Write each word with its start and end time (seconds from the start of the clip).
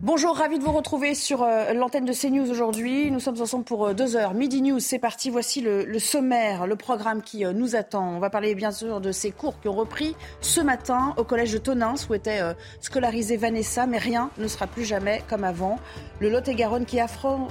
Bonjour, 0.00 0.36
ravi 0.36 0.60
de 0.60 0.62
vous 0.62 0.70
retrouver 0.70 1.16
sur 1.16 1.42
euh, 1.42 1.72
l'antenne 1.72 2.04
de 2.04 2.12
CNews 2.12 2.48
aujourd'hui. 2.52 3.10
Nous 3.10 3.18
sommes 3.18 3.40
ensemble 3.40 3.64
pour 3.64 3.88
euh, 3.88 3.94
deux 3.94 4.14
heures. 4.14 4.32
Midi 4.32 4.62
News, 4.62 4.78
c'est 4.78 5.00
parti. 5.00 5.28
Voici 5.28 5.60
le, 5.60 5.98
sommaire, 5.98 6.68
le 6.68 6.76
programme 6.76 7.20
qui 7.20 7.44
euh, 7.44 7.52
nous 7.52 7.74
attend. 7.74 8.08
On 8.14 8.20
va 8.20 8.30
parler 8.30 8.54
bien 8.54 8.70
sûr 8.70 9.00
de 9.00 9.10
ces 9.10 9.32
cours 9.32 9.58
qui 9.60 9.66
ont 9.66 9.74
repris 9.74 10.14
ce 10.40 10.60
matin 10.60 11.14
au 11.16 11.24
collège 11.24 11.52
de 11.52 11.58
Tonins 11.58 11.96
où 12.08 12.14
était 12.14 12.40
scolarisée 12.80 13.36
Vanessa, 13.36 13.86
mais 13.86 13.98
rien 13.98 14.30
ne 14.38 14.46
sera 14.46 14.68
plus 14.68 14.84
jamais 14.84 15.20
comme 15.28 15.42
avant. 15.42 15.80
Le 16.20 16.30
Lot-et-Garonne 16.30 16.86
qui 16.86 17.00
affronte, 17.00 17.50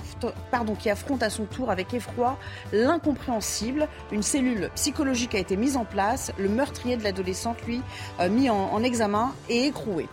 pardon, 0.49 0.73
qui 0.73 0.89
affronte 0.89 1.23
à 1.23 1.29
son 1.29 1.43
tour 1.43 1.69
avec 1.69 1.93
effroi 1.93 2.37
l'incompréhensible. 2.71 3.89
Une 4.13 4.23
cellule 4.23 4.69
psychologique 4.75 5.35
a 5.35 5.39
été 5.39 5.57
mise 5.57 5.75
en 5.75 5.83
place. 5.83 6.31
Le 6.37 6.47
meurtrier 6.47 6.95
de 6.95 7.03
l'adolescente, 7.03 7.57
lui, 7.67 7.81
mis 8.29 8.49
en 8.49 8.81
examen 8.83 9.33
et 9.49 9.65
écroué. 9.65 10.07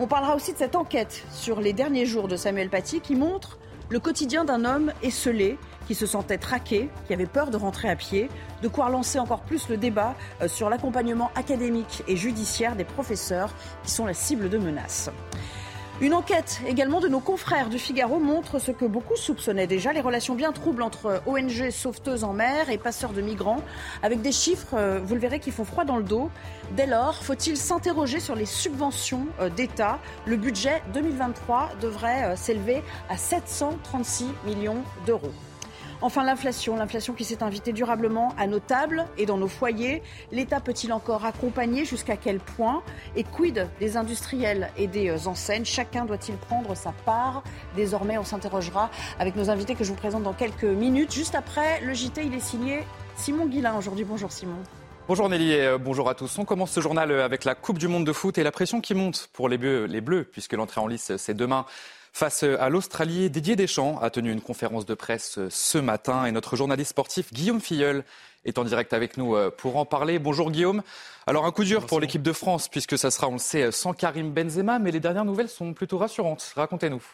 On 0.00 0.06
parlera 0.06 0.36
aussi 0.36 0.52
de 0.52 0.58
cette 0.58 0.76
enquête 0.76 1.24
sur 1.32 1.60
les 1.60 1.72
derniers 1.72 2.06
jours 2.06 2.28
de 2.28 2.36
Samuel 2.36 2.70
Paty 2.70 3.00
qui 3.00 3.16
montre 3.16 3.58
le 3.88 3.98
quotidien 3.98 4.44
d'un 4.44 4.64
homme 4.64 4.92
esselé 5.02 5.58
qui 5.88 5.96
se 5.96 6.06
sentait 6.06 6.38
traqué, 6.38 6.88
qui 7.08 7.14
avait 7.14 7.26
peur 7.26 7.50
de 7.50 7.56
rentrer 7.56 7.88
à 7.88 7.96
pied, 7.96 8.28
de 8.62 8.68
quoi 8.68 8.86
relancer 8.86 9.18
encore 9.18 9.40
plus 9.40 9.68
le 9.68 9.76
débat 9.76 10.14
euh, 10.40 10.46
sur 10.46 10.70
l'accompagnement 10.70 11.32
académique 11.34 12.04
et 12.06 12.16
judiciaire 12.16 12.76
des 12.76 12.84
professeurs 12.84 13.52
qui 13.82 13.90
sont 13.90 14.06
la 14.06 14.14
cible 14.14 14.48
de 14.50 14.58
menaces. 14.58 15.10
Une 16.00 16.14
enquête 16.14 16.60
également 16.64 17.00
de 17.00 17.08
nos 17.08 17.18
confrères 17.18 17.68
du 17.68 17.80
Figaro 17.80 18.20
montre 18.20 18.60
ce 18.60 18.70
que 18.70 18.84
beaucoup 18.84 19.16
soupçonnaient 19.16 19.66
déjà, 19.66 19.92
les 19.92 20.00
relations 20.00 20.36
bien 20.36 20.52
troubles 20.52 20.82
entre 20.82 21.20
ONG 21.26 21.70
sauveteuses 21.70 22.22
en 22.22 22.32
mer 22.32 22.70
et 22.70 22.78
passeurs 22.78 23.12
de 23.12 23.20
migrants, 23.20 23.64
avec 24.04 24.22
des 24.22 24.30
chiffres, 24.30 24.74
euh, 24.74 25.00
vous 25.02 25.14
le 25.14 25.20
verrez, 25.20 25.40
qui 25.40 25.50
font 25.50 25.64
froid 25.64 25.84
dans 25.84 25.96
le 25.96 26.04
dos. 26.04 26.30
Dès 26.76 26.86
lors, 26.86 27.16
faut-il 27.24 27.56
s'interroger 27.56 28.20
sur 28.20 28.36
les 28.36 28.46
subventions 28.46 29.26
euh, 29.40 29.50
d'État? 29.50 29.98
Le 30.24 30.36
budget 30.36 30.82
2023 30.94 31.70
devrait 31.80 32.26
euh, 32.26 32.36
s'élever 32.36 32.84
à 33.08 33.16
736 33.16 34.26
millions 34.46 34.84
d'euros. 35.04 35.32
Enfin, 36.00 36.22
l'inflation, 36.22 36.76
l'inflation 36.76 37.12
qui 37.12 37.24
s'est 37.24 37.42
invitée 37.42 37.72
durablement 37.72 38.32
à 38.38 38.46
nos 38.46 38.60
tables 38.60 39.06
et 39.16 39.26
dans 39.26 39.36
nos 39.36 39.48
foyers. 39.48 40.00
L'État 40.30 40.60
peut-il 40.60 40.92
encore 40.92 41.24
accompagner 41.24 41.84
Jusqu'à 41.84 42.16
quel 42.16 42.38
point? 42.38 42.84
Et 43.16 43.24
quid 43.24 43.66
des 43.80 43.96
industriels 43.96 44.70
et 44.76 44.86
des 44.86 45.08
euh, 45.08 45.28
enseignes? 45.28 45.64
Chacun 45.64 46.04
doit-il 46.04 46.36
prendre 46.36 46.76
sa 46.76 46.92
part? 47.04 47.42
Désormais, 47.74 48.16
on 48.16 48.22
s'interrogera 48.22 48.90
avec 49.18 49.34
nos 49.34 49.50
invités 49.50 49.74
que 49.74 49.82
je 49.82 49.90
vous 49.90 49.96
présente 49.96 50.22
dans 50.22 50.34
quelques 50.34 50.62
minutes. 50.62 51.12
Juste 51.12 51.34
après, 51.34 51.80
le 51.80 51.92
JT, 51.94 52.24
il 52.24 52.34
est 52.34 52.40
signé 52.40 52.84
Simon 53.16 53.46
Guillain 53.46 53.76
aujourd'hui. 53.76 54.04
Bonjour 54.04 54.30
Simon. 54.30 54.62
Bonjour 55.08 55.28
Nelly 55.28 55.52
et 55.52 55.66
euh, 55.66 55.78
bonjour 55.78 56.08
à 56.08 56.14
tous. 56.14 56.38
On 56.38 56.44
commence 56.44 56.70
ce 56.70 56.80
journal 56.80 57.10
euh, 57.10 57.24
avec 57.24 57.44
la 57.44 57.56
Coupe 57.56 57.78
du 57.78 57.88
Monde 57.88 58.06
de 58.06 58.12
foot 58.12 58.38
et 58.38 58.44
la 58.44 58.52
pression 58.52 58.80
qui 58.80 58.94
monte 58.94 59.30
pour 59.32 59.48
les 59.48 59.58
Bleus, 59.58 59.86
les 59.86 60.00
bleus 60.00 60.22
puisque 60.22 60.52
l'entrée 60.52 60.80
en 60.80 60.86
lice 60.86 61.16
c'est 61.16 61.34
demain. 61.34 61.64
Face 62.18 62.42
à 62.42 62.68
l'Australie, 62.68 63.30
Didier 63.30 63.54
Deschamps 63.54 64.00
a 64.02 64.10
tenu 64.10 64.32
une 64.32 64.40
conférence 64.40 64.84
de 64.84 64.94
presse 64.94 65.38
ce 65.50 65.78
matin 65.78 66.24
et 66.24 66.32
notre 66.32 66.56
journaliste 66.56 66.90
sportif 66.90 67.32
Guillaume 67.32 67.60
Filleul 67.60 68.02
est 68.44 68.58
en 68.58 68.64
direct 68.64 68.92
avec 68.92 69.18
nous 69.18 69.36
euh, 69.36 69.52
pour 69.56 69.76
en 69.76 69.84
parler. 69.84 70.18
Bonjour 70.18 70.50
Guillaume. 70.50 70.82
Alors 71.28 71.44
un 71.44 71.52
coup 71.52 71.62
dur 71.62 71.86
pour 71.86 72.00
l'équipe 72.00 72.20
de 72.20 72.32
France 72.32 72.66
puisque 72.66 72.98
ça 72.98 73.12
sera, 73.12 73.28
on 73.28 73.34
le 73.34 73.38
sait, 73.38 73.70
sans 73.70 73.92
Karim 73.92 74.32
Benzema, 74.32 74.80
mais 74.80 74.90
les 74.90 74.98
dernières 74.98 75.24
nouvelles 75.24 75.48
sont 75.48 75.72
plutôt 75.74 75.96
rassurantes. 75.96 76.54
Racontez-nous. 76.56 77.04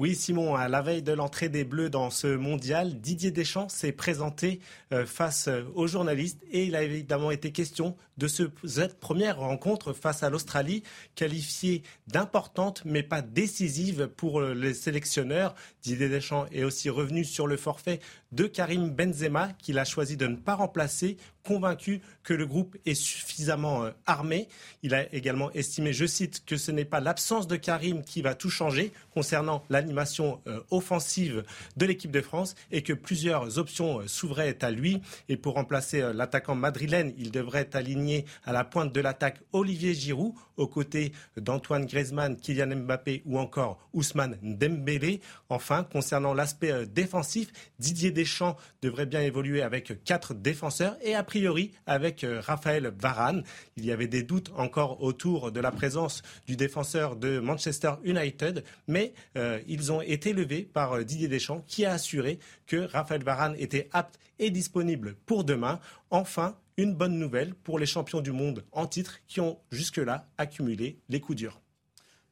Oui, 0.00 0.14
Simon, 0.14 0.54
à 0.54 0.68
la 0.68 0.80
veille 0.80 1.02
de 1.02 1.10
l'entrée 1.10 1.48
des 1.48 1.64
Bleus 1.64 1.90
dans 1.90 2.10
ce 2.10 2.28
mondial, 2.28 3.00
Didier 3.00 3.32
Deschamps 3.32 3.68
s'est 3.68 3.90
présenté 3.90 4.60
euh, 4.92 5.04
face 5.04 5.48
euh, 5.48 5.64
aux 5.74 5.88
journalistes 5.88 6.40
et 6.52 6.66
il 6.66 6.76
a 6.76 6.84
évidemment 6.84 7.32
été 7.32 7.50
question 7.50 7.96
de 8.16 8.28
ce, 8.28 8.44
cette 8.64 9.00
première 9.00 9.40
rencontre 9.40 9.92
face 9.92 10.22
à 10.22 10.30
l'Australie, 10.30 10.84
qualifiée 11.16 11.82
d'importante 12.06 12.82
mais 12.84 13.02
pas 13.02 13.22
décisive 13.22 14.06
pour 14.06 14.38
euh, 14.38 14.54
les 14.54 14.72
sélectionneurs. 14.72 15.56
Didier 15.82 16.08
Deschamps 16.08 16.46
est 16.52 16.62
aussi 16.62 16.90
revenu 16.90 17.24
sur 17.24 17.48
le 17.48 17.56
forfait 17.56 17.98
de 18.32 18.46
Karim 18.46 18.90
Benzema 18.90 19.52
qu'il 19.58 19.78
a 19.78 19.84
choisi 19.84 20.16
de 20.16 20.26
ne 20.26 20.36
pas 20.36 20.54
remplacer 20.54 21.16
convaincu 21.48 22.02
que 22.22 22.34
le 22.34 22.46
groupe 22.46 22.76
est 22.84 22.94
suffisamment 22.94 23.84
euh, 23.84 23.90
armé. 24.04 24.48
Il 24.82 24.92
a 24.92 25.10
également 25.14 25.50
estimé, 25.52 25.94
je 25.94 26.04
cite, 26.04 26.44
que 26.44 26.58
ce 26.58 26.70
n'est 26.70 26.84
pas 26.84 27.00
l'absence 27.00 27.46
de 27.46 27.56
Karim 27.56 28.02
qui 28.02 28.20
va 28.20 28.34
tout 28.34 28.50
changer 28.50 28.92
concernant 29.14 29.64
l'animation 29.70 30.42
euh, 30.46 30.60
offensive 30.70 31.44
de 31.78 31.86
l'équipe 31.86 32.10
de 32.10 32.20
France 32.20 32.54
et 32.70 32.82
que 32.82 32.92
plusieurs 32.92 33.58
options 33.58 34.00
euh, 34.00 34.06
s'ouvraient 34.06 34.62
à 34.62 34.70
lui. 34.70 35.00
Et 35.30 35.38
pour 35.38 35.54
remplacer 35.54 36.12
l'attaquant 36.12 36.54
madrilène, 36.54 37.14
il 37.16 37.30
devrait 37.30 37.70
aligner 37.72 38.26
à 38.44 38.52
la 38.52 38.64
pointe 38.64 38.92
de 38.92 39.00
l'attaque 39.00 39.40
Olivier 39.52 39.94
Giroud 39.94 40.34
aux 40.58 40.66
côtés 40.66 41.12
d'Antoine 41.38 41.86
Griezmann, 41.86 42.36
Kylian 42.36 42.76
Mbappé 42.76 43.22
ou 43.24 43.38
encore 43.38 43.78
Ousmane 43.94 44.36
Dembélé. 44.42 45.20
Enfin, 45.48 45.84
concernant 45.84 46.34
l'aspect 46.34 46.84
défensif, 46.86 47.48
Didier 47.78 48.10
Deschamps 48.18 48.56
devrait 48.82 49.06
bien 49.06 49.20
évoluer 49.20 49.62
avec 49.62 50.02
quatre 50.02 50.34
défenseurs 50.34 50.96
et 51.02 51.14
a 51.14 51.22
priori 51.22 51.70
avec 51.86 52.24
euh, 52.24 52.40
Raphaël 52.40 52.92
Varane. 52.98 53.44
Il 53.76 53.86
y 53.86 53.92
avait 53.92 54.08
des 54.08 54.24
doutes 54.24 54.50
encore 54.56 55.04
autour 55.04 55.52
de 55.52 55.60
la 55.60 55.70
présence 55.70 56.22
du 56.44 56.56
défenseur 56.56 57.14
de 57.14 57.38
Manchester 57.38 57.92
United, 58.02 58.64
mais 58.88 59.14
euh, 59.36 59.60
ils 59.68 59.92
ont 59.92 60.02
été 60.02 60.32
levés 60.32 60.62
par 60.62 60.94
euh, 60.94 61.04
Didier 61.04 61.28
Deschamps 61.28 61.62
qui 61.68 61.84
a 61.84 61.92
assuré 61.92 62.40
que 62.66 62.88
Raphaël 62.90 63.22
Varane 63.22 63.54
était 63.56 63.88
apte 63.92 64.18
et 64.40 64.50
disponible 64.50 65.14
pour 65.24 65.44
demain. 65.44 65.78
Enfin, 66.10 66.56
une 66.76 66.94
bonne 66.94 67.20
nouvelle 67.20 67.54
pour 67.54 67.78
les 67.78 67.86
champions 67.86 68.20
du 68.20 68.32
monde 68.32 68.64
en 68.72 68.88
titre 68.88 69.20
qui 69.28 69.40
ont 69.40 69.60
jusque-là 69.70 70.26
accumulé 70.38 70.98
les 71.08 71.20
coups 71.20 71.38
durs. 71.38 71.60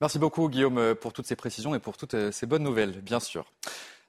Merci 0.01 0.19
beaucoup 0.19 0.49
Guillaume 0.49 0.97
pour 0.97 1.13
toutes 1.13 1.29
ces 1.29 1.37
précisions 1.37 1.77
et 1.77 1.79
pour 1.79 1.97
toutes 1.97 2.33
ces 2.33 2.47
bonnes 2.47 2.65
nouvelles, 2.65 3.01
bien 3.03 3.21
sûr. 3.21 3.53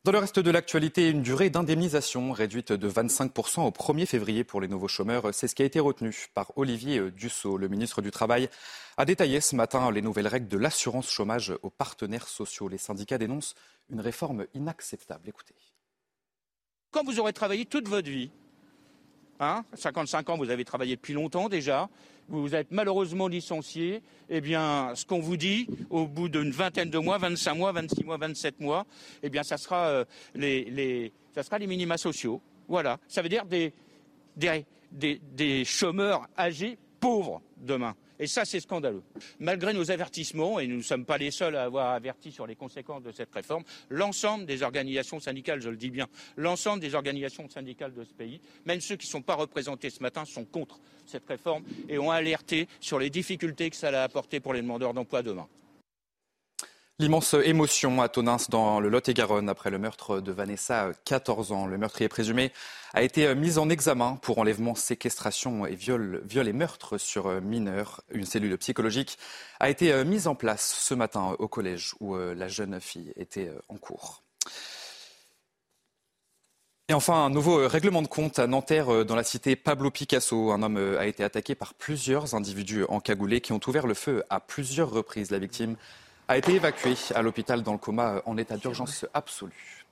Dans 0.04 0.12
le 0.14 0.20
reste 0.20 0.40
de 0.40 0.52
l'actualité, 0.52 1.10
une 1.10 1.22
durée 1.22 1.50
d'indemnisation 1.50 2.32
réduite 2.32 2.72
de 2.72 2.90
25% 2.90 3.62
au 3.68 3.72
1er 3.72 4.06
février 4.06 4.44
pour 4.46 4.62
les 4.62 4.70
nouveaux 4.70 4.88
chômeurs. 4.88 5.34
C'est 5.34 5.50
ce 5.50 5.56
qui 5.56 5.64
a 5.64 5.66
été 5.66 5.82
retenu 5.82 6.16
par 6.34 6.58
Olivier 6.58 7.12
Dussault, 7.12 7.58
le 7.58 7.68
ministre 7.68 8.02
du 8.02 8.10
Travail, 8.10 8.50
a 8.96 9.04
détaillé 9.04 9.42
ce 9.42 9.56
matin 9.56 9.92
les 9.92 10.02
nouvelles 10.02 10.28
règles 10.28 10.48
de 10.48 10.58
l'assurance 10.58 11.12
chômage 11.12 11.54
aux 11.62 11.70
partenaires 11.70 12.28
sociaux. 12.28 12.70
Les 12.70 12.78
syndicats 12.78 13.18
dénoncent 13.18 13.56
une 13.90 14.00
réforme 14.00 14.46
inacceptable. 14.54 15.28
Écoutez. 15.28 15.56
Quand 16.92 17.04
vous 17.04 17.20
aurez 17.20 17.34
travaillé 17.34 17.66
toute 17.66 17.90
votre 17.90 18.10
vie, 18.10 18.32
hein, 19.42 19.66
55 19.74 20.30
ans, 20.30 20.38
vous 20.38 20.52
avez 20.52 20.64
travaillé 20.64 20.96
depuis 20.96 21.14
longtemps 21.14 21.50
déjà, 21.50 21.90
vous 22.30 22.56
êtes 22.56 22.72
malheureusement 22.72 23.28
licencié, 23.28 24.02
eh 24.30 24.42
bien, 24.42 24.92
ce 24.96 25.06
qu'on 25.06 25.20
vous 25.20 25.38
dit, 25.38 25.68
au 25.90 26.08
bout 26.08 26.30
d'une 26.30 26.52
vingtaine 26.52 26.90
de 26.90 26.98
mois, 26.98 27.18
25 27.18 27.56
mois, 27.56 27.72
26 27.72 28.04
mois, 28.04 28.18
27 28.18 28.60
mois, 28.60 28.86
eh 29.24 29.30
bien, 29.30 29.44
ça 29.44 29.58
sera, 29.58 29.88
euh, 29.88 30.06
les, 30.36 30.66
les, 30.66 31.14
ça 31.34 31.44
sera 31.44 31.58
les 31.58 31.68
minima 31.68 31.98
sociaux. 31.98 32.42
Voilà. 32.68 33.00
Ça 33.08 33.22
veut 33.22 33.30
dire 33.30 33.46
des, 33.46 33.74
chômeurs 35.66 36.28
âgés 36.38 36.78
pauvres 37.00 37.42
demain. 37.58 37.96
Et 38.20 38.28
ça, 38.28 38.46
c'est 38.46 38.60
scandaleux. 38.60 39.04
Malgré 39.40 39.74
nos 39.74 39.92
avertissements, 39.92 40.60
et 40.60 40.68
nous 40.68 40.78
ne 40.78 40.82
sommes 40.82 41.06
pas 41.06 41.18
les 41.18 41.32
seuls 41.32 41.56
à 41.56 41.64
avoir 41.64 41.92
averti 41.94 42.32
sur 42.32 42.48
les 42.48 42.56
conséquences 42.56 43.04
de 43.04 43.12
cette 43.12 43.34
réforme, 43.34 43.64
l'ensemble 43.90 44.46
des 44.46 44.64
organisations 44.64 45.20
syndicales, 45.20 45.62
je 45.62 45.70
le 45.70 45.78
dis 45.78 45.92
bien, 45.92 46.08
l'ensemble 46.36 46.80
des 46.80 46.96
organisations 46.96 47.50
syndicales 47.50 47.94
de 47.94 48.04
ce 48.04 48.14
pays, 48.14 48.42
même 48.66 48.82
ceux 48.82 48.96
qui 48.96 49.08
ne 49.08 49.12
sont 49.12 49.22
pas 49.22 49.36
représentés 49.36 49.90
ce 49.90 50.02
matin, 50.02 50.26
sont 50.26 50.46
contre 50.46 50.80
cette 51.06 51.28
réforme 51.28 51.64
et 51.90 51.98
ont 51.98 52.12
alerté 52.12 52.68
sur 52.80 53.00
les 53.00 53.10
difficultés 53.10 53.70
que 53.70 53.76
ça 53.76 53.90
a 53.90 54.04
apporté 54.04 54.40
pour 54.40 54.54
les 54.54 54.62
demandeurs 54.62 54.94
d'emploi 54.94 55.22
demain. 55.24 55.48
L'immense 57.00 57.36
émotion 57.36 58.02
à 58.02 58.10
Tonins 58.10 58.38
dans 58.50 58.80
le 58.80 58.90
Lot-et-Garonne 58.90 59.50
après 59.50 59.70
le 59.70 59.78
meurtre 59.78 60.20
de 60.20 60.32
Vanessa, 60.32 60.90
14 61.06 61.52
ans. 61.52 61.68
Le 61.68 61.78
meurtrier 61.78 62.10
présumé 62.10 62.52
a 62.96 63.04
été 63.04 63.36
mis 63.36 63.60
en 63.60 63.70
examen 63.70 64.16
pour 64.16 64.40
enlèvement, 64.40 64.74
séquestration 64.74 65.68
et 65.68 65.76
viol, 65.76 66.24
et 66.34 66.54
meurtre 66.54 66.98
sur 66.98 67.40
mineurs. 67.40 68.02
Une 68.10 68.26
cellule 68.26 68.58
psychologique 68.58 69.20
a 69.60 69.70
été 69.70 70.04
mise 70.06 70.26
en 70.26 70.34
place 70.34 70.76
ce 70.80 70.96
matin 70.96 71.36
au 71.38 71.48
collège 71.48 71.94
où 72.00 72.18
la 72.18 72.48
jeune 72.48 72.82
fille 72.82 73.14
était 73.16 73.52
en 73.70 73.76
cours. 73.76 74.24
Et 76.90 76.96
enfin, 76.96 77.26
un 77.26 77.30
nouveau 77.30 77.68
règlement 77.68 78.02
de 78.02 78.08
compte 78.08 78.40
à 78.40 78.48
Nanterre 78.48 79.06
dans 79.06 79.16
la 79.16 79.24
cité 79.24 79.56
Pablo 79.56 79.92
Picasso. 79.92 80.52
Un 80.52 80.64
homme 80.64 80.98
a 80.98 81.06
été 81.06 81.24
attaqué 81.24 81.54
par 81.54 81.76
plusieurs 81.76 82.34
individus 82.34 82.86
encagoulés 82.90 83.42
qui 83.42 83.54
ont 83.54 83.60
ouvert 83.68 83.86
le 83.86 83.94
feu 83.94 84.24
à 84.32 84.40
plusieurs 84.40 84.90
reprises. 84.90 85.30
La 85.30 85.38
victime 85.38 85.76
a 86.28 86.38
été 86.38 86.54
évacuée 86.54 86.96
à 87.16 87.22
l'hôpital 87.22 87.64
dans 87.64 87.74
le 87.74 87.78
coma 87.78 88.22
en 88.26 88.38
état 88.38 88.58
d'urgence 88.58 89.06
absolue. 89.14 89.86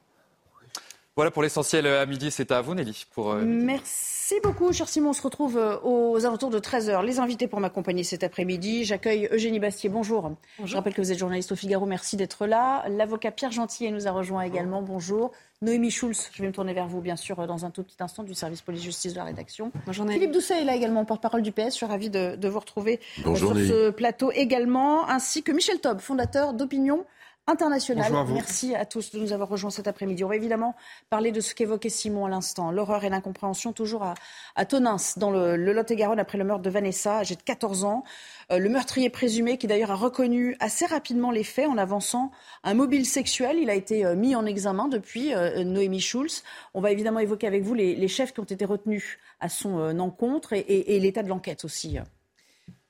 Voilà 1.15 1.31
pour 1.31 1.43
l'essentiel 1.43 1.87
à 1.87 2.05
midi. 2.05 2.29
C'est 2.29 2.51
à 2.51 2.59
vous, 2.59 2.75
Nelly. 2.75 3.05
Pour, 3.13 3.31
euh, 3.31 3.41
Merci 3.45 4.35
beaucoup, 4.43 4.73
cher 4.73 4.89
Simon. 4.89 5.11
On 5.11 5.13
se 5.13 5.21
retrouve 5.21 5.57
euh, 5.57 5.77
aux 5.81 6.25
alentours 6.25 6.49
de 6.49 6.59
13h. 6.59 7.05
Les 7.05 7.19
invités 7.19 7.47
pour 7.47 7.61
m'accompagner 7.61 8.03
cet 8.03 8.25
après-midi. 8.25 8.83
J'accueille 8.83 9.29
Eugénie 9.31 9.59
Bastier. 9.59 9.87
Bonjour. 9.87 10.33
Je 10.61 10.75
rappelle 10.75 10.93
que 10.93 11.01
vous 11.01 11.13
êtes 11.13 11.17
journaliste 11.17 11.53
au 11.53 11.55
Figaro. 11.55 11.85
Merci 11.85 12.17
d'être 12.17 12.45
là. 12.45 12.83
L'avocat 12.89 13.31
Pierre 13.31 13.53
Gentillet 13.53 13.91
nous 13.91 14.09
a 14.09 14.11
rejoint 14.11 14.41
également. 14.41 14.81
Bonjour. 14.81 15.31
Noémie 15.61 15.89
Schulz, 15.91 16.29
je 16.33 16.41
vais 16.41 16.47
me 16.47 16.53
tourner 16.53 16.73
vers 16.73 16.87
vous, 16.87 17.01
bien 17.01 17.15
sûr, 17.15 17.47
dans 17.47 17.65
un 17.65 17.71
tout 17.71 17.83
petit 17.83 17.95
instant, 18.01 18.23
du 18.23 18.33
service 18.33 18.61
police-justice 18.61 19.13
de 19.13 19.17
la 19.17 19.23
rédaction. 19.23 19.71
Bonjour, 19.85 20.07
Philippe 20.07 20.31
Doucet 20.31 20.61
est 20.61 20.65
là 20.65 20.75
également, 20.75 21.05
porte-parole 21.05 21.41
du 21.41 21.51
PS. 21.51 21.67
Je 21.67 21.69
suis 21.71 21.85
ravie 21.85 22.09
de, 22.09 22.35
de 22.35 22.47
vous 22.49 22.59
retrouver 22.59 22.99
euh, 23.25 23.35
sur 23.35 23.55
ce 23.55 23.89
plateau 23.89 24.31
également, 24.31 25.07
ainsi 25.07 25.43
que 25.43 25.51
Michel 25.51 25.79
Taub, 25.79 25.99
fondateur 25.99 26.53
d'Opinion 26.53 27.05
international. 27.47 28.11
Merci 28.33 28.73
à 28.73 28.85
tous 28.85 29.11
de 29.11 29.19
nous 29.19 29.31
avoir 29.31 29.49
rejoints 29.49 29.69
cet 29.69 29.87
après-midi. 29.87 30.23
On 30.23 30.27
va 30.27 30.35
évidemment 30.35 30.75
parler 31.09 31.31
de 31.31 31.41
ce 31.41 31.53
qu'évoquait 31.53 31.89
Simon 31.89 32.25
à 32.25 32.29
l'instant, 32.29 32.71
l'horreur 32.71 33.03
et 33.03 33.09
l'incompréhension 33.09 33.71
toujours 33.71 34.03
à, 34.03 34.15
à 34.55 34.65
Tonins, 34.65 34.97
dans 35.17 35.31
le, 35.31 35.55
Lot-et-Garonne, 35.55 36.19
après 36.19 36.37
le 36.37 36.43
meurtre 36.43 36.63
de 36.63 36.69
Vanessa, 36.69 37.19
âgée 37.19 37.35
de 37.35 37.41
14 37.41 37.83
ans. 37.83 38.03
Euh, 38.51 38.57
le 38.57 38.69
meurtrier 38.69 39.09
présumé, 39.09 39.57
qui 39.57 39.67
d'ailleurs 39.67 39.91
a 39.91 39.95
reconnu 39.95 40.55
assez 40.59 40.85
rapidement 40.85 41.31
les 41.31 41.43
faits 41.43 41.67
en 41.67 41.77
avançant 41.77 42.31
un 42.63 42.73
mobile 42.73 43.05
sexuel, 43.05 43.57
il 43.59 43.69
a 43.69 43.75
été 43.75 44.05
euh, 44.05 44.15
mis 44.15 44.35
en 44.35 44.45
examen 44.45 44.87
depuis, 44.87 45.33
euh, 45.33 45.63
Noémie 45.63 46.01
Schulz. 46.01 46.43
On 46.73 46.81
va 46.81 46.91
évidemment 46.91 47.19
évoquer 47.19 47.47
avec 47.47 47.63
vous 47.63 47.73
les, 47.73 48.07
chefs 48.07 48.33
qui 48.33 48.39
ont 48.39 48.43
été 48.43 48.65
retenus 48.65 49.17
à 49.39 49.49
son 49.49 49.99
encontre 49.99 50.53
et 50.53 50.99
l'état 50.99 51.23
de 51.23 51.27
l'enquête 51.27 51.65
aussi. 51.65 51.97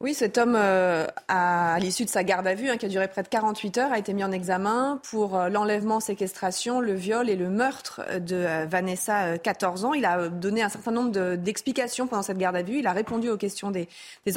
Oui, 0.06 0.14
cet 0.14 0.38
homme, 0.38 0.54
euh, 0.56 1.08
à, 1.28 1.80
l'issue 1.80 2.06
de 2.06 2.12
sa 2.12 2.24
garde 2.24 2.46
à 2.46 2.54
vue, 2.54 2.70
hein, 2.70 2.78
qui 2.78 2.86
a 2.86 2.90
duré 2.90 3.08
près 3.08 3.24
de 3.24 3.28
48 3.28 3.80
heures, 3.80 3.92
a 3.92 3.98
été 3.98 4.14
mis 4.14 4.24
en 4.24 4.32
examen 4.32 5.00
pour 5.10 5.36
euh, 5.36 5.50
l'enlèvement, 5.50 6.00
séquestration, 6.00 6.80
le 6.80 6.94
viol 6.94 7.28
et 7.28 7.36
le 7.36 7.50
meurtre 7.50 8.04
de 8.20 8.36
euh, 8.36 8.68
Vanessa, 8.70 9.40
14 9.40 9.84
ans. 9.84 9.96
Il 9.96 10.06
a 10.06 10.30
donné 10.30 10.62
un 10.62 10.70
certain 10.70 10.92
nombre 10.92 11.36
d'explications 11.38 12.06
pendant 12.06 12.22
cette 12.22 12.38
garde 12.38 12.56
à 12.56 12.62
vue. 12.62 12.78
Il 12.78 12.86
a 12.86 12.92
répondu 12.92 13.30
aux 13.30 13.38
questions 13.38 13.72
des, 13.72 13.88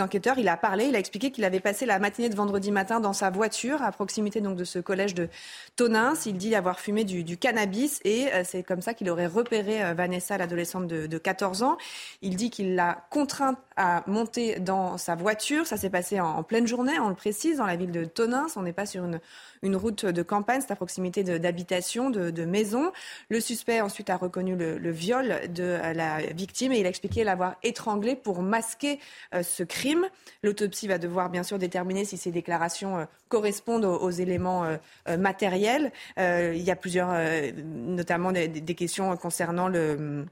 enquêteurs. 0.01 0.39
Il 0.39 0.49
a 0.49 0.57
parlé. 0.57 0.87
Il 0.87 0.97
a 0.97 0.99
expliqué 0.99 1.31
qu'il 1.31 1.45
avait 1.45 1.61
passé 1.61 1.85
la 1.85 1.99
matinée 1.99 2.31
de 2.31 2.37
vendredi 2.37 2.73
matin 2.73 2.99
dans 2.99 3.13
sa 3.13 3.29
voiture, 3.29 3.83
à 3.83 3.93
proximité 3.93 4.41
donc 4.41 4.57
de 4.57 4.65
ce 4.65 4.79
collège 4.79 5.13
de 5.13 5.29
Tonins. 5.77 6.15
Il 6.25 6.39
dit 6.39 6.55
avoir 6.55 6.81
fumé 6.81 7.05
du, 7.05 7.25
du 7.25 7.37
cannabis 7.37 8.01
et 8.07 8.29
c'est 8.45 8.63
comme 8.63 8.81
ça 8.81 8.95
qu'il 8.95 9.11
aurait 9.11 9.27
repéré 9.27 9.93
Vanessa, 9.93 10.39
l'adolescente 10.39 10.87
de, 10.87 11.07
de 11.07 11.19
14 11.19 11.63
ans. 11.63 11.77
Il 12.23 12.37
dit 12.37 12.49
qu'il 12.49 12.75
l'a 12.75 13.05
contrainte 13.11 13.59
à 13.79 14.03
monter 14.07 14.59
dans 14.59 14.99
sa 14.99 15.15
voiture 15.15 15.67
ça 15.69 15.77
s'est 15.77 15.91
passé 15.91 16.21
en, 16.21 16.43
pleine 16.43 16.67
journée, 16.67 16.99
on 16.99 17.09
le 17.09 17.15
précise, 17.15 17.59
dans 17.59 17.67
la 17.67 17.77
ville 17.77 17.93
de 17.93 18.05
Tonins. 18.05 18.47
On 18.57 18.63
n'est 18.63 18.73
pas 18.73 18.87
sur 18.87 19.05
une, 19.05 19.77
route 19.77 20.05
de 20.05 20.23
campagne, 20.23 20.61
c'est 20.61 20.73
à 20.73 20.77
proximité 20.77 21.23
d'habitations, 21.23 22.11
de, 22.11 22.45
maisons. 22.45 22.93
Le 23.29 23.41
suspect 23.41 23.81
ensuite 23.81 24.11
a 24.11 24.17
reconnu 24.17 24.57
le, 24.57 24.91
viol 24.91 25.53
de 25.53 25.63
euh, 25.63 25.93
la 25.93 26.19
victime 26.33 26.73
et 26.73 26.81
il 26.81 26.87
a 26.87 26.89
expliqué 26.89 27.25
l'avoir 27.25 27.57
étranglée 27.63 28.17
pour 28.17 28.43
masquer 28.43 28.99
euh, 29.35 29.43
ce 29.43 29.63
crime. 29.63 30.07
L'autopsie 30.43 30.89
va 30.89 30.99
devoir 30.99 31.31
bien 31.31 31.43
sûr 31.43 31.59
déterminer 31.59 32.05
si 32.05 32.17
ces 32.17 32.31
déclarations 32.31 32.99
euh, 32.99 33.05
correspondent 33.29 33.85
aux, 33.85 34.11
éléments 34.11 34.65
matériels. 35.19 35.93
il 36.17 36.63
y 36.63 36.71
a 36.71 36.77
plusieurs, 36.77 37.13
notamment 37.63 38.33
des 38.33 38.75
questions 38.75 39.15
concernant 39.19 39.69
le 39.69 40.25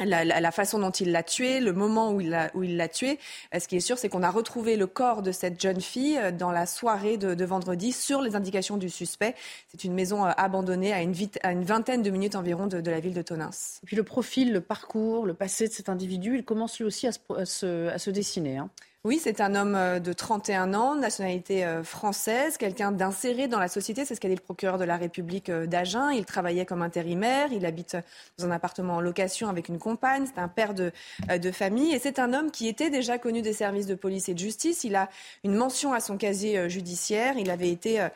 la, 0.00 0.50
façon 0.50 0.78
dont 0.78 0.90
il 0.90 1.12
l'a 1.12 1.22
tué, 1.22 1.60
le 1.60 1.72
moment 1.72 2.12
où 2.12 2.20
il 2.20 2.30
l'a, 2.30 2.50
où 2.54 2.62
il 2.62 2.76
l'a 2.76 2.88
tué. 2.88 3.18
Euh, 3.54 3.60
ce 3.60 3.68
qui 3.68 3.76
est 3.76 3.80
sûr, 3.80 3.98
c'est 3.98 4.08
qu'on 4.08 4.22
a 4.22 4.30
retrouvé 4.30 4.76
le 4.76 4.86
corps 4.86 5.22
de 5.22 5.32
cette 5.32 5.60
jeune 5.60 5.80
fille 5.80 6.18
euh, 6.18 6.30
dans 6.32 6.50
la 6.50 6.66
soirée 6.66 7.16
de, 7.16 7.44
vendredi 7.44 7.92
sur 7.92 8.22
les 8.22 8.36
indications 8.36 8.76
du 8.76 8.88
suspect. 8.88 9.34
C'est 9.68 9.84
une 9.84 9.94
maison 9.94 10.24
euh, 10.24 10.30
abandonnée 10.36 10.92
à 10.92 11.02
une, 11.02 11.14
à 11.42 11.52
une 11.52 11.64
vingtaine 11.64 12.02
de 12.02 12.10
minutes 12.10 12.34
environ 12.34 12.66
de, 12.66 12.78
la 12.90 13.00
ville 13.00 13.14
de 13.14 13.22
Tonins. 13.22 13.50
Et 13.82 13.86
puis 13.86 13.96
le 13.96 14.02
profil, 14.02 14.52
le 14.52 14.60
parcours, 14.60 15.26
le 15.26 15.34
passé 15.34 15.68
de 15.68 15.72
cet 15.72 15.88
individu, 15.88 16.38
il 16.38 16.44
commence 16.44 16.78
lui 16.78 16.84
aussi 16.84 17.06
à 17.06 17.12
se, 17.12 17.88
à 17.88 17.98
se, 17.98 18.10
dessiner. 18.10 18.58
Hein. 18.58 18.70
Oui, 19.06 19.20
c'est 19.22 19.42
un 19.42 19.54
homme 19.54 19.74
euh, 19.74 20.00
de 20.00 20.14
31 20.14 20.72
ans, 20.72 20.94
nationalité 20.94 21.62
euh, 21.62 21.84
française, 21.84 22.56
quelqu'un 22.56 22.90
d'inséré 22.90 23.48
dans 23.48 23.58
la 23.58 23.68
société. 23.68 24.06
C'est 24.06 24.14
ce 24.14 24.20
qu'a 24.20 24.30
dit 24.30 24.34
le 24.34 24.40
procureur 24.40 24.78
de 24.78 24.84
la 24.84 24.96
République 24.96 25.50
euh, 25.50 25.66
d'Agen. 25.66 26.08
Il 26.08 26.24
travaillait 26.24 26.64
comme 26.64 26.80
intérimaire, 26.80 27.52
il 27.52 27.66
habite 27.66 27.98
dans 28.38 28.46
un 28.46 28.50
appartement 28.50 28.94
en 28.94 29.00
location 29.02 29.50
avec 29.50 29.68
une 29.68 29.78
compagne, 29.78 30.24
c'est 30.24 30.40
un 30.40 30.48
père 30.48 30.72
de, 30.72 30.90
famille 31.52 31.92
et 31.92 31.98
c'est 31.98 32.18
un 32.18 32.32
homme 32.32 32.50
qui 32.50 32.66
était 32.66 32.88
déjà 32.88 33.18
connu 33.18 33.42
des 33.42 33.52
services 33.52 33.84
de 33.84 33.94
police 33.94 34.30
et 34.30 34.34
de 34.34 34.38
justice. 34.38 34.84
Il 34.84 34.96
a 34.96 35.10
une 35.44 35.54
mention 35.54 35.92
à 35.92 36.00
son 36.00 36.16
casier 36.16 36.70
judiciaire. 36.70 37.36
Il 37.36 37.50
avait 37.50 37.70
été 37.70 38.08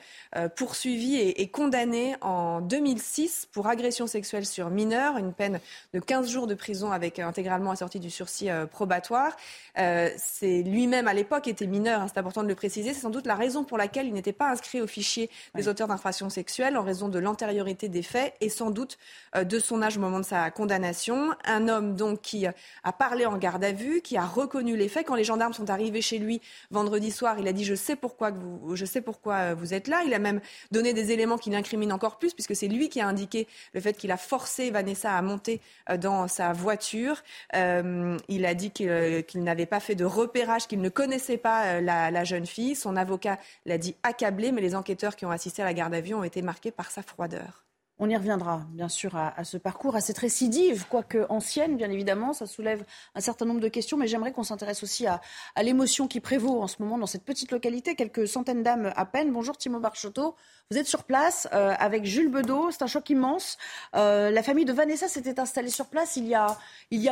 poursuivi 0.56 1.16
et, 1.16 1.42
et 1.42 1.48
condamné 1.48 2.16
en 2.22 2.62
2006 2.62 3.48
pour 3.52 3.66
agression 3.66 4.06
sexuelle 4.06 4.46
sur 4.46 4.70
mineur, 4.70 5.18
une 5.18 5.34
peine 5.34 5.60
de 5.92 6.00
15 6.00 6.30
jours 6.30 6.46
de 6.46 6.54
prison 6.54 6.90
avec 6.90 7.18
intégralement 7.18 7.72
assorti 7.72 8.00
du 8.00 8.10
sursis 8.10 8.48
probatoire. 8.70 9.36
C'est 9.76 10.62
lui 10.62 10.77
lui-même 10.78 11.08
à 11.08 11.14
l'époque 11.14 11.48
était 11.48 11.66
mineur, 11.66 12.02
hein, 12.02 12.06
c'est 12.06 12.20
important 12.20 12.44
de 12.44 12.48
le 12.48 12.54
préciser. 12.54 12.94
C'est 12.94 13.00
sans 13.00 13.10
doute 13.10 13.26
la 13.26 13.34
raison 13.34 13.64
pour 13.64 13.78
laquelle 13.78 14.06
il 14.06 14.12
n'était 14.12 14.32
pas 14.32 14.48
inscrit 14.48 14.80
au 14.80 14.86
fichier 14.86 15.28
des 15.56 15.66
auteurs 15.66 15.88
d'infractions 15.88 16.30
sexuelles 16.30 16.76
en 16.76 16.84
raison 16.84 17.08
de 17.08 17.18
l'antériorité 17.18 17.88
des 17.88 18.02
faits 18.02 18.32
et 18.40 18.48
sans 18.48 18.70
doute 18.70 18.96
euh, 19.34 19.42
de 19.42 19.58
son 19.58 19.82
âge 19.82 19.96
au 19.96 20.00
moment 20.00 20.20
de 20.20 20.24
sa 20.24 20.52
condamnation. 20.52 21.34
Un 21.44 21.66
homme 21.66 21.96
donc 21.96 22.20
qui 22.20 22.46
euh, 22.46 22.52
a 22.84 22.92
parlé 22.92 23.26
en 23.26 23.36
garde 23.38 23.64
à 23.64 23.72
vue, 23.72 24.02
qui 24.02 24.16
a 24.16 24.24
reconnu 24.24 24.76
les 24.76 24.88
faits. 24.88 25.04
Quand 25.04 25.16
les 25.16 25.24
gendarmes 25.24 25.52
sont 25.52 25.68
arrivés 25.68 26.00
chez 26.00 26.18
lui 26.18 26.40
vendredi 26.70 27.10
soir, 27.10 27.40
il 27.40 27.48
a 27.48 27.52
dit 27.52 27.64
je 27.64 27.74
sais 27.74 27.96
pourquoi 27.96 28.30
vous, 28.30 28.76
je 28.76 28.84
sais 28.84 29.00
pourquoi 29.00 29.34
euh, 29.34 29.54
vous 29.58 29.74
êtes 29.74 29.88
là. 29.88 30.02
Il 30.06 30.14
a 30.14 30.20
même 30.20 30.40
donné 30.70 30.92
des 30.92 31.10
éléments 31.10 31.38
qui 31.38 31.50
l'incriminent 31.50 31.94
encore 31.94 32.18
plus 32.18 32.34
puisque 32.34 32.54
c'est 32.54 32.68
lui 32.68 32.88
qui 32.88 33.00
a 33.00 33.08
indiqué 33.08 33.48
le 33.74 33.80
fait 33.80 33.94
qu'il 33.94 34.12
a 34.12 34.16
forcé 34.16 34.70
Vanessa 34.70 35.12
à 35.12 35.22
monter 35.22 35.60
dans 35.98 36.28
sa 36.28 36.52
voiture. 36.52 37.24
il 37.52 38.46
a 38.46 38.54
dit 38.54 38.70
qu'il 38.70 39.42
n'avait 39.42 39.66
pas 39.66 39.80
fait 39.80 39.96
de 39.96 40.04
repérage 40.04 40.67
qu'il 40.68 40.80
ne 40.80 40.88
connaissait 40.88 41.38
pas 41.38 41.78
euh, 41.78 41.80
la, 41.80 42.24
jeune 42.24 42.46
fille. 42.46 42.74
Son 42.74 42.96
avocat 42.96 43.38
l'a 43.66 43.78
dit 43.78 43.96
accablé, 44.02 44.52
mais 44.52 44.60
les 44.60 44.74
enquêteurs 44.74 45.16
qui 45.16 45.26
ont 45.26 45.30
assisté 45.30 45.62
à 45.62 45.64
la 45.64 45.74
garde 45.74 45.94
à 45.94 46.00
vue 46.00 46.14
ont 46.14 46.24
été 46.24 46.42
marqués 46.42 46.70
par 46.70 46.90
sa 46.90 47.02
froideur. 47.02 47.67
On 48.00 48.08
y 48.08 48.16
reviendra, 48.16 48.62
bien 48.70 48.88
sûr, 48.88 49.16
à, 49.16 49.42
ce 49.42 49.56
parcours, 49.56 49.96
à 49.96 50.00
cette 50.00 50.18
récidive, 50.18 50.86
quoique 50.88 51.26
ancienne, 51.30 51.76
bien 51.76 51.90
évidemment. 51.90 52.32
Ça 52.32 52.46
soulève 52.46 52.84
un 53.16 53.20
certain 53.20 53.44
nombre 53.44 53.58
de 53.58 53.66
questions, 53.66 53.96
mais 53.96 54.06
j'aimerais 54.06 54.30
qu'on 54.30 54.44
s'intéresse 54.44 54.84
aussi 54.84 55.08
à, 55.08 55.20
l'émotion 55.60 56.06
qui 56.06 56.20
prévaut 56.20 56.62
en 56.62 56.68
ce 56.68 56.76
moment 56.80 56.96
dans 56.96 57.08
cette 57.08 57.24
petite 57.24 57.50
localité, 57.50 57.96
quelques 57.96 58.28
centaines 58.28 58.62
d'âmes 58.62 58.92
à 58.94 59.04
peine. 59.04 59.32
Bonjour 59.32 59.56
Timo 59.56 59.80
Barchotto. 59.80 60.36
Vous 60.70 60.78
êtes 60.78 60.86
sur 60.86 61.02
place 61.02 61.48
euh, 61.52 61.74
avec 61.76 62.04
Jules 62.04 62.30
Bedeau. 62.30 62.70
C'est 62.70 62.82
un 62.82 62.86
choc 62.86 63.10
immense. 63.10 63.58
Euh, 63.96 64.30
la 64.30 64.44
famille 64.44 64.64
de 64.64 64.72
Vanessa 64.72 65.08
s'était 65.08 65.40
installée 65.40 65.70
sur 65.70 65.86
place 65.86 66.14
il 66.14 66.28
y 66.28 66.36
a, 66.36 66.56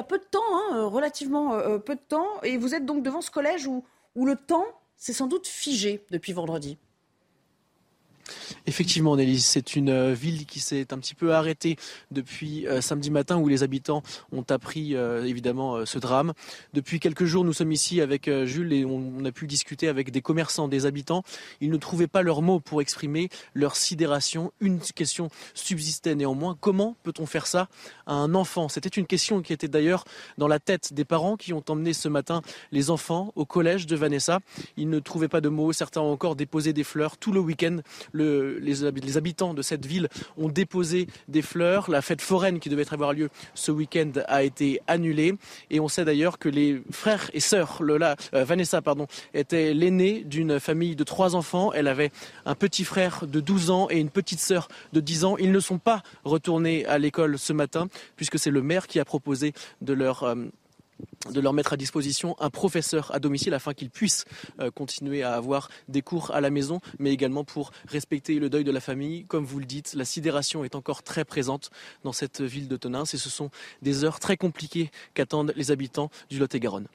peu 0.04 0.18
de 0.18 0.24
temps, 0.24 0.38
hein, 0.70 0.84
relativement 0.84 1.54
euh, 1.54 1.78
peu 1.78 1.96
de 1.96 2.00
temps. 2.00 2.28
Et 2.44 2.58
vous 2.58 2.76
êtes 2.76 2.86
donc 2.86 3.02
devant 3.02 3.22
ce 3.22 3.32
collège 3.32 3.66
où 3.66 3.82
le 4.24 4.36
temps 4.36 4.66
s'est 4.96 5.12
sans 5.12 5.26
doute 5.26 5.48
figé 5.48 6.04
depuis 6.12 6.32
vendredi. 6.32 6.78
Effectivement, 8.66 9.16
Nelly, 9.16 9.40
c'est 9.40 9.76
une 9.76 9.90
euh, 9.90 10.12
ville 10.12 10.46
qui 10.46 10.60
s'est 10.60 10.92
un 10.92 10.98
petit 10.98 11.14
peu 11.14 11.34
arrêtée 11.34 11.76
depuis 12.10 12.66
euh, 12.66 12.80
samedi 12.80 13.10
matin 13.10 13.36
où 13.36 13.48
les 13.48 13.62
habitants 13.62 14.02
ont 14.32 14.44
appris 14.48 14.94
euh, 14.96 15.24
évidemment 15.24 15.86
ce 15.86 15.98
drame. 15.98 16.32
Depuis 16.72 17.00
quelques 17.00 17.24
jours, 17.24 17.44
nous 17.44 17.52
sommes 17.52 17.72
ici 17.72 18.00
avec 18.00 18.30
Jules 18.44 18.72
et 18.72 18.84
on, 18.84 19.24
a 19.24 19.32
pu 19.32 19.46
discuter 19.46 19.88
avec 19.88 20.10
des 20.10 20.20
commerçants, 20.20 20.68
des 20.68 20.86
habitants. 20.86 21.22
Ils 21.60 21.70
ne 21.70 21.76
trouvaient 21.76 22.06
pas 22.06 22.22
leurs 22.22 22.42
mots 22.42 22.60
pour 22.60 22.80
exprimer 22.80 23.28
leur 23.54 23.76
sidération. 23.76 24.52
Une 24.60 24.80
question 24.80 25.28
subsistait 25.54 26.14
néanmoins. 26.14 26.56
Comment 26.60 26.96
peut-on 27.02 27.26
faire 27.26 27.46
ça 27.46 27.68
à 28.06 28.14
un 28.14 28.34
enfant? 28.34 28.68
C'était 28.68 28.88
une 28.88 29.06
question 29.06 29.42
qui 29.42 29.52
était 29.52 29.68
d'ailleurs 29.68 30.04
dans 30.38 30.48
la 30.48 30.58
tête 30.58 30.92
des 30.92 31.04
parents 31.04 31.36
qui 31.36 31.52
ont 31.52 31.64
emmené 31.68 31.92
ce 31.92 32.08
matin 32.08 32.42
les 32.72 32.90
enfants 32.90 33.32
au 33.36 33.44
collège 33.44 33.86
de 33.86 33.96
Vanessa. 33.96 34.40
Ils 34.76 34.88
ne 34.88 34.98
trouvaient 34.98 35.28
pas 35.28 35.40
de 35.40 35.48
mots. 35.48 35.72
Certains 35.72 36.00
ont 36.00 36.12
encore 36.12 36.36
déposé 36.36 36.72
des 36.72 36.84
fleurs 36.84 37.16
tout 37.16 37.32
le 37.32 37.40
week-end 37.40 37.78
les, 38.16 39.16
habitants 39.16 39.54
de 39.54 39.62
cette 39.62 39.86
ville 39.86 40.08
ont 40.36 40.48
déposé 40.48 41.06
des 41.28 41.42
fleurs. 41.42 41.90
La 41.90 42.02
fête 42.02 42.20
foraine 42.20 42.60
qui 42.60 42.68
devait 42.68 42.92
avoir 42.92 43.12
lieu 43.12 43.28
ce 43.54 43.70
week-end 43.70 44.12
a 44.26 44.42
été 44.42 44.80
annulée. 44.86 45.34
Et 45.70 45.80
on 45.80 45.88
sait 45.88 46.04
d'ailleurs 46.04 46.38
que 46.38 46.48
les 46.48 46.82
frères 46.90 47.30
et 47.32 47.40
sœurs, 47.40 47.82
Lola, 47.82 48.16
euh, 48.34 48.44
Vanessa 48.44 48.82
pardon, 48.82 49.06
était 49.34 49.74
l'aînée 49.74 50.24
d'une 50.24 50.60
famille 50.60 50.96
de 50.96 51.04
trois 51.04 51.34
enfants. 51.36 51.72
Elle 51.72 51.88
avait 51.88 52.10
un 52.44 52.54
petit 52.54 52.84
frère 52.84 53.26
de 53.26 53.40
12 53.40 53.70
ans 53.70 53.88
et 53.90 53.98
une 53.98 54.10
petite 54.10 54.40
sœur 54.40 54.68
de 54.92 55.00
10 55.00 55.24
ans. 55.24 55.36
Ils 55.38 55.52
ne 55.52 55.60
sont 55.60 55.78
pas 55.78 56.02
retournés 56.24 56.84
à 56.86 56.98
l'école 56.98 57.38
ce 57.38 57.52
matin 57.52 57.88
puisque 58.16 58.38
c'est 58.38 58.50
le 58.50 58.62
maire 58.62 58.86
qui 58.86 59.00
a 59.00 59.04
proposé 59.04 59.52
de 59.80 59.92
leur... 59.92 60.24
Euh, 60.24 60.34
de 61.30 61.40
leur 61.40 61.52
mettre 61.52 61.72
à 61.72 61.76
disposition 61.76 62.36
un 62.40 62.50
professeur 62.50 63.14
à 63.14 63.18
domicile 63.18 63.54
afin 63.54 63.74
qu'ils 63.74 63.90
puissent 63.90 64.24
euh, 64.60 64.70
continuer 64.70 65.22
à 65.22 65.34
avoir 65.34 65.68
des 65.88 66.02
cours 66.02 66.30
à 66.32 66.40
la 66.40 66.50
maison, 66.50 66.80
mais 66.98 67.12
également 67.12 67.44
pour 67.44 67.72
respecter 67.86 68.38
le 68.38 68.48
deuil 68.50 68.64
de 68.64 68.70
la 68.70 68.80
famille. 68.80 69.24
Comme 69.26 69.44
vous 69.44 69.58
le 69.58 69.66
dites, 69.66 69.94
la 69.94 70.04
sidération 70.04 70.64
est 70.64 70.74
encore 70.74 71.02
très 71.02 71.24
présente 71.24 71.70
dans 72.04 72.12
cette 72.12 72.40
ville 72.40 72.68
de 72.68 72.76
Tonins 72.76 73.04
et 73.04 73.16
ce 73.16 73.30
sont 73.30 73.50
des 73.82 74.04
heures 74.04 74.20
très 74.20 74.36
compliquées 74.36 74.90
qu'attendent 75.14 75.52
les 75.56 75.70
habitants 75.70 76.10
du 76.30 76.38
Lot-et-Garonne. 76.38 76.86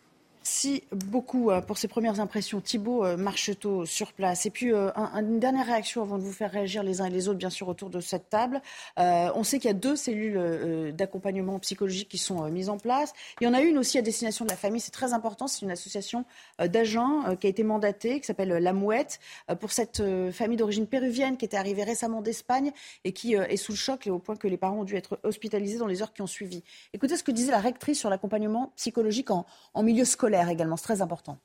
Merci 0.44 0.84
beaucoup 0.92 1.52
euh, 1.52 1.62
pour 1.62 1.78
ces 1.78 1.88
premières 1.88 2.20
impressions. 2.20 2.62
Thibault 2.62 3.06
euh, 3.06 3.16
Marcheteau 3.16 3.86
sur 3.86 4.12
place. 4.12 4.48
Et 4.48 4.50
puis, 4.50 4.74
euh, 4.74 4.90
une 4.96 5.40
dernière 5.40 5.68
réaction 5.68 6.02
avant 6.02 6.18
de 6.18 6.24
vous 6.24 6.32
faire 6.32 6.50
réagir 6.50 6.82
les 6.82 7.00
uns 7.00 7.06
et 7.06 7.12
les 7.12 7.30
autres, 7.30 7.38
bien 7.38 7.52
sûr, 7.52 7.68
autour 7.68 7.92
de 7.92 8.00
cette 8.00 8.28
table. 8.30 8.60
on 8.98 9.44
sait 9.44 9.60
qu'il 9.60 9.68
y 9.68 9.72
a 9.72 9.76
deux 9.76 9.96
cellules 9.96 10.94
d'accompagnement 10.98 11.60
psychologique 11.60 12.10
qui 12.10 12.18
sont 12.18 12.50
mises 12.50 12.70
en 12.70 12.78
place. 12.78 13.14
Il 13.40 13.44
y 13.44 13.48
en 13.48 13.54
a 13.54 13.62
une 13.62 13.78
aussi 13.78 14.00
à 14.00 14.02
destination 14.02 14.46
de 14.46 14.50
la 14.50 14.56
famille. 14.56 14.82
C'est 14.82 14.92
très 14.92 15.14
important. 15.14 15.48
C'est 15.48 15.62
une 15.62 15.72
association 15.72 16.26
d'agents 16.60 17.36
qui 17.40 17.48
a 17.48 17.50
été 17.50 17.64
mandatée, 17.64 18.20
qui 18.20 18.26
s'appelle 18.26 18.50
La 18.50 18.74
Mouette, 18.74 19.20
pour 19.60 19.72
cette 19.72 20.02
famille 20.32 20.58
d'origine 20.58 20.88
péruvienne 20.88 21.38
qui 21.38 21.46
était 21.46 21.58
arrivée 21.58 21.84
récemment 21.84 22.22
d'Espagne 22.22 22.72
et 23.04 23.12
qui 23.12 23.34
est 23.36 23.58
sous 23.58 23.74
le 23.74 23.78
choc 23.78 24.08
et 24.08 24.10
au 24.10 24.20
point 24.20 24.36
que 24.36 24.48
les 24.48 24.58
parents 24.58 24.80
ont 24.80 24.86
dû 24.86 24.96
être 24.96 25.20
hospitalisés 25.24 25.78
dans 25.78 25.88
les 25.88 26.02
heures 26.02 26.14
qui 26.14 26.22
ont 26.22 26.28
suivi. 26.28 26.64
Écoutez 26.94 27.16
ce 27.18 27.24
que 27.24 27.32
disait 27.32 27.52
la 27.52 27.60
rectrice 27.60 28.00
sur 28.00 28.10
l'accompagnement 28.10 28.72
psychologique 28.76 29.30
en 29.32 29.46
milieu 29.84 30.06
scolaire 30.06 30.31
également. 30.34 30.78
C'est 30.78 30.84
très 30.84 31.02
important. 31.02 31.38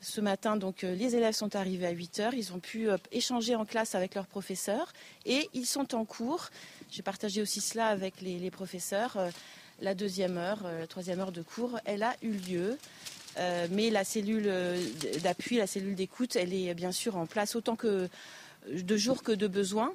Ce 0.00 0.20
matin, 0.20 0.56
donc, 0.56 0.84
euh, 0.84 0.94
les 0.94 1.16
élèves 1.16 1.34
sont 1.34 1.56
arrivés 1.56 1.86
à 1.86 1.90
8 1.90 2.20
heures. 2.20 2.34
Ils 2.34 2.52
ont 2.52 2.60
pu 2.60 2.88
euh, 2.88 2.96
échanger 3.10 3.56
en 3.56 3.64
classe 3.64 3.96
avec 3.96 4.14
leurs 4.14 4.28
professeurs 4.28 4.92
et 5.26 5.48
ils 5.54 5.66
sont 5.66 5.94
en 5.94 6.04
cours. 6.04 6.50
J'ai 6.88 7.02
partagé 7.02 7.42
aussi 7.42 7.60
cela 7.60 7.88
avec 7.88 8.20
les, 8.20 8.50
professeurs. 8.50 9.16
Euh, 9.16 9.30
la 9.80 9.94
deuxième 9.94 10.38
heure, 10.38 10.62
la 10.62 10.86
troisième 10.86 11.20
heure 11.20 11.32
de 11.32 11.42
cours, 11.42 11.78
elle 11.84 12.02
a 12.02 12.14
eu 12.22 12.32
lieu. 12.32 12.78
mais 13.70 13.90
la 13.90 14.02
cellule 14.02 14.52
d'appui, 15.22 15.58
la 15.58 15.68
cellule 15.68 15.94
d'écoute, 15.94 16.34
elle 16.34 16.52
est 16.52 16.74
bien 16.74 16.90
sûr 16.90 17.16
en 17.16 17.26
place 17.26 17.54
autant 17.54 17.76
que 17.76 18.08
de 18.68 18.96
jours 18.96 19.22
que 19.22 19.30
de 19.30 19.46
besoins. 19.46 19.92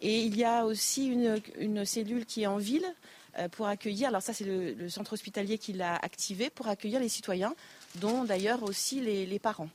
Et 0.00 0.20
il 0.20 0.36
y 0.36 0.44
a 0.44 0.64
aussi 0.64 1.06
une 1.08 1.84
cellule 1.84 2.24
qui 2.24 2.44
est 2.44 2.46
en 2.46 2.58
ville, 2.58 2.86
pour 3.52 3.66
accueillir, 3.66 4.08
alors 4.08 4.22
ça 4.22 4.32
c'est 4.32 4.44
le, 4.44 4.88
centre 4.88 5.12
hospitalier 5.12 5.58
qui 5.58 5.72
l'a 5.72 5.96
activé, 5.96 6.50
pour 6.50 6.68
accueillir 6.68 7.00
les 7.00 7.08
citoyens, 7.08 7.54
dont 7.96 8.24
d'ailleurs 8.24 8.62
aussi 8.62 9.00
les, 9.00 9.38
parents. 9.38 9.68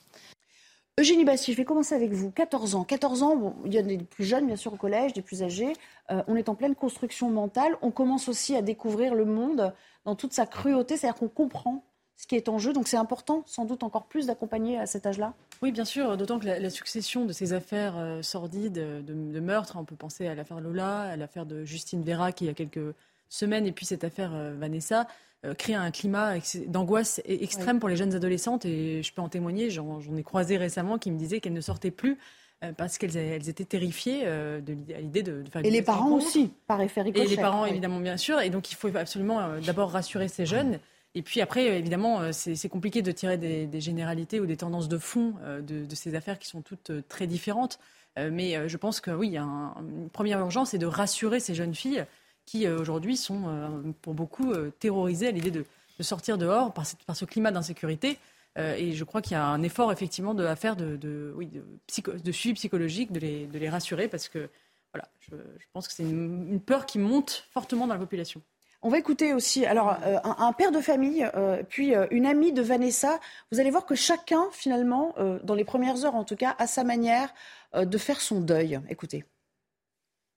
Eugénie 0.99 1.23
Bassi, 1.23 1.53
je 1.53 1.57
vais 1.57 1.65
commencer 1.65 1.95
avec 1.95 2.11
vous. 2.11 2.31
14 2.31 2.75
ans. 2.75 2.83
14 2.83 3.23
ans, 3.23 3.55
il 3.65 3.73
y 3.73 3.77
a 3.77 3.81
des 3.81 3.97
plus 3.97 4.25
jeunes, 4.25 4.45
bien 4.45 4.55
sûr, 4.55 4.73
au 4.73 4.77
collège, 4.77 5.13
des 5.13 5.21
plus 5.21 5.41
âgés. 5.41 5.73
Euh, 6.11 6.21
on 6.27 6.35
est 6.35 6.49
en 6.49 6.55
pleine 6.55 6.75
construction 6.75 7.29
mentale. 7.29 7.77
On 7.81 7.91
commence 7.91 8.27
aussi 8.27 8.55
à 8.55 8.61
découvrir 8.61 9.15
le 9.15 9.25
monde 9.25 9.73
dans 10.05 10.15
toute 10.15 10.33
sa 10.33 10.45
cruauté, 10.45 10.97
c'est-à-dire 10.97 11.19
qu'on 11.19 11.29
comprend 11.29 11.83
ce 12.17 12.27
qui 12.27 12.35
est 12.35 12.49
en 12.49 12.59
jeu. 12.59 12.73
Donc 12.73 12.87
c'est 12.87 12.97
important, 12.97 13.43
sans 13.47 13.65
doute, 13.65 13.83
encore 13.83 14.05
plus 14.05 14.27
d'accompagner 14.27 14.77
à 14.77 14.85
cet 14.85 15.05
âge-là 15.05 15.33
Oui, 15.61 15.71
bien 15.71 15.85
sûr, 15.85 16.17
d'autant 16.17 16.39
que 16.39 16.45
la, 16.45 16.69
succession 16.69 17.25
de 17.25 17.33
ces 17.33 17.53
affaires 17.53 17.97
euh, 17.97 18.21
sordides 18.21 18.73
de, 18.73 19.01
de 19.01 19.39
meurtres, 19.39 19.77
on 19.79 19.85
peut 19.85 19.95
penser 19.95 20.27
à 20.27 20.35
l'affaire 20.35 20.59
Lola, 20.59 21.01
à 21.01 21.15
l'affaire 21.15 21.45
de 21.45 21.63
Justine 21.63 22.03
Vera, 22.03 22.31
qui 22.31 22.43
il 22.43 22.47
y 22.47 22.51
a 22.51 22.53
quelques 22.53 22.93
semaine 23.31 23.65
et 23.65 23.71
puis 23.71 23.85
cette 23.85 24.03
affaire 24.03 24.31
euh, 24.35 24.53
Vanessa 24.57 25.07
euh, 25.45 25.55
crée 25.55 25.73
un 25.73 25.89
climat 25.89 26.35
d'angoisse 26.67 27.19
e-, 27.27 27.43
extrême 27.43 27.79
pour 27.79 27.89
les 27.89 27.95
jeunes 27.95 28.13
adolescentes 28.13 28.65
et 28.65 29.01
je 29.01 29.13
peux 29.13 29.21
en 29.21 29.29
témoigner, 29.29 29.71
j'en 29.71 29.99
ai 30.15 30.23
croisé 30.23 30.57
récemment 30.57 30.99
qui 30.99 31.09
me 31.09 31.17
disaient 31.17 31.39
qu'elles 31.39 31.53
ne 31.53 31.61
sortaient 31.61 31.91
plus 31.91 32.19
euh, 32.63 32.73
parce 32.73 32.97
qu'elles 32.97 33.49
étaient 33.49 33.65
terrifiées 33.65 34.25
de, 34.25 34.93
à 34.95 34.99
l'idée 34.99 35.23
de, 35.23 35.43
faire 35.51 35.65
Et 35.65 35.71
les 35.71 35.81
parents 35.81 36.11
aussi, 36.11 36.51
par 36.67 36.81
effet 36.81 37.01
Et 37.15 37.25
les 37.25 37.37
parents, 37.37 37.65
évidemment, 37.65 37.99
bien 37.99 38.17
sûr. 38.17 38.39
Et 38.41 38.51
donc, 38.51 38.71
il 38.71 38.75
faut 38.75 38.95
absolument 38.95 39.57
d'abord 39.65 39.89
rassurer 39.89 40.27
ces 40.27 40.45
jeunes. 40.45 40.79
Et 41.15 41.23
puis 41.23 41.41
après, 41.41 41.79
évidemment, 41.79 42.31
c'est 42.31 42.69
compliqué 42.69 43.01
de 43.01 43.11
tirer 43.11 43.37
des, 43.37 43.81
généralités 43.81 44.39
ou 44.39 44.45
des 44.45 44.57
tendances 44.57 44.89
de 44.89 44.99
fond 44.99 45.33
de, 45.61 45.95
ces 45.95 46.13
affaires 46.13 46.37
qui 46.37 46.47
sont 46.47 46.61
toutes 46.61 46.91
très 47.07 47.25
différentes. 47.25 47.79
Mais 48.15 48.69
je 48.69 48.77
pense 48.77 49.01
que 49.01 49.09
oui, 49.09 49.29
il 49.29 49.33
y 49.33 49.37
a 49.37 49.41
une 49.41 50.09
première 50.11 50.37
urgence, 50.37 50.69
c'est 50.69 50.77
de 50.77 50.85
rassurer 50.85 51.39
ces 51.39 51.55
jeunes 51.55 51.73
filles 51.73 52.05
qui 52.51 52.67
euh, 52.67 52.77
aujourd'hui 52.77 53.15
sont 53.15 53.43
euh, 53.47 53.91
pour 54.01 54.13
beaucoup 54.13 54.51
euh, 54.51 54.71
terrorisés 54.79 55.29
à 55.29 55.31
l'idée 55.31 55.51
de, 55.51 55.65
sortir 56.01 56.37
dehors 56.39 56.73
par, 56.73 56.85
ce 57.15 57.25
climat 57.25 57.51
d'insécurité. 57.51 58.17
et 58.57 58.93
je 58.93 59.03
crois 59.03 59.21
qu'il 59.21 59.33
y 59.33 59.35
a 59.35 59.45
un 59.45 59.61
effort 59.61 59.91
effectivement 59.91 60.35
à 60.35 60.55
faire 60.55 60.75
de, 60.75 60.95
de, 60.95 61.31
oui, 61.37 61.47
de, 61.47 62.31
suivi 62.31 62.55
psychologique, 62.55 63.11
de 63.11 63.19
les, 63.19 63.45
de 63.45 63.59
les, 63.59 63.69
rassurer, 63.69 64.07
parce 64.07 64.27
que 64.27 64.49
voilà, 64.91 65.07
je, 65.19 65.35
pense 65.73 65.87
que 65.87 65.93
c'est 65.93 66.01
une, 66.01 66.59
peur 66.59 66.87
qui 66.87 66.97
monte 66.97 67.45
fortement 67.51 67.85
dans 67.85 67.93
la 67.93 67.99
population. 67.99 68.41
On 68.81 68.89
va 68.89 68.97
écouter 68.97 69.35
aussi 69.35 69.63
alors 69.63 69.95
un, 70.23 70.53
père 70.53 70.71
de 70.71 70.81
famille, 70.81 71.29
puis 71.69 71.93
une 72.09 72.25
amie 72.25 72.51
de 72.51 72.63
Vanessa. 72.63 73.19
Vous 73.51 73.59
allez 73.59 73.69
voir 73.69 73.85
que 73.85 73.93
chacun, 73.93 74.45
finalement, 74.51 75.13
dans 75.43 75.53
les 75.53 75.65
premières 75.65 76.03
heures 76.03 76.15
en 76.15 76.23
tout 76.23 76.35
cas, 76.35 76.55
a 76.57 76.65
sa 76.65 76.83
manière 76.83 77.31
de 77.75 77.97
faire 77.99 78.19
son 78.19 78.41
deuil. 78.41 78.81
Écoutez. 78.89 79.23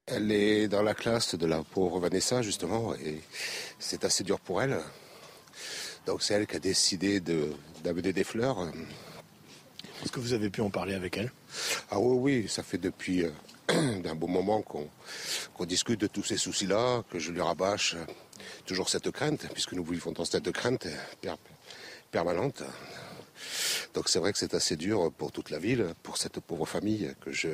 Elle 0.06 0.32
est 0.32 0.68
dans 0.68 0.82
la 0.82 0.92
classe 0.92 1.34
de 1.34 1.46
la 1.46 1.62
pauvre 1.62 1.98
Vanessa, 1.98 2.42
justement, 2.42 2.94
et 2.94 3.22
c'est 3.78 4.04
assez 4.04 4.22
dur 4.22 4.38
pour 4.38 4.60
elle. 4.60 4.78
Donc 6.04 6.22
c'est 6.22 6.34
elle 6.34 6.46
qui 6.46 6.56
a 6.56 6.58
décidé 6.58 7.20
d'amener 7.20 8.12
des 8.12 8.22
fleurs. 8.22 8.70
Est-ce 10.02 10.12
que 10.12 10.20
vous 10.20 10.34
avez 10.34 10.50
pu 10.50 10.60
en 10.60 10.68
parler 10.68 10.92
avec 10.92 11.16
elle? 11.16 11.32
Ah 11.90 11.98
oui, 11.98 12.42
oui, 12.42 12.48
ça 12.50 12.62
fait 12.62 12.76
depuis 12.76 13.24
euh, 13.24 13.30
un 14.04 14.14
bon 14.14 14.28
moment 14.28 14.60
qu'on 14.60 15.64
discute 15.64 16.00
de 16.00 16.06
tous 16.06 16.22
ces 16.24 16.36
soucis-là, 16.36 17.02
que 17.10 17.18
je 17.18 17.32
lui 17.32 17.40
rabâche 17.40 17.96
toujours 18.66 18.90
cette 18.90 19.10
crainte, 19.10 19.46
puisque 19.54 19.72
nous 19.72 19.84
vivons 19.84 20.12
dans 20.12 20.26
cette 20.26 20.52
crainte 20.52 20.86
permanente. 22.10 22.62
Donc 23.94 24.10
c'est 24.10 24.18
vrai 24.18 24.32
que 24.32 24.38
c'est 24.38 24.52
assez 24.52 24.76
dur 24.76 25.10
pour 25.16 25.32
toute 25.32 25.48
la 25.48 25.58
ville, 25.58 25.94
pour 26.02 26.18
cette 26.18 26.40
pauvre 26.40 26.66
famille 26.66 27.14
que 27.22 27.32
je 27.32 27.48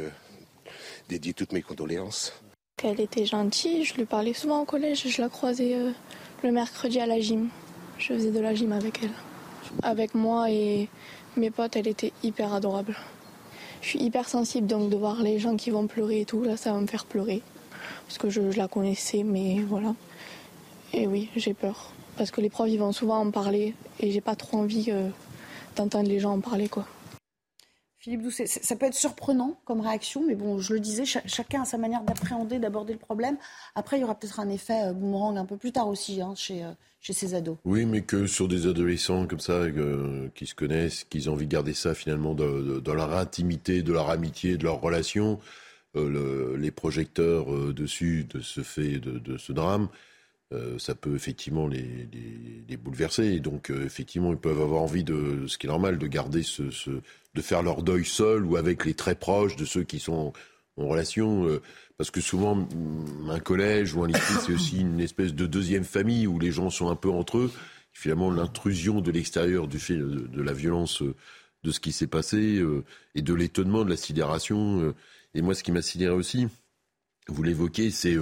dédie 1.11 1.35
toutes 1.35 1.53
mes 1.53 1.63
condoléances. 1.63 2.33
Elle 2.85 3.01
était 3.01 3.27
gentille, 3.27 3.85
je 3.85 3.95
lui 3.95 4.05
parlais 4.05 4.33
souvent 4.33 4.63
au 4.63 4.65
collège, 4.65 5.09
je 5.09 5.21
la 5.21 5.29
croisais 5.29 5.75
euh, 5.75 5.91
le 6.45 6.53
mercredi 6.53 7.01
à 7.01 7.07
la 7.07 7.19
gym. 7.19 7.49
Je 7.99 8.15
faisais 8.15 8.31
de 8.31 8.39
la 8.39 8.55
gym 8.55 8.73
avec 8.73 9.01
elle. 9.03 9.11
Avec 9.83 10.15
moi 10.15 10.51
et 10.51 10.89
mes 11.37 11.51
potes, 11.51 11.75
elle 11.75 11.89
était 11.89 12.13
hyper 12.23 12.55
adorable. 12.55 12.97
Je 13.83 13.89
suis 13.89 13.99
hyper 13.99 14.29
sensible 14.29 14.69
donc 14.69 14.89
de 14.89 14.97
voir 14.97 15.21
les 15.23 15.41
gens 15.41 15.57
qui 15.57 15.71
vont 15.71 15.89
pleurer 15.89 16.21
et 16.21 16.25
tout, 16.25 16.45
là 16.45 16.57
ça 16.57 16.73
va 16.73 16.81
me 16.81 16.87
faire 16.87 17.05
pleurer. 17.07 17.43
Parce 18.07 18.19
que 18.19 18.31
je, 18.31 18.41
la 18.57 18.69
connaissais, 18.69 19.25
mais 19.25 19.59
voilà. 19.69 19.95
Et 20.93 21.09
oui, 21.09 21.29
j'ai 21.35 21.55
peur. 21.55 21.93
Parce 22.17 22.31
que 22.31 22.41
les 22.41 22.51
profs 22.51 22.71
ils 22.71 22.79
vont 22.79 22.93
souvent 22.93 23.19
en 23.19 23.33
parler 23.33 23.75
et 23.99 24.13
j'ai 24.13 24.21
pas 24.21 24.37
trop 24.37 24.59
envie 24.59 24.87
euh, 24.91 25.09
d'entendre 25.75 26.09
les 26.09 26.21
gens 26.21 26.35
en 26.35 26.41
parler 26.41 26.69
quoi. 26.69 26.87
Philippe 28.01 28.23
Doucet, 28.23 28.47
ça 28.47 28.77
peut 28.77 28.87
être 28.87 28.95
surprenant 28.95 29.61
comme 29.67 29.83
réaction, 29.83 30.25
mais 30.27 30.35
bon, 30.35 30.59
je 30.59 30.73
le 30.73 30.81
disais, 30.81 31.05
chacun 31.05 31.63
a 31.63 31.65
sa 31.67 31.77
manière 31.77 32.03
d'appréhender, 32.03 32.59
d'aborder 32.59 32.95
le 32.95 32.99
problème. 32.99 33.37
Après, 33.75 33.99
il 33.99 34.01
y 34.01 34.05
aura 34.05 34.19
peut-être 34.19 34.41
un 34.41 34.49
effet 34.49 34.87
euh, 34.87 34.93
boomerang 34.95 35.37
un 35.37 35.45
peu 35.45 35.59
plus 35.59 35.71
tard 35.71 35.87
aussi 35.87 36.23
hein, 36.23 36.33
chez, 36.35 36.65
euh, 36.65 36.71
chez 37.03 37.13
ces 37.13 37.35
ados. 37.35 37.59
Oui, 37.67 37.85
mais 37.85 38.01
que 38.01 38.27
sur 38.27 38.49
des 38.49 38.67
adolescents 38.67 39.27
comme 39.27 39.39
ça, 39.39 39.53
euh, 39.53 40.31
qui 40.35 40.47
se 40.47 40.55
connaissent, 40.55 41.05
qui 41.05 41.29
ont 41.29 41.35
envie 41.35 41.45
de 41.45 41.53
garder 41.53 41.75
ça 41.75 41.95
finalement 41.95 42.33
dans 42.33 42.95
leur 42.95 43.15
intimité, 43.15 43.83
de 43.83 43.93
leur 43.93 44.09
amitié, 44.09 44.57
de 44.57 44.65
leur 44.65 44.81
relation, 44.81 45.39
les 45.95 46.71
projecteurs 46.71 47.75
dessus 47.75 48.25
de 48.33 48.41
ce 48.41 48.63
fait, 48.63 48.99
de, 48.99 49.37
ce 49.37 49.53
drame, 49.53 49.89
ça 50.79 50.95
peut 50.95 51.15
effectivement 51.15 51.69
les, 51.69 52.09
bouleverser. 52.77 53.27
Et 53.35 53.41
donc, 53.41 53.71
effectivement, 53.71 54.33
ils 54.33 54.39
peuvent 54.39 54.61
avoir 54.61 54.83
envie 54.83 55.05
de, 55.05 55.47
ce 55.47 55.59
qui 55.59 55.67
est 55.67 55.71
normal, 55.71 55.99
de 55.99 56.07
garder 56.07 56.43
ce, 56.43 56.63
de 57.35 57.43
faire 57.43 57.63
leur 57.63 57.83
deuil 57.83 58.05
seul 58.05 58.45
ou 58.45 58.57
avec 58.57 58.85
les 58.85 58.95
très 58.95 59.15
proches 59.15 59.57
de 59.57 59.65
ceux 59.65 59.85
qui 59.85 60.01
sont 60.01 60.33
en 60.77 60.89
relation. 60.89 61.47
Euh, 61.47 61.61
parce 61.97 62.11
que 62.11 62.21
souvent, 62.21 62.57
mm, 62.57 63.31
un 63.31 63.41
collège 63.41 63.95
ou 63.95 64.03
un 64.03 64.09
lycée, 64.09 64.35
c'est 64.45 64.53
aussi 64.53 64.81
une 64.81 65.01
espèce 65.01 65.35
de 65.35 65.47
deuxième 65.47 65.85
famille 65.85 66.27
où 66.27 66.39
les 66.39 66.51
gens 66.51 66.71
sont 66.71 66.89
un 66.89 66.97
peu 66.97 67.11
entre 67.11 67.39
eux. 67.39 67.53
Finalement, 67.93 68.31
l'intrusion 68.31 69.01
de 69.01 69.11
l'extérieur 69.11 69.69
du 69.69 69.79
fait 69.79 69.97
de, 69.97 70.43
la 70.43 70.53
violence 70.53 71.03
euh, 71.03 71.15
de 71.63 71.71
ce 71.71 71.81
qui 71.81 71.93
s'est 71.93 72.07
passé 72.07 72.59
euh, 72.59 72.85
et 73.15 73.23
de 73.23 73.35
l'étonnement, 73.35 73.85
de 73.85 73.91
la 73.91 73.97
sidération. 73.97 74.95
et 75.35 75.43
moi, 75.43 75.55
ce 75.55 75.63
qui 75.63 75.73
m'a 75.73 75.83
sidéré 75.83 76.15
aussi, 76.15 76.49
vous 77.29 77.43
l'évoquez, 77.43 77.91
c'est 77.91 78.17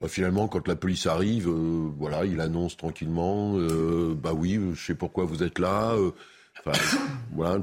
bah, 0.00 0.08
finalement 0.08 0.48
quand 0.48 0.68
la 0.68 0.76
police 0.76 1.06
arrive, 1.06 1.48
voilà, 1.48 2.24
il 2.24 2.40
annonce 2.40 2.76
tranquillement, 2.76 3.54
bah 4.14 4.32
oui, 4.34 4.60
je 4.74 4.86
sais 4.86 4.94
pourquoi 4.94 5.24
vous 5.24 5.42
êtes 5.42 5.58
là. 5.58 5.94
Enfin, 6.64 6.78
voilà, 7.32 7.60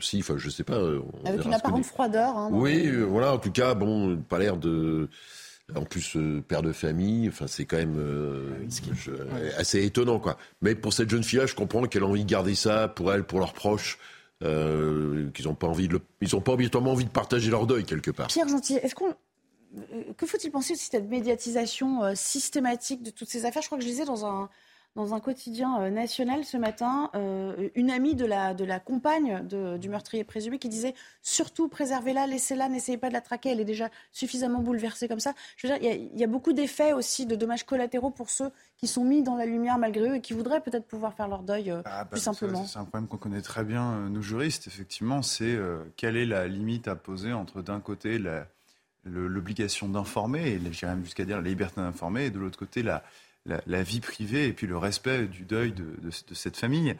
si, 0.00 0.20
enfin, 0.20 0.34
je 0.38 0.48
sais 0.48 0.64
pas. 0.64 0.80
Avec 1.24 1.44
une 1.44 1.54
apparente 1.54 1.84
froideur. 1.84 2.36
Hein, 2.36 2.48
oui, 2.52 2.86
euh, 2.86 3.02
voilà, 3.02 3.34
en 3.34 3.38
tout 3.38 3.52
cas, 3.52 3.74
bon, 3.74 4.16
pas 4.16 4.38
l'air 4.38 4.56
de. 4.56 5.08
En 5.76 5.84
plus, 5.84 6.16
euh, 6.16 6.42
père 6.46 6.60
de 6.60 6.72
famille, 6.72 7.28
enfin, 7.28 7.46
c'est 7.46 7.64
quand 7.64 7.78
même 7.78 7.96
euh, 7.96 8.50
assez 9.56 9.84
étonnant, 9.84 10.18
quoi. 10.18 10.36
Mais 10.60 10.74
pour 10.74 10.92
cette 10.92 11.08
jeune 11.08 11.22
fille-là, 11.22 11.46
je 11.46 11.54
comprends 11.54 11.84
qu'elle 11.84 12.02
a 12.02 12.06
envie 12.06 12.24
de 12.24 12.30
garder 12.30 12.54
ça 12.54 12.88
pour 12.88 13.12
elle, 13.12 13.24
pour 13.24 13.38
leurs 13.38 13.54
proches. 13.54 13.98
qu'ils 14.40 15.46
n'ont 15.46 15.54
pas 15.54 15.68
envie 15.68 15.88
de 15.88 16.00
ils 16.20 16.34
ont 16.34 16.40
pas 16.40 16.52
obligatoirement 16.52 16.92
envie 16.92 17.04
de 17.04 17.10
partager 17.10 17.50
leur 17.50 17.66
deuil 17.66 17.84
quelque 17.84 18.10
part. 18.10 18.26
Pierre 18.26 18.48
Gentil, 18.48 18.74
est-ce 18.74 18.94
qu'on 18.94 19.14
que 20.16 20.26
faut-il 20.26 20.50
penser 20.50 20.74
aussi 20.74 20.88
de 20.88 20.92
cette 20.92 21.08
médiatisation 21.08 22.14
systématique 22.14 23.02
de 23.02 23.10
toutes 23.10 23.28
ces 23.28 23.46
affaires? 23.46 23.62
Je 23.62 23.68
crois 23.68 23.78
que 23.78 23.84
je 23.84 23.88
lisais 23.88 24.04
dans 24.04 24.26
un, 24.26 24.50
dans 24.94 25.14
un 25.14 25.20
quotidien 25.20 25.80
euh, 25.80 25.90
national 25.90 26.44
ce 26.44 26.56
matin 26.56 27.10
euh, 27.14 27.68
une 27.74 27.90
amie 27.90 28.14
de 28.14 28.26
la, 28.26 28.52
de 28.54 28.64
la 28.64 28.78
compagne 28.78 29.46
du 29.78 29.88
meurtrier 29.88 30.24
présumé 30.24 30.58
qui 30.58 30.68
disait 30.68 30.94
surtout 31.22 31.68
préservez-la, 31.68 32.26
laissez-la, 32.26 32.68
n'essayez 32.68 32.98
pas 32.98 33.08
de 33.08 33.14
la 33.14 33.20
traquer, 33.20 33.50
elle 33.50 33.60
est 33.60 33.64
déjà 33.64 33.88
suffisamment 34.12 34.60
bouleversée 34.60 35.08
comme 35.08 35.20
ça. 35.20 35.34
Je 35.56 35.66
veux 35.66 35.78
dire, 35.78 35.98
il 36.12 36.18
y, 36.18 36.24
a 36.24 36.26
beaucoup 36.26 36.52
d'effets 36.52 36.92
aussi, 36.92 37.26
de 37.26 37.36
dommages 37.36 37.64
collatéraux 37.64 38.10
pour 38.10 38.28
ceux 38.28 38.50
qui 38.76 38.86
sont 38.86 39.04
mis 39.04 39.22
dans 39.22 39.36
la 39.36 39.46
lumière 39.46 39.78
malgré 39.78 40.10
eux 40.10 40.14
et 40.16 40.20
qui 40.20 40.34
voudraient 40.34 40.60
peut-être 40.60 40.86
pouvoir 40.86 41.14
faire 41.14 41.28
leur 41.28 41.42
deuil 41.42 41.70
euh, 41.70 41.82
ah, 41.84 42.04
bah, 42.04 42.10
plus 42.12 42.20
simplement. 42.20 42.64
C'est 42.66 42.78
un 42.78 42.84
problème 42.84 43.08
qu'on 43.08 43.16
connaît 43.16 43.42
très 43.42 43.64
bien, 43.64 44.08
nous 44.10 44.22
juristes, 44.22 44.66
effectivement, 44.66 45.22
c'est 45.22 45.58
quelle 45.96 46.16
est 46.16 46.26
la 46.26 46.46
limite 46.48 46.88
à 46.88 46.96
poser 46.96 47.32
entre 47.32 47.62
d'un 47.62 47.80
côté 47.80 48.18
l'obligation 49.04 49.88
d'informer, 49.88 50.48
et 50.48 50.72
j'irais 50.72 50.94
même 50.94 51.04
jusqu'à 51.04 51.24
dire 51.24 51.36
la 51.36 51.48
liberté 51.48 51.80
d'informer, 51.80 52.26
et 52.26 52.30
de 52.30 52.38
l'autre 52.38 52.58
côté 52.58 52.82
la 52.82 53.02
la, 53.46 53.82
vie 53.82 54.00
privée 54.00 54.46
et 54.46 54.52
puis 54.52 54.66
le 54.66 54.76
respect 54.76 55.26
du 55.26 55.44
deuil 55.44 55.72
de, 55.72 56.10
cette 56.32 56.56
famille. 56.56 56.94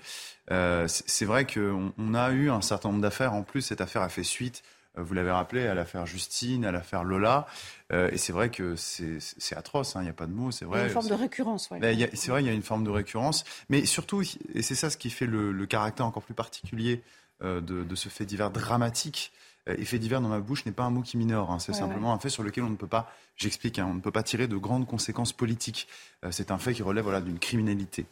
Euh, 0.50 0.86
c'est 0.88 1.24
vrai 1.24 1.46
qu'on 1.46 1.92
on 1.96 2.14
a 2.14 2.30
eu 2.30 2.50
un 2.50 2.60
certain 2.60 2.90
nombre 2.90 3.02
d'affaires. 3.02 3.32
En 3.32 3.42
plus, 3.42 3.62
cette 3.62 3.80
affaire 3.80 4.02
a 4.02 4.08
fait 4.08 4.24
suite, 4.24 4.62
euh, 4.98 5.02
vous 5.02 5.14
l'avez 5.14 5.30
rappelé, 5.30 5.66
à 5.66 5.74
l'affaire 5.74 6.06
Justine, 6.06 6.64
à 6.64 6.72
l'affaire 6.72 7.04
Lola. 7.04 7.46
Euh, 7.92 8.10
et 8.10 8.18
c'est 8.18 8.32
vrai 8.32 8.50
que 8.50 8.74
c'est 8.76 9.56
atroce, 9.56 9.96
hein, 9.96 10.00
il 10.00 10.04
n'y 10.04 10.10
a 10.10 10.14
pas 10.14 10.26
de 10.26 10.32
mots, 10.32 10.50
c'est 10.50 10.64
vrai. 10.64 10.78
Il 10.78 10.82
y 10.82 10.84
a 10.84 10.86
une 10.88 10.92
forme 10.92 11.08
de 11.08 11.14
récurrence, 11.14 11.68
oui. 11.70 11.78
Ben, 11.78 12.08
c'est 12.12 12.30
vrai, 12.30 12.42
il 12.42 12.46
y 12.46 12.50
a 12.50 12.54
une 12.54 12.62
forme 12.62 12.84
de 12.84 12.90
récurrence. 12.90 13.44
Mais 13.68 13.84
surtout, 13.84 14.22
et 14.54 14.62
c'est 14.62 14.74
ça 14.74 14.90
ce 14.90 14.96
qui 14.96 15.10
fait 15.10 15.26
le, 15.26 15.66
caractère 15.66 16.06
encore 16.06 16.22
plus 16.22 16.34
particulier 16.34 17.02
de, 17.42 17.60
de, 17.60 17.94
ce 17.96 18.08
fait 18.08 18.24
divers 18.24 18.50
dramatique, 18.50 19.32
effet 19.66 19.98
divers 19.98 20.20
dans 20.20 20.28
ma 20.28 20.40
bouche 20.40 20.66
n'est 20.66 20.72
pas 20.72 20.84
un 20.84 20.90
mot 20.90 21.02
qui 21.02 21.16
minore. 21.16 21.50
Hein. 21.50 21.58
C'est 21.58 21.72
simplement 21.72 22.12
un 22.12 22.18
fait 22.18 22.28
sur 22.28 22.42
lequel 22.42 22.64
on 22.64 22.70
ne 22.70 22.76
peut 22.76 22.86
pas, 22.86 23.12
j'explique, 23.36 23.78
hein, 23.78 23.86
on 23.90 23.94
ne 23.94 24.00
peut 24.00 24.10
pas 24.10 24.22
tirer 24.22 24.48
de 24.48 24.56
grandes 24.56 24.86
conséquences 24.86 25.32
politiques. 25.32 25.88
Euh, 26.24 26.30
c'est 26.30 26.50
un 26.50 26.58
fait 26.58 26.74
qui 26.74 26.82
relève 26.82 27.04
voilà, 27.04 27.20
d'une 27.20 27.38
criminalité, 27.38 28.06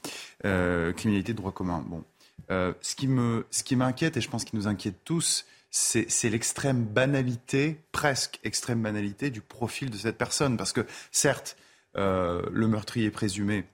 euh, 0.45 0.93
criminalité 0.93 1.33
de 1.33 1.39
droit 1.39 1.53
commun. 1.53 1.85
Bon, 1.87 2.05
ce 2.49 2.95
qui 2.95 3.07
me, 3.07 3.47
ce 3.51 3.63
qui 3.63 3.77
m'inquiète 3.77 4.17
et 4.17 4.21
je 4.21 4.29
pense 4.29 4.45
qu'il 4.45 4.59
nous 4.59 4.67
inquiète 4.67 5.05
tous, 5.05 5.47
c'est 5.71 6.31
l'extrême 6.31 6.85
banalité, 6.85 7.81
presque 7.93 8.41
extrême 8.43 8.83
banalité 8.83 9.31
du 9.31 9.41
profil 9.41 9.91
de 9.91 9.97
cette 9.97 10.19
personne. 10.19 10.57
Parce 10.57 10.73
que 10.73 10.85
certes, 11.13 11.57
le 11.95 12.67
meurtrier 12.67 13.11
présumé, 13.11 13.65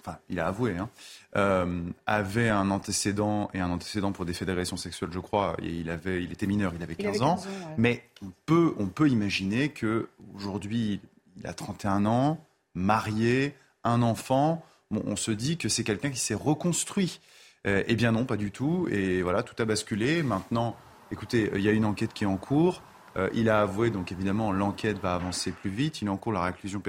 enfin, 0.00 0.18
il 0.28 0.40
a 0.40 0.48
avoué, 0.48 0.76
hein, 0.76 0.90
euh, 1.36 1.82
avait 2.06 2.48
un 2.48 2.70
antécédent 2.70 3.50
et 3.54 3.60
un 3.60 3.70
antécédent 3.70 4.10
pour 4.10 4.24
des 4.24 4.32
fédérations 4.32 4.76
sexuelles, 4.76 5.10
je 5.12 5.20
crois. 5.20 5.56
Et 5.62 5.68
il 5.68 5.88
avait, 5.88 6.22
il 6.24 6.32
était 6.32 6.46
mineur, 6.46 6.72
il 6.74 6.82
avait 6.82 6.96
15, 6.96 7.22
ans. 7.22 7.36
Mais 7.76 8.02
on 8.22 8.32
peut, 8.46 8.74
on 8.78 8.86
peut 8.86 9.08
imaginer 9.08 9.68
que 9.68 10.08
aujourd'hui, 10.34 11.00
il 11.36 11.46
a 11.46 11.52
31 11.52 12.04
ans, 12.06 12.44
marié, 12.74 13.54
un 13.84 14.02
enfant. 14.02 14.64
on 14.90 15.14
se 15.14 15.30
dit 15.30 15.56
que 15.56 15.68
c'est 15.68 15.84
quelqu'un 15.84 16.10
qui 16.10 16.18
s'est 16.18 16.34
reconstruit. 16.34 17.20
Euh, 17.66 17.84
eh 17.86 17.94
bien 17.94 18.10
non, 18.10 18.24
pas 18.24 18.36
du 18.36 18.50
tout. 18.50 18.88
Et 18.90 19.22
voilà, 19.22 19.44
tout 19.44 19.54
a 19.62 19.64
basculé. 19.64 20.24
Maintenant, 20.24 20.76
écoutez, 21.12 21.50
il 21.54 21.60
y 21.60 21.68
a 21.68 21.72
une 21.72 21.84
enquête 21.84 22.12
qui 22.12 22.24
est 22.24 22.28
en 22.28 22.38
cours. 22.38 22.82
Euh, 23.16 23.28
il 23.34 23.48
a 23.48 23.60
avoué, 23.60 23.90
donc 23.90 24.10
évidemment, 24.10 24.50
l'enquête 24.50 24.98
va 24.98 25.14
avancer 25.14 25.52
plus 25.52 25.70
vite. 25.70 26.02
Il 26.02 26.08
est 26.08 26.10
en 26.10 26.16
cours 26.16 26.32
la 26.32 26.42
réclusion 26.42 26.82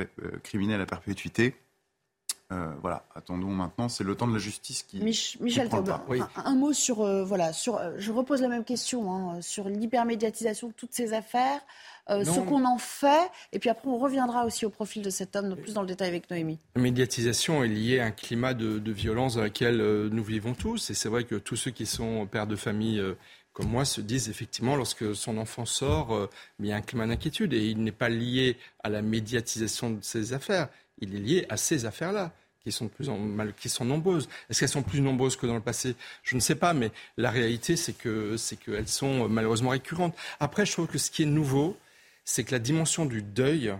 criminelle 0.43 0.81
à 0.81 0.85
perpétuité. 0.85 1.55
Euh, 2.51 2.73
voilà, 2.81 3.05
attendons 3.15 3.47
maintenant, 3.47 3.87
c'est 3.87 4.03
le 4.03 4.13
temps 4.15 4.27
de 4.27 4.33
la 4.33 4.39
justice 4.39 4.83
qui. 4.83 4.99
Michel 4.99 5.69
un, 6.35 6.55
mot 6.55 6.73
sur. 6.73 7.01
Euh, 7.01 7.23
voilà, 7.23 7.53
sur, 7.53 7.77
euh, 7.77 7.93
je 7.97 8.11
repose 8.11 8.41
la 8.41 8.49
même 8.49 8.65
question 8.65 9.11
hein, 9.11 9.41
sur 9.41 9.69
l'hypermédiatisation 9.69 10.67
de 10.67 10.73
toutes 10.73 10.93
ces 10.93 11.13
affaires, 11.13 11.61
ce 12.09 12.41
qu'on 12.41 12.65
en 12.65 12.77
fait, 12.77 13.31
et 13.53 13.59
puis 13.59 13.69
après 13.69 13.87
on 13.87 13.97
reviendra 13.97 14.45
aussi 14.45 14.65
au 14.65 14.69
profil 14.69 15.01
de 15.01 15.09
cet 15.09 15.37
homme, 15.37 15.55
plus 15.55 15.73
dans 15.73 15.81
le 15.81 15.87
détail 15.87 16.09
avec 16.09 16.29
Noémie. 16.29 16.59
La 16.75 16.81
médiatisation 16.81 17.63
est 17.63 17.69
liée 17.69 17.99
à 17.99 18.05
un 18.05 18.11
climat 18.11 18.53
de, 18.53 18.91
violence 18.91 19.35
dans 19.35 19.43
lequel 19.43 19.77
nous 20.11 20.23
vivons 20.23 20.53
tous, 20.53 20.89
et 20.89 20.93
c'est 20.93 21.07
vrai 21.07 21.23
que 21.23 21.35
tous 21.35 21.55
ceux 21.55 21.71
qui 21.71 21.85
sont 21.85 22.27
pères 22.27 22.47
de 22.47 22.57
famille 22.57 23.01
comme 23.53 23.69
moi, 23.69 23.85
se 23.85 24.01
disent 24.01 24.27
effectivement, 24.27 24.75
lorsque 24.75 25.15
son 25.15 25.37
enfant 25.37 25.65
sort, 25.65 26.29
il 26.59 26.65
y 26.65 26.73
a 26.73 26.75
un 26.75 26.81
climat 26.81 27.07
d'inquiétude 27.07 27.53
et 27.53 27.69
il 27.69 27.81
n'est 27.81 27.93
pas 27.93 28.09
lié 28.09 28.57
à 28.83 28.89
la 28.89 29.01
médiatisation 29.01 29.91
de 29.91 29.99
ces 30.01 30.33
affaires, 30.33 30.67
il 30.99 31.15
est 31.15 31.19
lié 31.19 31.45
à 31.47 31.55
ces 31.55 31.85
affaires-là 31.85 32.33
qui 32.63 32.71
sont, 32.71 32.87
plus 32.87 33.09
qui 33.57 33.69
sont 33.69 33.85
nombreuses. 33.85 34.29
Est-ce 34.49 34.59
qu'elles 34.59 34.69
sont 34.69 34.83
plus 34.83 35.01
nombreuses 35.01 35.35
que 35.35 35.47
dans 35.47 35.55
le 35.55 35.61
passé? 35.61 35.95
Je 36.23 36.35
ne 36.35 36.39
sais 36.39 36.55
pas, 36.55 36.73
mais 36.73 36.91
la 37.17 37.31
réalité, 37.31 37.75
c'est 37.75 37.93
que 37.93 38.37
c'est 38.37 38.57
qu'elles 38.57 38.87
sont 38.87 39.27
malheureusement 39.27 39.71
récurrentes. 39.71 40.15
Après, 40.39 40.65
je 40.65 40.71
trouve 40.71 40.87
que 40.87 40.97
ce 40.97 41.09
qui 41.09 41.23
est 41.23 41.27
nouveau, 41.27 41.77
c'est 42.23 42.43
que 42.43 42.51
la 42.51 42.59
dimension 42.59 43.05
du 43.05 43.21
deuil, 43.21 43.73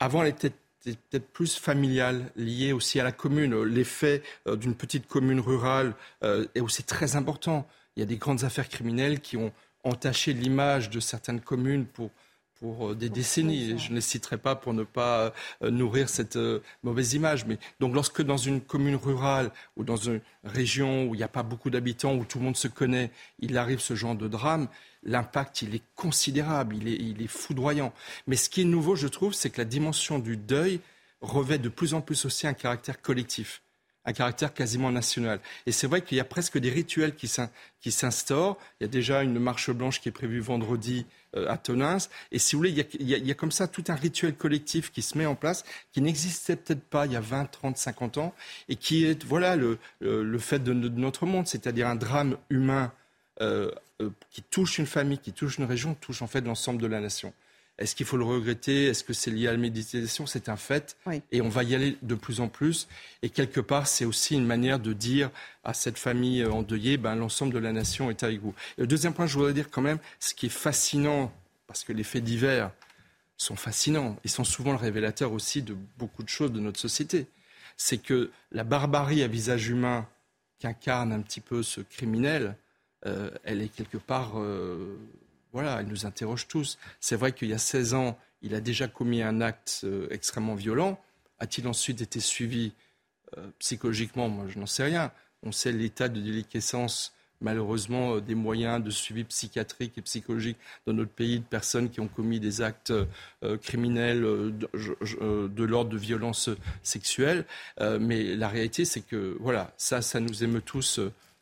avant, 0.00 0.22
elle 0.22 0.28
était 0.28 0.52
peut-être 0.84 1.28
plus 1.28 1.56
familiale, 1.56 2.30
liée 2.36 2.72
aussi 2.72 3.00
à 3.00 3.04
la 3.04 3.12
commune. 3.12 3.62
L'effet 3.62 4.22
euh, 4.46 4.56
d'une 4.56 4.74
petite 4.74 5.06
commune 5.06 5.40
rurale 5.40 5.94
euh, 6.22 6.46
est 6.54 6.60
aussi 6.60 6.82
très 6.82 7.16
important. 7.16 7.66
Il 7.96 8.00
y 8.00 8.02
a 8.02 8.06
des 8.06 8.16
grandes 8.16 8.44
affaires 8.44 8.68
criminelles 8.68 9.20
qui 9.20 9.36
ont 9.36 9.52
entaché 9.82 10.32
l'image 10.32 10.90
de 10.90 11.00
certaines 11.00 11.40
communes 11.40 11.86
pour 11.86 12.10
pour 12.64 12.92
euh, 12.92 12.94
des 12.94 13.10
décennies. 13.10 13.78
Je 13.78 13.90
ne 13.90 13.96
les 13.96 14.00
citerai 14.00 14.38
pas 14.38 14.56
pour 14.56 14.72
ne 14.72 14.84
pas 14.84 15.34
euh, 15.62 15.70
nourrir 15.70 16.08
cette 16.08 16.36
euh, 16.36 16.62
mauvaise 16.82 17.12
image. 17.12 17.44
Mais 17.44 17.58
donc, 17.78 17.94
lorsque 17.94 18.22
dans 18.22 18.38
une 18.38 18.62
commune 18.62 18.96
rurale 18.96 19.50
ou 19.76 19.84
dans 19.84 19.96
une 19.96 20.22
région 20.44 21.04
où 21.04 21.14
il 21.14 21.18
n'y 21.18 21.24
a 21.24 21.28
pas 21.28 21.42
beaucoup 21.42 21.68
d'habitants, 21.68 22.14
où 22.14 22.24
tout 22.24 22.38
le 22.38 22.44
monde 22.46 22.56
se 22.56 22.68
connaît, 22.68 23.10
il 23.38 23.58
arrive 23.58 23.80
ce 23.80 23.94
genre 23.94 24.14
de 24.14 24.28
drame, 24.28 24.68
l'impact, 25.02 25.60
il 25.60 25.74
est 25.74 25.82
considérable, 25.94 26.76
il 26.76 26.88
est, 26.88 26.96
il 26.96 27.20
est 27.20 27.26
foudroyant. 27.26 27.92
Mais 28.26 28.36
ce 28.36 28.48
qui 28.48 28.62
est 28.62 28.64
nouveau, 28.64 28.96
je 28.96 29.08
trouve, 29.08 29.34
c'est 29.34 29.50
que 29.50 29.60
la 29.60 29.66
dimension 29.66 30.18
du 30.18 30.38
deuil 30.38 30.80
revêt 31.20 31.58
de 31.58 31.68
plus 31.68 31.92
en 31.92 32.00
plus 32.00 32.24
aussi 32.24 32.46
un 32.46 32.54
caractère 32.54 33.02
collectif 33.02 33.60
un 34.04 34.12
caractère 34.12 34.52
quasiment 34.52 34.90
national. 34.90 35.40
Et 35.66 35.72
c'est 35.72 35.86
vrai 35.86 36.02
qu'il 36.02 36.16
y 36.16 36.20
a 36.20 36.24
presque 36.24 36.58
des 36.58 36.70
rituels 36.70 37.14
qui 37.14 37.90
s'instaurent. 37.90 38.58
Il 38.80 38.84
y 38.84 38.86
a 38.86 38.88
déjà 38.88 39.22
une 39.22 39.38
marche 39.38 39.70
blanche 39.70 40.00
qui 40.00 40.08
est 40.08 40.12
prévue 40.12 40.40
vendredi 40.40 41.06
euh, 41.36 41.48
à 41.48 41.56
Tonins. 41.56 41.98
Et 42.32 42.38
si 42.38 42.54
vous 42.54 42.60
voulez, 42.60 42.86
il 42.98 43.08
y, 43.08 43.30
a, 43.30 43.34
comme 43.34 43.52
ça 43.52 43.66
tout 43.66 43.84
un 43.88 43.94
rituel 43.94 44.34
collectif 44.34 44.92
qui 44.92 45.02
se 45.02 45.16
met 45.16 45.26
en 45.26 45.34
place, 45.34 45.64
qui 45.92 46.00
n'existait 46.00 46.56
peut-être 46.56 46.84
pas 46.84 47.06
il 47.06 47.12
y 47.12 47.16
a 47.16 47.20
20, 47.20 47.46
30, 47.46 47.76
50 47.76 48.18
ans, 48.18 48.34
et 48.68 48.76
qui 48.76 49.04
est 49.04 49.24
voilà 49.24 49.56
le, 49.56 49.78
le, 50.00 50.38
fait 50.38 50.58
de, 50.62 50.72
notre 50.72 51.26
monde, 51.26 51.46
c'est-à-dire 51.46 51.88
un 51.88 51.96
drame 51.96 52.36
humain 52.50 52.92
euh, 53.40 53.70
euh, 54.00 54.10
qui 54.30 54.42
touche 54.42 54.78
une 54.78 54.86
famille, 54.86 55.18
qui 55.18 55.32
touche 55.32 55.58
une 55.58 55.64
région, 55.64 55.94
touche 55.94 56.22
en 56.22 56.26
fait 56.26 56.40
l'ensemble 56.40 56.80
de 56.80 56.86
la 56.86 57.00
nation. 57.00 57.32
Est-ce 57.78 57.96
qu'il 57.96 58.06
faut 58.06 58.16
le 58.16 58.24
regretter? 58.24 58.86
Est-ce 58.86 59.02
que 59.02 59.12
c'est 59.12 59.32
lié 59.32 59.48
à 59.48 59.52
la 59.52 59.58
méditation? 59.58 60.26
C'est 60.26 60.48
un 60.48 60.56
fait. 60.56 60.96
Et 61.32 61.40
on 61.40 61.48
va 61.48 61.64
y 61.64 61.74
aller 61.74 61.96
de 62.02 62.14
plus 62.14 62.40
en 62.40 62.48
plus. 62.48 62.86
Et 63.22 63.30
quelque 63.30 63.60
part, 63.60 63.88
c'est 63.88 64.04
aussi 64.04 64.34
une 64.34 64.46
manière 64.46 64.78
de 64.78 64.92
dire 64.92 65.30
à 65.64 65.74
cette 65.74 65.98
famille 65.98 66.44
endeuillée, 66.44 66.96
ben, 66.98 67.16
l'ensemble 67.16 67.52
de 67.52 67.58
la 67.58 67.72
nation 67.72 68.10
est 68.10 68.22
avec 68.22 68.40
vous. 68.40 68.54
le 68.78 68.86
deuxième 68.86 69.12
point, 69.12 69.26
je 69.26 69.34
voudrais 69.34 69.54
dire 69.54 69.70
quand 69.70 69.82
même, 69.82 69.98
ce 70.20 70.34
qui 70.34 70.46
est 70.46 70.50
fascinant, 70.50 71.32
parce 71.66 71.82
que 71.82 71.92
les 71.92 72.04
faits 72.04 72.22
divers 72.22 72.70
sont 73.36 73.56
fascinants, 73.56 74.16
ils 74.22 74.30
sont 74.30 74.44
souvent 74.44 74.70
le 74.70 74.78
révélateur 74.78 75.32
aussi 75.32 75.62
de 75.62 75.76
beaucoup 75.98 76.22
de 76.22 76.28
choses 76.28 76.52
de 76.52 76.60
notre 76.60 76.78
société. 76.78 77.26
C'est 77.76 77.98
que 77.98 78.30
la 78.52 78.62
barbarie 78.62 79.24
à 79.24 79.26
visage 79.26 79.68
humain 79.68 80.06
qu'incarne 80.60 81.12
un 81.12 81.20
petit 81.20 81.40
peu 81.40 81.64
ce 81.64 81.80
criminel, 81.80 82.56
euh, 83.06 83.30
elle 83.42 83.62
est 83.62 83.68
quelque 83.68 83.98
part... 83.98 84.38
Euh, 84.38 84.96
voilà, 85.54 85.80
il 85.82 85.88
nous 85.88 86.04
interroge 86.04 86.48
tous. 86.48 86.78
C'est 86.98 87.14
vrai 87.14 87.32
qu'il 87.32 87.48
y 87.48 87.54
a 87.54 87.58
16 87.58 87.94
ans, 87.94 88.18
il 88.42 88.56
a 88.56 88.60
déjà 88.60 88.88
commis 88.88 89.22
un 89.22 89.40
acte 89.40 89.82
euh, 89.84 90.08
extrêmement 90.10 90.56
violent. 90.56 91.00
A-t-il 91.38 91.68
ensuite 91.68 92.02
été 92.02 92.18
suivi 92.18 92.72
euh, 93.38 93.46
psychologiquement? 93.60 94.28
Moi, 94.28 94.46
je 94.48 94.58
n'en 94.58 94.66
sais 94.66 94.82
rien. 94.82 95.12
On 95.44 95.52
sait 95.52 95.70
l'état 95.70 96.08
de 96.08 96.20
déliquescence, 96.20 97.14
malheureusement, 97.40 98.16
euh, 98.16 98.20
des 98.20 98.34
moyens 98.34 98.82
de 98.82 98.90
suivi 98.90 99.22
psychiatrique 99.22 99.96
et 99.96 100.02
psychologique 100.02 100.56
dans 100.88 100.92
notre 100.92 101.12
pays 101.12 101.38
de 101.38 101.44
personnes 101.44 101.88
qui 101.88 102.00
ont 102.00 102.08
commis 102.08 102.40
des 102.40 102.60
actes 102.60 102.92
criminels 103.62 104.22
de, 104.22 105.64
l'ordre 105.64 105.90
de 105.90 105.98
violence 105.98 106.50
sexuelle. 106.82 107.44
mais 107.78 108.34
la 108.34 108.48
réalité, 108.48 108.84
c'est 108.84 109.02
que, 109.02 109.36
voilà, 109.38 109.72
ça, 109.76 110.02
ça 110.02 110.18
nous 110.18 110.42
émeut 110.42 110.62
tous 110.62 110.98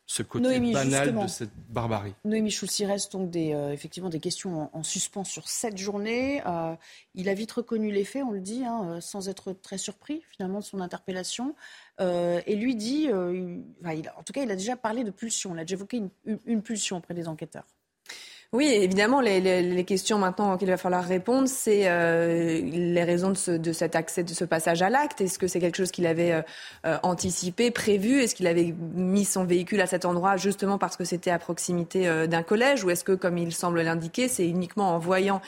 ce 0.06 0.22
côté 0.22 0.60
banal 0.72 1.14
de 1.14 1.26
cette 1.26 1.54
barbarie. 1.68 2.14
Noémie 2.24 2.50
Schulz, 2.50 2.78
il 2.80 2.86
reste 2.86 3.12
donc 3.12 3.30
des, 3.30 3.54
euh, 3.54 3.72
effectivement 3.72 4.08
des 4.08 4.20
questions 4.20 4.68
en, 4.72 4.82
suspens 4.82 5.24
sur 5.24 5.48
cette 5.48 5.78
journée. 5.78 6.42
Euh, 6.46 6.74
il 7.14 7.28
a 7.28 7.34
vite 7.34 7.52
reconnu 7.52 7.90
les 7.90 8.04
faits, 8.04 8.22
on 8.24 8.30
le 8.30 8.40
dit, 8.40 8.64
hein, 8.64 8.84
euh, 8.84 9.00
sans 9.00 9.28
être 9.28 9.52
très 9.52 9.78
surpris 9.78 10.22
finalement 10.30 10.58
de 10.58 10.64
son 10.64 10.80
interpellation. 10.80 11.54
et 12.00 12.56
lui 12.56 12.74
dit, 12.74 13.08
en 13.12 14.22
tout 14.24 14.32
cas, 14.32 14.42
il 14.42 14.50
a 14.50 14.56
déjà 14.56 14.76
parlé 14.76 15.04
de 15.04 15.10
pulsion, 15.10 15.54
il 15.54 15.60
a 15.60 15.64
déjà 15.64 15.76
évoqué 15.76 16.02
une, 16.46 16.62
pulsion 16.62 16.96
auprès 16.96 17.14
des 17.14 17.28
enquêteurs. 17.28 17.66
Oui, 18.54 18.66
évidemment, 18.66 19.22
les, 19.22 19.82
questions 19.86 20.18
maintenant 20.18 20.58
qu'il 20.58 20.68
va 20.68 20.76
falloir 20.76 21.02
répondre, 21.02 21.48
c'est 21.48 21.88
euh, 21.88 22.60
les 22.60 23.02
raisons 23.02 23.30
de, 23.30 23.34
ce, 23.34 23.72
cet 23.72 23.96
accès, 23.96 24.24
de 24.24 24.34
ce 24.34 24.44
passage 24.44 24.82
à 24.82 24.90
l'acte. 24.90 25.22
Est-ce 25.22 25.38
que 25.38 25.46
c'est 25.46 25.58
quelque 25.58 25.78
chose 25.78 25.90
qu'il 25.90 26.06
avait 26.06 26.32
euh, 26.32 26.42
euh, 26.84 26.98
anticipé, 27.02 27.70
prévu? 27.70 28.20
Est-ce 28.20 28.34
qu'il 28.34 28.46
avait 28.46 28.74
mis 28.94 29.24
son 29.24 29.44
véhicule 29.44 29.80
à 29.80 29.86
cet 29.86 30.04
endroit 30.04 30.36
justement 30.36 30.76
parce 30.76 30.98
que 30.98 31.04
c'était 31.04 31.30
à 31.30 31.38
proximité 31.38 32.26
d'un 32.28 32.42
collège? 32.42 32.84
Ou 32.84 32.90
est-ce 32.90 33.04
que, 33.04 33.12
comme 33.12 33.38
il 33.38 33.54
semble 33.54 33.80
l'indiquer, 33.80 34.28
c'est 34.28 34.46
uniquement 34.46 34.94
en 34.94 34.98
voyant 34.98 35.40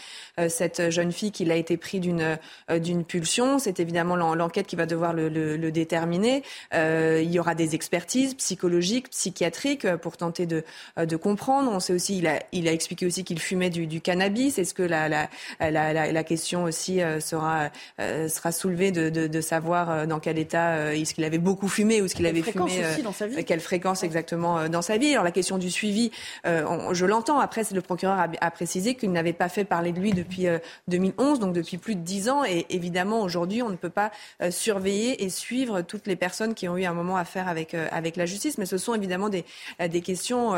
cette 0.48 0.90
jeune 0.90 1.12
fille 1.12 1.30
qu'il 1.30 1.52
a 1.52 1.56
été 1.56 1.76
pris 1.76 2.00
d'une 2.00 2.38
d'une 2.70 3.04
pulsion? 3.04 3.58
C'est 3.58 3.80
évidemment 3.80 4.16
l'enquête 4.16 4.66
qui 4.66 4.76
va 4.76 4.86
devoir 4.86 5.12
le, 5.12 5.70
déterminer. 5.70 6.42
il 6.72 7.30
y 7.30 7.38
aura 7.38 7.54
des 7.54 7.74
expertises 7.74 8.32
psychologiques, 8.34 9.10
psychiatriques 9.10 9.94
pour 9.96 10.16
tenter 10.16 10.46
de, 10.46 10.64
de 10.96 11.16
comprendre. 11.16 11.70
On 11.70 11.80
sait 11.80 11.92
aussi, 11.92 12.24
il 12.52 12.68
a 12.68 12.72
expliqué 12.72 12.93
aussi 13.02 13.24
qu'il 13.24 13.38
fumait 13.38 13.70
du, 13.70 13.86
du 13.86 14.00
cannabis. 14.00 14.58
Est-ce 14.58 14.74
que 14.74 14.82
la, 14.82 15.08
la, 15.08 15.28
la, 15.60 16.12
la, 16.12 16.24
question 16.24 16.64
aussi 16.64 17.02
euh, 17.02 17.20
sera, 17.20 17.70
euh, 18.00 18.28
sera 18.28 18.52
soulevée 18.52 18.92
de, 18.92 19.10
de, 19.10 19.26
de, 19.26 19.40
savoir 19.40 19.90
euh, 19.90 20.06
dans 20.06 20.20
quel 20.20 20.38
état 20.38 20.94
est-ce 20.94 21.14
qu'il 21.14 21.24
avait 21.24 21.38
beaucoup 21.38 21.68
fumé 21.68 22.00
ou 22.00 22.06
est-ce 22.06 22.14
qu'il 22.14 22.26
avait 22.26 22.42
fumé 22.42 22.64
aussi 22.64 23.02
dans 23.02 23.12
sa 23.12 23.26
vie. 23.26 23.44
quelle 23.44 23.60
fréquence 23.60 24.02
exactement 24.02 24.68
dans 24.68 24.82
sa 24.82 24.96
vie. 24.96 25.12
Alors 25.12 25.24
la 25.24 25.32
question 25.32 25.58
du 25.58 25.70
suivi, 25.70 26.10
on, 26.44 26.94
je 26.94 27.06
l'entends. 27.06 27.40
Après, 27.40 27.62
le 27.72 27.80
procureur 27.80 28.18
a, 28.18 28.28
a 28.40 28.50
précisé 28.50 28.94
qu'il 28.94 29.12
n'avait 29.12 29.32
pas 29.32 29.48
fait 29.48 29.64
parler 29.64 29.92
de 29.92 30.00
lui 30.00 30.12
depuis 30.12 30.46
2011, 30.88 31.40
donc 31.40 31.54
depuis 31.54 31.78
plus 31.78 31.94
de 31.94 32.00
dix 32.00 32.28
ans. 32.28 32.44
Et 32.44 32.66
évidemment, 32.70 33.22
aujourd'hui, 33.22 33.62
on 33.62 33.70
ne 33.70 33.76
peut 33.76 33.90
pas 33.90 34.10
surveiller 34.50 35.24
et 35.24 35.30
suivre 35.30 35.82
toutes 35.82 36.06
les 36.06 36.16
personnes 36.16 36.54
qui 36.54 36.68
ont 36.68 36.76
eu 36.76 36.84
un 36.84 36.94
moment 36.94 37.16
à 37.16 37.24
faire 37.24 37.48
avec, 37.48 37.74
avec 37.74 38.16
la 38.16 38.26
justice. 38.26 38.58
Mais 38.58 38.66
ce 38.66 38.78
sont 38.78 38.94
évidemment 38.94 39.28
des, 39.28 39.44
des 39.88 40.00
questions 40.00 40.54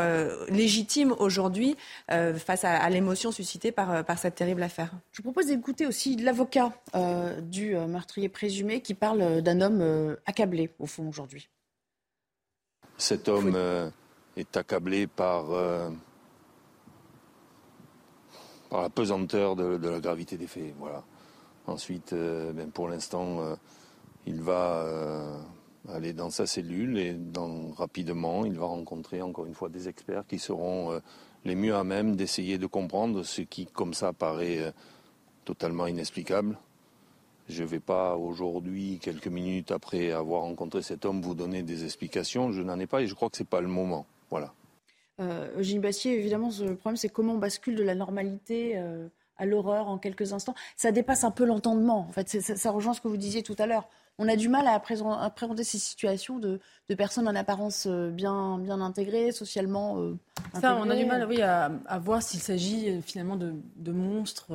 légitimes 0.49 1.13
aujourd'hui 1.19 1.75
euh, 2.27 2.33
face 2.35 2.63
à, 2.63 2.89
l'émotion 2.89 3.31
suscitée 3.31 3.71
par, 3.71 3.91
euh, 3.91 4.03
par 4.03 4.17
cette 4.17 4.35
terrible 4.35 4.63
affaire. 4.63 4.91
Je 5.11 5.17
vous 5.17 5.31
propose 5.31 5.47
d'écouter 5.47 5.85
aussi 5.85 6.15
l'avocat 6.17 6.71
euh, 6.95 7.41
du 7.41 7.75
meurtrier 7.75 8.29
présumé 8.29 8.81
qui 8.81 8.93
parle 8.93 9.41
d'un 9.41 9.61
homme 9.61 10.17
accablé, 10.25 10.71
au 10.79 10.85
fond, 10.85 11.07
aujourd'hui. 11.07 11.49
Cet 12.97 13.27
homme 13.27 13.55
est 14.35 14.57
accablé 14.57 15.07
par, 15.07 15.45
par 18.69 18.81
la 18.81 18.89
pesanteur 18.89 19.55
de, 19.55 19.77
de, 19.77 19.89
la 19.89 19.99
gravité 19.99 20.37
des 20.37 20.47
faits. 20.47 20.73
Voilà. 20.79 21.03
Ensuite, 21.67 22.13
ben 22.13 22.71
pour 22.71 22.87
l'instant, 22.87 23.57
il 24.25 24.41
va 24.41 24.85
aller 25.89 26.13
dans 26.13 26.31
sa 26.31 26.47
cellule 26.47 26.97
et 26.97 27.13
dans, 27.13 27.71
rapidement, 27.71 28.45
il 28.45 28.57
va 28.57 28.65
rencontrer 28.65 29.21
encore 29.21 29.45
une 29.45 29.53
fois 29.53 29.69
des 29.69 29.87
experts 29.87 30.25
qui 30.27 30.39
seront 30.39 30.99
les 31.47 31.55
mieux 31.55 31.75
à 31.75 31.83
même 31.83 32.15
d'essayer 32.15 32.57
de 32.57 32.67
comprendre 32.67 33.23
ce 33.23 33.41
qui, 33.41 33.65
comme 33.65 33.93
ça, 33.93 34.13
paraît 34.13 34.59
euh, 34.59 34.71
totalement 35.45 35.87
inexplicable. 35.87 36.57
Je 37.49 37.63
ne 37.63 37.67
vais 37.67 37.79
pas 37.79 38.15
aujourd'hui, 38.17 38.99
quelques 39.01 39.27
minutes 39.27 39.71
après 39.71 40.11
avoir 40.11 40.41
rencontré 40.41 40.81
cet 40.81 41.05
homme, 41.05 41.21
vous 41.21 41.33
donner 41.33 41.63
des 41.63 41.85
explications. 41.85 42.51
Je 42.51 42.61
n'en 42.61 42.77
ai 42.79 42.87
pas 42.87 43.01
et 43.01 43.07
je 43.07 43.15
crois 43.15 43.29
que 43.29 43.37
ce 43.37 43.43
n'est 43.43 43.47
pas 43.47 43.61
le 43.61 43.67
moment. 43.67 44.05
Voilà. 44.29 44.53
Euh, 45.19 45.47
Eugène 45.57 45.81
Bastier, 45.81 46.19
évidemment, 46.19 46.49
le 46.59 46.75
problème, 46.75 46.97
c'est 46.97 47.09
comment 47.09 47.33
on 47.33 47.37
bascule 47.37 47.75
de 47.75 47.83
la 47.83 47.95
normalité 47.95 48.73
euh, 48.75 49.07
à 49.37 49.45
l'horreur 49.45 49.87
en 49.87 49.97
quelques 49.97 50.33
instants. 50.33 50.55
Ça 50.75 50.91
dépasse 50.91 51.23
un 51.23 51.31
peu 51.31 51.45
l'entendement. 51.45 51.99
En 51.99 52.11
fait, 52.11 52.27
ça 52.41 52.71
rejoint 52.71 52.93
ce 52.93 53.01
que 53.01 53.07
vous 53.07 53.17
disiez 53.17 53.43
tout 53.43 53.55
à 53.57 53.65
l'heure 53.65 53.87
on 54.19 54.27
a 54.27 54.35
du 54.35 54.49
mal 54.49 54.67
à 54.67 54.81
appréhender 55.23 55.63
ces 55.63 55.77
situations 55.77 56.39
de, 56.39 56.59
personnes 56.97 57.27
en 57.27 57.35
apparence 57.35 57.85
euh, 57.87 58.09
bien, 58.09 58.57
bien 58.57 58.81
intégrées, 58.81 59.31
socialement 59.31 59.99
euh, 59.99 60.17
Ça, 60.59 60.75
on 60.75 60.89
a 60.89 60.95
du 60.95 61.05
mal 61.05 61.25
oui, 61.27 61.41
à, 61.41 61.69
voir 61.99 62.23
s'il 62.23 62.39
s'agit 62.39 62.89
euh, 62.89 63.01
finalement 63.01 63.35
de, 63.35 63.91
monstres, 63.91 64.47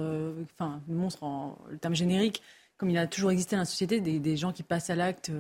enfin, 0.55 0.81
de 0.89 0.95
monstres 0.95 1.23
en 1.23 1.59
le 1.71 1.79
terme 1.79 1.95
générique, 1.95 2.43
comme 2.77 2.91
il 2.91 2.99
a 2.99 3.07
toujours 3.07 3.31
existé 3.31 3.55
dans 3.55 3.63
la 3.63 3.67
société, 3.67 4.01
des, 4.01 4.37
gens 4.37 4.53
qui 4.53 4.63
passent 4.63 4.91
à 4.91 4.97
l'acte, 4.97 5.31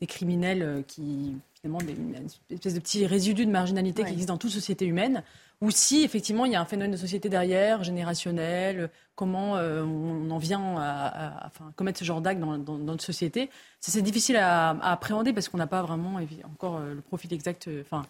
des 0.00 0.06
criminels 0.06 0.84
qui, 0.86 1.36
finalement, 1.60 1.78
des, 1.78 1.92
une 1.92 2.28
espèce 2.50 2.74
de 2.74 2.80
petits 2.80 3.06
résidus 3.06 3.46
de 3.46 3.50
marginalité 3.50 4.02
qui 4.04 4.12
existent 4.12 4.34
dans 4.34 4.38
toute 4.38 4.50
société 4.50 4.86
humaine 4.86 5.22
ou 5.60 5.70
si 5.70 6.02
effectivement 6.02 6.46
il 6.46 6.52
y 6.52 6.56
a 6.56 6.60
un 6.60 6.64
phénomène 6.64 6.92
de 6.92 6.96
société 6.96 7.28
derrière, 7.28 7.84
générationnel, 7.84 8.90
comment 9.14 9.56
euh, 9.56 9.82
on 9.82 10.30
en 10.30 10.38
vient 10.38 10.76
à, 10.78 11.50
commettre 11.76 11.98
ce 11.98 12.04
genre 12.04 12.22
d'acte 12.22 12.40
dans, 12.40 12.78
notre 12.78 13.04
société. 13.04 13.50
C'est 13.80 14.02
difficile 14.02 14.36
à, 14.36 14.70
appréhender 14.70 15.32
parce 15.32 15.48
qu'on 15.48 15.58
n'a 15.58 15.66
pas 15.66 15.82
vraiment 15.82 16.18
encore 16.44 16.78
euh, 16.78 16.94
le 16.94 17.00
profil 17.02 17.32
exact, 17.34 17.68
euh, 17.68 17.82
enfin, 17.82 18.06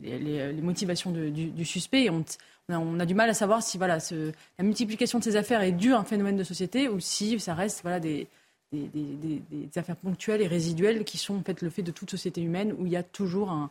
les, 0.00 0.52
motivations 0.62 1.10
du, 1.10 1.64
suspect. 1.64 2.08
On, 2.08 2.24
on, 2.68 3.00
a, 3.00 3.06
du 3.06 3.14
mal 3.14 3.28
à 3.28 3.34
savoir 3.34 3.62
si 3.64 3.78
voilà, 3.78 3.98
ce, 3.98 4.32
la 4.58 4.64
multiplication 4.64 5.18
de 5.18 5.24
ces 5.24 5.34
affaires 5.34 5.62
est 5.62 5.72
due 5.72 5.94
à 5.94 5.98
un 5.98 6.04
phénomène 6.04 6.36
de 6.36 6.44
société 6.44 6.88
ou 6.88 7.00
si 7.00 7.38
ça 7.40 7.54
reste 7.54 7.82
voilà, 7.82 7.98
des, 7.98 8.28
des, 8.72 9.68
affaires 9.76 9.96
ponctuelles 9.96 10.42
et 10.42 10.46
résiduelles 10.46 11.04
qui 11.04 11.18
sont 11.18 11.36
en 11.36 11.42
fait 11.42 11.62
le 11.62 11.70
fait 11.70 11.82
de 11.82 11.90
toute 11.90 12.10
société 12.10 12.40
humaine 12.40 12.74
où 12.78 12.86
il 12.86 12.92
y 12.92 12.96
a 12.96 13.02
toujours 13.02 13.50
un 13.50 13.70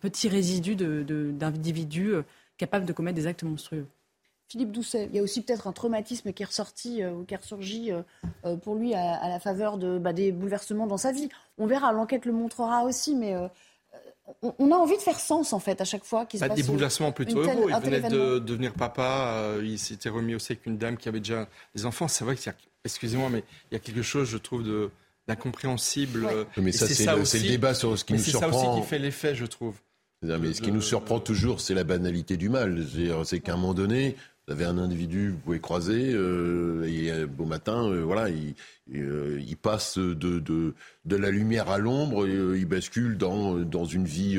petit 0.00 0.28
résidu 0.28 0.76
d'individus 0.76 2.14
euh, 2.14 2.22
capables 2.58 2.86
de 2.86 2.92
commettre 2.92 3.16
des 3.16 3.26
actes 3.26 3.42
monstrueux. 3.42 3.86
Philippe 4.48 4.70
Doucet, 4.70 5.08
il 5.10 5.16
y 5.16 5.18
a 5.18 5.22
aussi 5.22 5.42
peut-être 5.42 5.66
un 5.66 5.72
traumatisme 5.72 6.32
qui 6.32 6.42
est 6.44 6.46
ressorti 6.46 7.02
euh, 7.02 7.12
ou 7.12 7.24
qui 7.24 7.34
est 7.34 7.38
ressurgi 7.38 7.90
euh, 7.92 8.56
pour 8.56 8.76
lui 8.76 8.94
à, 8.94 9.28
la 9.28 9.40
faveur 9.40 9.76
de, 9.76 9.98
bah, 9.98 10.12
des 10.12 10.30
bouleversements 10.30 10.86
dans 10.86 10.96
sa 10.96 11.10
vie. 11.10 11.28
On 11.58 11.66
verra, 11.66 11.92
l'enquête 11.92 12.24
le 12.24 12.32
montrera 12.32 12.84
aussi, 12.84 13.16
mais 13.16 13.34
on, 14.42 14.72
a 14.72 14.74
envie 14.74 14.96
de 14.96 15.02
faire 15.02 15.20
sens 15.20 15.52
en 15.52 15.58
fait 15.58 15.80
à 15.80 15.84
chaque 15.84 16.04
fois 16.04 16.26
qu'il 16.26 16.40
se 16.40 16.44
bah, 16.44 16.48
passe 16.48 16.56
des 16.56 16.64
bouleversements 16.64 17.12
plutôt 17.12 17.40
heureux. 17.40 17.70
Il 17.70 17.90
venait 17.90 18.08
de 18.08 18.38
devenir 18.38 18.72
papa, 18.74 19.54
il 19.62 19.78
s'était 19.78 20.08
remis 20.08 20.34
aussi 20.34 20.52
avec 20.52 20.66
une 20.66 20.78
dame 20.78 20.96
qui 20.96 21.08
avait 21.08 21.20
déjà 21.20 21.48
des 21.74 21.86
enfants. 21.86 22.08
C'est 22.08 22.24
vrai 22.24 22.36
qu'il 22.36 22.46
y 22.46 22.50
a, 22.50 22.56
excusez-moi, 22.84 23.28
mais 23.30 23.44
il 23.70 23.74
y 23.74 23.76
a 23.76 23.80
quelque 23.80 24.02
chose, 24.02 24.28
je 24.28 24.38
trouve, 24.38 24.62
de 24.62 24.90
l'incompréhensible. 25.28 26.26
Mais 26.56 26.72
ça, 26.72 26.86
c'est 26.86 27.06
le, 27.06 27.48
débat 27.48 27.74
sur 27.74 27.98
ce 27.98 28.04
qui 28.04 28.14
nous 28.14 28.18
surprend. 28.18 28.52
C'est 28.52 28.58
ça 28.58 28.70
aussi 28.70 28.80
qui 28.80 28.86
fait 28.86 28.98
l'effet, 28.98 29.34
je 29.34 29.46
trouve. 29.46 29.76
mais 30.22 30.52
ce 30.52 30.62
qui 30.62 30.72
nous 30.72 30.82
surprend 30.82 31.20
toujours, 31.20 31.60
c'est 31.60 31.74
la 31.74 31.84
banalité 31.84 32.36
du 32.36 32.48
mal. 32.48 32.84
C'est 33.24 33.40
qu'à 33.40 33.54
un 33.54 33.56
moment 33.56 33.74
donné, 33.74 34.16
vous 34.46 34.52
avez 34.52 34.64
un 34.64 34.78
individu, 34.78 35.30
vous 35.30 35.38
pouvez 35.38 35.58
croiser, 35.58 36.12
euh, 36.12 36.84
et 36.86 37.10
euh, 37.10 37.26
beau 37.26 37.46
matin, 37.46 37.90
euh, 37.90 38.02
voilà, 38.02 38.28
il, 38.28 38.54
euh, 38.94 39.42
il 39.44 39.56
passe 39.56 39.98
de, 39.98 40.14
de, 40.14 40.72
de, 41.04 41.16
la 41.16 41.32
lumière 41.32 41.68
à 41.68 41.78
l'ombre, 41.78 42.28
il 42.28 42.64
bascule 42.64 43.18
dans, 43.18 43.56
dans 43.56 43.84
une 43.86 44.04
vie 44.04 44.38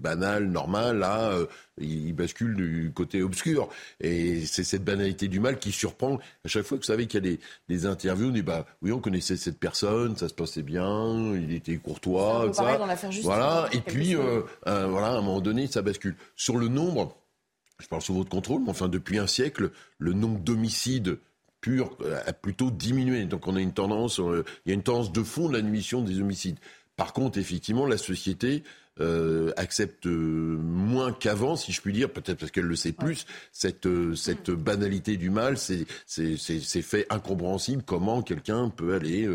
banale, 0.00 0.46
normale, 0.46 0.98
là, 0.98 1.36
il 1.78 2.14
bascule 2.14 2.56
du 2.56 2.92
côté 2.94 3.22
obscur. 3.22 3.68
Et 4.00 4.46
c'est 4.46 4.64
cette 4.64 4.84
banalité 4.84 5.28
du 5.28 5.40
mal 5.40 5.58
qui 5.58 5.72
surprend. 5.72 6.18
À 6.44 6.48
chaque 6.48 6.62
fois 6.62 6.78
que 6.78 6.82
vous 6.82 6.86
savez 6.86 7.06
qu'il 7.06 7.22
y 7.22 7.28
a 7.28 7.30
des, 7.32 7.40
des 7.68 7.84
interviews, 7.84 8.28
on 8.28 8.32
dit, 8.32 8.42
bah 8.42 8.64
oui, 8.80 8.92
on 8.92 9.00
connaissait 9.00 9.36
cette 9.36 9.58
personne, 9.58 10.16
ça 10.16 10.28
se 10.30 10.34
passait 10.34 10.62
bien, 10.62 11.34
il 11.34 11.52
était 11.52 11.76
courtois, 11.76 12.50
ça. 12.54 12.78
Voilà, 13.22 13.68
et 13.72 13.80
puis, 13.80 14.14
voilà, 14.64 15.08
à 15.08 15.18
un 15.18 15.20
moment 15.20 15.42
donné, 15.42 15.66
ça 15.66 15.82
bascule. 15.82 16.16
Sur 16.36 16.56
le 16.56 16.68
nombre, 16.68 17.14
je 17.80 17.88
parle 17.88 18.02
sous 18.02 18.14
votre 18.14 18.30
contrôle, 18.30 18.62
mais 18.62 18.70
enfin, 18.70 18.88
depuis 18.88 19.18
un 19.18 19.26
siècle, 19.26 19.70
le 19.98 20.12
nombre 20.12 20.40
d'homicides 20.40 21.18
purs 21.60 21.96
a 22.26 22.32
plutôt 22.32 22.70
diminué. 22.70 23.24
Donc 23.24 23.48
on 23.48 23.56
a 23.56 23.60
une 23.60 23.72
tendance, 23.72 24.20
euh, 24.20 24.44
il 24.64 24.68
y 24.68 24.72
a 24.72 24.74
une 24.74 24.82
tendance 24.82 25.12
de 25.12 25.22
fond 25.22 25.48
de 25.48 25.54
la 25.54 25.60
diminution 25.60 26.02
des 26.02 26.20
homicides. 26.20 26.58
Par 26.96 27.12
contre, 27.12 27.38
effectivement, 27.38 27.86
la 27.86 27.96
société 27.96 28.62
euh, 29.00 29.50
accepte 29.56 30.06
moins 30.06 31.12
qu'avant, 31.12 31.56
si 31.56 31.72
je 31.72 31.80
puis 31.80 31.92
dire, 31.92 32.12
peut-être 32.12 32.38
parce 32.38 32.52
qu'elle 32.52 32.66
le 32.66 32.76
sait 32.76 32.92
plus, 32.92 33.26
cette, 33.50 33.86
euh, 33.86 34.14
cette 34.14 34.50
banalité 34.50 35.16
du 35.16 35.30
mal, 35.30 35.56
c'est 35.56 35.86
fait 36.82 37.06
incompréhensible 37.10 37.82
comment 37.82 38.22
quelqu'un 38.22 38.68
peut 38.68 38.94
aller 38.94 39.26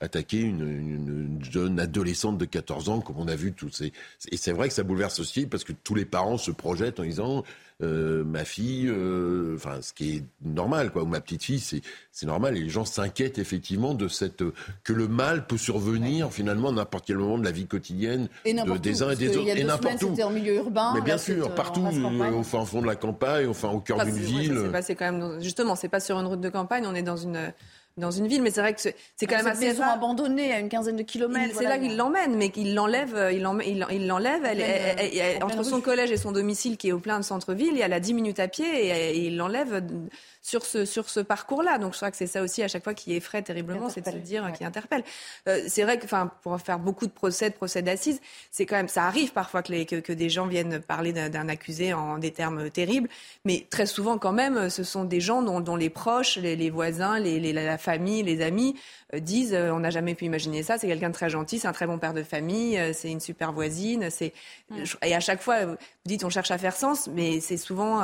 attaquer 0.00 0.40
une, 0.40 0.60
une, 0.60 1.44
jeune 1.44 1.80
adolescente 1.80 2.38
de 2.38 2.44
14 2.44 2.88
ans, 2.88 3.00
comme 3.00 3.18
on 3.18 3.28
a 3.28 3.36
vu 3.36 3.52
tous 3.52 3.70
ces... 3.70 3.92
Et 4.30 4.36
c'est 4.36 4.52
vrai 4.52 4.68
que 4.68 4.74
ça 4.74 4.82
bouleverse 4.82 5.20
aussi 5.20 5.46
parce 5.46 5.64
que 5.64 5.72
tous 5.72 5.94
les 5.94 6.04
parents 6.04 6.38
se 6.38 6.50
projettent 6.50 7.00
en 7.00 7.04
disant 7.04 7.44
euh, 7.82 8.24
ma 8.24 8.44
fille, 8.44 8.88
euh, 8.88 9.54
enfin 9.56 9.80
ce 9.80 9.92
qui 9.92 10.16
est 10.16 10.24
normal, 10.44 10.90
quoi, 10.90 11.02
ou 11.02 11.06
ma 11.06 11.20
petite 11.20 11.42
fille, 11.42 11.60
c'est 11.60 11.80
c'est 12.12 12.26
normal. 12.26 12.56
Et 12.56 12.60
les 12.60 12.68
gens 12.68 12.84
s'inquiètent 12.84 13.38
effectivement 13.38 13.94
de 13.94 14.08
cette 14.08 14.42
que 14.84 14.92
le 14.92 15.08
mal 15.08 15.46
peut 15.46 15.56
survenir 15.56 16.32
finalement 16.32 16.68
à 16.68 16.72
n'importe 16.72 17.06
quel 17.06 17.16
moment 17.16 17.38
de 17.38 17.44
la 17.44 17.52
vie 17.52 17.66
quotidienne 17.66 18.28
de, 18.44 18.76
des 18.76 19.02
uns 19.02 19.10
et 19.10 19.16
des 19.16 19.36
autres, 19.36 19.48
et 19.48 19.64
n'importe 19.64 20.02
où. 20.02 20.14
en 20.20 20.30
milieu 20.30 20.56
urbain. 20.56 20.92
Mais 20.94 21.00
bien 21.00 21.18
sûr, 21.18 21.46
euh, 21.46 21.50
partout, 21.50 21.82
au 21.82 22.42
fin 22.42 22.64
fond 22.64 22.82
de 22.82 22.86
la 22.86 22.96
campagne, 22.96 23.46
enfin 23.48 23.70
au 23.70 23.80
cœur 23.80 24.04
d'une 24.04 24.14
ville. 24.14 24.70
C'est 24.82 24.94
quand 24.94 25.12
même 25.12 25.40
justement, 25.42 25.74
c'est 25.74 25.88
pas 25.88 26.00
sur 26.00 26.18
une 26.18 26.26
route 26.26 26.40
de 26.40 26.48
campagne, 26.48 26.84
on 26.86 26.94
est 26.94 27.02
dans 27.02 27.16
une 27.16 27.52
dans 27.96 28.10
une 28.10 28.26
ville. 28.26 28.42
Mais 28.42 28.50
c'est 28.50 28.60
vrai 28.60 28.74
que 28.74 28.80
c'est 28.80 28.94
quand 29.26 29.36
même 29.36 29.46
assez 29.46 29.66
maison 29.66 29.84
abandonnée 29.84 30.52
à 30.52 30.58
une 30.58 30.68
quinzaine 30.68 30.96
de 30.96 31.02
kilomètres. 31.02 31.54
C'est 31.56 31.64
là 31.64 31.78
qu'il 31.78 31.96
l'emmène, 31.96 32.36
mais 32.36 32.50
qu'il 32.50 32.74
l'enlève, 32.74 33.30
il 33.32 34.06
l'enlève. 34.06 34.44
entre 35.42 35.62
son 35.64 35.80
collège 35.80 36.10
et 36.10 36.16
son 36.16 36.32
domicile, 36.32 36.76
qui 36.76 36.88
est 36.88 36.92
au 36.92 37.00
plein 37.00 37.18
de 37.18 37.24
centre-ville, 37.24 37.72
il 37.72 37.78
y 37.78 37.82
a 37.82 37.88
la 37.88 38.00
10 38.00 38.14
minutes 38.14 38.40
à 38.40 38.48
pied 38.48 38.66
et, 38.66 39.26
il 39.26 39.36
l'enlève 39.36 39.82
sur 40.42 40.64
ce, 40.64 40.84
sur 40.84 41.08
ce 41.08 41.20
parcours-là. 41.20 41.78
Donc 41.78 41.92
je 41.92 41.98
crois 41.98 42.10
que 42.10 42.16
c'est 42.16 42.26
ça 42.26 42.42
aussi 42.42 42.62
à 42.62 42.68
chaque 42.68 42.84
fois 42.84 42.94
qui 42.94 43.14
effraie 43.14 43.42
terriblement, 43.42 43.88
c'est 43.88 44.00
de 44.00 44.10
se 44.10 44.16
dire, 44.16 44.50
qui 44.52 44.64
interpelle. 44.64 45.04
Euh, 45.48 45.62
c'est 45.68 45.82
vrai 45.82 45.98
que, 45.98 46.04
enfin, 46.04 46.30
pour 46.42 46.58
faire 46.60 46.78
beaucoup 46.78 47.06
de 47.06 47.12
procès, 47.12 47.50
de 47.50 47.54
procès 47.54 47.82
d'assises, 47.82 48.20
c'est 48.50 48.66
quand 48.66 48.76
même, 48.76 48.88
ça 48.88 49.04
arrive 49.04 49.32
parfois 49.32 49.62
que, 49.62 49.72
les, 49.72 49.86
que, 49.86 49.96
que 49.96 50.12
des 50.12 50.30
gens 50.30 50.46
viennent 50.46 50.80
parler 50.80 51.12
d'un 51.12 51.48
accusé 51.48 51.92
en 51.92 52.18
des 52.18 52.32
termes 52.32 52.70
terribles, 52.70 53.08
mais 53.44 53.66
très 53.70 53.86
souvent 53.86 54.18
quand 54.18 54.32
même, 54.32 54.70
ce 54.70 54.82
sont 54.82 55.04
des 55.04 55.20
gens 55.20 55.42
dont, 55.42 55.60
dont 55.60 55.76
les 55.76 55.90
proches, 55.90 56.36
les, 56.36 56.56
les 56.56 56.70
voisins, 56.70 57.18
les, 57.18 57.38
les, 57.38 57.52
la 57.52 57.78
famille, 57.78 58.22
les 58.22 58.40
amis 58.40 58.76
euh, 59.14 59.20
disent, 59.20 59.54
euh, 59.54 59.72
on 59.72 59.80
n'a 59.80 59.90
jamais 59.90 60.14
pu 60.14 60.24
imaginer 60.24 60.62
ça. 60.62 60.78
C'est 60.78 60.86
quelqu'un 60.86 61.08
de 61.10 61.14
très 61.14 61.30
gentil, 61.30 61.58
c'est 61.58 61.68
un 61.68 61.72
très 61.72 61.86
bon 61.86 61.98
père 61.98 62.14
de 62.14 62.22
famille, 62.22 62.80
c'est 62.94 63.10
une 63.10 63.20
super 63.20 63.52
voisine. 63.52 64.08
C'est 64.10 64.32
et 65.02 65.14
à 65.14 65.20
chaque 65.20 65.42
fois, 65.42 65.64
vous 65.66 65.76
dites, 66.04 66.24
on 66.24 66.30
cherche 66.30 66.50
à 66.50 66.58
faire 66.58 66.76
sens, 66.76 67.08
mais 67.12 67.40
c'est 67.40 67.56
souvent 67.56 68.02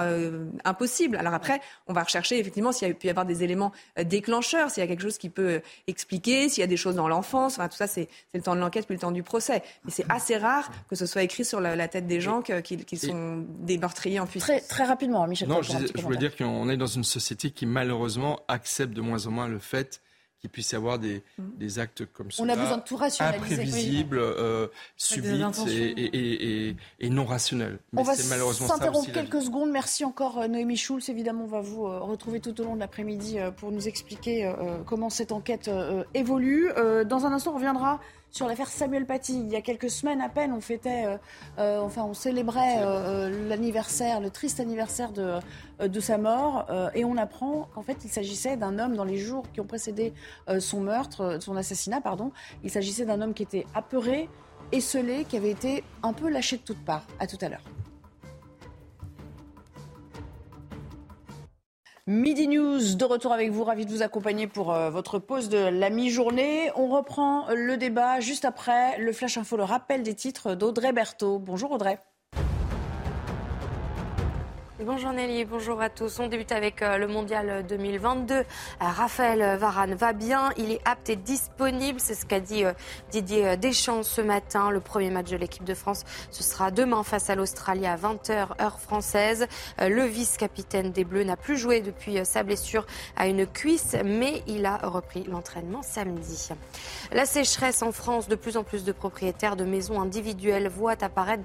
impossible. 0.64 1.16
Alors 1.16 1.32
après, 1.34 1.60
on 1.86 1.92
va 1.92 2.02
rechercher 2.02 2.25
effectivement 2.34 2.72
s'il 2.72 2.88
y 2.88 2.90
a 2.90 2.94
pu 2.94 3.06
y 3.06 3.10
avoir 3.10 3.26
des 3.26 3.44
éléments 3.44 3.72
euh, 3.98 4.04
déclencheurs, 4.04 4.70
s'il 4.70 4.82
y 4.82 4.84
a 4.84 4.86
quelque 4.86 5.02
chose 5.02 5.18
qui 5.18 5.30
peut 5.30 5.48
euh, 5.48 5.60
expliquer, 5.86 6.48
s'il 6.48 6.60
y 6.60 6.64
a 6.64 6.66
des 6.66 6.76
choses 6.76 6.96
dans 6.96 7.08
l'enfance. 7.08 7.54
Enfin, 7.54 7.68
tout 7.68 7.76
ça, 7.76 7.86
c'est 7.86 8.08
le 8.34 8.42
temps 8.42 8.54
de 8.54 8.60
l'enquête 8.60 8.86
puis 8.86 8.94
le 8.94 9.00
temps 9.00 9.12
du 9.12 9.22
procès. 9.22 9.62
Mais 9.84 9.90
c'est 9.90 10.06
assez 10.08 10.36
rare 10.36 10.70
que 10.88 10.96
ce 10.96 11.06
soit 11.06 11.22
écrit 11.22 11.44
sur 11.44 11.60
la, 11.60 11.88
tête 11.88 12.06
des 12.06 12.20
gens 12.20 12.42
qu'ils 12.42 12.98
sont 12.98 13.44
des 13.60 13.78
meurtriers 13.78 14.18
en 14.18 14.26
puissance. 14.26 14.48
Très, 14.48 14.60
très 14.60 14.84
rapidement, 14.84 15.26
Michel. 15.26 15.48
Non, 15.48 15.62
je, 15.62 15.72
je 15.94 16.02
voulais 16.02 16.16
dire 16.16 16.36
qu'on 16.36 16.68
est 16.68 16.76
dans 16.76 16.86
une 16.86 17.04
société 17.04 17.50
qui 17.50 17.66
malheureusement 17.66 18.40
accepte 18.48 18.92
de 18.92 19.00
moins 19.00 19.26
en 19.26 19.30
moins 19.30 19.48
le 19.48 19.58
fait 19.58 20.00
qu'il 20.46 20.52
puisse 20.52 20.72
y 20.72 20.76
avoir 20.76 20.98
des, 20.98 21.22
mm. 21.38 21.42
des 21.58 21.78
actes 21.78 22.06
comme 22.12 22.30
ça. 22.30 22.42
On 22.42 22.48
a 22.48 22.56
besoin 22.56 22.78
de 22.78 22.82
tout 22.82 22.96
rationaliser. 22.96 23.54
Imprévisibles, 23.54 24.18
euh, 24.18 24.68
subites 24.96 25.66
et, 25.68 26.68
et, 26.68 26.76
et, 27.00 27.10
non 27.10 27.24
rationnels. 27.24 27.78
Mais 27.92 28.00
on 28.00 28.04
va 28.04 28.14
s'interrompre 28.14 29.12
quelques 29.12 29.42
secondes. 29.42 29.70
Merci 29.70 30.04
encore 30.04 30.38
euh, 30.38 30.48
Noémie 30.48 30.76
Schulz. 30.76 31.08
Évidemment, 31.08 31.44
on 31.44 31.48
va 31.48 31.60
vous 31.60 31.86
euh, 31.86 31.98
retrouver 31.98 32.40
tout 32.40 32.58
au 32.60 32.64
long 32.64 32.74
de 32.74 32.80
l'après-midi 32.80 33.38
pour 33.56 33.72
nous 33.72 33.88
expliquer 33.88 34.52
comment 34.86 35.10
cette 35.10 35.32
enquête 35.32 35.70
évolue. 36.14 36.70
Dans 37.06 37.26
un 37.26 37.32
instant, 37.32 37.52
on 37.52 37.56
reviendra 37.56 38.00
sur 38.30 38.46
l'affaire 38.46 38.68
Samuel 38.68 39.06
Paty. 39.06 39.40
Il 39.40 39.48
y 39.48 39.56
a 39.56 39.62
quelques 39.62 39.90
semaines 39.90 40.20
à 40.20 40.28
peine, 40.28 40.52
on 40.52 40.60
fêtait, 40.60 41.06
euh, 41.06 41.16
euh, 41.58 41.80
enfin, 41.80 42.04
on 42.04 42.14
célébrait 42.14 42.76
euh, 42.78 43.48
l'anniversaire, 43.48 44.20
le 44.20 44.30
triste 44.30 44.60
anniversaire 44.60 45.12
de, 45.12 45.38
de 45.86 46.00
sa 46.00 46.18
mort, 46.18 46.66
et 46.94 47.04
on 47.04 47.16
apprend 47.16 47.68
qu'en 47.74 47.82
fait, 47.82 47.98
il 48.04 48.10
s'agissait 48.10 48.56
d'un 48.56 48.78
homme 48.78 48.96
dans 48.96 49.04
les 49.04 49.18
jours 49.18 49.44
qui 49.52 49.60
ont 49.60 49.66
précédé 49.66 50.12
son 50.58 50.80
meurtre, 50.80 51.38
son 51.40 51.56
assassinat, 51.56 52.00
pardon. 52.00 52.32
Il 52.64 52.70
s'agissait 52.70 53.04
d'un 53.04 53.20
homme 53.20 53.34
qui 53.34 53.42
était 53.42 53.66
apeuré, 53.74 54.28
esselé, 54.72 55.24
qui 55.24 55.36
avait 55.36 55.50
été 55.50 55.84
un 56.02 56.12
peu 56.12 56.28
lâché 56.28 56.56
de 56.56 56.62
toutes 56.62 56.84
parts. 56.84 57.06
À 57.18 57.26
tout 57.26 57.38
à 57.40 57.48
l'heure. 57.48 57.75
Midi 62.08 62.46
News, 62.46 62.94
de 62.94 63.04
retour 63.04 63.32
avec 63.32 63.50
vous, 63.50 63.64
ravi 63.64 63.84
de 63.84 63.90
vous 63.90 64.02
accompagner 64.02 64.46
pour 64.46 64.72
euh, 64.72 64.90
votre 64.90 65.18
pause 65.18 65.48
de 65.48 65.58
la 65.58 65.90
mi-journée. 65.90 66.70
On 66.76 66.86
reprend 66.86 67.48
le 67.52 67.76
débat 67.76 68.20
juste 68.20 68.44
après 68.44 68.96
le 68.98 69.12
Flash 69.12 69.38
Info, 69.38 69.56
le 69.56 69.64
rappel 69.64 70.04
des 70.04 70.14
titres 70.14 70.54
d'Audrey 70.54 70.92
Berthaud. 70.92 71.40
Bonjour 71.40 71.72
Audrey. 71.72 71.98
Bonjour 74.84 75.14
Nelly, 75.14 75.46
bonjour 75.46 75.80
à 75.80 75.88
tous. 75.88 76.20
On 76.20 76.26
débute 76.26 76.52
avec 76.52 76.82
euh, 76.82 76.98
le 76.98 77.06
mondial 77.06 77.64
2022. 77.66 78.34
Euh, 78.34 78.44
Raphaël 78.78 79.56
Varane 79.56 79.94
va 79.94 80.12
bien, 80.12 80.50
il 80.58 80.70
est 80.70 80.82
apte 80.84 81.08
et 81.08 81.16
disponible, 81.16 81.98
c'est 81.98 82.12
ce 82.12 82.26
qu'a 82.26 82.40
dit 82.40 82.62
euh, 82.62 82.74
Didier 83.10 83.56
Deschamps 83.56 84.02
ce 84.02 84.20
matin. 84.20 84.70
Le 84.70 84.80
premier 84.80 85.08
match 85.08 85.30
de 85.30 85.38
l'équipe 85.38 85.64
de 85.64 85.72
France, 85.72 86.04
ce 86.30 86.42
sera 86.42 86.70
demain 86.70 87.04
face 87.04 87.30
à 87.30 87.34
l'Australie 87.34 87.86
à 87.86 87.96
20h 87.96 88.60
heure 88.60 88.78
française. 88.78 89.46
Le 89.80 90.04
vice-capitaine 90.04 90.92
des 90.92 91.04
Bleus 91.04 91.24
n'a 91.24 91.38
plus 91.38 91.56
joué 91.56 91.80
depuis 91.80 92.18
sa 92.26 92.42
blessure 92.42 92.84
à 93.16 93.28
une 93.28 93.46
cuisse, 93.46 93.96
mais 94.04 94.42
il 94.46 94.66
a 94.66 94.76
repris 94.76 95.24
l'entraînement 95.24 95.80
samedi. 95.80 96.50
La 97.12 97.24
sécheresse 97.24 97.80
en 97.80 97.92
France, 97.92 98.28
de 98.28 98.34
plus 98.34 98.58
en 98.58 98.62
plus 98.62 98.84
de 98.84 98.92
propriétaires 98.92 99.56
de 99.56 99.64
maisons 99.64 100.02
individuelles 100.02 100.68
voient 100.68 101.02
apparaître 101.02 101.42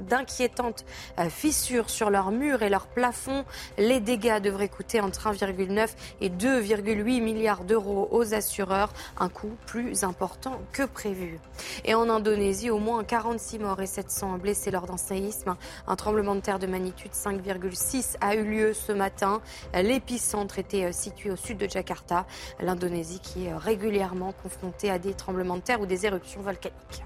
d'inquiétantes 0.00 0.84
fissures 1.30 1.88
sur 1.88 2.10
leurs 2.10 2.30
murs 2.30 2.65
leur 2.68 2.86
plafond. 2.86 3.44
Les 3.78 4.00
dégâts 4.00 4.40
devraient 4.40 4.68
coûter 4.68 5.00
entre 5.00 5.28
1,9 5.28 5.88
et 6.20 6.30
2,8 6.30 7.22
milliards 7.22 7.64
d'euros 7.64 8.08
aux 8.10 8.34
assureurs, 8.34 8.92
un 9.18 9.28
coût 9.28 9.56
plus 9.66 10.04
important 10.04 10.60
que 10.72 10.84
prévu. 10.84 11.38
Et 11.84 11.94
en 11.94 12.08
Indonésie, 12.08 12.70
au 12.70 12.78
moins 12.78 13.04
46 13.04 13.58
morts 13.58 13.80
et 13.80 13.86
700 13.86 14.38
blessés 14.38 14.70
lors 14.70 14.86
d'un 14.86 14.96
séisme. 14.96 15.56
Un 15.86 15.96
tremblement 15.96 16.34
de 16.34 16.40
terre 16.40 16.58
de 16.58 16.66
magnitude 16.66 17.12
5,6 17.12 18.16
a 18.20 18.34
eu 18.34 18.44
lieu 18.44 18.72
ce 18.72 18.92
matin. 18.92 19.40
L'épicentre 19.74 20.58
était 20.58 20.92
situé 20.92 21.30
au 21.30 21.36
sud 21.36 21.58
de 21.58 21.68
Jakarta, 21.68 22.26
l'Indonésie 22.60 23.20
qui 23.20 23.46
est 23.46 23.54
régulièrement 23.54 24.32
confrontée 24.42 24.90
à 24.90 24.98
des 24.98 25.14
tremblements 25.14 25.56
de 25.56 25.62
terre 25.62 25.80
ou 25.80 25.86
des 25.86 26.06
éruptions 26.06 26.40
volcaniques. 26.40 27.04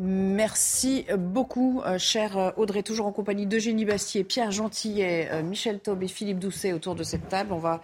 Merci 0.00 1.06
beaucoup, 1.18 1.82
euh, 1.84 1.98
cher 1.98 2.38
euh, 2.38 2.50
Audrey, 2.56 2.84
toujours 2.84 3.06
en 3.06 3.12
compagnie 3.12 3.46
d'Eugénie 3.46 3.84
Bastier, 3.84 4.22
Pierre 4.22 4.52
Gentillet, 4.52 5.28
euh, 5.32 5.42
Michel 5.42 5.80
Taube 5.80 6.04
et 6.04 6.08
Philippe 6.08 6.38
Doucet 6.38 6.72
autour 6.72 6.94
de 6.94 7.02
cette 7.02 7.28
table. 7.28 7.52
On 7.52 7.58
va 7.58 7.80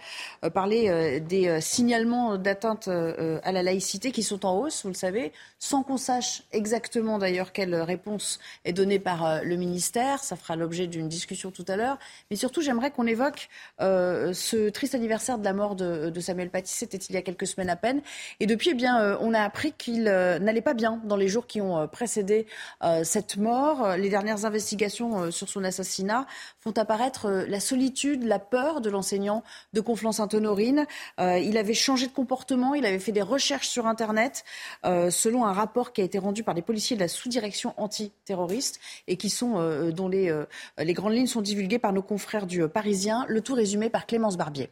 parler 0.53 1.19
des 1.19 1.59
signalements 1.59 2.37
d'atteinte 2.37 2.87
à 2.87 3.51
la 3.51 3.63
laïcité 3.63 4.11
qui 4.11 4.23
sont 4.23 4.45
en 4.45 4.57
hausse, 4.57 4.83
vous 4.83 4.89
le 4.89 4.95
savez, 4.95 5.31
sans 5.59 5.83
qu'on 5.83 5.97
sache 5.97 6.43
exactement 6.51 7.17
d'ailleurs 7.17 7.51
quelle 7.51 7.75
réponse 7.75 8.39
est 8.63 8.73
donnée 8.73 8.99
par 8.99 9.43
le 9.43 9.55
ministère. 9.55 10.23
Ça 10.23 10.35
fera 10.35 10.55
l'objet 10.55 10.87
d'une 10.87 11.09
discussion 11.09 11.51
tout 11.51 11.65
à 11.67 11.75
l'heure. 11.75 11.97
Mais 12.29 12.37
surtout, 12.37 12.61
j'aimerais 12.61 12.91
qu'on 12.91 13.07
évoque 13.07 13.49
ce 13.79 14.69
triste 14.69 14.95
anniversaire 14.95 15.37
de 15.37 15.45
la 15.45 15.53
mort 15.53 15.75
de, 15.75 16.19
Samuel 16.19 16.49
Paty. 16.49 16.73
C'était 16.73 16.97
il 16.97 17.15
y 17.15 17.17
a 17.17 17.21
quelques 17.21 17.47
semaines 17.47 17.69
à 17.69 17.75
peine. 17.75 18.01
Et 18.39 18.45
depuis, 18.45 18.71
eh 18.71 18.75
bien, 18.75 19.17
on 19.19 19.33
a 19.33 19.41
appris 19.41 19.73
qu'il 19.73 20.03
n'allait 20.03 20.61
pas 20.61 20.75
bien 20.75 21.01
dans 21.05 21.17
les 21.17 21.27
jours 21.27 21.47
qui 21.47 21.61
ont 21.61 21.87
précédé 21.87 22.04
précédé 22.05 22.45
euh, 22.83 23.03
cette 23.03 23.35
mort. 23.35 23.97
Les 23.97 24.09
dernières 24.09 24.45
investigations 24.45 25.23
euh, 25.23 25.31
sur 25.31 25.49
son 25.49 25.63
assassinat 25.63 26.27
font 26.59 26.73
apparaître 26.73 27.25
euh, 27.25 27.45
la 27.47 27.59
solitude, 27.59 28.23
la 28.25 28.37
peur 28.37 28.79
de 28.79 28.91
l'enseignant 28.91 29.43
de 29.73 29.81
Conflans-Sainte-Honorine. 29.81 30.85
il 31.17 31.57
avait 31.57 31.73
changé 31.73 32.05
de 32.05 32.11
comportement, 32.11 32.75
il 32.75 32.85
avait 32.85 32.99
fait 32.99 33.11
des 33.11 33.23
recherches 33.23 33.67
sur 33.67 33.87
Internet 33.87 34.43
selon 34.83 35.45
un 35.45 35.53
rapport 35.53 35.93
qui 35.93 36.01
a 36.01 36.03
été 36.03 36.19
rendu 36.19 36.43
par 36.43 36.53
les 36.53 36.61
policiers 36.61 36.95
de 36.95 37.01
la 37.01 37.07
sous-direction 37.07 37.73
antiterroriste 37.77 38.79
et 39.07 39.17
qui 39.17 39.29
sont, 39.29 39.89
dont 39.91 40.07
les, 40.07 40.33
les 40.77 40.93
grandes 40.93 41.13
lignes 41.13 41.27
sont 41.27 41.41
divulguées 41.41 41.79
par 41.79 41.93
nos 41.93 42.01
confrères 42.01 42.45
du 42.45 42.67
Parisien. 42.67 43.25
Le 43.27 43.41
tout 43.41 43.53
résumé 43.53 43.89
par 43.89 44.05
Clémence 44.05 44.37
Barbier. 44.37 44.69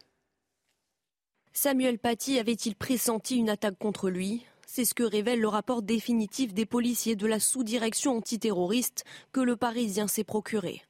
Samuel 1.53 1.99
Paty 1.99 2.39
avait-il 2.39 2.75
pressenti 2.75 3.37
une 3.37 3.49
attaque 3.49 3.77
contre 3.77 4.09
lui? 4.09 4.45
C'est 4.75 4.85
ce 4.85 4.95
que 4.95 5.03
révèle 5.03 5.39
le 5.39 5.47
rapport 5.47 5.83
définitif 5.83 6.51
des 6.51 6.65
policiers 6.65 7.15
de 7.15 7.27
la 7.27 7.39
sous-direction 7.39 8.17
antiterroriste 8.17 9.03
que 9.31 9.39
le 9.39 9.55
Parisien 9.55 10.07
s'est 10.07 10.23
procuré. 10.23 10.81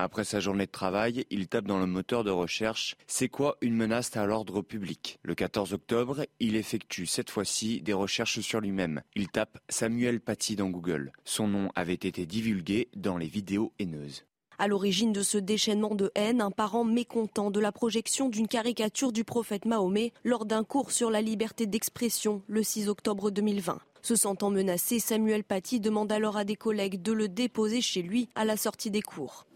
Après 0.00 0.24
sa 0.24 0.40
journée 0.40 0.66
de 0.66 0.72
travail, 0.72 1.24
il 1.30 1.46
tape 1.46 1.68
dans 1.68 1.78
le 1.78 1.86
moteur 1.86 2.24
de 2.24 2.32
recherche 2.32 2.96
C'est 3.06 3.28
quoi 3.28 3.56
une 3.60 3.76
menace 3.76 4.16
à 4.16 4.26
l'ordre 4.26 4.60
public? 4.60 5.20
Le 5.22 5.36
14 5.36 5.72
octobre, 5.72 6.26
il 6.40 6.56
effectue 6.56 7.06
cette 7.06 7.30
fois-ci 7.30 7.80
des 7.80 7.92
recherches 7.92 8.40
sur 8.40 8.60
lui-même. 8.60 9.02
Il 9.14 9.28
tape 9.28 9.60
Samuel 9.68 10.20
Paty 10.20 10.56
dans 10.56 10.70
Google. 10.70 11.12
Son 11.24 11.46
nom 11.46 11.70
avait 11.76 11.94
été 11.94 12.26
divulgué 12.26 12.88
dans 12.96 13.18
les 13.18 13.28
vidéos 13.28 13.72
haineuses. 13.78 14.24
À 14.60 14.66
l'origine 14.66 15.12
de 15.12 15.22
ce 15.22 15.38
déchaînement 15.38 15.94
de 15.94 16.10
haine, 16.16 16.40
un 16.40 16.50
parent 16.50 16.82
mécontent 16.82 17.52
de 17.52 17.60
la 17.60 17.70
projection 17.70 18.28
d'une 18.28 18.48
caricature 18.48 19.12
du 19.12 19.22
prophète 19.22 19.66
Mahomet 19.66 20.12
lors 20.24 20.46
d'un 20.46 20.64
cours 20.64 20.90
sur 20.90 21.12
la 21.12 21.22
liberté 21.22 21.66
d'expression 21.66 22.42
le 22.48 22.64
6 22.64 22.88
octobre 22.88 23.30
2020. 23.30 23.78
Se 24.02 24.16
sentant 24.16 24.50
menacé, 24.50 24.98
Samuel 24.98 25.44
Paty 25.44 25.78
demande 25.78 26.10
alors 26.10 26.36
à 26.36 26.42
des 26.42 26.56
collègues 26.56 27.00
de 27.00 27.12
le 27.12 27.28
déposer 27.28 27.80
chez 27.80 28.02
lui 28.02 28.28
à 28.34 28.44
la 28.44 28.56
sortie 28.56 28.90
des 28.90 29.00
cours. 29.02 29.46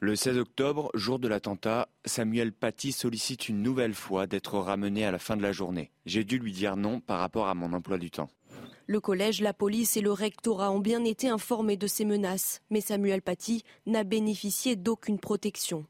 Le 0.00 0.16
16 0.16 0.38
octobre, 0.38 0.90
jour 0.94 1.20
de 1.20 1.28
l'attentat, 1.28 1.88
Samuel 2.04 2.52
Paty 2.52 2.90
sollicite 2.90 3.48
une 3.48 3.62
nouvelle 3.62 3.94
fois 3.94 4.26
d'être 4.26 4.58
ramené 4.58 5.04
à 5.04 5.12
la 5.12 5.20
fin 5.20 5.36
de 5.36 5.42
la 5.42 5.52
journée. 5.52 5.92
J'ai 6.04 6.24
dû 6.24 6.36
lui 6.38 6.50
dire 6.50 6.76
non 6.76 6.98
par 6.98 7.20
rapport 7.20 7.46
à 7.46 7.54
mon 7.54 7.72
emploi 7.72 7.96
du 7.98 8.10
temps. 8.10 8.28
Le 8.90 9.02
collège, 9.02 9.42
la 9.42 9.52
police 9.52 9.98
et 9.98 10.00
le 10.00 10.12
rectorat 10.12 10.70
ont 10.70 10.78
bien 10.78 11.04
été 11.04 11.28
informés 11.28 11.76
de 11.76 11.86
ces 11.86 12.06
menaces, 12.06 12.62
mais 12.70 12.80
Samuel 12.80 13.20
Paty 13.20 13.62
n'a 13.84 14.02
bénéficié 14.02 14.76
d'aucune 14.76 15.18
protection. 15.18 15.84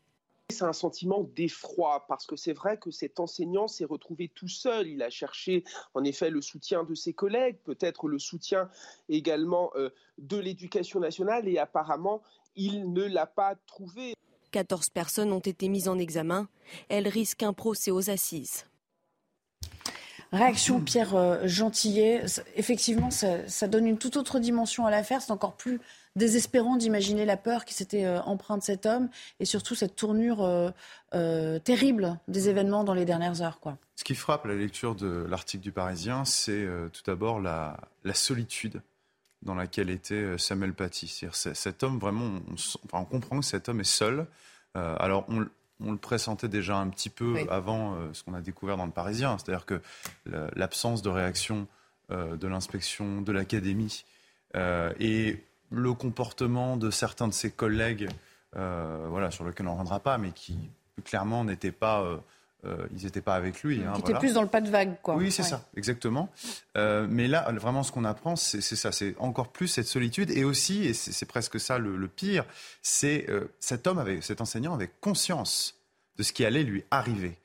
C'est 0.51 0.65
un 0.65 0.73
sentiment 0.73 1.23
d'effroi 1.37 2.07
parce 2.09 2.27
que 2.27 2.35
c'est 2.35 2.53
vrai 2.53 2.77
que 2.77 2.91
cet 2.91 3.21
enseignant 3.21 3.69
s'est 3.69 3.85
retrouvé 3.85 4.33
tout 4.35 4.49
seul. 4.49 4.89
Il 4.89 5.01
a 5.05 5.11
cherché 5.11 5.63
en 5.95 6.03
effet 6.03 6.29
le 6.29 6.43
soutien 6.43 6.83
de 6.83 6.97
ses 6.97 7.13
collègues, 7.13 7.59
peut-être 7.63 8.09
le 8.09 8.19
soutien 8.19 8.69
également 9.09 9.71
euh, 9.77 9.91
de 10.19 10.37
l'éducation 10.37 10.99
nationale 10.99 11.47
et 11.47 11.59
apparemment 11.59 12.21
il 12.57 12.93
ne 12.93 13.05
l'a 13.05 13.27
pas 13.27 13.55
trouvé. 13.69 14.15
14 14.51 14.91
personnes 14.91 15.33
ont 15.33 15.39
été 15.39 15.69
mises 15.69 15.87
en 15.87 16.01
examen. 16.01 16.49
Elles 16.89 17.07
risquent 17.07 17.45
un 17.45 17.53
procès 17.53 17.93
aux 17.93 18.11
assises. 18.11 18.65
Réaction 20.33 20.81
Pierre 20.81 21.15
euh, 21.15 21.47
Gentillet. 21.47 22.25
Effectivement, 22.55 23.11
ça, 23.11 23.69
donne 23.69 23.87
une 23.87 23.99
toute 23.99 24.17
autre 24.17 24.39
dimension 24.39 24.87
à 24.87 24.91
l'affaire. 24.91 25.23
C'est 25.23 25.33
encore 25.33 25.55
plus 25.55 25.81
désespérant 26.17 26.77
d'imaginer 26.77 27.25
la 27.25 27.37
peur 27.37 27.65
qui 27.65 27.75
s'était 27.75 28.05
euh, 28.05 28.21
empreinte 28.23 28.63
cet 28.63 28.87
homme 28.87 29.09
et 29.41 29.45
surtout 29.45 29.75
cette 29.75 29.97
tournure 29.97 30.73
euh, 31.15 31.59
terrible 31.61 32.19
des 32.29 32.49
événements 32.49 32.85
dans 32.85 32.95
les 32.95 33.05
dernières 33.05 33.41
heures. 33.41 33.61
Quoi. 33.61 33.79
Ce 33.97 34.05
qui 34.05 34.15
frappe 34.15 34.45
la 34.45 34.55
lecture 34.55 34.95
de 34.95 35.27
l'article 35.29 35.63
du 35.63 35.73
Parisien, 35.73 36.25
c'est 36.25 36.67
tout 36.93 37.03
d'abord 37.07 37.41
la, 37.41 37.79
solitude 38.13 38.83
dans 39.43 39.55
laquelle 39.55 39.91
était 39.91 40.37
Samuel 40.39 40.75
Paty. 40.75 41.27
Cet 41.33 41.83
homme, 41.83 41.99
vraiment, 41.99 42.41
on, 42.93 42.99
on, 42.99 43.05
comprend 43.05 43.41
que 43.41 43.45
cet 43.45 43.69
homme 43.69 43.81
est 43.81 43.85
seul. 43.85 44.27
alors, 44.75 45.25
on, 45.29 45.47
on 45.85 45.93
le 45.93 45.99
pressentait 45.99 46.49
déjà 46.49 46.77
un 46.77 46.89
petit 46.89 47.11
peu 47.11 47.37
avant 47.51 47.95
euh, 47.95 48.09
ce 48.13 48.23
qu'on 48.23 48.35
a 48.35 48.41
découvert 48.41 48.77
dans 48.77 48.87
le 48.87 48.93
Parisien, 48.93 49.37
c'est-à-dire 49.39 49.67
que 49.67 49.81
l'absence 50.55 51.03
de 51.03 51.09
réaction 51.09 51.67
euh, 52.11 52.37
de 52.37 52.49
l'inspection 52.49 53.21
de 53.23 53.33
l'académie 53.33 54.05
euh, 54.57 54.93
et 54.99 55.45
le 55.71 55.93
comportement 55.93 56.77
de 56.77 56.91
certains 56.91 57.29
de 57.29 57.35
ses 57.35 57.51
collègues, 57.51 58.09
voilà, 58.55 59.31
sur 59.31 59.45
lequel 59.45 59.67
on 59.67 59.75
ne 59.75 59.75
reviendra 59.75 60.01
pas, 60.01 60.19
mais 60.19 60.33
qui 60.33 60.59
clairement 61.05 61.45
n'étaient 61.45 61.71
pas 61.71 62.03
euh, 62.65 62.89
ils 62.97 63.05
n'étaient 63.05 63.21
pas 63.21 63.37
avec 63.37 63.63
lui. 63.63 63.85
Hein, 63.85 63.95
était 63.99 64.15
plus 64.15 64.35
dans 64.35 64.43
le 64.43 64.49
pas 64.49 64.61
de 64.61 64.69
vague, 64.69 64.97
quoi. 65.01 65.15
Oui, 65.15 65.31
c'est 65.31 65.45
ça, 65.45 65.65
exactement. 65.77 66.29
Euh, 66.77 67.07
mais 67.09 67.29
là, 67.29 67.51
vraiment, 67.53 67.85
ce 67.85 67.93
qu'on 67.93 68.05
apprend, 68.05 68.35
c'est 68.35 68.61
ça, 68.61 68.91
c'est 68.91 69.15
encore 69.19 69.49
plus 69.49 69.69
cette 69.69 69.87
solitude, 69.87 70.31
et 70.31 70.45
aussi, 70.45 70.85
et 70.85 70.93
c'est 70.93 71.27
presque 71.27 71.61
ça 71.61 71.79
le, 71.79 72.09
pire, 72.09 72.45
c'est 72.83 73.27
euh, 73.29 73.53
cet 73.61 73.87
homme, 73.87 73.99
avait, 73.99 74.21
cet 74.23 74.41
enseignant 74.41 74.75
avait 74.75 74.91
conscience 75.01 75.77
de 76.17 76.23
ce 76.25 76.33
qui 76.33 76.45
allait 76.45 76.65
lui 76.65 76.85
arriver, 76.91 77.39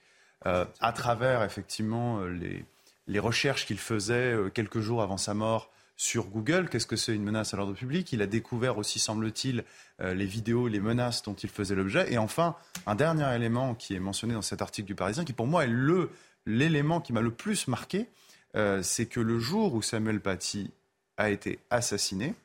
à 0.45 0.91
travers 0.93 1.41
effectivement 1.43 2.21
les, 2.25 2.65
les 3.07 3.19
recherches 3.19 3.65
qu'il 3.65 3.77
faisait 3.77 4.35
quelques 4.53 4.81
jours 4.81 5.01
avant 5.01 5.15
sa 5.15 5.33
mort 5.33 5.72
sur 5.95 6.27
Google. 6.27 6.69
Qu'est-ce 6.69 6.87
que 6.87 6.95
c'est 6.95 7.15
une 7.15 7.23
menace 7.23 7.53
à 7.53 7.57
l'ordre 7.57 7.73
public? 7.73 8.11
Il 8.13 8.21
a 8.21 8.27
découvert 8.27 8.77
aussi, 8.77 8.99
semble-t-il, 8.99 9.63
euh, 10.01 10.13
les 10.13 10.25
vidéos, 10.25 10.67
les 10.67 10.79
menaces 10.79 11.23
dont 11.23 11.33
il 11.33 11.49
faisait 11.49 11.75
l'objet. 11.75 12.11
Et 12.11 12.17
enfin, 12.17 12.55
un 12.85 12.95
dernier 12.95 13.33
élément 13.35 13.75
qui 13.75 13.95
est 13.95 13.99
mentionné 13.99 14.33
dans 14.33 14.41
cet 14.41 14.61
article 14.61 14.87
du 14.87 14.95
Parisien, 14.95 15.23
qui 15.23 15.33
pour 15.33 15.47
moi 15.47 15.65
est 15.65 15.69
le 15.69 16.09
l'élément 16.45 16.99
qui 16.99 17.13
m'a 17.13 17.21
le 17.21 17.31
plus 17.31 17.69
marqué, 17.69 18.09
euh, 18.57 18.83
c'est 18.83 19.05
que 19.05 19.21
le 19.21 19.39
jour 19.39 19.73
où 19.73 19.81
Samuel 19.81 20.19
Paty 20.19 20.71
a 21.15 21.29
été 21.29 21.59
assassiné, 21.69 22.35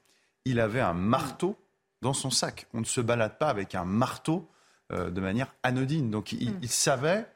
il 0.44 0.60
avait 0.60 0.80
un 0.80 0.94
marteau 0.94 1.56
dans 2.00 2.12
son 2.12 2.30
sac. 2.30 2.68
On 2.74 2.80
ne 2.80 2.84
se 2.84 3.00
balade 3.00 3.38
pas 3.38 3.48
avec 3.48 3.74
un 3.74 3.84
marteau 3.84 4.48
euh, 4.92 5.10
de 5.10 5.20
manière 5.20 5.52
anodine. 5.64 6.10
Donc 6.10 6.30
il 6.32 6.68
savait 6.68 7.26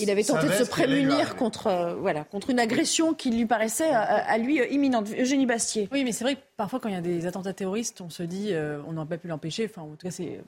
il 0.00 0.10
avait 0.10 0.24
tenté 0.24 0.48
de 0.48 0.52
se 0.52 0.64
prémunir 0.64 1.36
contre, 1.36 1.68
euh, 1.68 1.94
voilà, 1.94 2.24
contre 2.24 2.50
une 2.50 2.58
agression 2.58 3.14
qui 3.14 3.30
lui 3.30 3.46
paraissait 3.46 3.88
euh, 3.88 3.94
à, 3.94 4.36
lui 4.38 4.60
euh, 4.60 4.66
imminente. 4.66 5.08
Eugénie 5.16 5.46
Bastier. 5.46 5.88
Oui, 5.92 6.02
mais 6.02 6.12
c'est 6.12 6.24
vrai 6.24 6.34
que 6.34 6.40
parfois, 6.56 6.80
quand 6.80 6.88
il 6.88 6.94
y 6.94 6.98
a 6.98 7.02
des 7.02 7.26
attentats 7.26 7.52
terroristes, 7.52 8.00
on 8.00 8.10
se 8.10 8.22
dit 8.22 8.52
on 8.86 8.92
n'aurait 8.92 9.06
pas 9.06 9.18
pu 9.18 9.28
l'empêcher. 9.28 9.68
Enfin, 9.70 9.82
en 9.82 9.90
tout 9.90 10.06
cas, 10.06 10.10
c'est 10.10 10.40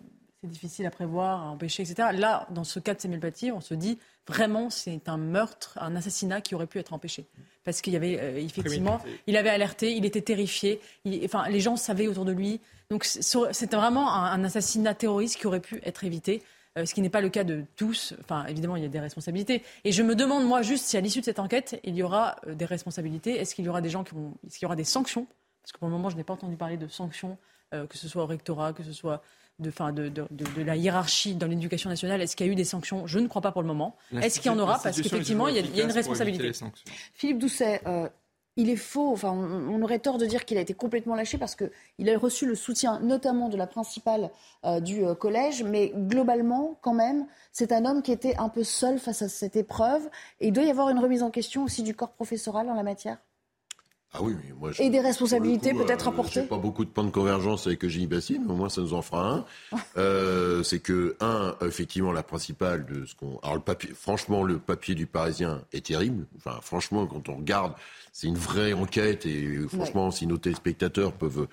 difficile 0.43 0.87
à 0.87 0.91
prévoir, 0.91 1.43
à 1.43 1.51
empêcher, 1.51 1.83
etc. 1.83 2.09
Là, 2.13 2.47
dans 2.51 2.65
ce 2.65 2.81
cas 2.81 2.95
de 2.95 3.01
Samuel 3.01 3.21
Paty, 3.21 3.53
on 3.53 3.61
se 3.61 3.75
dit 3.75 3.99
vraiment 4.27 4.71
c'est 4.71 5.09
un 5.09 5.17
meurtre, 5.17 5.79
un 5.81 5.95
assassinat 5.95 6.41
qui 6.41 6.55
aurait 6.55 6.67
pu 6.67 6.79
être 6.79 6.93
empêché. 6.93 7.27
Parce 7.65 7.81
qu'il 7.81 7.93
y 7.93 7.97
avait 7.97 8.43
effectivement, 8.43 9.01
il 9.27 9.37
avait 9.37 9.51
alerté, 9.51 9.95
il 9.95 10.05
était 10.05 10.23
terrifié, 10.23 10.81
enfin, 11.25 11.49
les 11.49 11.61
gens 11.61 11.77
savaient 11.77 12.09
autour 12.09 12.25
de 12.25 12.33
lui. 12.33 12.61
Donc 12.91 13.05
c'était 13.05 13.77
vraiment 13.77 14.13
un 14.13 14.43
assassinat 14.43 14.95
terroriste 14.95 15.37
qui 15.37 15.47
aurait 15.47 15.61
pu 15.61 15.81
être 15.85 16.05
évité. 16.05 16.43
Euh, 16.77 16.85
ce 16.85 16.95
qui 16.95 17.01
n'est 17.01 17.09
pas 17.09 17.21
le 17.21 17.29
cas 17.29 17.45
de 17.45 17.65
tous. 17.77 18.15
Enfin, 18.21 18.45
évidemment, 18.47 18.77
il 18.77 18.83
y 18.83 18.87
a 18.87 18.89
des 18.89 19.01
responsabilités. 19.01 19.63
Et 19.85 19.93
je 19.93 20.03
me 20.03 20.15
demande, 20.15 20.45
moi, 20.45 20.63
juste 20.63 20.85
si 20.85 20.97
à 20.97 21.01
l'issue 21.01 21.21
de 21.21 21.25
cette 21.25 21.39
enquête, 21.39 21.81
il 21.85 21.95
y 21.95 22.03
aura 22.03 22.37
euh, 22.47 22.55
des 22.55 22.65
responsabilités. 22.65 23.39
Est-ce 23.39 23.55
qu'il 23.55 23.65
y 23.65 23.69
aura 23.69 23.81
des 23.81 23.91
gens 23.91 24.05
qui 24.05 24.15
vont. 24.15 24.35
Est-ce 24.47 24.59
qu'il 24.59 24.67
y 24.67 24.67
aura 24.67 24.77
des 24.77 24.85
sanctions? 24.85 25.27
Parce 25.63 25.73
que 25.73 25.79
pour 25.79 25.89
le 25.89 25.93
moment, 25.93 26.11
je 26.11 26.17
n'ai 26.17 26.25
pas 26.25 26.35
entendu 26.35 26.57
parler 26.57 26.77
de 26.77 26.87
sanctions, 26.89 27.37
euh, 27.75 27.87
que 27.87 27.97
ce 27.97 28.09
soit 28.09 28.23
au 28.23 28.27
rectorat, 28.27 28.73
que 28.73 28.83
ce 28.83 28.93
soit 28.93 29.23
de, 29.59 29.71
fin, 29.71 29.93
de, 29.93 30.09
de, 30.09 30.27
de, 30.31 30.63
la 30.63 30.77
hiérarchie 30.77 31.35
dans 31.35 31.47
l'éducation 31.47 31.91
nationale. 31.91 32.23
Est-ce 32.23 32.37
qu'il 32.37 32.47
y 32.47 32.49
a 32.49 32.53
eu 32.53 32.57
des 32.57 32.65
sanctions? 32.65 33.07
Je 33.07 33.19
ne 33.19 33.27
crois 33.27 33.43
pas 33.43 33.53
pour 33.53 33.63
le 33.63 33.69
moment. 33.69 33.97
Est-ce 34.21 34.41
qu'il 34.41 34.51
y 34.51 34.55
en 34.55 34.59
aura? 34.59 34.79
Parce 34.79 35.01
qu'effectivement, 35.01 35.49
il, 35.49 35.57
y 35.57 35.81
a 35.81 35.85
une 35.85 35.91
responsabilité. 35.91 36.53
Philippe 37.15 37.39
Doucet, 37.39 37.83
il 38.59 38.71
est 38.71 38.77
faux, 38.77 39.13
enfin, 39.13 39.31
on, 39.31 39.81
aurait 39.83 40.01
tort 40.01 40.19
de 40.19 40.27
dire 40.27 40.45
qu'il 40.45 40.59
a 40.59 40.61
été 40.61 40.75
complètement 40.75 41.15
lâché 41.15 41.39
parce 41.39 41.55
qu'il 41.55 42.11
a 42.11 42.19
reçu 42.19 42.45
le 42.45 42.57
soutien 42.57 42.99
notamment 42.99 43.49
de 43.49 43.57
la 43.57 43.69
principale 43.69 44.31
euh, 44.65 44.81
du 44.81 45.05
euh, 45.07 45.15
collège, 45.15 45.63
mais 45.63 45.93
globalement, 45.95 46.77
quand 46.83 46.93
même, 46.93 47.27
c'est 47.53 47.71
un 47.71 47.85
homme 47.85 48.03
qui 48.03 48.11
était 48.11 48.37
un 48.37 48.49
peu 48.49 48.65
seul 48.65 48.99
face 48.99 49.23
à 49.23 49.29
cette 49.29 49.55
épreuve. 49.55 50.11
Et 50.41 50.49
il 50.49 50.53
doit 50.53 50.65
y 50.65 50.71
avoir 50.71 50.91
une 50.91 50.99
remise 50.99 51.23
en 51.23 51.31
question 51.31 51.63
aussi 51.63 51.85
du 51.85 51.95
corps 51.95 52.11
professoral 52.11 52.69
en 52.69 52.75
la 52.75 52.83
matière? 52.83 53.19
Ah 54.15 54.21
oui, 54.23 54.35
moi, 54.59 54.71
et 54.79 54.89
des 54.89 55.01
responsabilités 55.01 55.75
peut-être 55.75 56.09
apportées. 56.09 56.41
Euh, 56.41 56.47
pas 56.47 56.57
beaucoup 56.57 56.85
de 56.85 56.91
points 56.91 57.05
de 57.05 57.11
convergence 57.11 57.67
avec 57.67 57.85
Eugénie 57.85 58.07
Bassi, 58.07 58.39
mais 58.39 58.51
au 58.51 58.57
moins 58.57 58.71
ça 58.71 58.81
nous 58.81 58.95
en 58.95 59.03
fera 59.03 59.29
un. 59.29 59.45
euh, 59.99 60.63
c'est 60.63 60.79
que 60.79 61.17
un, 61.21 61.55
effectivement, 61.61 62.11
la 62.11 62.23
principale 62.23 62.87
de 62.87 63.05
ce 63.05 63.15
qu'on. 63.15 63.39
Alors 63.43 63.57
le 63.57 63.61
papier, 63.61 63.91
franchement, 63.95 64.43
le 64.45 64.59
papier 64.59 64.95
du 64.95 65.07
Parisien 65.07 65.63
est 65.73 65.87
terrible. 65.87 66.27
Enfin, 66.39 66.59
franchement, 66.63 67.07
quand 67.07 67.29
on 67.29 67.37
regarde, 67.37 67.75
c'est 68.13 68.29
une 68.29 68.39
vraie 68.39 68.73
enquête 68.73 69.27
et 69.27 69.59
franchement, 69.69 70.11
si 70.11 70.27
nos 70.27 70.39
téléspectateurs 70.39 71.13
peuvent 71.13 71.47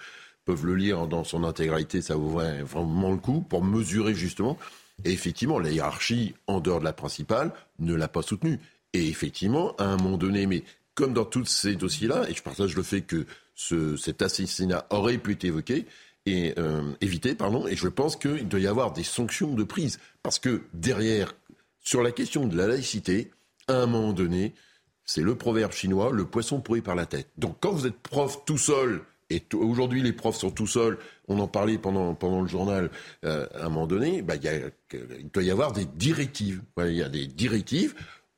peuvent 0.46 0.65
le 0.65 0.76
lire 0.76 1.08
dans 1.08 1.24
son 1.24 1.44
intégralité, 1.44 2.02
ça 2.02 2.15
vaut 2.15 2.39
vraiment 2.63 3.12
le 3.12 3.18
coup 3.18 3.41
pour 3.41 3.63
mesurer 3.63 4.13
justement. 4.13 4.58
Et 5.04 5.12
effectivement, 5.12 5.60
la 5.60 5.72
hiérarchie 5.72 6.36
en 6.48 6.62
dehors 6.62 6.80
de 6.80 6.86
la 6.86 6.94
principale 6.94 7.52
ne 7.80 7.94
l'a 7.94 8.08
pas 8.08 8.22
soutenu. 8.22 8.60
Et 8.94 9.10
effectivement, 9.10 9.76
à 9.78 9.86
un 9.86 9.98
moment 9.98 10.18
donné, 10.18 10.46
mais 10.46 10.63
comme 10.95 11.13
dans 11.13 11.25
tous 11.25 11.45
ces 11.45 11.75
dossiers-là, 11.75 12.25
et 12.29 12.34
je 12.34 12.41
partage 12.41 12.75
le 12.75 12.84
fait 12.84 13.01
que 13.01 13.25
ce, 13.53 13.97
cet 13.97 14.21
assassinat 14.21 14.88
aurait 14.89 15.17
pu 15.17 15.34
être 15.34 15.43
évoqué 15.43 15.86
et 16.25 16.55
euh, 16.58 16.91
évité, 17.01 17.36
pardon, 17.36 17.67
et 17.67 17.75
je 17.75 17.88
pense 17.88 18.15
qu'il 18.15 18.47
doit 18.47 18.60
y 18.60 18.67
avoir 18.67 18.93
des 18.93 19.03
sanctions 19.03 19.53
de 19.53 19.63
prise, 19.63 19.99
parce 20.23 20.39
que 20.39 20.63
derrière, 20.73 21.36
sur 21.81 22.01
la 22.01 22.12
question 22.12 22.47
de 22.47 22.58
la 22.58 22.67
laïcité, 22.67 23.31
à 23.67 23.75
un 23.75 23.86
moment 23.86 24.13
donné, 24.13 24.55
c'est 25.03 25.21
le 25.21 25.36
proverbe 25.36 25.71
chinois, 25.71 26.12
le 26.12 26.25
poisson 26.25 26.62
pourri 26.62 26.81
par 26.81 26.95
la 26.95 27.05
tête. 27.05 27.27
Donc 27.38 27.58
quand 27.60 27.71
vous 27.71 27.86
êtes 27.86 27.99
prof 27.99 28.43
tout 28.45 28.58
seul, 28.58 29.01
et 29.29 29.43
aujourd'hui 29.53 30.01
les 30.01 30.13
profs 30.13 30.38
sont 30.38 30.51
tout 30.51 30.67
seuls, 30.67 30.97
on 31.27 31.39
en 31.39 31.47
parlait 31.47 31.77
pendant, 31.77 32.15
pendant 32.15 32.41
le 32.41 32.47
journal, 32.47 32.89
euh, 33.23 33.47
à 33.55 33.65
un 33.65 33.69
moment 33.69 33.88
donné, 33.88 34.21
bah, 34.21 34.36
y 34.36 34.47
a, 34.47 34.55
il 34.93 35.29
doit 35.31 35.43
y 35.43 35.51
avoir 35.51 35.73
des 35.73 35.86
directives. 35.86 36.62
il 36.79 36.93
y 36.93 37.03
a 37.03 37.10
des 37.10 37.27
directives 37.27 37.95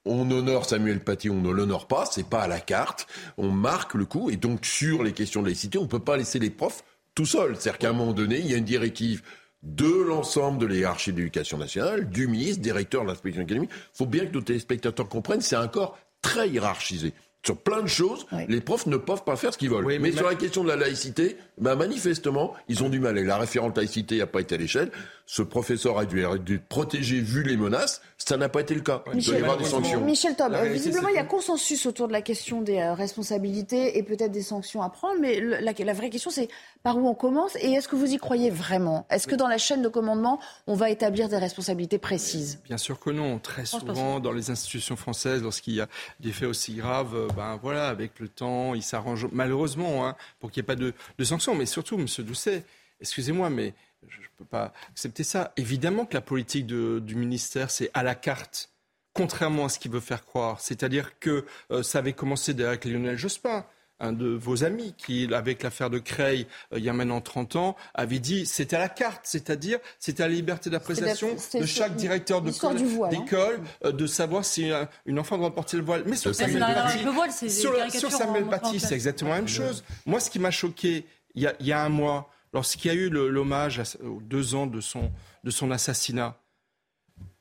on 0.07 0.29
honore 0.31 0.65
Samuel 0.65 0.99
Paty, 0.99 1.29
on 1.29 1.41
ne 1.41 1.49
l'honore 1.49 1.87
pas, 1.87 2.05
c'est 2.05 2.27
pas 2.27 2.41
à 2.41 2.47
la 2.47 2.59
carte, 2.59 3.07
on 3.37 3.51
marque 3.51 3.93
le 3.93 4.05
coup, 4.05 4.29
et 4.29 4.37
donc 4.37 4.65
sur 4.65 5.03
les 5.03 5.13
questions 5.13 5.41
de 5.41 5.47
laïcité, 5.47 5.77
on 5.77 5.83
ne 5.83 5.87
peut 5.87 5.99
pas 5.99 6.17
laisser 6.17 6.39
les 6.39 6.49
profs 6.49 6.83
tout 7.15 7.25
seuls. 7.25 7.55
C'est-à-dire 7.55 7.79
qu'à 7.79 7.89
un 7.89 7.93
moment 7.93 8.13
donné, 8.13 8.39
il 8.39 8.47
y 8.47 8.53
a 8.53 8.57
une 8.57 8.65
directive 8.65 9.21
de 9.63 9.89
l'ensemble 9.89 10.59
de 10.59 10.65
l'hierarchie 10.65 11.11
de 11.11 11.17
l'éducation 11.17 11.57
nationale, 11.57 12.09
du 12.09 12.27
ministre, 12.27 12.61
directeur 12.61 13.03
de 13.03 13.07
l'inspection 13.07 13.41
académique. 13.41 13.71
Il 13.73 13.97
faut 13.97 14.05
bien 14.05 14.25
que 14.25 14.33
nos 14.33 14.41
téléspectateurs 14.41 15.09
comprennent, 15.09 15.41
c'est 15.41 15.55
un 15.55 15.67
corps 15.67 15.97
très 16.21 16.49
hiérarchisé. 16.49 17.13
Sur 17.45 17.57
plein 17.57 17.81
de 17.81 17.87
choses, 17.87 18.25
les 18.49 18.61
profs 18.61 18.87
ne 18.87 18.97
peuvent 18.97 19.23
pas 19.23 19.35
faire 19.35 19.53
ce 19.53 19.57
qu'ils 19.57 19.69
veulent. 19.69 19.85
mais, 19.99 20.11
sur 20.11 20.27
la 20.27 20.35
question 20.35 20.63
de 20.63 20.69
la 20.69 20.75
laïcité, 20.75 21.37
ben 21.57 21.75
manifestement, 21.75 22.53
ils 22.67 22.83
ont 22.83 22.89
du 22.89 22.99
mal. 22.99 23.17
Et 23.17 23.23
la 23.23 23.37
référente 23.37 23.77
laïcité 23.77 24.17
n'a 24.17 24.27
pas 24.27 24.41
été 24.41 24.55
à 24.55 24.57
l'échelle 24.57 24.91
ce 25.29 25.41
professeur 25.41 25.99
a 25.99 26.05
dû, 26.05 26.23
être 26.23 26.67
protégé 26.69 27.19
vu 27.19 27.43
les 27.43 27.57
menaces. 27.57 28.01
Ça 28.17 28.37
n'a 28.37 28.47
pas 28.47 28.61
été 28.61 28.73
le 28.73 28.81
cas. 28.81 29.03
Il 29.13 29.23
doit 29.23 29.35
y 29.35 29.41
avoir 29.41 29.57
des 29.57 29.65
sanctions. 29.65 30.01
Michel 30.01 30.35
Tom, 30.35 30.55
visiblement, 30.71 31.09
il 31.09 31.15
y 31.15 31.19
a 31.19 31.25
consensus 31.25 31.85
autour 31.85 32.07
de 32.07 32.13
la 32.13 32.21
question 32.21 32.61
des 32.61 32.77
euh, 32.77 32.93
responsabilités 32.93 33.97
et 33.97 34.03
peut-être 34.03 34.31
des 34.31 34.41
sanctions 34.41 34.81
à 34.81 34.89
prendre. 34.89 35.19
Mais 35.19 35.39
la, 35.39 35.93
vraie 35.93 36.09
question, 36.09 36.31
c'est 36.31 36.47
par 36.81 36.97
où 36.97 37.07
on 37.07 37.13
commence 37.13 37.57
et 37.57 37.73
est-ce 37.73 37.89
que 37.89 37.97
vous 37.97 38.11
y 38.11 38.17
croyez 38.17 38.49
vraiment? 38.49 39.05
Est-ce 39.09 39.27
que 39.27 39.35
dans 39.35 39.47
la 39.47 39.57
chaîne 39.57 39.81
de 39.81 39.89
commandement, 39.89 40.39
on 40.65 40.75
va 40.75 40.89
établir 40.89 41.27
des 41.27 41.37
responsabilités 41.37 41.97
précises? 41.97 42.59
Bien 42.63 42.77
sûr 42.77 42.97
que 42.97 43.09
non. 43.09 43.37
Très 43.39 43.65
souvent, 43.65 44.21
dans 44.21 44.31
les 44.31 44.49
institutions 44.49 44.95
françaises, 44.95 45.43
lorsqu'il 45.43 45.75
y 45.75 45.81
a 45.81 45.87
des 46.21 46.31
faits 46.31 46.47
aussi 46.47 46.73
graves, 46.73 47.15
euh, 47.15 47.27
ben 47.35 47.59
voilà, 47.61 47.89
avec 47.89 48.19
le 48.19 48.29
temps, 48.29 48.73
ils 48.73 48.83
s'arrangent 48.83 49.27
malheureusement 49.33 50.07
hein, 50.07 50.15
pour 50.39 50.51
qu'il 50.51 50.61
n'y 50.61 50.65
ait 50.65 50.67
pas 50.67 50.75
de, 50.75 50.93
de 51.17 51.23
sanctions. 51.25 51.46
Mais 51.55 51.65
surtout, 51.65 51.97
Monsieur 51.97 52.23
Doucet, 52.23 52.63
excusez-moi, 52.99 53.49
mais 53.49 53.73
je 54.07 54.17
ne 54.17 54.27
peux 54.37 54.45
pas 54.45 54.73
accepter 54.89 55.23
ça. 55.23 55.53
Évidemment 55.57 56.05
que 56.05 56.13
la 56.13 56.21
politique 56.21 56.65
du 56.67 57.15
ministère, 57.15 57.71
c'est 57.71 57.89
à 57.93 58.03
la 58.03 58.15
carte, 58.15 58.71
contrairement 59.13 59.65
à 59.65 59.69
ce 59.69 59.79
qu'il 59.79 59.91
veut 59.91 59.99
faire 59.99 60.25
croire. 60.25 60.59
C'est-à-dire 60.59 61.19
que 61.19 61.45
euh, 61.71 61.83
ça 61.83 61.99
avait 61.99 62.13
commencé 62.13 62.51
avec 62.61 62.85
Lionel 62.85 63.17
Jospin 63.17 63.65
un 63.99 64.11
de 64.11 64.27
vos 64.27 64.63
amis 64.63 64.93
qui, 64.97 65.33
avec 65.33 65.63
l'affaire 65.63 65.89
de 65.89 65.97
Creil, 65.99 66.45
euh, 66.71 66.77
il 66.77 66.85
y 66.85 66.89
a 66.89 66.93
maintenant 66.93 67.19
30 67.19 67.55
ans, 67.55 67.75
avait 67.95 68.19
dit 68.19 68.45
c'était 68.45 68.75
à 68.75 68.79
la 68.79 68.89
carte, 68.89 69.21
c'est-à-dire 69.23 69.79
c'était 69.99 70.23
à 70.23 70.27
la 70.27 70.35
liberté 70.35 70.69
d'appréciation 70.69 71.29
de 71.55 71.65
chaque 71.65 71.95
directeur 71.95 72.43
hein. 72.45 73.09
d'école 73.09 73.59
euh, 73.85 73.91
de 73.91 74.05
savoir 74.05 74.45
si 74.45 74.71
une 75.05 75.19
enfant 75.19 75.37
doit 75.37 75.53
porter 75.53 75.77
le 75.77 75.83
voile. 75.83 76.03
Mais 76.05 76.15
sur 76.15 76.35
Samuel 76.35 76.59
Paty, 76.59 77.49
sur, 77.49 78.11
Samuel 78.11 78.45
Paty, 78.45 78.79
c'est 78.79 78.93
exactement 78.93 79.31
la 79.31 79.37
même 79.37 79.47
chose. 79.47 79.83
Moi, 80.05 80.19
ce 80.19 80.29
qui 80.29 80.39
m'a 80.39 80.51
choqué 80.51 81.05
il 81.37 81.67
y 81.67 81.71
a 81.71 81.83
un 81.83 81.89
mois, 81.89 82.29
lorsqu'il 82.53 82.91
y 82.91 82.93
a 82.93 82.97
eu 82.97 83.09
l'hommage 83.09 83.81
aux 84.03 84.21
deux 84.21 84.55
ans 84.55 84.67
de 84.67 84.81
son, 84.81 85.11
de 85.43 85.51
son 85.51 85.71
assassinat, 85.71 86.37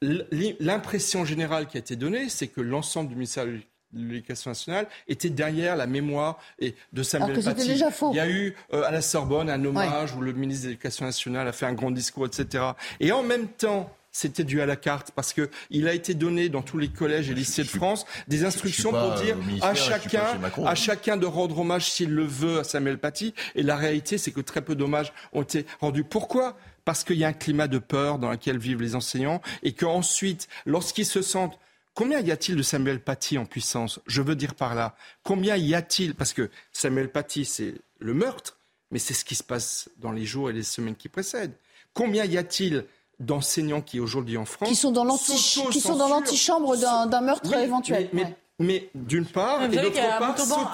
l'impression 0.02 1.24
générale 1.24 1.66
qui 1.66 1.76
a 1.76 1.80
été 1.80 1.96
donnée, 1.96 2.28
c'est 2.28 2.48
que 2.48 2.60
l'ensemble 2.60 3.08
du 3.08 3.14
ministère 3.14 3.46
de 3.46 3.60
l'éducation 3.92 4.50
nationale 4.50 4.86
était 5.08 5.30
derrière 5.30 5.76
la 5.76 5.86
mémoire 5.86 6.38
et 6.58 6.74
de 6.92 7.02
Samuel 7.02 7.30
Alors 7.30 7.36
que 7.36 7.42
c'était 7.42 7.56
Paty. 7.56 7.68
déjà 7.68 7.90
faux. 7.90 8.10
Il 8.12 8.16
y 8.16 8.20
a 8.20 8.28
eu 8.28 8.54
euh, 8.74 8.82
à 8.82 8.90
la 8.90 9.00
Sorbonne 9.00 9.48
un 9.48 9.64
hommage 9.64 10.14
où 10.14 10.20
le 10.20 10.32
ministre 10.32 10.64
de 10.64 10.68
l'Éducation 10.70 11.06
nationale 11.06 11.48
a 11.48 11.52
fait 11.52 11.66
un 11.66 11.72
grand 11.72 11.90
discours, 11.90 12.26
etc. 12.26 12.64
Et 13.00 13.12
en 13.12 13.22
même 13.22 13.48
temps, 13.48 13.90
c'était 14.16 14.44
dû 14.44 14.62
à 14.62 14.66
la 14.66 14.76
carte 14.76 15.10
parce 15.14 15.34
que 15.34 15.50
il 15.68 15.88
a 15.88 15.92
été 15.92 16.14
donné 16.14 16.48
dans 16.48 16.62
tous 16.62 16.78
les 16.78 16.88
collèges 16.88 17.28
et 17.30 17.34
lycées 17.34 17.64
de 17.64 17.68
France 17.68 18.06
des 18.28 18.44
instructions 18.44 18.90
pour 18.90 19.14
dire 19.20 19.36
à 19.60 19.74
chacun, 19.74 20.40
à 20.64 20.74
chacun 20.74 21.18
de 21.18 21.26
rendre 21.26 21.58
hommage 21.58 21.90
s'il 21.90 22.10
le 22.10 22.24
veut 22.24 22.60
à 22.60 22.64
Samuel 22.64 22.96
Paty. 22.96 23.34
Et 23.56 23.62
la 23.62 23.76
réalité, 23.76 24.16
c'est 24.16 24.32
que 24.32 24.40
très 24.40 24.62
peu 24.62 24.74
d'hommages 24.74 25.12
ont 25.34 25.42
été 25.42 25.66
rendus. 25.80 26.02
Pourquoi? 26.02 26.56
Parce 26.86 27.04
qu'il 27.04 27.16
y 27.16 27.24
a 27.24 27.28
un 27.28 27.34
climat 27.34 27.68
de 27.68 27.78
peur 27.78 28.18
dans 28.18 28.30
lequel 28.30 28.56
vivent 28.56 28.80
les 28.80 28.94
enseignants 28.94 29.42
et 29.62 29.72
qu'ensuite, 29.72 30.48
lorsqu'ils 30.64 31.06
se 31.06 31.20
sentent 31.20 31.58
Combien 31.92 32.20
y 32.20 32.30
a-t-il 32.30 32.56
de 32.56 32.62
Samuel 32.62 33.00
Paty 33.00 33.38
en 33.38 33.46
puissance? 33.46 34.00
Je 34.06 34.20
veux 34.20 34.36
dire 34.36 34.54
par 34.54 34.74
là, 34.74 34.96
combien 35.22 35.56
y 35.56 35.74
a-t-il? 35.74 36.14
Parce 36.14 36.34
que 36.34 36.50
Samuel 36.70 37.10
Paty, 37.10 37.46
c'est 37.46 37.74
le 38.00 38.12
meurtre, 38.12 38.58
mais 38.90 38.98
c'est 38.98 39.14
ce 39.14 39.24
qui 39.24 39.34
se 39.34 39.42
passe 39.42 39.88
dans 39.96 40.12
les 40.12 40.26
jours 40.26 40.50
et 40.50 40.52
les 40.52 40.62
semaines 40.62 40.94
qui 40.94 41.08
précèdent. 41.08 41.56
Combien 41.94 42.26
y 42.26 42.36
a-t-il 42.36 42.84
d'enseignants 43.20 43.80
qui 43.80 43.98
aujourd'hui 44.00 44.36
en 44.36 44.44
France 44.44 44.68
Qui 44.68 44.76
sont 44.76 44.90
dans 44.90 45.04
l'anti- 45.04 45.32
qui 45.70 45.80
sont 45.80 45.96
dans 45.96 46.08
l'antichambre 46.08 46.76
d'un 46.76 47.06
d'un 47.06 47.20
meurtre 47.20 47.50
Oui, 47.50 47.62
éventuel. 47.62 48.08
Mais, 48.12 48.22
mais- 48.22 48.28
Ouais. 48.28 48.36
mais 48.58 48.90
d'une 48.94 49.24
part, 49.26 49.58
Vous 49.60 49.72
et 49.72 49.76
d'autre 49.82 49.96
part, 50.18 50.28
Montauban, 50.28 50.66
à- 50.66 50.70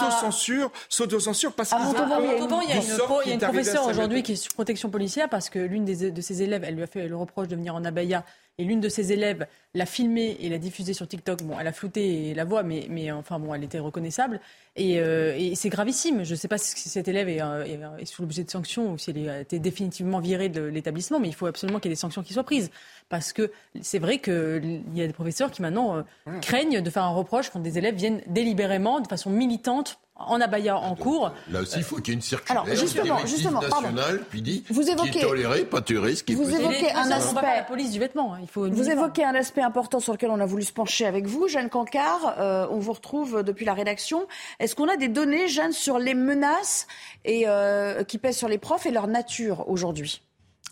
parce 1.53 1.73
À 1.73 1.77
ont 1.77 1.81
Montauban, 1.85 2.21
il 2.21 2.27
y 2.27 2.29
a 2.31 2.35
une- 2.35 2.41
Montauban, 2.43 2.61
il 2.63 2.69
y 2.69 2.73
a 2.73 2.77
une, 2.77 2.99
pro- 2.99 3.21
il 3.25 3.29
y 3.29 3.31
a 3.31 3.35
une 3.35 3.41
à 3.45 3.49
professeure 3.49 3.87
aujourd'hui 3.87 4.23
qui 4.23 4.33
est 4.33 4.37
sur 4.37 4.53
protection 4.55 4.91
policière 4.91 5.29
parce 5.29 5.51
que 5.51 5.59
l'une 5.59 5.85
des- 5.85 6.11
de 6.11 6.21
ses 6.21 6.43
élèves, 6.43 6.65
elle 6.65 6.75
lui 6.75 6.83
a 6.83 6.87
fait 6.87 7.07
le 7.09 7.17
reproche 7.17 7.49
de 7.49 7.57
venir 7.57 7.75
en 7.75 7.85
abaya 7.85 8.25
et 8.59 8.65
l'une 8.65 8.81
de 8.81 8.89
ses 8.89 9.13
élèves 9.13 9.47
l'a 9.75 9.87
filmée 9.87 10.37
et 10.41 10.49
l'a 10.49 10.59
diffusée 10.59 10.93
sur 10.93 11.09
TikTok. 11.09 11.43
Bon, 11.43 11.59
elle 11.59 11.67
a 11.67 11.73
flouté 11.73 12.35
la 12.35 12.45
voix, 12.45 12.63
mais, 12.63 12.87
mais 12.91 13.11
enfin 13.11 13.39
bon, 13.39 13.55
elle 13.55 13.65
était 13.65 13.79
reconnaissable 13.79 14.41
et, 14.77 15.01
euh, 15.01 15.35
et 15.37 15.55
c'est 15.55 15.71
gravissime. 15.71 16.25
Je 16.25 16.33
ne 16.33 16.37
sais 16.37 16.49
pas 16.49 16.59
si 16.59 16.89
cette 16.89 17.09
élève 17.09 17.29
est, 17.29 17.43
euh, 17.43 17.65
est, 17.65 18.03
est 18.03 18.05
sous 18.05 18.23
l'objet 18.23 18.45
de 18.45 18.51
sanctions 18.51 18.93
ou 18.93 18.99
si 18.99 19.11
elle 19.11 19.29
a 19.29 19.41
été 19.41 19.59
définitivement 19.59 20.21
virée 20.21 20.51
de 20.51 20.63
l'établissement, 20.63 21.19
mais 21.19 21.29
il 21.29 21.35
faut 21.35 21.47
absolument 21.47 21.81
qu'il 21.81 21.91
y 21.91 21.93
ait 21.93 21.97
des 21.97 22.01
sanctions 22.01 22.23
qui 22.23 22.35
soient 22.35 22.45
prises 22.45 22.71
parce 23.09 23.33
que 23.33 23.51
c'est 23.81 23.99
vrai 23.99 24.19
qu'il 24.19 24.83
y 24.95 25.03
a 25.03 25.07
des 25.07 25.13
professeurs 25.13 25.51
qui 25.51 25.63
maintenant 25.63 25.97
euh, 25.97 26.03
craignent 26.41 26.83
de 26.83 26.91
faire 26.91 27.05
un 27.05 27.15
reproche 27.15 27.51
quand 27.51 27.61
des 27.61 27.79
élèves 27.79 27.95
viennent 27.95 28.23
délibérément, 28.27 29.01
de 29.01 29.09
façon 29.09 29.31
militante, 29.31 29.99
en 30.29 30.41
abaya 30.41 30.77
en 30.79 30.95
cours. 30.95 31.33
Là 31.51 31.61
aussi, 31.61 31.79
il 31.79 31.83
faut 31.85 31.97
qu'il 31.97 32.09
y 32.09 32.11
ait 32.13 32.15
une 32.15 32.23
circulaire. 32.23 32.63
Alors, 32.63 32.75
justement, 32.77 33.19
justement, 33.27 33.61
pardon. 33.61 33.91
nationale, 33.91 34.21
puis 34.31 34.43
dit 34.43 34.65
Vous 34.71 34.83
qui 34.83 34.91
évoquez- 34.91 35.19
est 35.21 35.23
toléré, 35.23 35.65
pas 35.65 35.81
ce 35.87 36.23
qui 36.23 36.33
est 36.33 36.35
Vous 36.37 36.43
possible. 36.45 36.61
évoquez 36.63 36.91
un 36.93 37.09
pas 37.09 37.15
aspect- 37.17 37.57
la 37.57 37.63
police 37.63 37.91
du 37.91 37.99
vêtement. 37.99 38.35
hein. 38.35 38.39
Il 38.43 38.49
faut 38.49 38.67
une 38.67 38.75
Vous 38.75 38.89
évoquez 38.91 39.25
un 39.25 39.35
aspect 39.35 39.63
important 39.63 40.01
sur 40.01 40.13
lequel 40.13 40.31
on 40.31 40.41
a 40.41 40.47
voulu 40.47 40.63
se 40.63 40.73
pencher 40.73 41.07
avec 41.07 41.27
vous, 41.27 41.49
Jeanne 41.49 41.69
Cancard. 41.71 42.35
Euh, 42.39 42.67
on 42.71 42.79
vous 42.79 42.93
retrouve 42.93 43.43
depuis 43.43 43.65
la 43.65 43.75
rédaction. 43.75 44.27
Est-ce 44.61 44.75
qu'on 44.75 44.89
a 44.89 44.97
des 44.97 45.09
données, 45.09 45.49
Jeanne, 45.49 45.73
sur 45.73 45.99
les 45.99 46.15
menaces 46.15 46.87
et, 47.25 47.45
euh, 47.47 48.05
qui 48.05 48.19
pèsent 48.19 48.37
sur 48.39 48.49
les 48.49 48.59
profs 48.59 48.87
et 48.87 48.91
leur 48.91 49.07
nature 49.07 49.69
aujourd'hui? 49.69 50.23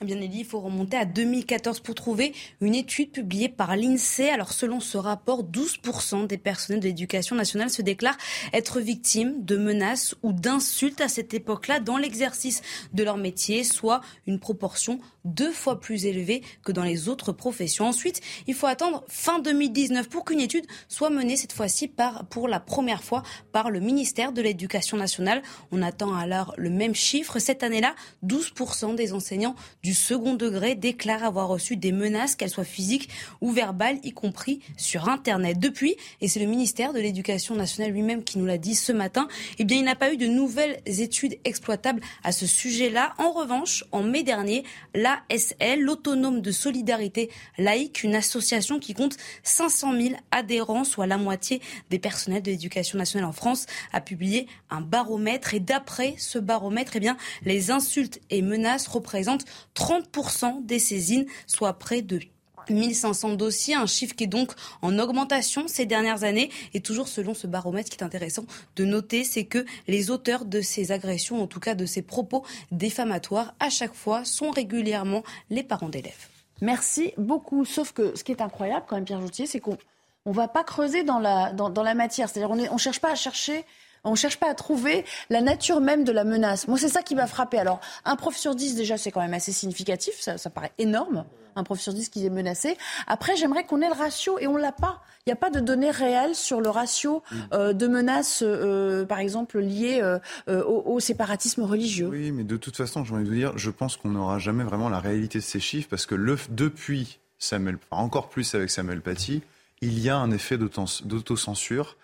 Bien, 0.02 0.16
Nelly, 0.16 0.38
il 0.38 0.44
faut 0.46 0.60
remonter 0.60 0.96
à 0.96 1.04
2014 1.04 1.80
pour 1.80 1.94
trouver 1.94 2.32
une 2.62 2.74
étude 2.74 3.12
publiée 3.12 3.50
par 3.50 3.76
l'INSEE. 3.76 4.30
Alors, 4.30 4.54
selon 4.54 4.80
ce 4.80 4.96
rapport, 4.96 5.44
12% 5.44 6.26
des 6.26 6.38
personnels 6.38 6.80
de 6.80 6.86
l'éducation 6.86 7.36
nationale 7.36 7.68
se 7.68 7.82
déclarent 7.82 8.16
être 8.54 8.80
victimes 8.80 9.44
de 9.44 9.58
menaces 9.58 10.14
ou 10.22 10.32
d'insultes 10.32 11.02
à 11.02 11.08
cette 11.08 11.34
époque-là 11.34 11.80
dans 11.80 11.98
l'exercice 11.98 12.62
de 12.94 13.04
leur 13.04 13.18
métier, 13.18 13.62
soit 13.62 14.00
une 14.26 14.40
proportion 14.40 15.00
deux 15.26 15.52
fois 15.52 15.80
plus 15.80 16.06
élevée 16.06 16.42
que 16.64 16.72
dans 16.72 16.82
les 16.82 17.10
autres 17.10 17.32
professions. 17.32 17.86
Ensuite, 17.86 18.22
il 18.46 18.54
faut 18.54 18.66
attendre 18.66 19.04
fin 19.06 19.38
2019 19.38 20.08
pour 20.08 20.24
qu'une 20.24 20.40
étude 20.40 20.64
soit 20.88 21.10
menée 21.10 21.36
cette 21.36 21.52
fois-ci 21.52 21.88
par, 21.88 22.24
pour 22.28 22.48
la 22.48 22.58
première 22.58 23.04
fois 23.04 23.22
par 23.52 23.70
le 23.70 23.80
ministère 23.80 24.32
de 24.32 24.40
l'Éducation 24.40 24.96
nationale. 24.96 25.42
On 25.72 25.82
attend 25.82 26.14
alors 26.14 26.54
le 26.56 26.70
même 26.70 26.94
chiffre. 26.94 27.38
Cette 27.38 27.62
année-là, 27.62 27.94
12% 28.24 28.94
des 28.94 29.12
enseignants 29.12 29.56
du 29.82 29.89
second 29.94 30.34
degré 30.34 30.74
déclarent 30.74 31.24
avoir 31.24 31.48
reçu 31.48 31.76
des 31.76 31.92
menaces, 31.92 32.34
qu'elles 32.34 32.50
soient 32.50 32.64
physiques 32.64 33.08
ou 33.40 33.50
verbales, 33.50 33.98
y 34.02 34.12
compris 34.12 34.60
sur 34.76 35.08
Internet. 35.08 35.58
Depuis, 35.58 35.96
et 36.20 36.28
c'est 36.28 36.40
le 36.40 36.46
ministère 36.46 36.92
de 36.92 37.00
l'Éducation 37.00 37.54
nationale 37.54 37.92
lui-même 37.92 38.24
qui 38.24 38.38
nous 38.38 38.46
l'a 38.46 38.58
dit 38.58 38.74
ce 38.74 38.92
matin, 38.92 39.28
eh 39.58 39.64
bien, 39.64 39.78
il 39.78 39.84
n'a 39.84 39.96
pas 39.96 40.12
eu 40.12 40.16
de 40.16 40.26
nouvelles 40.26 40.80
études 40.86 41.38
exploitables 41.44 42.00
à 42.24 42.32
ce 42.32 42.46
sujet-là. 42.46 43.14
En 43.18 43.32
revanche, 43.32 43.84
en 43.92 44.02
mai 44.02 44.22
dernier, 44.22 44.64
l'ASL, 44.94 45.80
l'Autonome 45.80 46.40
de 46.40 46.50
Solidarité 46.52 47.30
Laïque, 47.58 48.02
une 48.02 48.14
association 48.14 48.78
qui 48.78 48.94
compte 48.94 49.16
500 49.42 49.98
000 50.00 50.14
adhérents, 50.30 50.84
soit 50.84 51.06
la 51.06 51.18
moitié 51.18 51.60
des 51.90 51.98
personnels 51.98 52.42
de 52.42 52.50
l'éducation 52.50 52.98
nationale 52.98 53.28
en 53.28 53.32
France, 53.32 53.66
a 53.92 54.00
publié 54.00 54.46
un 54.70 54.80
baromètre. 54.80 55.54
Et 55.54 55.60
d'après 55.60 56.14
ce 56.18 56.38
baromètre, 56.38 56.92
eh 56.96 57.00
bien, 57.00 57.16
les 57.44 57.70
insultes 57.70 58.20
et 58.30 58.42
menaces 58.42 58.86
représentent 58.86 59.44
30% 59.80 60.66
des 60.66 60.78
saisines, 60.78 61.24
soit 61.46 61.78
près 61.78 62.02
de 62.02 62.20
1500 62.68 63.34
dossiers, 63.34 63.74
un 63.74 63.86
chiffre 63.86 64.14
qui 64.14 64.24
est 64.24 64.28
donc 64.28 64.52
en 64.82 64.98
augmentation 64.98 65.66
ces 65.66 65.86
dernières 65.86 66.22
années. 66.22 66.50
Et 66.74 66.80
toujours 66.80 67.08
selon 67.08 67.32
ce 67.32 67.46
baromètre, 67.46 67.90
ce 67.90 67.96
qui 67.96 68.02
est 68.02 68.06
intéressant 68.06 68.44
de 68.76 68.84
noter, 68.84 69.24
c'est 69.24 69.46
que 69.46 69.64
les 69.88 70.10
auteurs 70.10 70.44
de 70.44 70.60
ces 70.60 70.92
agressions, 70.92 71.42
en 71.42 71.46
tout 71.46 71.60
cas 71.60 71.74
de 71.74 71.86
ces 71.86 72.02
propos 72.02 72.44
diffamatoires, 72.70 73.54
à 73.58 73.70
chaque 73.70 73.94
fois 73.94 74.24
sont 74.24 74.50
régulièrement 74.50 75.22
les 75.48 75.62
parents 75.62 75.88
d'élèves. 75.88 76.28
Merci 76.60 77.14
beaucoup. 77.16 77.64
Sauf 77.64 77.92
que 77.92 78.14
ce 78.14 78.22
qui 78.22 78.32
est 78.32 78.42
incroyable 78.42 78.84
quand 78.86 78.96
même, 78.96 79.06
Pierre 79.06 79.22
Joutier, 79.22 79.46
c'est 79.46 79.60
qu'on 79.60 79.78
on 80.26 80.32
va 80.32 80.46
pas 80.46 80.62
creuser 80.62 81.04
dans 81.04 81.18
la, 81.18 81.94
matière. 81.94 82.28
C'est-à-dire 82.28 82.50
on 82.50 82.74
ne 82.74 82.78
cherche 82.78 83.00
pas 83.00 83.10
à 83.10 83.16
chercher... 83.16 83.64
On 84.04 84.14
cherche 84.14 84.38
pas 84.38 84.50
à 84.50 84.54
trouver 84.54 85.04
la 85.28 85.40
nature 85.40 85.80
même 85.80 86.04
de 86.04 86.12
la 86.12 86.24
menace. 86.24 86.68
Moi, 86.68 86.78
c'est 86.78 86.88
ça 86.88 87.02
qui 87.02 87.14
m'a 87.14 87.26
frappé. 87.26 87.58
Alors, 87.58 87.80
un 88.04 88.16
prof 88.16 88.36
sur 88.36 88.54
10, 88.54 88.74
déjà, 88.74 88.96
c'est 88.96 89.10
quand 89.10 89.20
même 89.20 89.34
assez 89.34 89.52
significatif. 89.52 90.14
Ça, 90.20 90.38
ça 90.38 90.48
paraît 90.50 90.72
énorme. 90.78 91.24
Un 91.56 91.64
prof 91.64 91.78
sur 91.80 91.92
10 91.92 92.08
qui 92.08 92.24
est 92.24 92.30
menacé. 92.30 92.76
Après, 93.06 93.36
j'aimerais 93.36 93.64
qu'on 93.64 93.82
ait 93.82 93.88
le 93.88 93.94
ratio 93.94 94.38
et 94.38 94.46
on 94.46 94.56
l'a 94.56 94.72
pas. 94.72 95.02
Il 95.26 95.28
n'y 95.28 95.32
a 95.34 95.36
pas 95.36 95.50
de 95.50 95.60
données 95.60 95.90
réelles 95.90 96.34
sur 96.34 96.60
le 96.62 96.70
ratio 96.70 97.22
euh, 97.52 97.72
de 97.74 97.86
menaces, 97.88 98.42
euh, 98.46 99.04
par 99.04 99.18
exemple, 99.18 99.58
liées 99.58 100.00
euh, 100.00 100.18
au, 100.64 100.82
au 100.94 101.00
séparatisme 101.00 101.62
religieux. 101.62 102.06
Oui, 102.08 102.30
mais 102.32 102.44
de 102.44 102.56
toute 102.56 102.76
façon, 102.76 103.04
j'ai 103.04 103.12
envie 103.14 103.24
de 103.24 103.28
vous 103.28 103.34
dire, 103.34 103.58
je 103.58 103.70
pense 103.70 103.96
qu'on 103.98 104.10
n'aura 104.10 104.38
jamais 104.38 104.64
vraiment 104.64 104.88
la 104.88 105.00
réalité 105.00 105.40
de 105.40 105.44
ces 105.44 105.60
chiffres 105.60 105.88
parce 105.90 106.06
que 106.06 106.14
le, 106.14 106.38
depuis 106.48 107.18
Samuel, 107.38 107.76
encore 107.90 108.28
plus 108.30 108.54
avec 108.54 108.70
Samuel 108.70 109.02
Paty, 109.02 109.42
il 109.82 109.98
y 109.98 110.08
a 110.08 110.16
un 110.16 110.30
effet 110.30 110.56
d'auto- 110.56 111.02
d'autocensure. 111.04 111.96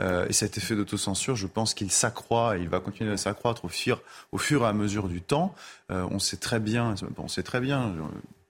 Euh, 0.00 0.26
et 0.28 0.32
cet 0.32 0.56
effet 0.56 0.74
d'autocensure, 0.74 1.36
je 1.36 1.46
pense 1.46 1.74
qu'il 1.74 1.90
s'accroît, 1.90 2.56
et 2.56 2.62
il 2.62 2.68
va 2.68 2.80
continuer 2.80 3.12
à 3.12 3.16
s'accroître 3.16 3.64
au 3.64 3.68
fur, 3.68 4.00
au 4.32 4.38
fur 4.38 4.62
et 4.62 4.66
à 4.66 4.72
mesure 4.72 5.08
du 5.08 5.20
temps. 5.20 5.54
Euh, 5.90 6.06
on 6.10 6.18
sait 6.18 6.38
très 6.38 6.60
bien, 6.60 6.94
on 7.18 7.28
sait 7.28 7.42
très 7.42 7.60
bien, 7.60 7.88
euh, 7.88 8.02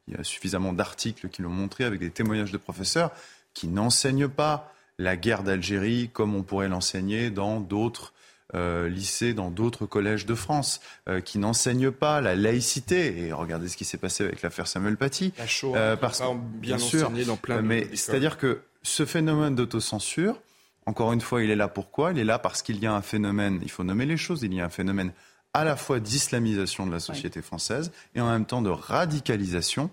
il 0.09 0.15
y 0.15 0.21
a 0.21 0.25
suffisamment 0.25 0.73
d'articles 0.73 1.29
qui 1.29 1.43
l'ont 1.43 1.51
montré 1.51 1.85
avec 1.85 2.01
des 2.01 2.11
témoignages 2.11 2.53
de 2.53 2.59
professeurs 2.59 3.11
qui 3.55 3.69
n'enseignent 3.69 4.29
pas 4.29 4.73
la 4.99 5.17
guerre 5.17 5.43
d'Algérie 5.43 6.11
comme 6.13 6.35
on 6.35 6.43
pourrait 6.43 6.69
l'enseigner 6.69 7.31
dans 7.31 7.61
d'autres 7.61 8.13
euh, 8.55 8.89
lycées, 8.89 9.33
dans 9.33 9.51
d'autres 9.51 9.87
collèges 9.87 10.27
de 10.27 10.35
France, 10.35 10.81
euh, 11.09 11.21
qui 11.21 11.39
n'enseignent 11.39 11.91
pas 11.91 12.21
la 12.21 12.37
laïcité. 12.37 13.19
Et 13.19 13.33
regardez 13.33 13.69
ce 13.69 13.79
qui 13.79 13.87
s'est 13.87 13.97
passé 13.97 14.25
avec 14.25 14.43
l'affaire 14.43 14.67
Samuel 14.67 14.99
Paty. 14.99 15.33
La 15.39 15.47
Shoah, 15.47 15.79
Euh, 15.79 15.97
parce 15.97 16.23
bien 16.61 16.77
sûr, 16.77 17.11
dans 17.27 17.37
plein 17.37 17.63
mais 17.63 17.89
c'est-à-dire 17.95 18.37
que 18.37 18.61
ce 18.83 19.07
phénomène 19.07 19.55
d'autocensure, 19.55 20.39
encore 20.87 21.13
une 21.13 21.21
fois, 21.21 21.43
il 21.43 21.51
est 21.51 21.57
là 21.57 21.69
pourquoi? 21.69 22.13
Il 22.13 22.19
est 22.19 22.25
là 22.25 22.39
parce 22.39 22.63
qu'il 22.63 22.79
y 22.79 22.87
a 22.87 22.93
un 22.93 23.03
phénomène, 23.03 23.61
il 23.63 23.71
faut 23.71 23.85
nommer 23.85 24.07
les 24.07 24.17
choses, 24.17 24.43
il 24.43 24.53
y 24.55 24.61
a 24.61 24.65
un 24.65 24.69
phénomène 24.71 25.13
à 25.55 25.65
la 25.65 25.77
fois 25.77 26.01
d'islamisation 26.01 26.87
de 26.87 26.93
la 26.93 27.01
société 27.01 27.43
française 27.43 27.93
et 28.15 28.21
en 28.21 28.31
même 28.31 28.47
temps 28.47 28.63
de 28.63 28.71
radicalisation 28.71 29.91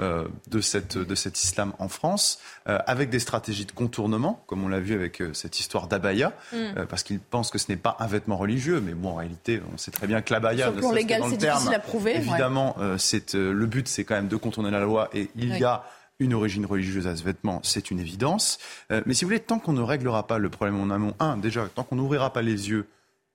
euh, 0.00 0.26
de, 0.50 0.62
cette, 0.62 0.96
de 0.96 1.14
cet 1.14 1.38
islam 1.42 1.74
en 1.78 1.88
France, 1.88 2.38
euh, 2.66 2.78
avec 2.86 3.10
des 3.10 3.18
stratégies 3.18 3.66
de 3.66 3.72
contournement, 3.72 4.42
comme 4.46 4.64
on 4.64 4.68
l'a 4.68 4.80
vu 4.80 4.94
avec 4.94 5.20
euh, 5.20 5.34
cette 5.34 5.60
histoire 5.60 5.86
d'abaya, 5.86 6.32
Mm. 6.50 6.86
parce 6.88 7.02
qu'ils 7.02 7.20
pensent 7.20 7.50
que 7.50 7.58
ce 7.58 7.66
n'est 7.70 7.76
pas 7.76 7.98
un 8.00 8.06
vêtement 8.06 8.38
religieux, 8.38 8.80
mais 8.80 8.94
bon, 8.94 9.10
en 9.10 9.14
réalité, 9.16 9.60
on 9.70 9.76
sait 9.76 9.90
très 9.90 10.06
bien 10.06 10.22
que 10.22 10.32
l'abaya, 10.32 10.70
le 10.70 10.76
plan 10.78 10.92
légal, 10.92 11.20
c'est 11.28 11.36
terme, 11.36 11.58
difficile 11.58 11.74
à 11.74 11.78
prouver, 11.78 12.16
évidemment, 12.16 12.74
c'est, 12.96 13.34
le 13.34 13.66
but, 13.66 13.86
c'est 13.86 14.04
quand 14.04 14.14
même 14.14 14.28
de 14.28 14.36
contourner 14.36 14.70
la 14.70 14.80
loi, 14.80 15.10
et 15.12 15.28
il 15.36 15.52
Oui. 15.52 15.58
y 15.58 15.64
a 15.64 15.84
une 16.18 16.34
origine 16.34 16.66
religieuse 16.66 17.06
à 17.06 17.16
ce 17.16 17.22
vêtement, 17.22 17.60
c'est 17.62 17.90
une 17.90 17.98
évidence. 17.98 18.58
Euh, 18.90 19.02
mais 19.06 19.14
si 19.14 19.24
vous 19.24 19.28
voulez, 19.28 19.40
tant 19.40 19.58
qu'on 19.58 19.72
ne 19.72 19.82
réglera 19.82 20.26
pas 20.26 20.38
le 20.38 20.50
problème 20.50 20.80
en 20.80 20.90
amont, 20.90 21.14
un, 21.18 21.36
déjà, 21.36 21.68
tant 21.68 21.84
qu'on 21.84 21.96
n'ouvrira 21.96 22.32
pas 22.32 22.42
les 22.42 22.70
yeux 22.70 22.86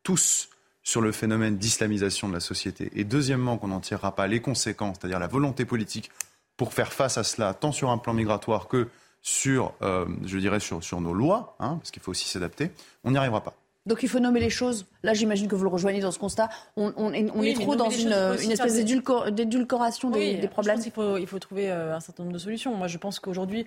tous 0.03 0.49
sur 0.83 1.01
le 1.01 1.11
phénomène 1.11 1.57
d'islamisation 1.57 2.29
de 2.29 2.33
la 2.33 2.39
société, 2.39 2.89
et 2.95 3.03
deuxièmement, 3.03 3.57
qu'on 3.57 3.67
n'en 3.67 3.81
tirera 3.81 4.15
pas 4.15 4.27
les 4.27 4.39
conséquences, 4.39 4.97
c'est-à-dire 4.99 5.19
la 5.19 5.27
volonté 5.27 5.65
politique 5.65 6.11
pour 6.55 6.73
faire 6.73 6.93
face 6.93 7.17
à 7.17 7.23
cela, 7.23 7.53
tant 7.53 7.71
sur 7.71 7.89
un 7.89 7.97
plan 7.97 8.13
migratoire 8.13 8.67
que 8.67 8.87
sur, 9.21 9.73
euh, 9.81 10.05
je 10.25 10.37
dirais, 10.37 10.61
sur, 10.61 11.01
nos 11.01 11.13
lois, 11.13 11.57
hein, 11.59 11.75
parce 11.77 11.91
qu'il 11.91 12.01
faut 12.01 12.11
aussi 12.11 12.29
s'adapter, 12.29 12.71
on 13.03 13.11
n'y 13.11 13.17
arrivera 13.17 13.43
pas. 13.43 13.55
Donc 13.87 14.03
il 14.03 14.09
faut 14.09 14.19
nommer 14.19 14.39
les 14.39 14.49
choses. 14.49 14.85
Là, 15.01 15.13
j'imagine 15.13 15.47
que 15.47 15.55
vous 15.55 15.63
le 15.63 15.69
rejoignez 15.69 15.99
dans 16.01 16.11
ce 16.11 16.19
constat. 16.19 16.49
On, 16.75 16.93
on 16.97 17.11
est, 17.13 17.29
on 17.31 17.39
Oui, 17.39 17.49
est 17.49 17.57
mais 17.57 17.63
trop 17.63 17.75
dans 17.75 17.89
une, 17.89 18.13
il 18.37 18.45
une 18.45 18.51
espèce 18.51 18.75
d'édulcoration 19.31 20.09
des, 20.09 20.19
Oui, 20.19 20.37
des 20.39 20.47
problèmes. 20.47 20.75
Je 20.75 20.83
pense 20.83 20.83
qu'il 20.83 20.93
faut, 20.93 21.17
il 21.17 21.27
faut 21.27 21.39
trouver 21.39 21.71
euh, 21.71 21.95
un 21.95 21.99
certain 21.99 22.23
nombre 22.23 22.33
de 22.33 22.39
solutions. 22.39 22.75
Moi, 22.75 22.87
je 22.87 22.97
pense 22.97 23.19
qu'aujourd'hui, 23.19 23.65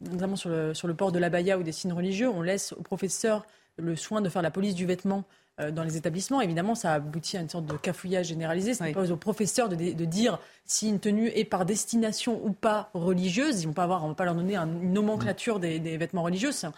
notamment 0.00 0.36
sur 0.36 0.50
le, 0.50 0.74
sur 0.74 0.86
le 0.88 0.94
port 0.94 1.12
de 1.12 1.18
l'abaya 1.18 1.58
ou 1.58 1.62
des 1.62 1.72
signes 1.72 1.92
religieux, 1.92 2.28
on 2.28 2.42
laisse 2.42 2.72
aux 2.74 2.82
professeurs 2.82 3.44
le 3.76 3.96
soin 3.96 4.20
de 4.20 4.28
faire 4.28 4.42
la 4.42 4.50
police 4.50 4.74
du 4.74 4.86
vêtement 4.86 5.24
euh, 5.60 5.70
dans 5.70 5.82
les 5.82 5.96
établissements. 5.96 6.40
Évidemment, 6.40 6.74
ça 6.74 6.94
aboutit 6.94 7.36
à 7.36 7.40
une 7.40 7.48
sorte 7.48 7.66
de 7.66 7.74
cafouillage 7.74 8.26
généralisé. 8.26 8.74
Ce 8.74 8.82
n'est 8.82 8.92
pas 8.92 9.10
aux 9.10 9.16
professeurs 9.16 9.68
de, 9.68 9.76
de 9.76 10.04
dire 10.04 10.38
si 10.66 10.88
une 10.88 11.00
tenue 11.00 11.28
est 11.28 11.44
par 11.44 11.64
destination 11.64 12.40
ou 12.44 12.52
pas 12.52 12.90
religieuse. 12.94 13.62
Ils 13.62 13.66
vont 13.66 13.72
pas 13.72 13.84
avoir, 13.84 14.04
on 14.04 14.08
va 14.08 14.14
pas 14.14 14.24
leur 14.24 14.34
donner 14.34 14.56
un- 14.56 14.66
une 14.66 14.92
nomenclature 14.92 15.58
des, 15.58 15.78
des 15.78 15.96
vêtements 15.96 16.22
religieux. 16.22 16.52
C'est 16.52 16.68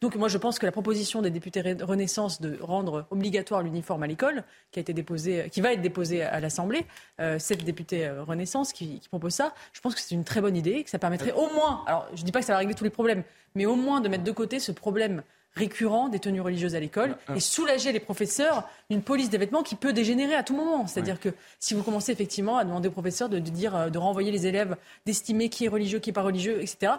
donc 0.00 0.14
moi 0.16 0.28
je 0.28 0.38
pense 0.38 0.58
que 0.58 0.66
la 0.66 0.72
proposition 0.72 1.22
des 1.22 1.30
députés 1.30 1.60
Re- 1.62 1.82
Renaissance 1.82 2.40
de 2.40 2.58
rendre 2.60 3.06
obligatoire 3.10 3.62
l'uniforme 3.62 4.02
à 4.02 4.06
l'école, 4.06 4.44
qui 4.70 4.78
a 4.78 4.82
été 4.82 4.92
déposée, 4.92 5.48
qui 5.50 5.60
va 5.60 5.72
être 5.72 5.82
déposée 5.82 6.22
à 6.22 6.38
l'Assemblée, 6.40 6.86
euh, 7.20 7.38
cette 7.38 7.64
députée 7.64 8.06
euh, 8.06 8.22
Renaissance 8.22 8.72
qui, 8.72 9.00
qui 9.00 9.08
propose 9.08 9.34
ça, 9.34 9.54
je 9.72 9.80
pense 9.80 9.94
que 9.94 10.00
c'est 10.00 10.14
une 10.14 10.24
très 10.24 10.40
bonne 10.40 10.56
idée, 10.56 10.84
que 10.84 10.90
ça 10.90 10.98
permettrait 10.98 11.32
au 11.32 11.48
moins, 11.52 11.82
alors 11.86 12.06
je 12.14 12.22
dis 12.22 12.32
pas 12.32 12.40
que 12.40 12.46
ça 12.46 12.52
va 12.52 12.58
régler 12.58 12.74
tous 12.74 12.84
les 12.84 12.90
problèmes, 12.90 13.22
mais 13.54 13.66
au 13.66 13.74
moins 13.76 14.00
de 14.00 14.08
mettre 14.08 14.24
de 14.24 14.32
côté 14.32 14.60
ce 14.60 14.72
problème 14.72 15.22
récurrent 15.56 16.08
des 16.08 16.20
tenues 16.20 16.42
religieuses 16.42 16.76
à 16.76 16.80
l'école 16.80 17.16
et 17.34 17.40
soulager 17.40 17.90
les 17.90 17.98
professeurs 17.98 18.68
d'une 18.90 19.02
police 19.02 19.28
des 19.30 19.38
vêtements 19.38 19.64
qui 19.64 19.74
peut 19.74 19.92
dégénérer 19.92 20.34
à 20.36 20.44
tout 20.44 20.54
moment. 20.54 20.86
C'est-à-dire 20.86 21.18
que 21.18 21.30
si 21.58 21.74
vous 21.74 21.82
commencez 21.82 22.12
effectivement 22.12 22.58
à 22.58 22.64
demander 22.64 22.86
aux 22.88 22.92
professeurs 22.92 23.28
de, 23.28 23.40
de 23.40 23.50
dire, 23.50 23.74
euh, 23.74 23.88
de 23.88 23.98
renvoyer 23.98 24.30
les 24.30 24.46
élèves, 24.46 24.76
d'estimer 25.04 25.48
qui 25.48 25.64
est 25.64 25.68
religieux, 25.68 25.98
qui 25.98 26.10
est 26.10 26.12
pas 26.12 26.22
religieux, 26.22 26.60
etc. 26.62 26.92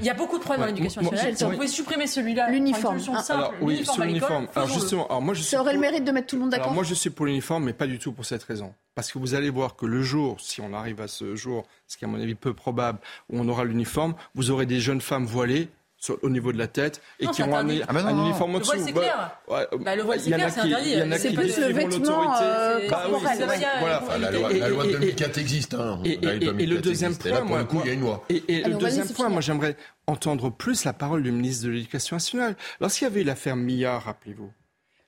Il 0.00 0.04
y 0.04 0.10
a 0.10 0.14
beaucoup 0.14 0.38
de 0.38 0.42
problèmes 0.42 0.60
Ouais, 0.62 0.66
dans 0.68 0.74
l'éducation 0.74 1.02
moi- 1.02 1.12
nationale. 1.12 1.36
Si 1.36 1.44
vous 1.44 1.50
pouvez 1.52 1.66
supprimer 1.68 2.06
celui-là, 2.06 2.50
L'uniforme. 2.50 2.98
Ah, 3.14 3.22
simple, 3.22 3.40
Alors 3.40 3.52
oui, 3.60 3.74
l'uniforme 3.76 4.46
sur. 4.48 4.56
Alors 4.58 4.68
justement, 4.68 5.06
alors 5.06 5.22
moi 5.22 5.34
je 5.34 5.40
suis 5.40 5.50
Ça 5.50 5.60
aurait 5.60 5.72
le 5.72 5.78
pour- 5.80 5.88
mérite 5.90 6.04
de 6.04 6.10
mettre 6.12 6.26
tout 6.26 6.36
le 6.36 6.42
monde 6.42 6.50
d'accord 6.50 6.64
Alors 6.66 6.74
moi 6.74 6.84
je 6.84 6.94
suis 6.94 7.10
pour 7.10 7.26
l'uniforme, 7.26 7.64
mais 7.64 7.72
pas 7.72 7.86
du 7.86 7.98
tout 7.98 8.12
pour 8.12 8.24
cette 8.24 8.42
raison. 8.42 8.74
Parce 8.94 9.10
que 9.12 9.18
vous 9.18 9.34
allez 9.34 9.50
voir 9.50 9.76
que 9.76 9.86
le 9.86 10.02
jour, 10.02 10.40
si 10.40 10.60
on 10.60 10.72
arrive 10.74 11.00
à 11.00 11.08
ce 11.08 11.36
jour, 11.36 11.64
ce 11.86 11.96
qui 11.96 12.04
est 12.04 12.08
à 12.08 12.10
mon 12.10 12.20
avis 12.20 12.34
peu 12.34 12.54
probable, 12.54 12.98
où 13.30 13.38
on 13.38 13.48
aura 13.48 13.64
l'uniforme, 13.64 14.14
vous 14.34 14.50
aurez 14.50 14.66
des 14.66 14.80
jeunes 14.80 15.00
femmes 15.00 15.26
voilées 15.26 15.68
sur- 16.04 16.18
au 16.22 16.28
niveau 16.28 16.52
de 16.52 16.58
la 16.58 16.66
tête 16.66 17.00
et 17.18 17.24
Non, 17.24 17.30
qui 17.32 17.42
auront 17.42 17.56
un, 17.56 17.60
interdit. 17.60 17.82
un 17.82 17.86
Ah 17.88 17.92
bah 17.94 18.02
non, 18.02 18.14
non. 18.14 18.24
uniforme 18.26 18.50
en 18.50 18.54
Le 18.54 18.60
dessous. 18.60 18.72
voile, 18.72 18.84
c'est 18.86 18.92
Bah, 18.92 19.00
clair. 19.00 19.38
ouais, 19.48 19.78
Bah, 19.84 19.96
le 19.96 20.02
voile, 20.02 20.20
c'est 20.20 20.30
clair, 20.32 20.50
c'est 20.52 20.60
interdit. 20.60 21.18
C'est 21.18 21.32
plus 21.34 21.58
le 21.58 21.66
vêtement, 21.72 21.98
l'autorité. 21.98 22.88
Bah 22.90 23.02
oui, 23.06 23.10
corporel, 23.12 23.36
c'est- 23.38 23.46
ouais. 23.46 23.66
voilà. 23.80 24.02
Enfin, 24.02 24.18
la 24.18 24.30
loi, 24.30 24.48
de 24.50 24.88
et- 24.88 24.92
2004 24.92 25.38
existe. 25.38 25.74
Hein. 25.74 26.00
et, 26.04 26.16
de 26.18 26.28
et- 26.28 26.32
et 26.32 26.38
le 26.38 26.38
2004 26.40 26.80
deuxième 26.82 27.10
existe. 27.12 27.26
Et 27.26 27.30
point, 27.30 27.38
là, 27.38 27.40
pour 27.40 27.48
moi, 27.50 27.58
le 27.60 27.64
coup, 27.64 27.80
il 27.84 27.86
y 27.86 27.90
a 27.90 27.94
une 27.94 28.00
loi. 28.00 28.24
Et, 28.28 28.62
le 28.64 28.74
deuxième 28.74 29.08
point, 29.08 29.28
moi, 29.30 29.40
j'aimerais 29.40 29.76
entendre 30.06 30.50
plus 30.50 30.84
la 30.84 30.92
parole 30.92 31.22
du 31.22 31.32
ministre 31.32 31.64
de 31.66 31.70
l'Éducation 31.70 32.16
nationale. 32.16 32.56
Lorsqu'il 32.80 33.04
y 33.04 33.10
avait 33.10 33.22
eu 33.22 33.24
l'affaire 33.24 33.56
Millard, 33.56 34.02
rappelez-vous, 34.04 34.52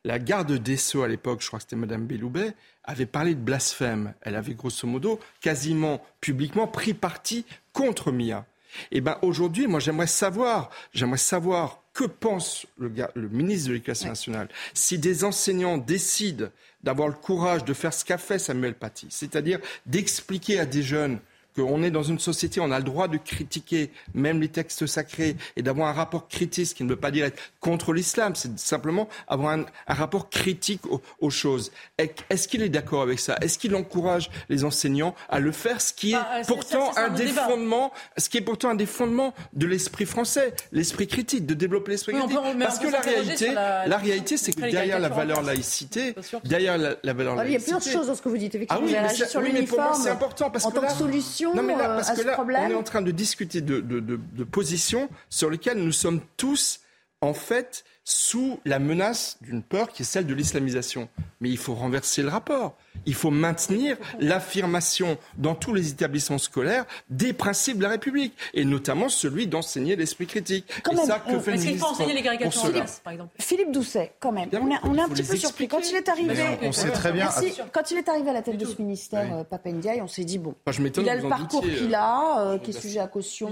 la 0.05 0.19
garde 0.19 0.53
des 0.53 0.77
Sceaux 0.77 1.03
à 1.03 1.09
l'époque, 1.09 1.41
je 1.43 1.47
crois 1.49 1.59
que 1.59 1.65
c'était 1.65 1.77
Madame 1.77 2.07
Belloubet, 2.07 2.55
avait 2.85 3.07
parlé 3.07 3.35
de 3.35 3.41
blasphème. 3.41 4.15
Elle 4.23 4.37
avait 4.37 4.55
grosso 4.55 4.87
modo 4.87 5.19
quasiment 5.41 6.01
publiquement 6.21 6.67
pris 6.67 6.95
parti 6.95 7.45
contre 7.73 8.13
Millard. 8.13 8.45
Et 8.91 9.01
ben 9.01 9.19
aujourd'hui, 9.23 9.67
moi 9.67 9.81
j'aimerais 9.81 10.07
savoir, 10.07 10.71
j'aimerais 10.93 11.19
savoir 11.19 11.83
que 11.93 12.05
pense 12.05 12.67
le 12.77 12.91
ministre 13.29 13.69
de 13.69 13.75
l'Éducation 13.75 14.09
nationale 14.09 14.49
si 14.75 14.99
des 14.99 15.25
enseignants 15.25 15.79
décident 15.79 16.49
d'avoir 16.83 17.09
le 17.09 17.15
courage 17.15 17.65
de 17.65 17.73
faire 17.75 17.93
ce 17.93 18.05
qu'a 18.05 18.19
fait 18.19 18.39
Samuel 18.39 18.75
Paty, 18.75 19.09
c'est-à-dire 19.11 19.59
d'expliquer 19.87 20.61
à 20.61 20.67
des 20.67 20.83
jeunes 20.83 21.19
qu'on 21.57 21.83
est 21.83 21.91
dans 21.91 22.03
une 22.03 22.19
société, 22.19 22.61
on 22.61 22.71
a 22.71 22.79
le 22.79 22.85
droit 22.85 23.09
de 23.09 23.17
critiquer 23.17 23.91
même 24.15 24.41
les 24.41 24.49
textes 24.49 24.87
sacrés 24.87 25.37
et 25.57 25.63
d'avoir 25.63 25.89
un 25.89 25.93
rapport 25.93 26.29
critique, 26.29 26.67
ce 26.69 26.75
qui 26.75 26.85
ne 26.85 26.89
veut 26.91 26.97
pas 26.97 27.11
dire 27.11 27.25
être 27.25 27.41
contre 27.61 27.93
l'islam, 27.93 28.35
c'est 28.37 28.57
simplement 28.59 29.09
avoir 29.27 29.53
un, 29.55 29.65
un 29.89 29.95
rapport 29.95 30.31
critique 30.31 30.87
aux, 30.87 31.01
aux 31.21 31.31
choses. 31.31 31.73
Est-ce 31.99 32.47
qu'il 32.49 32.63
est 32.63 32.69
d'accord 32.69 33.03
avec 33.03 33.19
ça? 33.19 33.37
Est-ce 33.41 33.59
qu'il 33.59 33.75
encourage 33.75 34.31
les 34.49 34.65
enseignants 34.65 35.15
à 35.29 35.41
le 35.41 35.53
faire, 35.53 35.81
ce 35.81 35.93
qui 35.93 36.11
est 36.13 36.15
Bah, 36.15 36.27
c'est- 36.43 36.47
pourtant 36.47 36.93
ça, 36.93 37.07
un 37.07 37.11
des 37.11 37.27
débat. 37.27 37.47
fondements, 37.49 37.93
ce 38.19 38.29
qui 38.29 38.39
est 38.39 38.43
pourtant 38.43 38.71
un 38.71 38.75
des 38.75 38.87
fondements 38.87 39.35
de 39.55 39.67
l'esprit 39.67 40.07
français, 40.07 40.55
l'esprit 40.73 41.07
critique, 41.07 41.47
de 41.47 41.55
développer 41.55 41.93
l'esprit 41.93 42.13
Oui, 42.15 42.21
critique. 42.21 42.37
peut- 42.37 42.59
Parce 42.59 42.79
que 42.79 42.89
la 42.89 43.01
réalité, 43.01 43.53
la- 43.53 43.87
la 43.87 43.97
réalité, 43.99 44.37
c'est 44.37 44.53
que 44.53 44.61
derrière 44.71 44.99
la 44.99 45.09
valeur 45.09 45.43
laïcité, 45.43 46.15
derrière 46.45 46.79
la, 46.79 46.97
la 47.03 47.13
valeur 47.13 47.37
Ah, 47.39 47.45
Il 47.47 47.53
y 47.53 47.55
a 47.55 47.59
laïcité. 47.59 47.73
plusieurs 47.77 47.93
choses 48.01 48.07
dans 48.09 48.15
ce 48.15 48.23
que 48.23 48.29
vous 48.29 48.39
dites. 48.39 48.55
Effectivement, 48.55 48.83
Ah 48.83 48.87
oui, 48.87 48.97
mais 49.01 49.15
sur 49.27 49.41
oui, 49.41 49.51
mais 49.53 49.63
pour 49.63 49.79
moi, 49.79 49.87
l'uniforme 49.89 50.03
c'est 50.03 50.11
important 50.11 50.51
parce 50.51 50.65
en 50.65 50.71
que 50.71 50.77
tant 50.77 50.83
là- 50.83 50.89
que 50.89 50.95
solution 50.95 51.46
Non, 51.55 51.63
mais 51.63 51.77
là, 51.77 51.91
euh, 51.93 51.97
parce 51.97 52.11
à 52.11 52.15
que 52.15 52.23
ce 52.23 52.27
là, 52.27 52.33
problème. 52.33 52.63
on 52.67 52.71
est 52.71 52.75
en 52.75 52.83
train 52.83 53.03
de 53.03 53.11
discuter 53.11 53.61
de, 53.61 53.81
de, 53.81 54.01
de, 54.01 54.17
de 54.17 54.45
positions 54.45 55.09
sur 55.31 55.51
lesquelles 55.51 55.79
nous 55.79 55.93
sommes 55.93 56.21
tous, 56.37 56.81
en 57.21 57.35
fait, 57.35 57.85
sous 58.09 58.61
la 58.65 58.79
menace 58.79 59.37
d'une 59.41 59.65
peur 59.65 59.89
qui 59.89 60.03
est 60.03 60.05
celle 60.05 60.27
de 60.27 60.33
l'islamisation. 60.35 61.09
Mais 61.41 61.49
il 61.51 61.59
faut 61.59 61.75
renverser 61.75 62.23
le 62.23 62.29
rapport. 62.29 62.77
Il 63.05 63.15
faut 63.15 63.33
maintenir 63.33 63.97
l'affirmation 64.21 65.19
dans 65.39 65.57
tous 65.57 65.75
les 65.75 65.91
établissements 65.91 66.39
scolaires 66.39 66.85
des 67.11 67.33
principes 67.33 67.79
de 67.79 67.83
la 67.83 67.89
République, 67.91 68.33
et 68.55 68.65
notamment 68.65 69.09
celui 69.09 69.49
d'enseigner 69.49 69.97
l'esprit 69.97 70.27
critique. 70.29 70.67
Quand 70.85 70.93
et 70.93 70.97
même, 70.97 71.07
ça, 71.07 71.19
que 71.19 71.33
on- 71.35 71.41
fait 71.41 71.51
le 71.51 71.57
Est-ce 71.57 71.67
qu'il 71.67 71.79
faut 71.79 71.87
ministre 71.87 71.91
enseigner 71.91 72.15
les 72.15 72.23
caricatures 72.23 72.65
en 72.65 72.71
classe, 72.71 73.01
par 73.03 73.13
exemple? 73.13 73.35
Philippe 73.41 73.73
Doucet, 73.73 74.13
quand 74.21 74.31
même, 74.33 74.49
on 74.53 74.71
est, 74.71 74.75
on 74.85 74.99
un 74.99 75.09
petit 75.09 75.25
peu 75.25 75.37
surpris. 75.37 75.67
Quand 75.67 75.81
il 75.91 75.97
est 75.97 76.09
arrivé, 76.09 76.45
on 76.63 76.71
sait 76.71 76.91
très 76.91 77.11
bien- 77.11 77.25
Merci. 77.25 77.59
quand 77.73 77.91
il 77.91 77.99
est 77.99 78.09
arrivé 78.09 78.31
à 78.31 78.35
la 78.35 78.43
tête 78.43 78.57
de 78.57 78.65
ce 78.67 78.81
ministère, 78.81 79.35
euh, 79.39 79.43
Papendiaï, 79.45 80.01
on 80.01 80.07
s'est 80.09 80.25
dit 80.25 80.39
bon, 80.39 80.55
Enfin, 80.65 80.77
je 80.79 80.83
m'étonne 80.83 81.05
il 81.05 81.11
a 81.11 81.17
le 81.17 81.29
parcours 81.29 81.63
qu'il 81.63 81.93
euh, 81.93 81.99
a, 81.99 82.41
euh, 82.53 82.59
qui 82.59 82.71
est 82.71 82.81
sujet 82.81 83.01
à 83.01 83.09
caution, 83.09 83.51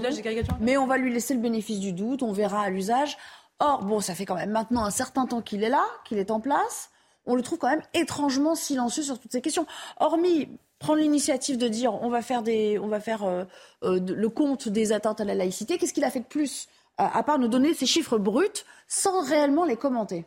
mais 0.61 0.77
on 0.77 0.87
va 0.87 0.97
lui 0.97 1.13
laisser 1.13 1.33
le 1.33 1.41
bénéfice 1.41 1.79
du 1.79 1.91
doute, 1.91 2.23
on 2.23 2.31
verra 2.31 2.61
à 2.63 2.69
l'usage. 2.69 3.17
Or, 3.59 3.83
bon, 3.83 4.01
ça 4.01 4.15
fait 4.15 4.25
quand 4.25 4.35
même 4.35 4.51
maintenant 4.51 4.83
un 4.83 4.91
certain 4.91 5.25
temps 5.25 5.41
qu'il 5.41 5.63
est 5.63 5.69
là, 5.69 5.83
qu'il 6.03 6.17
est 6.17 6.31
en 6.31 6.39
place. 6.39 6.89
On 7.25 7.35
le 7.35 7.41
trouve 7.41 7.57
quand 7.57 7.69
même 7.69 7.83
étrangement 7.93 8.55
silencieux 8.55 9.03
sur 9.03 9.19
toutes 9.19 9.31
ces 9.31 9.41
questions. 9.41 9.65
Hormis 9.99 10.49
prendre 10.79 10.99
l'initiative 10.99 11.57
de 11.57 11.67
dire 11.67 11.93
on 11.93 12.09
va 12.09 12.21
faire, 12.21 12.43
des, 12.43 12.77
on 12.79 12.87
va 12.87 12.99
faire 12.99 13.23
euh, 13.23 13.45
euh, 13.83 13.99
le 13.99 14.29
compte 14.29 14.67
des 14.67 14.91
atteintes 14.91 15.21
à 15.21 15.25
la 15.25 15.33
laïcité, 15.33 15.77
qu'est-ce 15.77 15.93
qu'il 15.93 16.03
a 16.03 16.11
fait 16.11 16.19
de 16.19 16.25
plus 16.25 16.67
euh, 16.99 17.05
à 17.11 17.23
part 17.23 17.39
nous 17.39 17.47
donner 17.47 17.73
ces 17.73 17.85
chiffres 17.85 18.17
bruts 18.17 18.63
sans 18.87 19.23
réellement 19.23 19.65
les 19.65 19.77
commenter? 19.77 20.25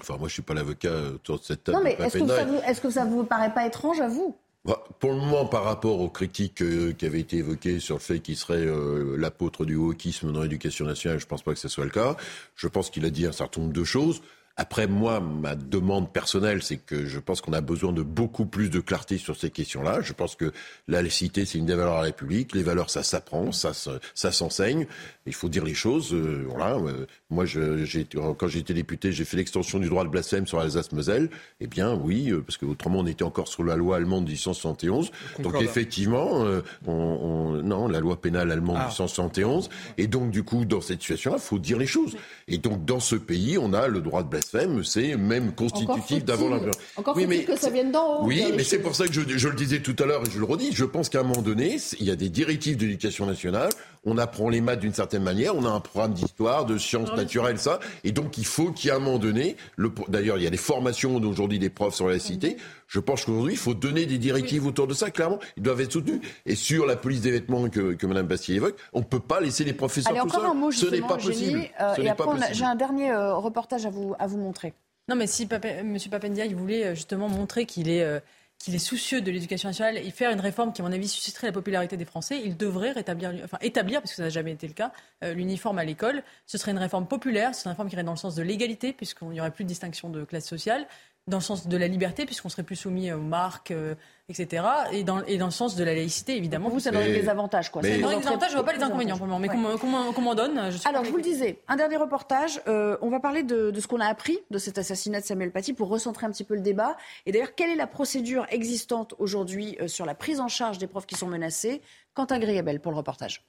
Enfin, 0.00 0.16
moi, 0.16 0.26
je 0.26 0.34
suis 0.34 0.42
pas 0.42 0.54
l'avocat 0.54 0.92
autour 1.14 1.38
de 1.38 1.44
cette 1.44 1.64
table. 1.64 1.78
Non, 1.78 1.84
mais 1.84 1.92
est-ce 1.92 2.18
que, 2.18 2.24
vous, 2.24 2.60
est-ce 2.66 2.80
que 2.80 2.90
ça 2.90 3.04
vous 3.04 3.22
paraît 3.22 3.54
pas 3.54 3.64
étrange 3.64 4.00
à 4.00 4.08
vous? 4.08 4.36
Pour 4.64 5.10
le 5.10 5.16
moment, 5.16 5.44
par 5.44 5.64
rapport 5.64 6.00
aux 6.00 6.08
critiques 6.08 6.62
euh, 6.62 6.94
qui 6.94 7.04
avaient 7.04 7.20
été 7.20 7.36
évoquées 7.36 7.80
sur 7.80 7.96
le 7.96 8.00
fait 8.00 8.20
qu'il 8.20 8.36
serait 8.36 8.64
euh, 8.64 9.14
l'apôtre 9.18 9.66
du 9.66 9.76
wokisme 9.76 10.32
dans 10.32 10.42
l'éducation 10.42 10.86
nationale, 10.86 11.20
je 11.20 11.26
pense 11.26 11.42
pas 11.42 11.52
que 11.52 11.58
ce 11.58 11.68
soit 11.68 11.84
le 11.84 11.90
cas. 11.90 12.16
Je 12.56 12.66
pense 12.68 12.88
qu'il 12.88 13.04
a 13.04 13.10
dit 13.10 13.26
un 13.26 13.32
certain 13.32 13.60
nombre 13.60 13.74
de 13.74 13.84
choses. 13.84 14.22
Après, 14.56 14.86
moi, 14.86 15.18
ma 15.18 15.56
demande 15.56 16.12
personnelle, 16.12 16.62
c'est 16.62 16.76
que 16.76 17.06
je 17.06 17.18
pense 17.18 17.40
qu'on 17.40 17.52
a 17.52 17.60
besoin 17.60 17.92
de 17.92 18.02
beaucoup 18.02 18.46
plus 18.46 18.70
de 18.70 18.78
clarté 18.78 19.18
sur 19.18 19.36
ces 19.36 19.50
questions-là. 19.50 20.00
Je 20.00 20.12
pense 20.12 20.36
que 20.36 20.52
la 20.86 21.02
laïcité, 21.02 21.44
c'est 21.44 21.58
une 21.58 21.66
des 21.66 21.74
valeurs 21.74 21.94
de 21.94 21.98
la 21.98 22.02
République. 22.04 22.54
Les 22.54 22.62
valeurs, 22.62 22.88
ça 22.88 23.02
s'apprend, 23.02 23.50
ça, 23.50 23.74
se- 23.74 23.98
ça 24.14 24.30
s'enseigne. 24.30 24.86
Il 25.26 25.34
faut 25.34 25.48
dire 25.48 25.64
les 25.64 25.74
choses. 25.74 26.14
euh, 26.14 26.44
voilà. 26.48 26.76
Euh, 26.76 27.06
moi, 27.30 27.46
je, 27.46 27.84
j'ai, 27.84 28.06
quand 28.38 28.46
j'étais 28.46 28.74
député, 28.74 29.10
j'ai 29.10 29.24
fait 29.24 29.36
l'extension 29.36 29.80
du 29.80 29.88
droit 29.88 30.04
de 30.04 30.08
blasphème 30.08 30.46
sur 30.46 30.60
Alsace-Moselle. 30.60 31.30
Eh 31.58 31.66
bien, 31.66 31.92
oui, 31.92 32.30
euh, 32.30 32.40
parce 32.40 32.56
que 32.56 32.64
autrement, 32.66 33.00
on 33.00 33.06
était 33.06 33.24
encore 33.24 33.48
sur 33.48 33.64
la 33.64 33.74
loi 33.74 33.96
allemande 33.96 34.24
de 34.26 34.30
1871. 34.30 35.10
Donc, 35.38 35.46
Concordat. 35.46 35.64
effectivement, 35.64 36.44
euh, 36.44 36.60
on, 36.86 36.92
on- 36.92 37.62
non, 37.64 37.88
la 37.88 37.98
loi 37.98 38.20
pénale 38.20 38.52
allemande 38.52 38.76
Ah. 38.78 38.84
de 38.84 38.90
1871. 38.90 39.68
Et 39.98 40.06
donc, 40.06 40.30
du 40.30 40.44
coup, 40.44 40.64
dans 40.64 40.80
cette 40.80 41.00
situation-là, 41.00 41.38
il 41.40 41.42
faut 41.44 41.58
dire 41.58 41.76
les 41.78 41.86
choses. 41.88 42.16
Et 42.46 42.58
donc, 42.58 42.84
dans 42.84 43.00
ce 43.00 43.16
pays, 43.16 43.58
on 43.58 43.72
a 43.72 43.88
le 43.88 44.00
droit 44.00 44.22
de 44.22 44.28
blasphème. 44.28 44.43
C'est 44.84 45.16
même 45.16 45.52
constitutif 45.52 46.04
faut-il- 46.08 46.24
la... 46.66 46.70
Encore 46.96 47.16
Oui, 47.16 47.24
faut-il 47.24 47.38
mais 47.38 47.44
que 47.44 47.56
ça 47.58 47.70
vienne 47.70 47.90
d'en 47.92 48.20
haut. 48.22 48.26
oui, 48.26 48.44
mais 48.56 48.64
c'est 48.64 48.78
pour 48.78 48.94
ça 48.94 49.06
que 49.06 49.12
je, 49.12 49.20
je 49.26 49.48
le 49.48 49.54
disais 49.54 49.80
tout 49.80 49.96
à 49.98 50.06
l'heure 50.06 50.22
et 50.26 50.30
je 50.30 50.38
le 50.38 50.44
redis. 50.44 50.70
Je 50.72 50.84
pense 50.84 51.08
qu'à 51.08 51.20
un 51.20 51.24
moment 51.24 51.42
donné, 51.42 51.78
il 51.98 52.06
y 52.06 52.10
a 52.10 52.16
des 52.16 52.28
directives 52.28 52.76
d'éducation 52.76 53.26
nationale. 53.26 53.70
On 54.06 54.18
apprend 54.18 54.48
les 54.48 54.60
maths 54.60 54.80
d'une 54.80 54.92
certaine 54.92 55.22
manière. 55.22 55.56
On 55.56 55.64
a 55.64 55.68
un 55.70 55.80
programme 55.80 56.12
d'histoire, 56.12 56.66
de 56.66 56.76
sciences 56.78 57.12
naturelles, 57.14 57.58
ça. 57.58 57.80
Et 58.04 58.12
donc, 58.12 58.36
il 58.38 58.44
faut 58.46 58.70
qu'il 58.72 58.88
y 58.88 58.92
ait 58.92 58.96
un 58.96 58.98
moment 59.00 59.18
donné. 59.18 59.56
le- 59.76 59.92
D'ailleurs, 60.08 60.36
il 60.38 60.44
y 60.44 60.46
a 60.46 60.50
des 60.50 60.56
formations 60.56 61.20
d'aujourd'hui 61.20 61.58
des 61.58 61.70
profs 61.70 61.94
sur 61.94 62.08
la 62.08 62.18
cité. 62.18 62.56
Je 62.86 63.00
pense 63.00 63.24
qu'aujourd'hui, 63.24 63.54
il 63.54 63.58
faut 63.58 63.74
donner 63.74 64.04
des 64.06 64.18
directives 64.18 64.66
autour 64.66 64.86
de 64.86 64.94
ça. 64.94 65.10
Clairement, 65.10 65.38
ils 65.56 65.62
doivent 65.62 65.80
être 65.80 65.92
soutenus. 65.92 66.20
Et 66.46 66.54
sur 66.54 66.84
la 66.86 66.96
police 66.96 67.22
des 67.22 67.30
vêtements 67.30 67.68
que, 67.68 67.94
que 67.94 68.06
Mme 68.06 68.26
Bastier 68.26 68.56
évoque, 68.56 68.76
on 68.92 69.00
ne 69.00 69.04
peut 69.04 69.20
pas 69.20 69.40
laisser 69.40 69.64
les 69.64 69.72
professeurs 69.72 70.12
Allez, 70.12 70.20
tout 70.20 70.26
encore 70.28 70.40
seuls. 70.42 70.50
un 70.50 70.54
mot 70.54 70.70
Ce 70.70 70.86
n'est 70.86 71.00
pas 71.00 71.18
Génie, 71.18 71.32
possible. 71.34 71.60
euh, 71.80 71.94
Ce 71.94 72.00
et 72.00 72.04
n'est 72.04 72.10
après, 72.10 72.52
j'ai 72.54 72.64
un 72.64 72.74
dernier 72.74 73.10
euh, 73.10 73.34
reportage 73.34 73.86
à 73.86 73.90
vous, 73.90 74.14
à 74.18 74.26
vous 74.26 74.38
montrer. 74.38 74.74
Non, 75.08 75.16
mais 75.16 75.26
si 75.26 75.46
Pape- 75.46 75.64
M. 75.64 75.96
Papendia, 76.10 76.44
il 76.46 76.54
voulait 76.56 76.84
euh, 76.86 76.94
justement 76.94 77.28
montrer 77.28 77.66
qu'il 77.66 77.88
est, 77.88 78.02
euh, 78.02 78.20
qu'il 78.58 78.74
est 78.74 78.78
soucieux 78.78 79.20
de 79.20 79.30
l'éducation 79.30 79.68
nationale 79.68 79.98
et 79.98 80.10
faire 80.10 80.30
une 80.30 80.40
réforme 80.40 80.72
qui, 80.72 80.80
à 80.80 80.84
mon 80.84 80.92
avis, 80.92 81.08
susciterait 81.08 81.48
la 81.48 81.52
popularité 81.52 81.96
des 81.96 82.04
Français, 82.04 82.40
il 82.44 82.56
devrait 82.56 82.92
rétablir, 82.92 83.32
enfin 83.44 83.58
établir, 83.60 84.00
parce 84.00 84.12
que 84.12 84.16
ça 84.16 84.22
n'a 84.22 84.30
jamais 84.30 84.52
été 84.52 84.66
le 84.66 84.72
cas, 84.72 84.92
euh, 85.22 85.34
l'uniforme 85.34 85.78
à 85.78 85.84
l'école. 85.84 86.22
Ce 86.46 86.56
serait 86.56 86.72
une 86.72 86.78
réforme 86.78 87.06
populaire, 87.06 87.54
ce 87.54 87.60
serait 87.60 87.70
une 87.70 87.72
réforme 87.72 87.88
qui 87.88 87.94
irait 87.94 88.04
dans 88.04 88.12
le 88.12 88.18
sens 88.18 88.34
de 88.34 88.42
l'égalité, 88.42 88.92
puisqu'il 88.92 89.28
n'y 89.28 89.40
aurait 89.40 89.50
plus 89.50 89.64
de 89.64 89.68
distinction 89.68 90.08
de 90.08 90.24
classe 90.24 90.46
sociale. 90.46 90.86
Dans 91.26 91.38
le 91.38 91.42
sens 91.42 91.66
de 91.68 91.76
la 91.78 91.88
liberté, 91.88 92.26
puisqu'on 92.26 92.50
serait 92.50 92.64
plus 92.64 92.76
soumis 92.76 93.10
aux 93.10 93.18
marques, 93.18 93.70
euh, 93.70 93.94
etc. 94.28 94.62
Et 94.92 95.04
dans, 95.04 95.24
et 95.24 95.38
dans 95.38 95.46
le 95.46 95.50
sens 95.52 95.74
de 95.74 95.82
la 95.82 95.94
laïcité, 95.94 96.36
évidemment. 96.36 96.68
Vous, 96.68 96.80
ça 96.80 96.90
donne 96.90 97.02
des 97.04 97.30
avantages, 97.30 97.70
quoi. 97.70 97.82
Ça 97.82 97.88
donne 97.88 98.20
des 98.20 98.26
avantages, 98.26 98.50
je 98.50 98.56
ne 98.56 98.60
vois 98.62 98.66
pas 98.70 98.76
les 98.76 98.82
inconvénients 98.82 99.16
pour 99.16 99.24
le 99.24 99.32
moment. 99.32 99.38
Mais 99.40 99.48
Ouais. 99.48 99.78
comment 100.14 100.30
on 100.32 100.34
donne 100.34 100.70
je 100.70 100.76
suis 100.76 100.86
Alors, 100.88 101.00
pas 101.00 101.06
je 101.06 101.10
vous 101.10 101.16
le 101.16 101.22
disais, 101.22 101.60
un 101.66 101.76
dernier 101.76 101.96
reportage. 101.96 102.60
euh, 102.68 102.98
on 103.00 103.08
va 103.08 103.20
parler 103.20 103.42
de, 103.42 103.70
de 103.70 103.80
ce 103.80 103.86
qu'on 103.86 104.00
a 104.00 104.06
appris 104.06 104.38
de 104.50 104.58
cet 104.58 104.76
assassinat 104.76 105.20
de 105.22 105.24
Samuel 105.24 105.50
Paty 105.50 105.72
pour 105.72 105.88
recentrer 105.88 106.26
un 106.26 106.30
petit 106.30 106.44
peu 106.44 106.54
le 106.56 106.60
débat. 106.60 106.96
Et 107.24 107.32
d'ailleurs, 107.32 107.54
quelle 107.54 107.70
est 107.70 107.76
la 107.76 107.86
procédure 107.86 108.44
existante 108.50 109.14
aujourd'hui 109.18 109.78
euh, 109.80 109.88
sur 109.88 110.04
la 110.04 110.14
prise 110.14 110.40
en 110.40 110.48
charge 110.48 110.76
des 110.76 110.86
profs 110.86 111.06
qui 111.06 111.14
sont 111.14 111.26
menacés? 111.28 111.80
Quentin 112.12 112.38
Griebel 112.38 112.80
pour 112.80 112.92
le 112.92 112.98
reportage. 112.98 113.42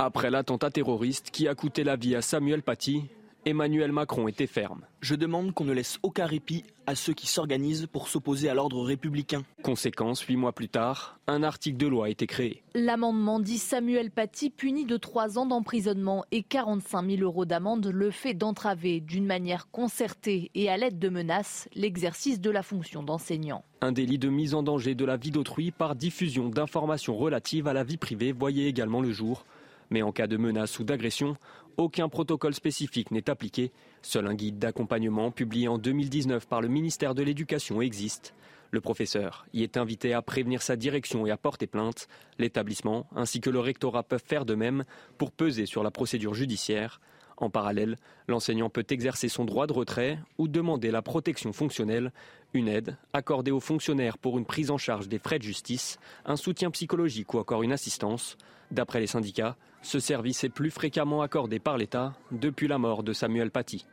Après 0.00 0.30
l'attentat 0.30 0.70
terroriste 0.70 1.30
qui 1.30 1.48
a 1.48 1.54
coûté 1.54 1.82
la 1.84 1.96
vie 1.96 2.14
à 2.14 2.22
Samuel 2.22 2.62
Paty, 2.62 3.04
Emmanuel 3.44 3.92
Macron 3.92 4.28
était 4.28 4.46
ferme. 4.46 4.82
Je 5.00 5.14
demande 5.14 5.54
qu'on 5.54 5.64
ne 5.64 5.72
laisse 5.72 5.98
aucun 6.02 6.26
répit 6.26 6.64
à 6.86 6.94
ceux 6.94 7.14
qui 7.14 7.26
s'organisent 7.26 7.86
pour 7.86 8.08
s'opposer 8.08 8.48
à 8.48 8.54
l'ordre 8.54 8.82
républicain. 8.82 9.44
Conséquence, 9.62 10.20
huit 10.22 10.36
mois 10.36 10.52
plus 10.52 10.68
tard, 10.68 11.18
un 11.26 11.42
article 11.42 11.78
de 11.78 11.86
loi 11.86 12.06
a 12.06 12.08
été 12.08 12.26
créé. 12.26 12.62
L'amendement 12.74 13.40
dit 13.40 13.58
Samuel 13.58 14.10
Paty, 14.10 14.50
puni 14.50 14.84
de 14.84 14.96
3 14.96 15.38
ans 15.38 15.46
d'emprisonnement 15.46 16.24
et 16.30 16.42
45 16.42 17.10
000 17.10 17.22
euros 17.22 17.44
d'amende, 17.44 17.86
le 17.86 18.10
fait 18.10 18.34
d'entraver 18.34 19.00
d'une 19.00 19.26
manière 19.26 19.70
concertée 19.70 20.50
et 20.54 20.68
à 20.68 20.76
l'aide 20.76 20.98
de 20.98 21.08
menaces 21.08 21.68
l'exercice 21.74 22.40
de 22.40 22.50
la 22.50 22.62
fonction 22.62 23.02
d'enseignant. 23.02 23.64
Un 23.80 23.92
délit 23.92 24.18
de 24.18 24.28
mise 24.28 24.54
en 24.54 24.62
danger 24.62 24.94
de 24.94 25.04
la 25.04 25.16
vie 25.16 25.30
d'autrui 25.30 25.70
par 25.70 25.94
diffusion 25.94 26.48
d'informations 26.48 27.16
relatives 27.16 27.68
à 27.68 27.72
la 27.72 27.84
vie 27.84 27.96
privée 27.96 28.32
voyait 28.32 28.68
également 28.68 29.00
le 29.00 29.12
jour. 29.12 29.44
Mais 29.90 30.02
en 30.02 30.12
cas 30.12 30.26
de 30.26 30.36
menace 30.36 30.78
ou 30.78 30.84
d'agression, 30.84 31.36
aucun 31.78 32.08
protocole 32.08 32.54
spécifique 32.54 33.12
n'est 33.12 33.30
appliqué. 33.30 33.72
Seul 34.02 34.26
un 34.26 34.34
guide 34.34 34.58
d'accompagnement 34.58 35.30
publié 35.30 35.68
en 35.68 35.78
2019 35.78 36.46
par 36.46 36.60
le 36.60 36.68
ministère 36.68 37.14
de 37.14 37.22
l'Éducation 37.22 37.80
existe. 37.80 38.34
Le 38.70 38.80
professeur 38.82 39.46
y 39.54 39.62
est 39.62 39.78
invité 39.78 40.12
à 40.12 40.20
prévenir 40.20 40.60
sa 40.60 40.76
direction 40.76 41.24
et 41.24 41.30
à 41.30 41.38
porter 41.38 41.66
plainte. 41.66 42.08
L'établissement 42.38 43.06
ainsi 43.14 43.40
que 43.40 43.48
le 43.48 43.60
rectorat 43.60 44.02
peuvent 44.02 44.22
faire 44.22 44.44
de 44.44 44.54
même 44.54 44.84
pour 45.16 45.30
peser 45.30 45.64
sur 45.64 45.82
la 45.82 45.90
procédure 45.90 46.34
judiciaire. 46.34 47.00
En 47.36 47.48
parallèle, 47.48 47.96
l'enseignant 48.26 48.68
peut 48.68 48.86
exercer 48.90 49.28
son 49.28 49.44
droit 49.44 49.68
de 49.68 49.72
retrait 49.72 50.18
ou 50.36 50.48
demander 50.48 50.90
la 50.90 51.02
protection 51.02 51.52
fonctionnelle, 51.52 52.12
une 52.52 52.66
aide 52.66 52.96
accordée 53.12 53.52
aux 53.52 53.60
fonctionnaires 53.60 54.18
pour 54.18 54.36
une 54.36 54.44
prise 54.44 54.72
en 54.72 54.78
charge 54.78 55.08
des 55.08 55.20
frais 55.20 55.38
de 55.38 55.44
justice, 55.44 56.00
un 56.26 56.36
soutien 56.36 56.72
psychologique 56.72 57.32
ou 57.32 57.38
encore 57.38 57.62
une 57.62 57.72
assistance. 57.72 58.36
D'après 58.70 59.00
les 59.00 59.06
syndicats, 59.06 59.56
ce 59.82 59.98
service 60.00 60.44
est 60.44 60.48
plus 60.50 60.70
fréquemment 60.70 61.22
accordé 61.22 61.58
par 61.58 61.78
l'État 61.78 62.12
depuis 62.32 62.68
la 62.68 62.78
mort 62.78 63.02
de 63.02 63.12
Samuel 63.12 63.50
Paty. 63.50 63.86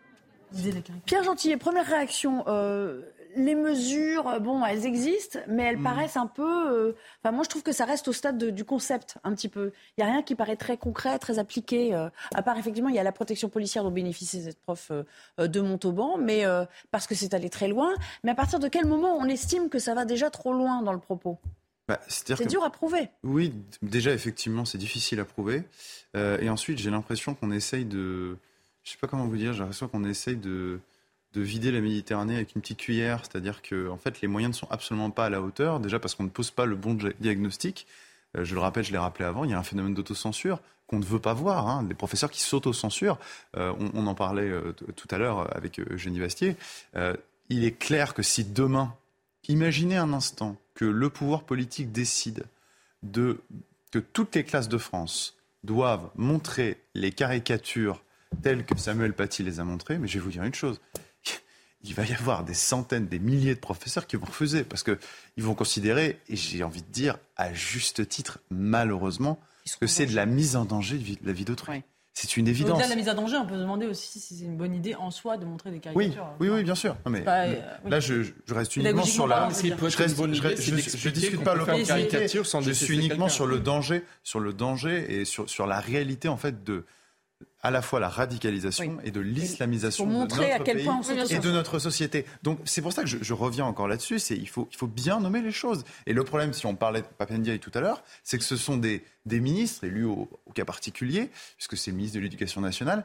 Pierre 1.05 1.23
Gentillet, 1.23 1.57
première 1.57 1.85
réaction. 1.85 2.43
euh, 2.47 3.01
les 3.37 3.55
mesures, 3.55 4.29
euh, 4.29 4.39
bon, 4.39 4.63
elles 4.63 4.85
existent, 4.85 5.39
mais 5.49 5.63
elles 5.63 5.79
Mm. 5.79 5.83
paraissent 5.83 6.15
un 6.17 6.27
peu. 6.27 6.71
euh, 6.71 6.93
Enfin, 7.21 7.33
moi, 7.33 7.43
je 7.43 7.49
trouve 7.49 7.63
que 7.63 7.73
ça 7.73 7.83
reste 7.83 8.07
au 8.07 8.13
stade 8.13 8.37
de- 8.37 8.49
du 8.49 8.63
concept, 8.63 9.17
un 9.25 9.33
petit 9.33 9.49
peu. 9.49 9.73
Il 9.97 10.03
n'y 10.03 10.09
a 10.09 10.13
rien 10.13 10.23
qui 10.23 10.35
paraît 10.35 10.55
très 10.55 10.77
concret, 10.77 11.19
très 11.19 11.37
appliqué. 11.39 11.93
euh, 11.93 12.09
à 12.33 12.41
part, 12.43 12.57
effectivement, 12.57 12.87
il 12.89 12.95
y 12.95 12.99
a 12.99 13.03
la 13.03 13.11
protection 13.11 13.49
policière 13.49 13.83
dont 13.83 13.91
bénéficie 13.91 14.41
cette 14.43 14.61
prof 14.61 14.89
de 15.37 15.59
Montauban, 15.61 16.17
mais 16.17 16.45
euh, 16.45 16.63
parce 16.91 17.07
que 17.07 17.15
c'est 17.15 17.33
allé 17.33 17.49
très 17.49 17.67
loin. 17.67 17.93
Mais 18.23 18.31
à 18.31 18.35
partir 18.35 18.59
de 18.59 18.69
quel 18.69 18.85
moment 18.85 19.17
on 19.17 19.25
estime 19.25 19.67
que 19.67 19.79
ça 19.79 19.93
va 19.95 20.05
déjà 20.05 20.29
trop 20.29 20.53
loin 20.53 20.81
dans 20.81 20.93
le 20.93 20.99
propos? 20.99 21.37
Bah, 21.87 21.99
C'est 22.07 22.35
que- 22.35 22.43
dur 22.47 22.63
à 22.63 22.71
prouver. 22.71 23.09
Oui, 23.23 23.53
déjà, 23.81 24.11
effectivement, 24.11 24.65
c'est 24.65 24.77
difficile 24.79 25.19
à 25.19 25.25
prouver. 25.25 25.63
Euh, 26.15 26.39
et 26.41 26.49
ensuite, 26.49 26.79
j'ai 26.79 26.89
l'impression 26.89 27.35
qu'on 27.35 27.51
essaye 27.51 27.85
de. 27.85 28.37
Je 28.83 28.91
sais 28.91 28.97
pas 28.97 29.07
comment 29.07 29.25
vous 29.27 29.37
dire, 29.37 29.53
j'ai 29.53 29.59
l'impression 29.59 29.87
qu'on 29.87 30.03
essaye 30.03 30.35
de, 30.35 30.79
de 31.33 31.41
vider 31.41 31.71
la 31.71 31.81
Méditerranée 31.81 32.35
avec 32.35 32.55
une 32.55 32.61
petite 32.61 32.79
cuillère. 32.79 33.21
C'est-à-dire 33.23 33.61
que, 33.61 33.89
en 33.89 33.97
fait, 33.97 34.21
les 34.21 34.27
moyens 34.27 34.55
ne 34.55 34.59
sont 34.59 34.67
absolument 34.71 35.11
pas 35.11 35.25
à 35.25 35.29
la 35.29 35.41
hauteur. 35.41 35.79
Déjà 35.79 35.99
parce 35.99 36.15
qu'on 36.15 36.23
ne 36.23 36.29
pose 36.29 36.49
pas 36.51 36.65
le 36.65 36.75
bon 36.75 36.93
dia- 36.95 37.13
diagnostic. 37.19 37.85
Euh, 38.37 38.43
je 38.45 38.53
le 38.55 38.61
rappelle, 38.61 38.83
je 38.83 38.91
l'ai 38.91 38.97
rappelé 38.97 39.25
avant, 39.25 39.43
il 39.43 39.51
y 39.51 39.53
a 39.53 39.59
un 39.59 39.63
phénomène 39.63 39.93
d'autocensure 39.93 40.59
qu'on 40.87 40.99
ne 40.99 41.05
veut 41.05 41.19
pas 41.19 41.33
voir. 41.33 41.67
Hein. 41.67 41.85
Les 41.87 41.95
professeurs 41.95 42.29
qui 42.31 42.41
s'autocensurent, 42.41 43.17
euh, 43.57 43.73
on, 43.79 43.91
on 44.03 44.07
en 44.07 44.13
parlait 44.15 44.51
tout 44.95 45.07
à 45.11 45.17
l'heure 45.17 45.55
avec 45.55 45.79
Eugénie 45.79 46.19
Bastier. 46.19 46.55
Il 47.49 47.63
est 47.63 47.71
clair 47.77 48.13
que 48.13 48.21
si 48.23 48.43
demain, 48.43 48.93
imaginez 49.47 49.97
un 49.97 50.13
instant 50.13 50.57
que 50.75 50.85
le 50.85 51.09
pouvoir 51.09 51.43
politique 51.43 51.91
décide 51.91 52.45
de, 53.01 53.41
que 53.91 53.99
toutes 53.99 54.35
les 54.35 54.43
classes 54.43 54.69
de 54.69 54.77
France 54.77 55.37
doivent 55.63 56.11
montrer 56.15 56.83
les 56.93 57.11
caricatures 57.11 58.03
telles 58.43 58.65
que 58.65 58.77
Samuel 58.77 59.13
Paty 59.13 59.43
les 59.43 59.59
a 59.59 59.63
montrées, 59.63 59.97
mais 59.97 60.07
je 60.07 60.19
vais 60.19 60.23
vous 60.23 60.31
dire 60.31 60.43
une 60.43 60.53
chose. 60.53 60.79
Il 61.83 61.93
va 61.93 62.03
y 62.05 62.13
avoir 62.13 62.43
des 62.43 62.53
centaines, 62.53 63.07
des 63.07 63.19
milliers 63.19 63.55
de 63.55 63.59
professeurs 63.59 64.07
qui 64.07 64.15
vont 64.15 64.25
refuser 64.25 64.63
parce 64.63 64.83
qu'ils 64.83 64.97
vont 65.43 65.53
considérer, 65.55 66.19
et 66.27 66.35
j'ai 66.35 66.63
envie 66.63 66.81
de 66.81 66.91
dire 66.91 67.17
à 67.37 67.53
juste 67.53 68.07
titre, 68.09 68.39
malheureusement, 68.49 69.39
que 69.79 69.87
c'est 69.87 70.05
de 70.05 70.15
la 70.15 70.25
mise 70.25 70.55
en 70.55 70.65
danger 70.65 70.97
de 70.97 71.17
la 71.25 71.31
vie 71.31 71.45
d'autrui. 71.45 71.83
C'est 72.17 72.37
une 72.37 72.47
évidence. 72.47 72.71
Au-delà 72.75 72.85
de 72.85 72.89
la 72.91 72.95
mise 72.95 73.09
en 73.09 73.13
danger, 73.13 73.35
on 73.35 73.45
peut 73.45 73.55
se 73.55 73.59
demander 73.59 73.87
aussi 73.87 74.19
si 74.19 74.35
c'est 74.35 74.45
une 74.45 74.55
bonne 74.55 74.73
idée 74.73 74.95
en 74.95 75.11
soi 75.11 75.35
de 75.35 75.43
montrer 75.43 75.69
des 75.69 75.79
caricatures. 75.81 76.27
oui, 76.39 76.47
oui, 76.49 76.63
bien 76.63 76.73
sûr. 76.73 76.95
Non, 77.05 77.11
mais 77.11 77.19
le- 77.19 77.25
euh. 77.27 77.89
Là, 77.89 77.99
je, 77.99 78.23
je 78.23 78.53
reste 78.53 78.77
uniquement 78.77 79.03
sur 79.03 79.27
la. 79.27 79.49
je 79.49 79.67
je 80.97 81.09
discute 81.09 81.43
pas 81.43 81.55
l'opportunité. 81.55 82.07
caricature 82.07 82.45
sans 82.45 82.61
Je 82.61 82.71
suis 82.71 82.95
uniquement 82.95 83.27
sur 83.27 83.45
le 83.45 83.59
danger, 83.59 84.03
sur 84.23 84.39
le 84.39 84.53
danger 84.53 85.05
et 85.19 85.25
sur, 85.25 85.49
sur 85.49 85.67
la 85.67 85.81
réalité 85.81 86.29
en 86.29 86.37
fait 86.37 86.63
de 86.63 86.85
à 87.61 87.71
la 87.71 87.81
fois 87.81 87.99
la 87.99 88.09
radicalisation 88.09 88.99
et 89.03 89.11
de 89.11 89.19
l'islamisation 89.19 90.05
de 90.05 90.11
notre 90.11 90.41
à 90.41 90.59
quel 90.59 90.77
pays 90.77 90.85
point 90.85 91.01
et 91.01 91.39
de 91.39 91.51
notre 91.51 91.79
société. 91.79 92.25
Donc 92.43 92.59
c'est 92.63 92.81
pour 92.81 92.93
ça 92.93 93.01
que 93.01 93.07
je, 93.07 93.17
je 93.21 93.33
reviens 93.33 93.65
encore 93.65 93.87
là-dessus. 93.87 94.19
C'est 94.19 94.35
il 94.35 94.47
faut 94.47 94.67
il 94.71 94.77
faut 94.77 94.87
bien 94.87 95.19
nommer 95.19 95.41
les 95.41 95.51
choses. 95.51 95.83
Et 96.05 96.13
le 96.13 96.23
problème, 96.23 96.53
si 96.53 96.65
on 96.65 96.75
parlait 96.75 97.01
de 97.01 97.07
Papendiaï 97.07 97.59
tout 97.59 97.71
à 97.73 97.81
l'heure, 97.81 98.03
c'est 98.23 98.37
que 98.37 98.43
ce 98.43 98.55
sont 98.55 98.77
des 98.77 99.03
des 99.25 99.39
ministres 99.39 99.83
élus 99.85 100.05
au, 100.05 100.29
au 100.45 100.51
cas 100.51 100.65
particulier, 100.65 101.31
puisque 101.57 101.75
c'est 101.75 101.89
le 101.89 101.97
ministre 101.97 102.17
de 102.17 102.21
l'Éducation 102.21 102.61
nationale, 102.61 103.03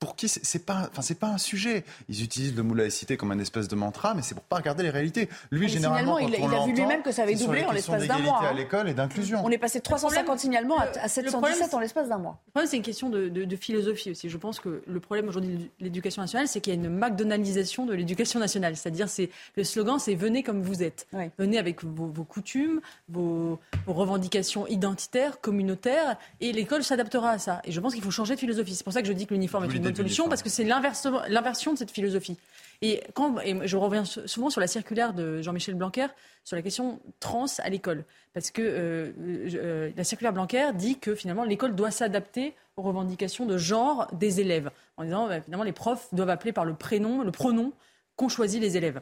pour 0.00 0.16
qui 0.16 0.28
c'est 0.28 0.66
pas, 0.66 0.88
enfin 0.90 1.00
c'est 1.02 1.18
pas 1.18 1.28
un 1.28 1.38
sujet. 1.38 1.84
Ils 2.08 2.22
utilisent 2.22 2.54
le 2.54 2.62
mot 2.62 2.74
laïcité 2.74 3.16
comme 3.16 3.30
un 3.32 3.38
espèce 3.38 3.68
de 3.68 3.74
mantra, 3.76 4.12
mais 4.14 4.22
c'est 4.22 4.34
pour 4.34 4.44
pas 4.44 4.56
regarder 4.56 4.82
les 4.82 4.90
réalités. 4.90 5.28
Lui, 5.50 5.62
Mais 5.66 5.68
généralement, 5.68 6.18
il- 6.18 6.26
quand 6.36 6.42
on 6.42 6.50
il 6.50 6.54
a 6.54 6.66
vu 6.66 6.72
lui-même 6.74 7.02
que 7.02 7.10
ça 7.12 7.22
avait 7.22 7.34
doublé 7.36 7.64
en 7.64 7.72
l'espace 7.72 8.06
d'un 8.06 8.18
mois, 8.18 8.38
à 8.42 8.48
hein. 8.50 8.54
l'école 8.54 8.88
et 8.88 8.94
d'inclusion. 8.94 9.40
On 9.44 9.50
est 9.50 9.56
passé 9.58 9.78
de 9.78 9.84
350 9.84 10.38
signalements 10.38 10.78
à, 10.78 10.84
à 11.00 11.08
717 11.08 11.32
problème, 11.32 11.68
en 11.72 11.78
l'espace 11.80 12.08
d'un 12.08 12.18
mois. 12.18 12.38
Le 12.46 12.50
problème, 12.50 12.70
c'est 12.70 12.76
une 12.76 12.82
question 12.82 13.08
de, 13.08 13.28
de- 13.28 13.44
de 13.44 13.56
philosophie 13.56 14.10
aussi. 14.10 14.28
Je 14.28 14.36
pense 14.36 14.60
que 14.60 14.82
le 14.86 15.00
problème 15.00 15.28
aujourd'hui 15.28 15.56
de 15.56 15.68
l'éducation 15.80 16.20
nationale, 16.22 16.48
c'est 16.48 16.60
qu'il 16.60 16.74
y 16.74 16.76
a 16.76 16.80
une 16.80 16.90
McDonaldisation 16.94 17.86
de 17.86 17.94
l'éducation 17.94 18.40
nationale. 18.40 18.76
C'est-à-dire, 18.76 19.08
c'est 19.08 19.30
le 19.56 19.64
slogan, 19.64 19.98
c'est 19.98 20.14
venez 20.14 20.42
comme 20.42 20.60
vous 20.62 20.82
êtes. 20.82 21.06
Venez 21.38 21.58
avec 21.58 21.82
vos, 21.84 22.06
vos 22.06 22.24
coutumes, 22.24 22.80
vos, 23.08 23.58
vos 23.86 23.92
revendications 23.92 24.66
identitaires, 24.66 25.40
communautaires, 25.40 26.16
et 26.40 26.52
l'école 26.52 26.84
s'adaptera 26.84 27.30
à 27.30 27.38
ça. 27.38 27.60
Et 27.64 27.72
je 27.72 27.80
pense 27.80 27.94
qu'il 27.94 28.02
faut 28.02 28.10
changer 28.10 28.34
de 28.34 28.40
philosophie. 28.40 28.74
C'est 28.74 28.84
pour 28.84 28.92
ça 28.92 29.00
que 29.00 29.08
je 29.08 29.12
dis 29.12 29.26
que 29.26 29.34
l'uniforme 29.34 29.64
est 29.64 29.74
une 29.74 29.83
bonne 29.84 29.96
solution, 29.96 30.28
parce 30.28 30.42
que 30.42 30.48
c'est 30.48 30.64
l'inversion 30.64 31.20
l'inversion 31.28 31.72
de 31.72 31.78
cette 31.78 31.90
philosophie. 31.90 32.36
Et, 32.82 33.02
quand, 33.14 33.38
et 33.40 33.66
je 33.66 33.76
reviens 33.76 34.04
souvent 34.04 34.50
sur 34.50 34.60
la 34.60 34.66
circulaire 34.66 35.14
de 35.14 35.40
Jean-Michel 35.42 35.74
Blanquer 35.74 36.06
sur 36.44 36.56
la 36.56 36.62
question 36.62 37.00
trans 37.20 37.46
à 37.58 37.68
l'école. 37.70 38.04
Parce 38.32 38.50
que 38.50 38.62
euh, 38.62 39.12
euh, 39.54 39.90
la 39.96 40.04
circulaire 40.04 40.32
Blanquer 40.32 40.70
dit 40.74 40.98
que 40.98 41.14
finalement 41.14 41.44
l'école 41.44 41.74
doit 41.74 41.90
s'adapter 41.90 42.54
aux 42.76 42.82
revendications 42.82 43.46
de 43.46 43.56
genre 43.56 44.08
des 44.12 44.40
élèves. 44.40 44.70
En 44.96 45.04
disant 45.04 45.28
bah, 45.28 45.40
finalement 45.40 45.64
les 45.64 45.72
profs 45.72 46.12
doivent 46.12 46.30
appeler 46.30 46.52
par 46.52 46.64
le 46.64 46.74
prénom, 46.74 47.22
le 47.22 47.30
pronom 47.30 47.72
qu'ont 48.16 48.28
choisi 48.28 48.60
les 48.60 48.76
élèves. 48.76 49.00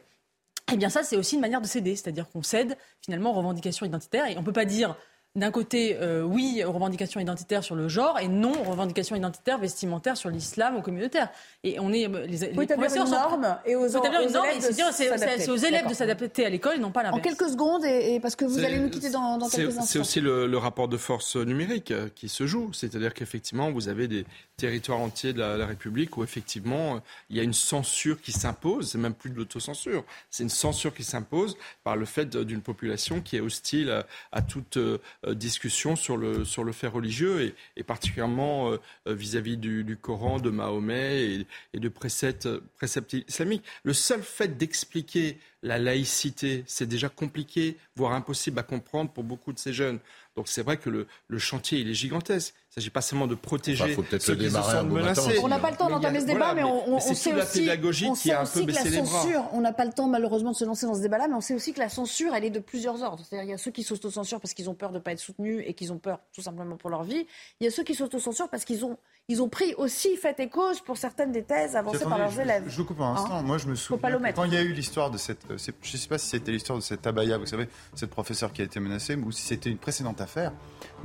Eh 0.72 0.76
bien 0.76 0.88
ça, 0.88 1.02
c'est 1.02 1.16
aussi 1.16 1.34
une 1.34 1.40
manière 1.40 1.60
de 1.60 1.66
céder, 1.66 1.96
c'est-à-dire 1.96 2.30
qu'on 2.30 2.42
cède 2.42 2.76
finalement 3.00 3.30
aux 3.30 3.34
revendications 3.34 3.84
identitaires 3.84 4.26
et 4.26 4.36
on 4.36 4.40
ne 4.40 4.46
peut 4.46 4.52
pas 4.52 4.64
dire 4.64 4.96
d'un 5.34 5.50
côté, 5.50 5.96
euh, 5.98 6.22
oui 6.22 6.62
aux 6.66 6.72
revendications 6.72 7.18
identitaires 7.18 7.64
sur 7.64 7.74
le 7.74 7.88
genre 7.88 8.18
et 8.18 8.28
non 8.28 8.52
aux 8.52 8.70
revendications 8.70 9.16
identitaires 9.16 9.56
vestimentaires 9.58 10.16
sur 10.18 10.28
l'islam 10.28 10.76
ou 10.76 10.82
communautaire. 10.82 11.30
Et 11.64 11.80
on 11.80 11.90
est 11.90 12.06
les, 12.06 12.26
les 12.36 12.54
faut 12.54 12.60
établir 12.60 12.76
professeurs 12.88 13.06
une 13.06 13.12
sont- 13.12 13.18
norme 13.18 13.58
et 13.64 13.74
aux, 13.74 13.84
aux 13.84 13.86
une 14.04 14.30
norme 14.32 14.46
élèves 14.46 14.56
et 14.56 14.60
de 14.60 14.64
se 14.66 14.72
dire 14.72 14.92
c'est 14.92 15.16
c'est 15.38 15.50
aux 15.50 15.56
élèves 15.56 15.88
de 15.88 15.94
s'adapter 15.94 16.44
à 16.44 16.50
l'école 16.50 16.76
et 16.76 16.78
non 16.78 16.90
pas 16.90 17.00
En 17.00 17.04
l'inverse. 17.16 17.22
quelques 17.22 17.48
secondes, 17.50 17.82
et, 17.84 18.14
et 18.16 18.20
parce 18.20 18.36
que 18.36 18.44
vous 18.44 18.58
C'est- 18.58 18.66
allez 18.66 18.78
nous 18.78 18.90
quitter 18.90 19.08
dans, 19.08 19.38
dans 19.38 19.48
C'est- 19.48 19.58
quelques 19.58 19.72
C'est 19.72 19.78
instants. 19.78 20.00
aussi 20.00 20.20
le, 20.20 20.46
le 20.46 20.58
rapport 20.58 20.88
de 20.88 20.98
force 20.98 21.36
numérique 21.36 21.92
euh, 21.92 22.08
qui 22.14 22.28
se 22.28 22.46
joue. 22.46 22.70
C'est-à-dire 22.74 23.14
qu'effectivement, 23.14 23.70
vous 23.70 23.88
avez 23.88 24.08
des 24.08 24.26
territoires 24.58 25.00
entiers 25.00 25.32
de 25.32 25.38
la, 25.40 25.56
la 25.56 25.66
République 25.66 26.16
où 26.18 26.22
effectivement, 26.24 26.96
euh, 26.96 26.98
il 27.30 27.36
y 27.38 27.40
a 27.40 27.42
une 27.42 27.54
censure 27.54 28.20
qui 28.20 28.32
s'impose. 28.32 28.90
C'est 28.90 28.98
même 28.98 29.14
plus 29.14 29.30
de 29.30 29.36
l'autocensure. 29.36 30.04
C'est 30.30 30.42
une 30.42 30.50
censure 30.50 30.92
qui 30.92 31.04
s'impose 31.04 31.56
par 31.84 31.96
le 31.96 32.04
fait 32.04 32.36
d'une 32.36 32.60
population 32.60 33.22
qui 33.22 33.36
est 33.36 33.40
hostile 33.40 33.90
à, 33.90 34.06
à 34.30 34.42
toute 34.42 34.76
euh, 34.76 34.98
euh, 35.21 35.21
discussion 35.34 35.96
sur 35.96 36.16
le, 36.16 36.44
sur 36.44 36.64
le 36.64 36.72
fait 36.72 36.86
religieux 36.86 37.42
et, 37.42 37.54
et 37.76 37.82
particulièrement 37.82 38.70
euh, 38.70 38.76
euh, 39.06 39.14
vis-à-vis 39.14 39.56
du, 39.56 39.84
du 39.84 39.96
Coran, 39.96 40.40
de 40.40 40.50
Mahomet 40.50 41.22
et, 41.22 41.46
et 41.74 41.80
de 41.80 41.88
préceptes, 41.88 42.48
préceptes 42.76 43.14
islamiques. 43.28 43.64
Le 43.84 43.92
seul 43.92 44.22
fait 44.22 44.58
d'expliquer 44.58 45.38
la 45.62 45.78
laïcité, 45.78 46.64
c'est 46.66 46.86
déjà 46.88 47.08
compliqué, 47.08 47.76
voire 47.94 48.12
impossible 48.12 48.58
à 48.58 48.64
comprendre 48.64 49.12
pour 49.12 49.22
beaucoup 49.24 49.52
de 49.52 49.58
ces 49.58 49.72
jeunes. 49.72 50.00
Donc 50.36 50.48
c'est 50.48 50.62
vrai 50.62 50.76
que 50.76 50.90
le, 50.90 51.06
le 51.28 51.38
chantier, 51.38 51.78
il 51.78 51.88
est 51.88 51.94
gigantesque. 51.94 52.54
Il 52.74 52.78
ne 52.78 52.84
s'agit 52.84 52.90
pas 52.90 53.02
seulement 53.02 53.26
de 53.26 53.34
protéger 53.34 53.84
Enfin, 53.84 53.92
faut 53.92 54.02
peut-être 54.02 54.22
ceux 54.22 54.32
le 54.32 54.44
qui 54.44 54.50
se 54.50 54.56
sentent 54.56 54.88
menacés. 54.88 55.38
On 55.42 55.48
n'a 55.48 55.58
pas 55.58 55.70
le 55.72 55.76
temps 55.76 55.90
d'entamer 55.90 56.20
ce 56.20 56.24
débat, 56.24 56.54
voilà, 56.54 56.54
mais 56.54 56.62
on, 56.64 56.94
mais 56.94 57.00
sait 57.02 57.30
la 57.34 57.44
aussi, 57.44 57.60
pédagogie 57.60 58.06
on 58.06 58.14
qui 58.14 58.20
sait 58.20 58.32
a 58.32 58.40
un 58.40 58.42
aussi 58.44 58.60
peu 58.64 58.72
que 58.72 58.76
la 58.76 59.04
censure, 59.04 59.44
on 59.52 59.60
n'a 59.60 59.74
pas 59.74 59.84
le 59.84 59.92
temps 59.92 60.08
malheureusement 60.08 60.52
de 60.52 60.56
se 60.56 60.64
lancer 60.64 60.86
dans 60.86 60.94
ce 60.94 61.02
débat-là, 61.02 61.28
mais 61.28 61.34
on 61.34 61.42
sait 61.42 61.52
aussi 61.52 61.74
que 61.74 61.80
la 61.80 61.90
censure, 61.90 62.34
elle 62.34 62.46
est 62.46 62.50
de 62.50 62.60
plusieurs 62.60 63.02
ordres. 63.02 63.22
C'est-à-dire 63.28 63.44
il 63.46 63.50
y 63.50 63.52
a 63.52 63.58
ceux 63.58 63.72
qui 63.72 63.82
s'autocensurent 63.82 64.40
parce 64.40 64.54
qu'ils 64.54 64.70
ont 64.70 64.74
peur 64.74 64.88
de 64.88 64.94
ne 64.94 65.00
pas 65.00 65.12
être 65.12 65.20
soutenus 65.20 65.62
et 65.66 65.74
qu'ils 65.74 65.92
ont 65.92 65.98
peur 65.98 66.20
tout 66.34 66.40
simplement 66.40 66.78
pour 66.78 66.88
leur 66.88 67.02
vie. 67.02 67.26
Il 67.60 67.64
y 67.64 67.66
a 67.66 67.70
ceux 67.70 67.82
qui 67.84 67.94
s'autocensurent 67.94 68.48
parce 68.48 68.64
qu'ils 68.64 68.86
ont, 68.86 68.96
ils 69.28 69.42
ont 69.42 69.50
pris 69.50 69.74
aussi 69.74 70.16
fait 70.16 70.40
et 70.40 70.48
cause 70.48 70.80
pour 70.80 70.96
certaines 70.96 71.30
des 71.30 71.42
thèses 71.42 71.76
avancées 71.76 71.98
Attendez, 71.98 72.08
par 72.10 72.18
leurs 72.20 72.30
je, 72.30 72.40
élèves. 72.40 72.64
Je, 72.68 72.70
je 72.70 72.80
coupe 72.82 73.02
un 73.02 73.04
Hein 73.04 73.16
instant. 73.18 73.42
Moi, 73.42 73.58
je 73.58 73.66
me 73.66 73.74
Faut 73.74 73.98
pas 73.98 74.08
souviens 74.08 74.16
l'omettre. 74.16 74.36
quand 74.36 74.44
il 74.44 74.54
y 74.54 74.56
a 74.56 74.62
eu 74.62 74.72
l'histoire 74.72 75.10
de 75.10 75.18
cette, 75.18 75.44
euh, 75.50 75.58
je 75.58 75.92
ne 75.92 75.98
sais 75.98 76.08
pas 76.08 76.16
si 76.16 76.26
c'était 76.30 76.52
l'histoire 76.52 76.78
de 76.78 76.82
cette 76.82 77.06
abaya, 77.06 77.36
vous 77.36 77.44
savez, 77.44 77.68
cette 77.94 78.08
professeure 78.08 78.50
qui 78.50 78.62
a 78.62 78.64
été 78.64 78.80
menacée, 78.80 79.14
ou 79.14 79.30
si 79.30 79.42
c'était 79.42 79.68
une 79.68 79.76
précédente 79.76 80.22
affaire. 80.22 80.52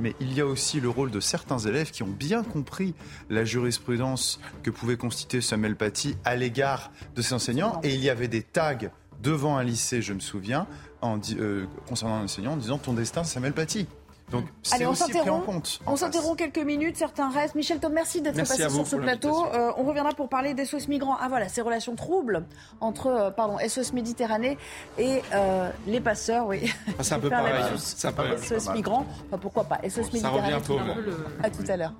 Mais 0.00 0.14
il 0.20 0.32
y 0.32 0.40
a 0.40 0.46
aussi 0.46 0.80
le 0.80 0.88
rôle 0.88 1.10
de 1.10 1.20
certains 1.20 1.58
élèves 1.58 1.90
qui 1.90 2.02
ont 2.02 2.08
bien 2.08 2.42
compris 2.42 2.94
la 3.30 3.44
jurisprudence 3.44 4.40
que 4.62 4.70
pouvait 4.70 4.96
constituer 4.96 5.40
Samuel 5.40 5.76
Paty 5.76 6.16
à 6.24 6.36
l'égard 6.36 6.90
de 7.16 7.22
ses 7.22 7.34
enseignants. 7.34 7.80
Et 7.82 7.94
il 7.94 8.00
y 8.00 8.10
avait 8.10 8.28
des 8.28 8.42
tags 8.42 8.78
devant 9.22 9.56
un 9.56 9.64
lycée, 9.64 10.02
je 10.02 10.12
me 10.12 10.20
souviens, 10.20 10.66
euh, 11.02 11.66
concernant 11.86 12.16
un 12.16 12.24
enseignant, 12.24 12.52
en 12.52 12.56
disant 12.56 12.78
ton 12.78 12.92
destin, 12.92 13.24
Samuel 13.24 13.52
Paty. 13.52 13.86
Donc 14.30 14.44
c'est 14.62 14.74
Allez, 14.74 14.86
on 14.86 14.90
aussi 14.90 15.04
pris 15.04 15.12
en 15.12 15.18
s'interrompt. 15.20 15.46
compte. 15.46 15.80
On 15.86 15.96
s'interrompt 15.96 16.36
quelques 16.38 16.58
minutes, 16.58 16.96
certains 16.98 17.30
restent. 17.30 17.54
Michel 17.54 17.78
Thom, 17.80 17.92
merci 17.94 18.20
d'être 18.20 18.36
passé 18.36 18.68
sur 18.68 18.86
ce 18.86 18.96
plateau. 18.96 19.46
Euh, 19.54 19.72
on 19.78 19.84
reviendra 19.84 20.12
pour 20.12 20.28
parler 20.28 20.52
des 20.52 20.66
SOS 20.66 20.86
migrants. 20.88 21.16
Ah 21.20 21.28
voilà, 21.28 21.48
ces 21.48 21.62
relations 21.62 21.94
troubles 21.96 22.44
entre 22.80 23.06
euh, 23.06 23.30
pardon, 23.30 23.56
SOS 23.66 23.92
Méditerranée 23.94 24.58
et 24.98 25.22
euh, 25.32 25.70
les 25.86 26.00
passeurs, 26.00 26.46
oui. 26.46 26.70
Ah, 26.98 27.02
c'est 27.02 27.14
un 27.14 27.20
peu 27.20 27.30
pareil, 27.30 27.54
hein. 27.54 27.68
Un 28.04 28.12
peu- 28.12 28.36
SOS 28.36 28.66
pas 28.66 28.72
migrants, 28.74 29.06
enfin, 29.28 29.38
pourquoi 29.38 29.64
pas. 29.64 29.78
SOS 29.88 29.94
Ça 29.94 30.02
Méditerranée. 30.12 30.54
revient 30.54 31.14
À 31.42 31.50
tout 31.50 31.64
à 31.66 31.76
l'heure. 31.76 31.94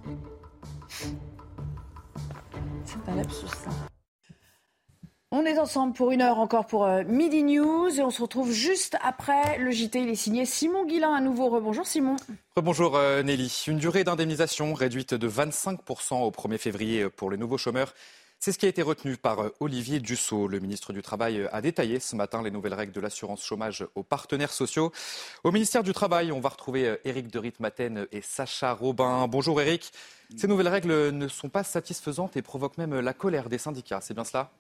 C'est 2.85 3.11
un 3.11 3.15
lapsus, 3.17 3.47
ça. 3.47 3.71
On 5.31 5.45
est 5.45 5.59
ensemble 5.59 5.93
pour 5.93 6.11
une 6.11 6.23
heure 6.23 6.39
encore 6.39 6.65
pour 6.65 6.87
euh, 6.87 7.05
Midi 7.07 7.43
News 7.43 7.91
et 7.95 8.03
on 8.03 8.09
se 8.09 8.23
retrouve 8.23 8.51
juste 8.51 8.97
après 9.03 9.59
le 9.59 9.71
JT. 9.71 10.01
Il 10.01 10.09
est 10.09 10.15
signé 10.15 10.47
Simon 10.47 10.87
Guillain 10.87 11.13
à 11.13 11.21
nouveau. 11.21 11.51
Rebonjour 11.51 11.87
Simon. 11.87 12.17
Bonjour 12.57 12.97
euh, 12.97 13.23
Nelly. 13.23 13.65
Une 13.67 13.77
durée 13.77 14.05
d'indemnisation 14.05 14.73
réduite 14.73 15.13
de 15.13 15.29
25% 15.29 16.23
au 16.23 16.31
1er 16.31 16.57
février 16.57 17.11
pour 17.11 17.31
les 17.31 17.37
nouveaux 17.37 17.59
chômeurs. 17.59 17.93
C'est 18.39 18.53
ce 18.53 18.59
qui 18.59 18.65
a 18.65 18.71
été 18.71 18.81
retenu 18.81 19.19
par 19.19 19.41
euh, 19.41 19.55
Olivier 19.61 20.01
Dussault. 20.01 20.49
Le 20.49 20.61
ministre 20.61 20.95
du 20.95 21.03
Travail 21.03 21.47
a 21.53 21.61
détaillé 21.61 22.01
ce 22.01 22.17
matin 22.17 22.43
les 22.43 22.51
nouvelles 22.51 22.73
règles 22.73 22.93
de 22.93 23.01
l'assurance 23.03 23.45
chômage 23.45 23.87
aux 23.97 24.03
partenaires 24.03 24.55
sociaux. 24.55 24.93
Au 25.45 25.53
ministère 25.53 25.83
du 25.83 25.93
Travail, 25.93 26.33
on 26.33 26.41
va 26.41 26.49
retrouver 26.49 26.97
Éric 27.05 27.31
de 27.31 27.39
Ritmaten 27.39 28.07
et 28.13 28.23
Sacha 28.23 28.73
Robin. 28.73 29.29
Bonjour 29.29 29.61
Éric. 29.61 29.93
Ces 30.39 30.49
nouvelles 30.49 30.69
règles 30.69 31.11
ne 31.11 31.29
sont 31.29 31.51
pas 31.51 31.65
satisfaisantes 31.65 32.39
et 32.39 32.43
provoquent 32.43 32.79
même 32.79 32.99
la 32.99 33.13
colère 33.13 33.51
des 33.51 33.59
syndicats. 33.59 34.01
C'est 34.01 34.15
bien 34.15 34.25
cela? 34.25 34.51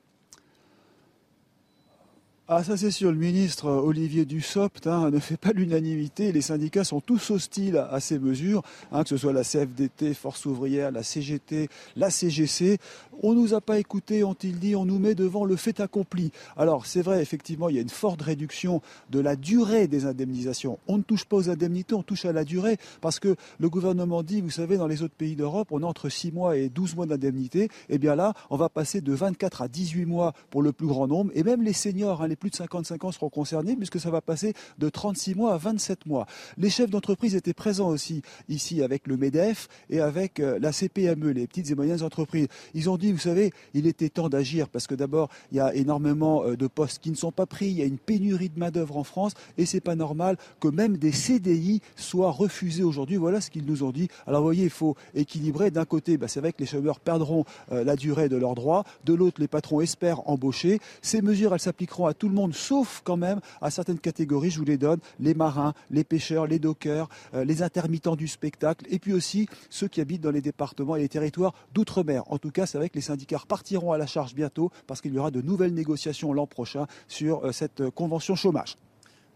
Ah, 2.50 2.64
ça 2.64 2.78
c'est 2.78 2.90
sûr, 2.90 3.12
le 3.12 3.18
ministre 3.18 3.66
euh, 3.66 3.78
Olivier 3.78 4.24
Dussopt 4.24 4.86
hein, 4.86 5.10
ne 5.10 5.18
fait 5.18 5.36
pas 5.36 5.52
l'unanimité. 5.52 6.32
Les 6.32 6.40
syndicats 6.40 6.82
sont 6.82 7.02
tous 7.02 7.30
hostiles 7.30 7.76
à, 7.76 8.00
ces 8.00 8.18
mesures, 8.18 8.62
hein, 8.90 9.02
que 9.02 9.10
ce 9.10 9.18
soit 9.18 9.34
la 9.34 9.44
CFDT, 9.44 10.14
Force 10.14 10.46
ouvrière, 10.46 10.90
la 10.90 11.02
CGT, 11.02 11.68
la 11.94 12.08
CGC. 12.08 12.78
On 13.22 13.34
nous 13.34 13.54
a 13.54 13.60
pas 13.60 13.78
écoutés, 13.78 14.24
ont-ils 14.24 14.58
dit, 14.58 14.76
on 14.76 14.84
nous 14.84 14.98
met 14.98 15.14
devant 15.14 15.44
le 15.44 15.56
fait 15.56 15.80
accompli. 15.80 16.30
Alors 16.56 16.86
c'est 16.86 17.02
vrai, 17.02 17.20
effectivement, 17.22 17.68
il 17.68 17.76
y 17.76 17.78
a 17.78 17.82
une 17.82 17.88
forte 17.88 18.22
réduction 18.22 18.82
de 19.10 19.20
la 19.20 19.36
durée 19.36 19.88
des 19.88 20.06
indemnisations. 20.06 20.78
On 20.86 20.98
ne 20.98 21.02
touche 21.02 21.24
pas 21.24 21.36
aux 21.36 21.50
indemnités, 21.50 21.94
on 21.94 22.02
touche 22.02 22.24
à 22.24 22.32
la 22.32 22.44
durée, 22.44 22.76
parce 23.00 23.18
que 23.18 23.36
le 23.58 23.68
gouvernement 23.68 24.22
dit, 24.22 24.40
vous 24.40 24.50
savez, 24.50 24.76
dans 24.76 24.86
les 24.86 25.02
autres 25.02 25.14
pays 25.14 25.36
d'Europe, 25.36 25.68
on 25.70 25.82
a 25.82 25.86
entre 25.86 26.08
6 26.08 26.32
mois 26.32 26.56
et 26.56 26.68
12 26.68 26.96
mois 26.96 27.06
d'indemnité. 27.06 27.68
Eh 27.88 27.98
bien 27.98 28.14
là, 28.14 28.34
on 28.50 28.56
va 28.56 28.68
passer 28.68 29.00
de 29.00 29.12
24 29.12 29.62
à 29.62 29.68
18 29.68 30.06
mois 30.06 30.34
pour 30.50 30.62
le 30.62 30.72
plus 30.72 30.86
grand 30.86 31.06
nombre, 31.06 31.30
et 31.34 31.42
même 31.42 31.62
les 31.62 31.72
seniors, 31.72 32.22
hein, 32.22 32.28
les 32.28 32.36
plus 32.36 32.50
de 32.50 32.56
55 32.56 33.04
ans 33.04 33.12
seront 33.12 33.30
concernés, 33.30 33.76
puisque 33.76 34.00
ça 34.00 34.10
va 34.10 34.20
passer 34.20 34.54
de 34.78 34.88
36 34.88 35.34
mois 35.34 35.54
à 35.54 35.58
27 35.58 36.06
mois. 36.06 36.26
Les 36.56 36.70
chefs 36.70 36.90
d'entreprise 36.90 37.34
étaient 37.34 37.54
présents 37.54 37.88
aussi 37.88 38.22
ici 38.48 38.82
avec 38.82 39.06
le 39.06 39.16
MEDEF 39.16 39.68
et 39.90 40.00
avec 40.00 40.40
euh, 40.40 40.58
la 40.60 40.72
CPME, 40.72 41.30
les 41.30 41.46
petites 41.46 41.70
et 41.70 41.74
moyennes 41.74 42.02
entreprises. 42.02 42.48
Ils 42.74 42.90
ont 42.90 42.96
dit, 42.96 43.07
vous 43.12 43.18
savez, 43.18 43.52
il 43.74 43.86
était 43.86 44.08
temps 44.08 44.28
d'agir, 44.28 44.68
parce 44.68 44.86
que 44.86 44.94
d'abord, 44.94 45.28
il 45.52 45.58
y 45.58 45.60
a 45.60 45.74
énormément 45.74 46.44
euh, 46.44 46.56
de 46.56 46.66
postes 46.66 47.00
qui 47.00 47.10
ne 47.10 47.16
sont 47.16 47.32
pas 47.32 47.46
pris, 47.46 47.66
il 47.66 47.78
y 47.78 47.82
a 47.82 47.84
une 47.84 47.98
pénurie 47.98 48.48
de 48.48 48.58
main-d'œuvre 48.58 48.96
en 48.96 49.04
France, 49.04 49.32
et 49.56 49.66
c'est 49.66 49.80
pas 49.80 49.94
normal 49.94 50.36
que 50.60 50.68
même 50.68 50.96
des 50.96 51.12
CDI 51.12 51.80
soient 51.96 52.30
refusés 52.30 52.82
aujourd'hui. 52.82 53.16
Voilà 53.16 53.40
ce 53.40 53.50
qu'ils 53.50 53.64
nous 53.64 53.82
ont 53.82 53.90
dit. 53.90 54.08
Alors, 54.26 54.40
vous 54.40 54.46
voyez, 54.46 54.64
il 54.64 54.70
faut 54.70 54.96
équilibrer. 55.14 55.70
D'un 55.70 55.84
côté, 55.84 56.16
bah, 56.16 56.28
c'est 56.28 56.40
vrai 56.40 56.52
que 56.52 56.60
les 56.60 56.66
chômeurs 56.66 57.00
perdront 57.00 57.44
euh, 57.72 57.84
la 57.84 57.96
durée 57.96 58.28
de 58.28 58.36
leurs 58.36 58.54
droits. 58.54 58.84
De 59.04 59.14
l'autre, 59.14 59.40
les 59.40 59.48
patrons 59.48 59.80
espèrent 59.80 60.28
embaucher. 60.28 60.80
Ces 61.02 61.22
mesures, 61.22 61.54
elles 61.54 61.60
s'appliqueront 61.60 62.06
à 62.06 62.14
tout 62.14 62.28
le 62.28 62.34
monde, 62.34 62.54
sauf 62.54 63.02
quand 63.04 63.16
même 63.16 63.40
à 63.60 63.70
certaines 63.70 63.98
catégories. 63.98 64.50
Je 64.50 64.58
vous 64.58 64.64
les 64.64 64.78
donne 64.78 64.98
les 65.20 65.34
marins, 65.34 65.74
les 65.90 66.04
pêcheurs, 66.04 66.46
les 66.46 66.58
dockers, 66.58 67.08
euh, 67.34 67.44
les 67.44 67.62
intermittents 67.62 68.16
du 68.16 68.28
spectacle, 68.28 68.86
et 68.90 68.98
puis 68.98 69.12
aussi 69.12 69.48
ceux 69.70 69.88
qui 69.88 70.00
habitent 70.00 70.22
dans 70.22 70.30
les 70.30 70.40
départements 70.40 70.96
et 70.96 71.00
les 71.00 71.08
territoires 71.08 71.54
d'outre-mer. 71.74 72.24
En 72.28 72.38
tout 72.38 72.50
cas, 72.50 72.66
c'est 72.66 72.78
vrai 72.78 72.88
que 72.88 72.97
les 72.98 73.02
syndicats 73.02 73.38
repartiront 73.38 73.92
à 73.92 73.98
la 73.98 74.06
charge 74.06 74.34
bientôt 74.34 74.70
parce 74.88 75.00
qu'il 75.00 75.14
y 75.14 75.18
aura 75.18 75.30
de 75.30 75.40
nouvelles 75.40 75.72
négociations 75.72 76.32
l'an 76.32 76.48
prochain 76.48 76.86
sur 77.06 77.46
euh, 77.46 77.52
cette 77.52 77.80
euh, 77.80 77.90
convention 77.90 78.34
chômage. 78.34 78.76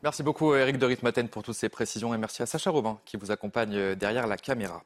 Merci 0.03 0.25
beaucoup 0.25 0.53
Eric 0.57 0.79
de 0.79 0.87
Ritmaten 0.87 1.29
pour 1.29 1.45
toutes 1.45 1.55
ces 1.55 1.69
précisions 1.69 2.13
et 2.13 2.19
merci 2.19 2.43
à 2.43 2.47
Sacha 2.47 2.71
Robin 2.71 2.99
qui 3.05 3.17
vous 3.17 3.31
accompagne 3.31 3.77
euh, 3.77 3.95
derrière 3.95 4.27
la 4.27 4.37
caméra. 4.37 4.83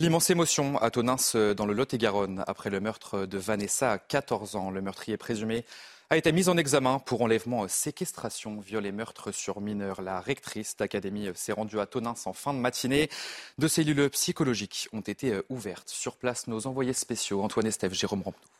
L'immense 0.00 0.30
émotion 0.30 0.78
à 0.78 0.90
Tonins 0.90 1.16
euh, 1.34 1.52
dans 1.52 1.66
le 1.66 1.74
Lot-et-Garonne 1.74 2.44
après 2.46 2.70
le 2.70 2.80
meurtre 2.80 3.26
de 3.26 3.36
Vanessa 3.36 3.92
à 3.92 3.98
14 3.98 4.56
ans. 4.56 4.70
Le 4.70 4.80
meurtrier 4.80 5.18
présumé 5.18 5.66
a 6.10 6.16
été 6.16 6.32
mis 6.32 6.48
en 6.48 6.56
examen 6.56 6.98
pour 6.98 7.20
enlèvement, 7.20 7.64
euh, 7.64 7.68
séquestration, 7.68 8.60
viol 8.60 8.86
et 8.86 8.92
meurtre 8.92 9.30
sur 9.30 9.60
mineur. 9.60 10.00
La 10.00 10.20
rectrice 10.20 10.74
d'académie 10.76 11.28
euh, 11.28 11.34
s'est 11.34 11.52
rendue 11.52 11.80
à 11.80 11.86
Tonins 11.86 12.14
en 12.24 12.32
fin 12.32 12.54
de 12.54 12.58
matinée. 12.58 13.10
Deux 13.58 13.68
cellules 13.68 14.08
psychologiques 14.10 14.88
ont 14.92 15.02
été 15.02 15.32
euh, 15.32 15.42
ouvertes. 15.50 15.90
Sur 15.90 16.16
place, 16.16 16.46
nos 16.46 16.66
envoyés 16.66 16.94
spéciaux, 16.94 17.42
Antoine 17.42 17.66
Estève, 17.66 17.92
Jérôme 17.92 18.22
Rampenou. 18.22 18.57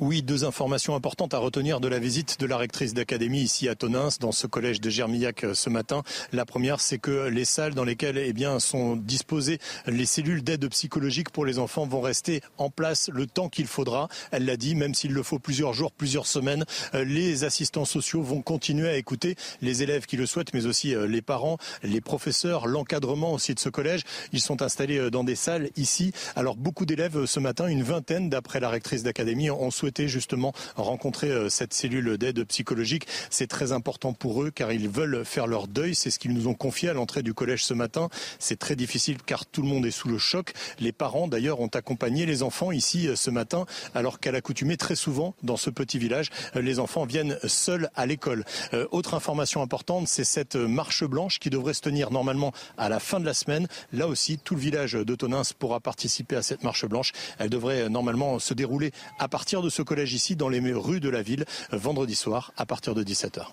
Oui, 0.00 0.22
deux 0.22 0.44
informations 0.44 0.94
importantes 0.94 1.34
à 1.34 1.38
retenir 1.38 1.80
de 1.80 1.88
la 1.88 1.98
visite 1.98 2.38
de 2.38 2.46
la 2.46 2.56
rectrice 2.56 2.94
d'académie 2.94 3.40
ici 3.40 3.68
à 3.68 3.74
Tonins, 3.74 4.10
dans 4.20 4.30
ce 4.30 4.46
collège 4.46 4.80
de 4.80 4.90
Germillac 4.90 5.42
euh, 5.42 5.54
ce 5.54 5.70
matin. 5.70 6.04
La 6.32 6.46
première, 6.46 6.78
c'est 6.78 6.98
que 6.98 7.26
les 7.26 7.44
salles 7.44 7.74
dans 7.74 7.82
lesquelles 7.82 8.16
eh 8.16 8.32
bien, 8.32 8.60
sont 8.60 8.94
disposées 8.94 9.58
les 9.88 10.06
cellules 10.06 10.44
d'aide 10.44 10.68
psychologique 10.68 11.30
pour 11.30 11.44
les 11.44 11.58
enfants 11.58 11.84
vont 11.84 12.00
rester 12.00 12.42
en 12.58 12.70
place 12.70 13.10
le 13.12 13.26
temps 13.26 13.48
qu'il 13.48 13.66
faudra. 13.66 14.06
Elle 14.30 14.44
l'a 14.44 14.56
dit, 14.56 14.76
même 14.76 14.94
s'il 14.94 15.12
le 15.12 15.24
faut 15.24 15.40
plusieurs 15.40 15.72
jours, 15.72 15.90
plusieurs 15.90 16.28
semaines, 16.28 16.64
euh, 16.94 17.02
les 17.02 17.42
assistants 17.42 17.84
sociaux 17.84 18.22
vont 18.22 18.40
continuer 18.40 18.88
à 18.88 18.96
écouter 18.96 19.34
les 19.62 19.82
élèves 19.82 20.06
qui 20.06 20.16
le 20.16 20.26
souhaitent, 20.26 20.54
mais 20.54 20.66
aussi 20.66 20.94
euh, 20.94 21.08
les 21.08 21.22
parents, 21.22 21.58
les 21.82 22.00
professeurs, 22.00 22.68
l'encadrement 22.68 23.32
aussi 23.32 23.52
de 23.52 23.58
ce 23.58 23.68
collège. 23.68 24.02
Ils 24.32 24.40
sont 24.40 24.62
installés 24.62 25.10
dans 25.10 25.24
des 25.24 25.34
salles 25.34 25.70
ici. 25.76 26.12
Alors 26.36 26.54
beaucoup 26.54 26.86
d'élèves 26.86 27.26
ce 27.26 27.40
matin, 27.40 27.66
une 27.66 27.82
vingtaine 27.82 28.30
d'après 28.30 28.60
la 28.60 28.68
rectrice 28.68 29.02
d'académie, 29.02 29.50
ont 29.50 29.72
souhaité 29.72 29.87
justement 29.96 30.52
rencontrer 30.76 31.30
euh, 31.30 31.48
cette 31.48 31.74
cellule 31.74 32.18
d'aide 32.18 32.44
psychologique. 32.44 33.06
C'est 33.30 33.46
très 33.46 33.72
important 33.72 34.12
pour 34.12 34.42
eux 34.42 34.50
car 34.50 34.72
ils 34.72 34.88
veulent 34.88 35.24
faire 35.24 35.46
leur 35.46 35.66
deuil. 35.66 35.94
C'est 35.94 36.10
ce 36.10 36.18
qu'ils 36.18 36.32
nous 36.32 36.46
ont 36.46 36.54
confié 36.54 36.88
à 36.90 36.92
l'entrée 36.92 37.22
du 37.22 37.34
collège 37.34 37.64
ce 37.64 37.74
matin. 37.74 38.08
C'est 38.38 38.58
très 38.58 38.76
difficile 38.76 39.18
car 39.24 39.46
tout 39.46 39.62
le 39.62 39.68
monde 39.68 39.86
est 39.86 39.90
sous 39.90 40.08
le 40.08 40.18
choc. 40.18 40.52
Les 40.78 40.92
parents 40.92 41.28
d'ailleurs 41.28 41.60
ont 41.60 41.68
accompagné 41.68 42.26
les 42.26 42.42
enfants 42.42 42.70
ici 42.70 43.08
euh, 43.08 43.16
ce 43.16 43.30
matin 43.30 43.66
alors 43.94 44.20
qu'à 44.20 44.32
l'accoutumée 44.32 44.76
très 44.76 44.96
souvent 44.96 45.34
dans 45.42 45.56
ce 45.56 45.70
petit 45.70 45.98
village, 45.98 46.30
euh, 46.56 46.62
les 46.62 46.78
enfants 46.78 47.04
viennent 47.04 47.38
seuls 47.44 47.90
à 47.94 48.06
l'école. 48.06 48.44
Autre 48.90 49.14
information 49.14 49.62
importante, 49.62 50.08
c'est 50.08 50.24
cette 50.24 50.56
marche 50.56 51.04
blanche 51.04 51.38
qui 51.38 51.50
devrait 51.50 51.74
se 51.74 51.80
tenir 51.80 52.10
normalement 52.10 52.52
à 52.76 52.88
la 52.88 53.00
fin 53.00 53.20
de 53.20 53.24
la 53.24 53.34
semaine. 53.34 53.66
Là 53.92 54.06
aussi, 54.06 54.38
tout 54.38 54.54
le 54.54 54.60
village 54.60 54.92
de 54.92 55.14
Tonins 55.14 55.42
pourra 55.58 55.80
participer 55.80 56.36
à 56.36 56.42
cette 56.42 56.62
marche 56.62 56.86
blanche. 56.86 57.12
Elle 57.38 57.50
devrait 57.50 57.88
normalement 57.88 58.38
se 58.38 58.54
dérouler 58.54 58.92
à 59.18 59.28
partir 59.28 59.62
de 59.62 59.70
ce 59.70 59.77
collège 59.82 60.12
ici 60.12 60.36
dans 60.36 60.48
les 60.48 60.60
rues 60.72 61.00
de 61.00 61.08
la 61.08 61.22
ville 61.22 61.44
euh, 61.72 61.76
vendredi 61.76 62.14
soir 62.14 62.52
à 62.56 62.66
partir 62.66 62.94
de 62.94 63.02
17h. 63.02 63.46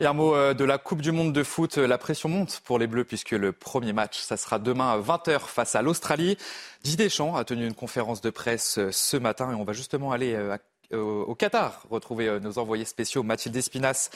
Et 0.00 0.06
un 0.06 0.12
mot 0.12 0.34
euh, 0.34 0.54
de 0.54 0.64
la 0.64 0.78
Coupe 0.78 1.02
du 1.02 1.12
Monde 1.12 1.32
de 1.32 1.42
foot. 1.42 1.76
La 1.76 1.98
pression 1.98 2.28
monte 2.28 2.60
pour 2.64 2.78
les 2.78 2.86
Bleus 2.86 3.04
puisque 3.04 3.30
le 3.30 3.52
premier 3.52 3.92
match, 3.92 4.18
ça 4.18 4.36
sera 4.36 4.58
demain 4.58 4.90
à 4.92 4.98
20h 4.98 5.40
face 5.40 5.76
à 5.76 5.82
l'Australie. 5.82 6.36
Didier 6.82 7.06
Deschamps 7.06 7.36
a 7.36 7.44
tenu 7.44 7.66
une 7.66 7.74
conférence 7.74 8.20
de 8.20 8.30
presse 8.30 8.78
euh, 8.78 8.90
ce 8.90 9.16
matin 9.16 9.52
et 9.52 9.54
on 9.54 9.64
va 9.64 9.72
justement 9.72 10.12
aller 10.12 10.34
euh, 10.92 11.24
au 11.24 11.34
Qatar 11.34 11.86
retrouver 11.90 12.28
euh, 12.28 12.40
nos 12.40 12.58
envoyés 12.58 12.84
spéciaux 12.84 13.22
Mathilde 13.22 13.56
Espinas 13.56 14.10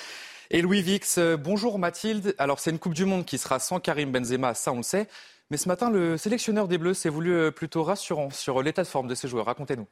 et 0.50 0.62
Louis 0.62 0.82
Vix. 0.82 1.18
Euh, 1.18 1.36
Bonjour 1.36 1.78
Mathilde. 1.78 2.34
Alors 2.38 2.60
c'est 2.60 2.70
une 2.70 2.78
Coupe 2.78 2.94
du 2.94 3.04
Monde 3.04 3.24
qui 3.24 3.38
sera 3.38 3.58
sans 3.58 3.80
Karim 3.80 4.12
Benzema, 4.12 4.54
ça 4.54 4.72
on 4.72 4.78
le 4.78 4.82
sait. 4.82 5.08
Mais 5.50 5.56
ce 5.56 5.68
matin, 5.68 5.90
le 5.90 6.16
sélectionneur 6.16 6.66
des 6.66 6.76
Bleus 6.76 6.94
s'est 6.94 7.08
voulu 7.08 7.32
euh, 7.32 7.50
plutôt 7.50 7.82
rassurant 7.82 8.30
sur 8.30 8.62
l'état 8.62 8.82
de 8.82 8.88
forme 8.88 9.08
de 9.08 9.14
ses 9.14 9.28
joueurs. 9.28 9.46
Racontez-nous. 9.46 9.86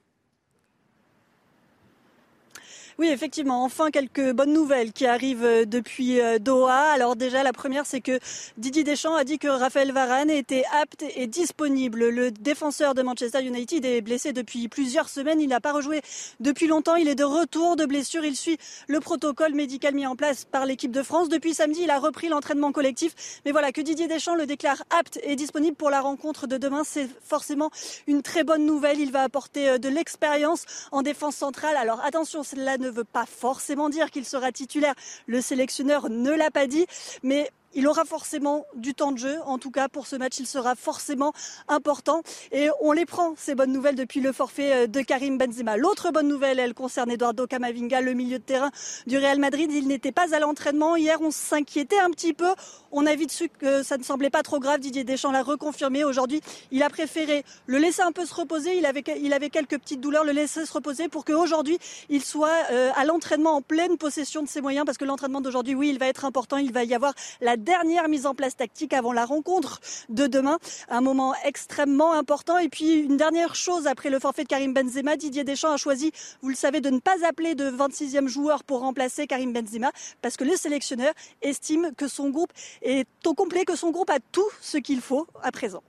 Oui, 2.96 3.08
effectivement, 3.08 3.64
enfin 3.64 3.90
quelques 3.90 4.32
bonnes 4.32 4.52
nouvelles 4.52 4.92
qui 4.92 5.04
arrivent 5.04 5.44
euh, 5.44 5.64
depuis 5.64 6.20
euh, 6.20 6.38
Doha. 6.38 6.92
Alors 6.92 7.16
déjà, 7.16 7.42
la 7.42 7.52
première, 7.52 7.86
c'est 7.86 8.00
que 8.00 8.20
Didier 8.56 8.84
Deschamps 8.84 9.16
a 9.16 9.24
dit 9.24 9.38
que 9.38 9.48
Raphaël 9.48 9.90
Varane 9.90 10.30
était 10.30 10.62
apte 10.80 11.04
et 11.16 11.26
disponible. 11.26 12.08
Le 12.08 12.30
défenseur 12.30 12.94
de 12.94 13.02
Manchester 13.02 13.42
United 13.42 13.84
est 13.84 14.00
blessé 14.00 14.32
depuis 14.32 14.68
plusieurs 14.68 15.08
semaines. 15.08 15.40
Il 15.40 15.48
n'a 15.48 15.60
pas 15.60 15.72
rejoué 15.72 16.02
depuis 16.38 16.68
longtemps. 16.68 16.94
Il 16.94 17.08
est 17.08 17.16
de 17.16 17.24
retour 17.24 17.74
de 17.74 17.84
blessure. 17.84 18.24
Il 18.24 18.36
suit 18.36 18.58
le 18.86 19.00
protocole 19.00 19.54
médical 19.54 19.92
mis 19.92 20.06
en 20.06 20.14
place 20.14 20.44
par 20.44 20.64
l'équipe 20.64 20.92
de 20.92 21.02
France. 21.02 21.28
Depuis 21.28 21.52
samedi, 21.52 21.80
il 21.82 21.90
a 21.90 21.98
repris 21.98 22.28
l'entraînement 22.28 22.70
collectif. 22.70 23.40
Mais 23.44 23.50
voilà, 23.50 23.72
que 23.72 23.80
Didier 23.80 24.06
Deschamps 24.06 24.36
le 24.36 24.46
déclare 24.46 24.84
apte 24.96 25.18
et 25.24 25.34
disponible 25.34 25.76
pour 25.76 25.90
la 25.90 26.00
rencontre 26.00 26.46
de 26.46 26.58
demain, 26.58 26.82
c'est 26.84 27.08
forcément 27.24 27.70
une 28.06 28.22
très 28.22 28.44
bonne 28.44 28.64
nouvelle. 28.64 29.00
Il 29.00 29.10
va 29.10 29.22
apporter 29.22 29.68
euh, 29.68 29.78
de 29.78 29.88
l'expérience 29.88 30.64
en 30.92 31.02
défense 31.02 31.34
centrale. 31.34 31.76
Alors 31.76 32.00
attention, 32.04 32.44
cela 32.44 32.78
ne 32.78 32.83
veut 32.88 33.04
pas 33.04 33.26
forcément 33.26 33.88
dire 33.88 34.10
qu'il 34.10 34.24
sera 34.24 34.52
titulaire. 34.52 34.94
Le 35.26 35.40
sélectionneur 35.40 36.08
ne 36.10 36.30
l'a 36.30 36.50
pas 36.50 36.66
dit, 36.66 36.86
mais 37.22 37.50
il 37.74 37.86
aura 37.88 38.04
forcément 38.04 38.64
du 38.76 38.94
temps 38.94 39.12
de 39.12 39.18
jeu. 39.18 39.36
En 39.46 39.58
tout 39.58 39.70
cas, 39.70 39.88
pour 39.88 40.06
ce 40.06 40.16
match, 40.16 40.38
il 40.38 40.46
sera 40.46 40.74
forcément 40.74 41.32
important. 41.68 42.22
Et 42.52 42.68
on 42.80 42.92
les 42.92 43.06
prend, 43.06 43.34
ces 43.36 43.54
bonnes 43.54 43.72
nouvelles, 43.72 43.96
depuis 43.96 44.20
le 44.20 44.32
forfait 44.32 44.72
euh, 44.72 44.86
de 44.86 45.00
Karim 45.00 45.38
Benzema. 45.38 45.76
L'autre 45.76 46.10
bonne 46.10 46.28
nouvelle, 46.28 46.58
elle 46.58 46.74
concerne 46.74 47.10
Eduardo 47.10 47.46
Camavinga, 47.46 48.00
le 48.00 48.14
milieu 48.14 48.38
de 48.38 48.44
terrain 48.44 48.70
du 49.06 49.18
Real 49.18 49.38
Madrid. 49.38 49.70
Il 49.72 49.88
n'était 49.88 50.12
pas 50.12 50.34
à 50.34 50.38
l'entraînement. 50.38 50.96
Hier, 50.96 51.18
on 51.20 51.30
s'inquiétait 51.30 51.98
un 51.98 52.10
petit 52.10 52.32
peu. 52.32 52.52
On 52.92 53.06
a 53.06 53.14
vite 53.16 53.32
su 53.32 53.48
que 53.48 53.82
ça 53.82 53.98
ne 53.98 54.04
semblait 54.04 54.30
pas 54.30 54.42
trop 54.42 54.60
grave. 54.60 54.78
Didier 54.78 55.04
Deschamps 55.04 55.32
l'a 55.32 55.42
reconfirmé. 55.42 56.04
Aujourd'hui, 56.04 56.40
il 56.70 56.82
a 56.82 56.90
préféré 56.90 57.44
le 57.66 57.78
laisser 57.78 58.02
un 58.02 58.12
peu 58.12 58.24
se 58.24 58.34
reposer. 58.34 58.76
Il 58.76 58.86
avait, 58.86 59.02
il 59.20 59.32
avait 59.32 59.50
quelques 59.50 59.78
petites 59.78 60.00
douleurs, 60.00 60.24
le 60.24 60.32
laisser 60.32 60.64
se 60.64 60.72
reposer 60.72 61.08
pour 61.08 61.24
qu'aujourd'hui, 61.24 61.78
il 62.08 62.24
soit 62.24 62.52
euh, 62.70 62.90
à 62.94 63.04
l'entraînement 63.04 63.56
en 63.56 63.62
pleine 63.62 63.96
possession 63.96 64.42
de 64.42 64.48
ses 64.48 64.60
moyens. 64.60 64.86
Parce 64.86 64.98
que 64.98 65.04
l'entraînement 65.04 65.40
d'aujourd'hui, 65.40 65.74
oui, 65.74 65.88
il 65.90 65.98
va 65.98 66.06
être 66.06 66.24
important. 66.24 66.56
Il 66.56 66.72
va 66.72 66.84
y 66.84 66.94
avoir 66.94 67.14
la 67.40 67.56
dernière 67.64 68.08
mise 68.08 68.26
en 68.26 68.34
place 68.34 68.56
tactique 68.56 68.92
avant 68.92 69.12
la 69.12 69.24
rencontre 69.24 69.80
de 70.08 70.26
demain. 70.26 70.58
Un 70.88 71.00
moment 71.00 71.34
extrêmement 71.44 72.12
important. 72.12 72.58
Et 72.58 72.68
puis, 72.68 73.00
une 73.00 73.16
dernière 73.16 73.56
chose 73.56 73.86
après 73.86 74.10
le 74.10 74.20
forfait 74.20 74.44
de 74.44 74.48
Karim 74.48 74.72
Benzema, 74.72 75.16
Didier 75.16 75.42
Deschamps 75.42 75.72
a 75.72 75.76
choisi, 75.76 76.12
vous 76.42 76.50
le 76.50 76.54
savez, 76.54 76.80
de 76.80 76.90
ne 76.90 77.00
pas 77.00 77.26
appeler 77.26 77.54
de 77.54 77.70
26e 77.70 78.28
joueur 78.28 78.62
pour 78.62 78.80
remplacer 78.80 79.26
Karim 79.26 79.52
Benzema 79.52 79.90
parce 80.22 80.36
que 80.36 80.44
le 80.44 80.56
sélectionneur 80.56 81.12
estime 81.42 81.90
que 81.96 82.06
son 82.06 82.30
groupe 82.30 82.52
est 82.82 83.08
au 83.26 83.34
complet, 83.34 83.64
que 83.64 83.76
son 83.76 83.90
groupe 83.90 84.10
a 84.10 84.18
tout 84.32 84.48
ce 84.60 84.78
qu'il 84.78 85.00
faut 85.00 85.26
à 85.42 85.50
présent. 85.50 85.82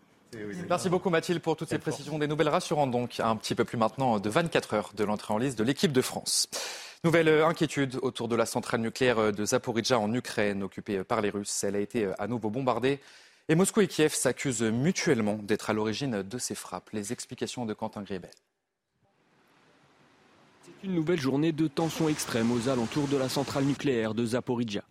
Merci 0.70 0.90
beaucoup 0.90 1.10
Mathilde 1.10 1.42
pour 1.42 1.56
toutes 1.56 1.70
ces 1.70 1.80
précisions. 1.80 2.18
Des 2.20 2.28
nouvelles 2.28 2.50
rassurantes 2.50 2.92
donc, 2.92 3.20
un 3.20 3.36
petit 3.36 3.56
peu 3.56 3.64
plus 3.64 3.78
maintenant 3.78 4.20
de 4.20 4.30
24 4.30 4.74
heures 4.74 4.92
de 4.96 5.04
l'entrée 5.04 5.34
en 5.34 5.38
liste 5.38 5.58
de 5.58 5.64
l'équipe 5.64 5.92
de 5.92 6.02
France. 6.02 6.50
Nouvelle 7.06 7.30
inquiétude 7.44 8.00
autour 8.02 8.28
de 8.28 8.36
la 8.36 8.48
centrale 8.48 8.82
nucléaire 8.82 9.32
de 9.32 9.46
Zaporizhzhia 9.46 10.00
en 10.00 10.12
Ukraine, 10.12 10.64
occupée 10.64 11.04
par 11.04 11.22
les 11.22 11.30
Russes. 11.30 11.64
Elle 11.64 11.76
a 11.76 11.80
été 11.80 12.10
à 12.18 12.26
nouveau 12.26 12.50
bombardée. 12.50 13.00
Et 13.48 13.54
Moscou 13.54 13.82
et 13.82 13.88
Kiev 13.88 14.16
s'accusent 14.16 14.64
mutuellement 14.64 15.36
d'être 15.36 15.70
à 15.70 15.74
l'origine 15.74 16.24
de 16.24 16.38
ces 16.40 16.56
frappes. 16.56 16.90
Les 16.94 17.14
explications 17.14 17.68
de 17.68 17.76
Quentin 17.76 18.02
Gribel. 18.02 18.32
C'est 20.64 20.88
une 20.88 20.96
nouvelle 20.96 21.20
journée 21.20 21.52
de 21.52 21.68
tensions 21.68 22.10
extrêmes 22.10 22.52
aux 22.52 22.70
alentours 22.70 23.08
de 23.08 23.18
la 23.18 23.30
centrale 23.30 23.66
nucléaire 23.66 24.16
de 24.16 24.26
Zaporizhzhia. 24.26 24.84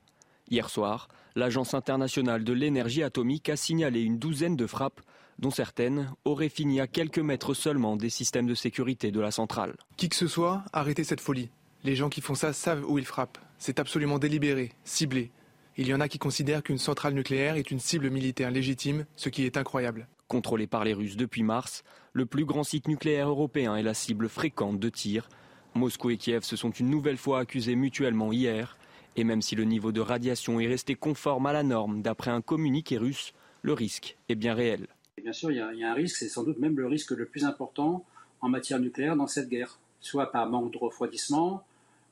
Hier 0.49 0.71
soir, 0.71 1.09
l'Agence 1.35 1.75
internationale 1.75 2.45
de 2.45 2.53
l'énergie 2.53 3.03
atomique 3.03 3.49
a 3.49 3.57
signalé 3.57 4.03
une 4.03 4.21
douzaine 4.21 4.55
de 4.55 4.69
frappes, 4.69 5.01
dont 5.41 5.51
certaines 5.51 6.15
auraient 6.25 6.49
fini 6.49 6.81
à 6.81 6.87
quelques 6.87 7.19
mètres 7.19 7.55
seulement 7.55 7.97
des 7.97 8.09
systèmes 8.09 8.47
de 8.47 8.55
sécurité 8.55 9.11
de 9.11 9.19
la 9.19 9.33
centrale. 9.33 9.75
Qui 9.97 10.09
que 10.09 10.15
ce 10.15 10.29
soit, 10.29 10.63
arrêtez 10.73 11.03
cette 11.03 11.21
folie. 11.21 11.51
Les 11.85 11.97
gens 11.97 12.09
qui 12.09 12.23
font 12.23 12.35
ça 12.35 12.55
savent 12.55 12.83
où 12.89 12.99
ils 12.99 13.05
frappent. 13.05 13.37
C'est 13.59 13.79
absolument 13.79 14.19
délibéré, 14.19 14.73
ciblé. 14.85 15.31
Il 15.77 15.87
y 15.87 15.93
en 15.93 16.01
a 16.01 16.09
qui 16.09 16.19
considèrent 16.19 16.63
qu'une 16.63 16.79
centrale 16.79 17.13
nucléaire 17.13 17.57
est 17.57 17.71
une 17.71 17.79
cible 17.79 18.09
militaire 18.09 18.51
légitime, 18.51 19.05
ce 19.17 19.29
qui 19.29 19.45
est 19.45 19.59
incroyable. 19.59 20.09
Contrôlé 20.27 20.67
par 20.67 20.85
les 20.85 20.95
Russes 20.95 21.19
depuis 21.19 21.43
mars, 21.43 21.85
le 22.15 22.25
plus 22.25 22.47
grand 22.47 22.65
site 22.65 22.89
nucléaire 22.89 23.29
européen 23.29 23.77
est 23.77 23.83
la 23.83 23.93
cible 23.93 24.31
fréquente 24.31 24.81
de 24.81 24.89
tirs. 24.89 25.29
Moscou 25.75 26.09
et 26.09 26.17
Kiev 26.17 26.43
se 26.43 26.57
sont 26.57 26.71
une 26.71 26.89
nouvelle 26.89 27.19
fois 27.19 27.41
accusés 27.41 27.77
mutuellement 27.77 28.33
hier. 28.33 28.79
Et 29.17 29.25
même 29.25 29.43
si 29.43 29.55
le 29.55 29.65
niveau 29.65 29.93
de 29.93 30.01
radiation 30.01 30.61
est 30.61 30.67
resté 30.67 30.95
conforme 30.95 31.45
à 31.45 31.53
la 31.53 31.65
norme 31.65 32.01
d'après 32.01 32.31
un 32.31 32.41
communiqué 32.41 32.97
russe, 32.97 33.35
le 33.61 33.75
risque 33.75 34.17
est 34.31 34.37
bien 34.37 34.55
réel. 34.55 34.87
bien 35.23 35.35
sûr, 35.35 35.51
il 35.51 35.59
y, 35.59 35.61
a, 35.61 35.71
il 35.75 35.81
y 35.81 35.85
a 35.85 35.91
un 35.91 35.95
risque, 35.95 36.17
c'est 36.17 36.31
sans 36.31 36.45
doute 36.45 36.59
même 36.59 36.79
le 36.79 36.87
risque 36.87 37.11
le 37.11 37.27
plus 37.27 37.45
important 37.45 38.07
en 38.41 38.49
matière 38.49 38.81
nucléaire 38.81 39.17
dans 39.17 39.27
cette 39.27 39.51
guerre, 39.51 39.79
soit 40.01 40.33
par 40.33 40.49
manque 40.49 40.73
de 40.73 40.79
refroidissement, 40.79 41.63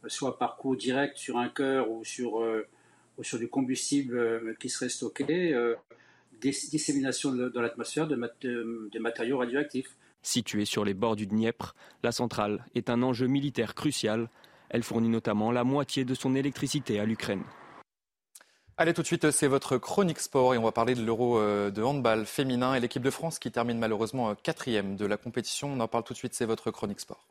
soit 0.08 0.38
par 0.38 0.56
coup 0.56 0.76
direct 0.76 1.16
sur 1.16 1.38
un 1.38 1.48
cœur 1.48 1.90
ou 1.90 2.04
sur, 2.04 2.40
euh, 2.40 2.66
ou 3.18 3.24
sur 3.24 3.38
du 3.38 3.48
combustible 3.48 4.18
euh, 4.18 4.54
qui 4.60 4.68
serait 4.68 4.88
stocké, 4.88 5.54
euh, 5.54 5.74
dissémination 6.40 7.32
dans 7.32 7.60
l'atmosphère 7.60 8.08
de, 8.08 8.16
mat 8.16 8.32
de, 8.42 8.98
matériaux 8.98 9.38
radioactifs. 9.38 9.96
Située 10.22 10.64
sur 10.64 10.84
les 10.84 10.94
bords 10.94 11.16
du 11.16 11.26
Dniepr, 11.26 11.74
la 12.02 12.12
centrale 12.12 12.64
est 12.74 12.90
un 12.90 13.02
enjeu 13.02 13.26
militaire 13.26 13.74
crucial. 13.74 14.28
Elle 14.68 14.82
fournit 14.82 15.08
notamment 15.08 15.52
la 15.52 15.64
moitié 15.64 16.04
de 16.04 16.14
son 16.14 16.34
électricité 16.34 16.98
à 16.98 17.04
l'Ukraine. 17.04 17.42
Allez, 18.76 18.94
tout 18.94 19.02
de 19.02 19.06
suite, 19.06 19.30
c'est 19.30 19.46
votre 19.46 19.78
chronique 19.78 20.18
sport 20.18 20.54
et 20.54 20.58
on 20.58 20.62
va 20.62 20.72
parler 20.72 20.94
de 20.94 21.04
l'Euro 21.04 21.38
de 21.38 21.82
handball 21.82 22.24
féminin 22.24 22.74
et 22.74 22.80
l'équipe 22.80 23.02
de 23.02 23.10
France 23.10 23.38
qui 23.38 23.52
termine 23.52 23.78
malheureusement 23.78 24.34
quatrième 24.34 24.96
de 24.96 25.06
la 25.06 25.16
compétition. 25.16 25.72
On 25.72 25.80
en 25.80 25.88
parle 25.88 26.04
tout 26.04 26.14
de 26.14 26.18
suite, 26.18 26.34
c'est 26.34 26.46
votre 26.46 26.70
chronique 26.70 27.00
sport. 27.00 27.28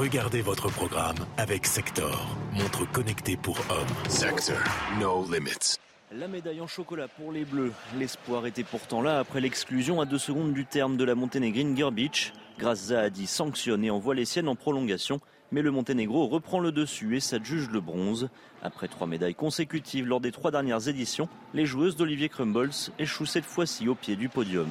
Regardez 0.00 0.40
votre 0.40 0.70
programme 0.70 1.18
avec 1.36 1.66
Sector, 1.66 2.34
montre 2.54 2.90
connectée 2.90 3.36
pour 3.36 3.58
hommes. 3.68 4.08
Sector, 4.08 4.56
no 4.98 5.26
limits. 5.30 5.76
La 6.10 6.26
médaille 6.26 6.62
en 6.62 6.66
chocolat 6.66 7.06
pour 7.06 7.32
les 7.32 7.44
Bleus. 7.44 7.74
L'espoir 7.98 8.46
était 8.46 8.64
pourtant 8.64 9.02
là 9.02 9.18
après 9.18 9.42
l'exclusion 9.42 10.00
à 10.00 10.06
deux 10.06 10.16
secondes 10.16 10.54
du 10.54 10.64
terme 10.64 10.96
de 10.96 11.04
la 11.04 11.14
monténégrine 11.14 11.76
Gerbic. 11.76 12.32
Grâce 12.58 12.90
à 12.92 13.00
Adi 13.00 13.26
sanctionne 13.26 13.84
et 13.84 13.90
envoie 13.90 14.14
les 14.14 14.24
siennes 14.24 14.48
en 14.48 14.54
prolongation. 14.54 15.20
Mais 15.52 15.60
le 15.60 15.70
Monténégro 15.70 16.28
reprend 16.28 16.60
le 16.60 16.72
dessus 16.72 17.14
et 17.16 17.20
s'adjuge 17.20 17.68
le 17.68 17.82
bronze. 17.82 18.30
Après 18.62 18.88
trois 18.88 19.06
médailles 19.06 19.34
consécutives 19.34 20.06
lors 20.06 20.20
des 20.20 20.32
trois 20.32 20.50
dernières 20.50 20.88
éditions, 20.88 21.28
les 21.52 21.66
joueuses 21.66 21.96
d'Olivier 21.96 22.30
Crumbles 22.30 22.70
échouent 22.98 23.26
cette 23.26 23.44
fois-ci 23.44 23.86
au 23.86 23.94
pied 23.94 24.16
du 24.16 24.30
podium. 24.30 24.68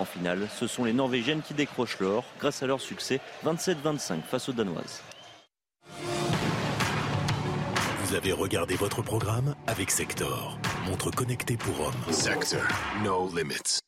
En 0.00 0.06
finale, 0.06 0.48
ce 0.58 0.66
sont 0.66 0.84
les 0.84 0.94
Norvégiennes 0.94 1.42
qui 1.42 1.52
décrochent 1.52 1.98
l'or 2.00 2.24
grâce 2.38 2.62
à 2.62 2.66
leur 2.66 2.80
succès 2.80 3.20
27-25 3.44 4.22
face 4.22 4.48
aux 4.48 4.52
Danoises. 4.52 5.02
Vous 8.04 8.14
avez 8.14 8.32
regardé 8.32 8.76
votre 8.76 9.02
programme 9.02 9.54
avec 9.66 9.90
Sector, 9.90 10.58
montre 10.88 11.10
connectée 11.10 11.58
pour 11.58 11.78
hommes. 11.80 12.12
Sector, 12.12 12.62
no 13.04 13.28
limits. 13.36 13.80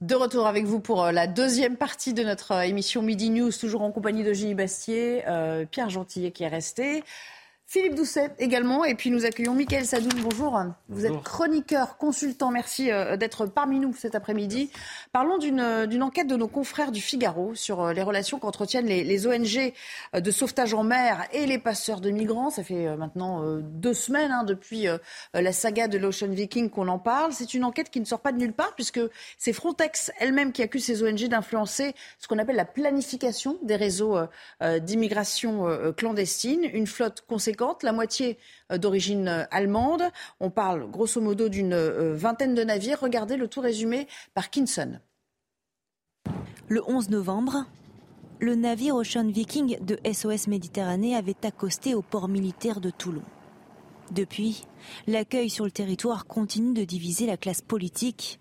De 0.00 0.16
retour 0.16 0.48
avec 0.48 0.64
vous 0.64 0.80
pour 0.80 1.04
la 1.04 1.28
deuxième 1.28 1.76
partie 1.76 2.14
de 2.14 2.24
notre 2.24 2.60
émission 2.64 3.00
Midi 3.00 3.30
News, 3.30 3.52
toujours 3.52 3.82
en 3.82 3.92
compagnie 3.92 4.24
de 4.24 4.32
Ginny 4.32 4.56
Bastier, 4.56 5.22
euh, 5.28 5.64
Pierre 5.66 5.88
Gentillet 5.88 6.32
qui 6.32 6.42
est 6.42 6.48
resté. 6.48 7.04
Philippe 7.66 7.94
Doucet 7.94 8.32
également. 8.38 8.84
Et 8.84 8.94
puis 8.94 9.10
nous 9.10 9.24
accueillons 9.24 9.54
Mickaël 9.54 9.86
Sadoun. 9.86 10.12
Bonjour. 10.22 10.60
Vous 10.88 11.06
êtes 11.06 11.22
chroniqueur, 11.22 11.96
consultant. 11.96 12.50
Merci 12.50 12.90
d'être 13.18 13.46
parmi 13.46 13.78
nous 13.78 13.94
cet 13.94 14.14
après-midi. 14.14 14.70
Parlons 15.12 15.38
d'une 15.38 16.02
enquête 16.02 16.26
de 16.26 16.36
nos 16.36 16.48
confrères 16.48 16.92
du 16.92 17.00
Figaro 17.00 17.54
sur 17.54 17.92
les 17.92 18.02
relations 18.02 18.38
qu'entretiennent 18.38 18.86
les, 18.86 19.04
les, 19.04 19.26
ONG 19.26 19.72
de 20.14 20.30
sauvetage 20.30 20.74
en 20.74 20.82
mer 20.82 21.26
et 21.32 21.46
les 21.46 21.58
passeurs 21.58 22.00
de 22.00 22.10
migrants. 22.10 22.50
Ça 22.50 22.62
fait 22.62 22.94
maintenant 22.96 23.42
deux 23.62 23.94
semaines 23.94 24.32
hein, 24.32 24.44
depuis 24.44 24.86
la 25.32 25.52
saga 25.52 25.88
de 25.88 25.96
l'Ocean 25.96 26.28
Viking 26.28 26.68
qu'on 26.68 26.88
en 26.88 26.98
parle. 26.98 27.32
C'est 27.32 27.54
une 27.54 27.64
enquête 27.64 27.88
qui 27.88 28.00
ne 28.00 28.04
sort 28.04 28.20
pas 28.20 28.32
de 28.32 28.38
nulle 28.38 28.52
part 28.52 28.74
puisque 28.74 29.00
c'est 29.38 29.54
Frontex 29.54 30.12
elle-même 30.18 30.52
qui 30.52 30.62
accuse 30.62 30.84
ces 30.84 31.02
ONG 31.02 31.26
d'influencer 31.28 31.94
ce 32.18 32.28
qu'on 32.28 32.38
appelle 32.38 32.56
la 32.56 32.66
planification 32.66 33.58
des 33.62 33.76
réseaux 33.76 34.18
d'immigration 34.60 35.92
clandestine. 35.96 36.64
Une 36.64 36.86
flotte 36.86 37.24
conséquente 37.26 37.61
la 37.82 37.92
moitié 37.92 38.38
d'origine 38.70 39.46
allemande. 39.50 40.02
On 40.40 40.50
parle 40.50 40.90
grosso 40.90 41.20
modo 41.20 41.48
d'une 41.48 41.76
vingtaine 42.12 42.54
de 42.54 42.64
navires. 42.64 43.00
Regardez 43.00 43.36
le 43.36 43.48
tout 43.48 43.60
résumé 43.60 44.06
par 44.34 44.50
Kinson. 44.50 44.98
Le 46.68 46.82
11 46.88 47.10
novembre, 47.10 47.66
le 48.40 48.54
navire 48.54 48.96
Ocean 48.96 49.28
Viking 49.28 49.78
de 49.84 49.98
SOS 50.10 50.48
Méditerranée 50.48 51.14
avait 51.14 51.36
accosté 51.44 51.94
au 51.94 52.02
port 52.02 52.28
militaire 52.28 52.80
de 52.80 52.90
Toulon. 52.90 53.22
Depuis, 54.10 54.64
l'accueil 55.06 55.48
sur 55.48 55.64
le 55.64 55.70
territoire 55.70 56.26
continue 56.26 56.74
de 56.74 56.84
diviser 56.84 57.26
la 57.26 57.36
classe 57.36 57.60
politique. 57.60 58.40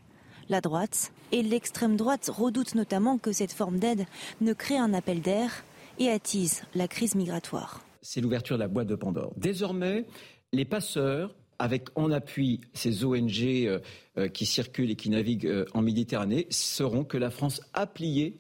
La 0.50 0.60
droite 0.60 1.12
et 1.32 1.44
l'extrême 1.44 1.96
droite 1.96 2.30
redoutent 2.34 2.76
notamment 2.76 3.18
que 3.18 3.32
cette 3.32 3.54
forme 3.54 3.80
d'aide 3.80 4.06
ne 4.42 4.54
crée 4.54 4.78
un 4.78 4.94
appel 4.94 5.22
d'air 5.22 5.64
et 6.00 6.10
attise 6.10 6.64
la 6.74 6.88
crise 6.88 7.16
migratoire 7.16 7.82
c'est 8.02 8.22
l'ouverture 8.22 8.58
de 8.58 8.62
la 8.62 8.68
boîte 8.68 8.88
de 8.88 8.95
Pandore. 8.95 9.34
Désormais, 9.38 10.06
les 10.54 10.66
passeurs, 10.66 11.36
avec 11.60 11.89
en 11.95 12.12
appui 12.12 12.62
ces 12.74 13.06
ONG 13.06 13.43
euh, 13.43 13.80
euh, 14.18 14.28
qui 14.28 14.45
circulent 14.45 14.89
et 14.89 14.95
qui 14.95 15.10
naviguent 15.10 15.45
euh, 15.45 15.66
en 15.74 15.82
Méditerranée, 15.82 16.47
sauront 16.49 17.04
que 17.04 17.18
la 17.18 17.30
France 17.30 17.62
a 17.74 17.86
plié 17.86 18.36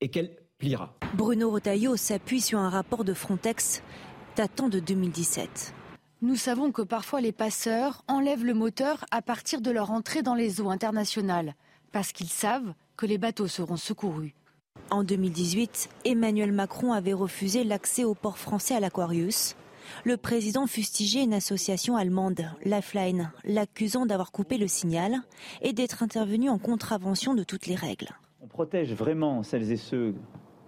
et 0.00 0.08
qu'elle 0.08 0.30
pliera. 0.58 0.96
Bruno 1.14 1.50
Rotaillot 1.50 1.96
s'appuie 1.96 2.40
sur 2.40 2.58
un 2.58 2.70
rapport 2.70 3.04
de 3.04 3.12
Frontex 3.12 3.82
datant 4.36 4.68
de 4.68 4.80
2017. 4.80 5.74
Nous 6.22 6.36
savons 6.36 6.72
que 6.72 6.82
parfois 6.82 7.20
les 7.20 7.32
passeurs 7.32 8.02
enlèvent 8.08 8.44
le 8.44 8.54
moteur 8.54 9.04
à 9.10 9.20
partir 9.20 9.60
de 9.60 9.70
leur 9.70 9.90
entrée 9.90 10.22
dans 10.22 10.34
les 10.34 10.60
eaux 10.62 10.70
internationales, 10.70 11.54
parce 11.92 12.12
qu'ils 12.12 12.30
savent 12.30 12.72
que 12.96 13.04
les 13.04 13.18
bateaux 13.18 13.46
seront 13.46 13.76
secourus. 13.76 14.34
En 14.94 15.02
2018, 15.02 15.88
Emmanuel 16.04 16.52
Macron 16.52 16.92
avait 16.92 17.14
refusé 17.14 17.64
l'accès 17.64 18.04
au 18.04 18.14
port 18.14 18.38
français 18.38 18.76
à 18.76 18.80
l'Aquarius. 18.80 19.56
Le 20.04 20.16
président 20.16 20.68
fustigeait 20.68 21.24
une 21.24 21.34
association 21.34 21.96
allemande, 21.96 22.42
Lifeline, 22.64 23.32
l'accusant 23.44 24.06
d'avoir 24.06 24.30
coupé 24.30 24.56
le 24.56 24.68
signal 24.68 25.16
et 25.62 25.72
d'être 25.72 26.04
intervenu 26.04 26.48
en 26.48 26.58
contravention 26.58 27.34
de 27.34 27.42
toutes 27.42 27.66
les 27.66 27.74
règles. 27.74 28.10
On 28.40 28.46
protège 28.46 28.92
vraiment 28.92 29.42
celles 29.42 29.72
et 29.72 29.76
ceux 29.76 30.14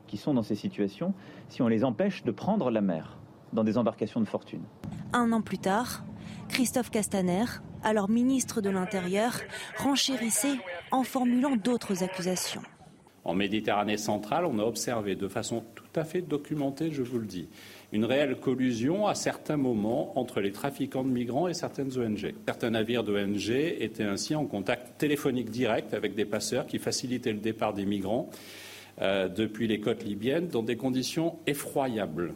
qui 0.08 0.16
sont 0.16 0.34
dans 0.34 0.42
ces 0.42 0.56
situations 0.56 1.14
si 1.48 1.62
on 1.62 1.68
les 1.68 1.84
empêche 1.84 2.24
de 2.24 2.32
prendre 2.32 2.72
la 2.72 2.80
mer 2.80 3.18
dans 3.52 3.62
des 3.62 3.78
embarcations 3.78 4.20
de 4.20 4.26
fortune. 4.26 4.62
Un 5.12 5.30
an 5.30 5.40
plus 5.40 5.58
tard, 5.58 6.04
Christophe 6.48 6.90
Castaner, 6.90 7.44
alors 7.84 8.08
ministre 8.08 8.60
de 8.60 8.70
l'Intérieur, 8.70 9.38
renchérissait 9.78 10.58
en 10.90 11.04
formulant 11.04 11.54
d'autres 11.54 12.02
accusations. 12.02 12.62
En 13.26 13.34
Méditerranée 13.34 13.96
centrale, 13.96 14.44
on 14.44 14.60
a 14.60 14.62
observé 14.62 15.16
de 15.16 15.26
façon 15.26 15.64
tout 15.74 16.00
à 16.00 16.04
fait 16.04 16.22
documentée, 16.22 16.92
je 16.92 17.02
vous 17.02 17.18
le 17.18 17.26
dis, 17.26 17.48
une 17.92 18.04
réelle 18.04 18.36
collusion 18.36 19.08
à 19.08 19.16
certains 19.16 19.56
moments 19.56 20.16
entre 20.16 20.40
les 20.40 20.52
trafiquants 20.52 21.02
de 21.02 21.08
migrants 21.08 21.48
et 21.48 21.54
certaines 21.54 21.98
ONG. 21.98 22.34
Certains 22.46 22.70
navires 22.70 23.02
d'ONG 23.02 23.50
étaient 23.50 24.04
ainsi 24.04 24.36
en 24.36 24.46
contact 24.46 24.96
téléphonique 24.98 25.50
direct 25.50 25.92
avec 25.92 26.14
des 26.14 26.24
passeurs 26.24 26.68
qui 26.68 26.78
facilitaient 26.78 27.32
le 27.32 27.40
départ 27.40 27.74
des 27.74 27.84
migrants 27.84 28.30
euh, 29.02 29.26
depuis 29.26 29.66
les 29.66 29.80
côtes 29.80 30.04
libyennes 30.04 30.46
dans 30.46 30.62
des 30.62 30.76
conditions 30.76 31.36
effroyables. 31.48 32.32